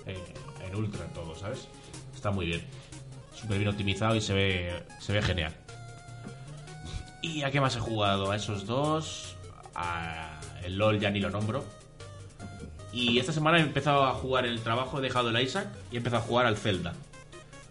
eh, 0.07 0.17
en 0.65 0.75
Ultra 0.75 1.05
todo, 1.13 1.35
¿sabes? 1.35 1.67
Está 2.15 2.31
muy 2.31 2.47
bien. 2.47 2.63
Súper 3.35 3.59
bien 3.59 3.69
optimizado 3.69 4.15
y 4.15 4.21
se 4.21 4.33
ve, 4.33 4.83
se 4.99 5.13
ve 5.13 5.21
genial. 5.21 5.53
¿Y 7.21 7.43
a 7.43 7.51
qué 7.51 7.61
más 7.61 7.75
he 7.75 7.79
jugado? 7.79 8.31
A 8.31 8.35
esos 8.35 8.65
dos. 8.65 9.35
A 9.75 10.39
el 10.63 10.77
LOL 10.77 10.99
ya 10.99 11.11
ni 11.11 11.19
lo 11.19 11.29
nombro. 11.29 11.63
Y 12.91 13.19
esta 13.19 13.33
semana 13.33 13.59
he 13.59 13.61
empezado 13.61 14.05
a 14.05 14.13
jugar 14.13 14.45
en 14.45 14.53
el 14.53 14.61
trabajo, 14.61 14.97
he 14.97 15.01
dejado 15.01 15.29
el 15.29 15.39
Isaac 15.39 15.67
y 15.91 15.95
he 15.95 15.97
empezado 15.97 16.23
a 16.23 16.25
jugar 16.25 16.45
al 16.47 16.57
Zelda. 16.57 16.93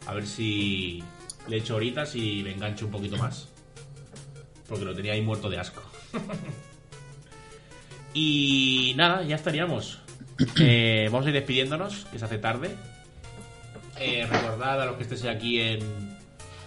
A 0.07 0.13
ver 0.13 0.27
si 0.27 1.03
le 1.49 1.57
echo 1.57 1.77
horitas 1.77 2.15
y 2.17 2.43
me 2.43 2.53
engancho 2.53 2.87
un 2.87 2.91
poquito 2.91 3.17
más. 3.17 3.49
Porque 4.69 4.85
lo 4.85 4.95
tenía 4.95 5.13
ahí 5.13 5.23
muerto 5.23 5.51
de 5.51 5.59
asco. 5.59 5.83
y 8.15 8.95
nada, 8.97 9.23
ya 9.23 9.37
estaríamos. 9.37 10.01
Eh, 10.61 11.09
vamos 11.11 11.27
a 11.27 11.29
ir 11.29 11.35
despidiéndonos, 11.35 12.07
que 12.07 12.19
se 12.19 12.25
hace 12.25 12.39
tarde. 12.39 12.75
Eh, 14.01 14.27
recordad 14.29 14.83
a 14.83 14.87
los 14.87 14.97
que 14.97 15.05
estéis 15.05 15.25
aquí 15.27 15.61
en, 15.61 16.17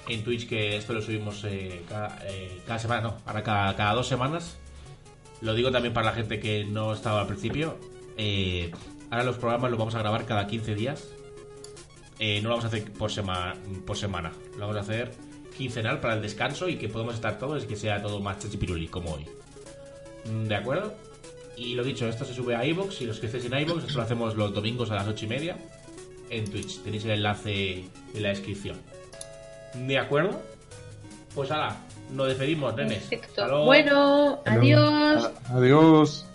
en 0.07 0.23
Twitch 0.23 0.47
que 0.47 0.77
esto 0.77 0.93
lo 0.93 1.01
subimos 1.01 1.43
eh, 1.43 1.83
cada, 1.89 2.79
semana, 2.79 3.01
no, 3.01 3.17
ahora 3.25 3.43
cada, 3.43 3.75
cada 3.75 3.93
dos 3.93 4.07
semanas. 4.07 4.57
Lo 5.41 5.53
digo 5.53 5.71
también 5.71 5.93
para 5.93 6.07
la 6.07 6.13
gente 6.13 6.39
que 6.39 6.65
no 6.65 6.93
estaba 6.93 7.21
al 7.21 7.27
principio. 7.27 7.77
Ahora 9.09 9.23
los 9.23 9.37
programas 9.37 9.71
los 9.71 9.79
vamos 9.79 9.95
a 9.95 9.99
grabar 9.99 10.25
cada 10.25 10.47
15 10.47 10.75
días. 10.75 11.09
Eh, 12.19 12.39
no 12.41 12.49
lo 12.49 12.55
vamos 12.55 12.65
a 12.65 12.67
hacer 12.69 12.91
por, 12.93 13.11
sema- 13.11 13.53
por 13.85 13.97
semana. 13.97 14.31
Lo 14.53 14.61
vamos 14.61 14.77
a 14.77 14.79
hacer 14.81 15.11
quincenal 15.55 15.99
para 15.99 16.13
el 16.15 16.21
descanso 16.21 16.67
y 16.69 16.77
que 16.77 16.87
podamos 16.89 17.15
estar 17.15 17.37
todos 17.39 17.63
y 17.63 17.67
que 17.67 17.75
sea 17.75 18.01
todo 18.01 18.19
más 18.19 18.39
chachipiruli 18.39 18.87
como 18.87 19.13
hoy. 19.13 19.25
Mm, 20.25 20.45
¿De 20.47 20.55
acuerdo? 20.55 20.93
Y 21.55 21.73
lo 21.75 21.83
dicho, 21.83 22.07
esto 22.07 22.23
se 22.25 22.33
sube 22.35 22.55
a 22.55 22.63
iVoox 22.65 23.01
y 23.01 23.05
los 23.05 23.19
que 23.19 23.25
estéis 23.27 23.45
en 23.45 23.57
iVoox, 23.59 23.83
esto 23.85 23.97
lo 23.97 24.03
hacemos 24.03 24.35
los 24.35 24.53
domingos 24.53 24.91
a 24.91 24.95
las 24.95 25.07
8 25.07 25.25
y 25.25 25.27
media 25.27 25.57
en 26.29 26.45
Twitch. 26.49 26.81
Tenéis 26.83 27.05
el 27.05 27.11
enlace 27.11 27.85
en 28.13 28.23
la 28.23 28.29
descripción. 28.29 28.77
¿De 29.73 29.97
acuerdo? 29.97 30.39
Pues 31.33 31.49
ahora, 31.51 31.77
nos 32.11 32.27
despedimos, 32.27 32.75
nenes. 32.75 32.99
Perfecto. 33.03 33.27
Hasta 33.29 33.47
luego. 33.47 33.65
Bueno, 33.65 34.39
adiós. 34.45 35.31
Adiós. 35.49 36.25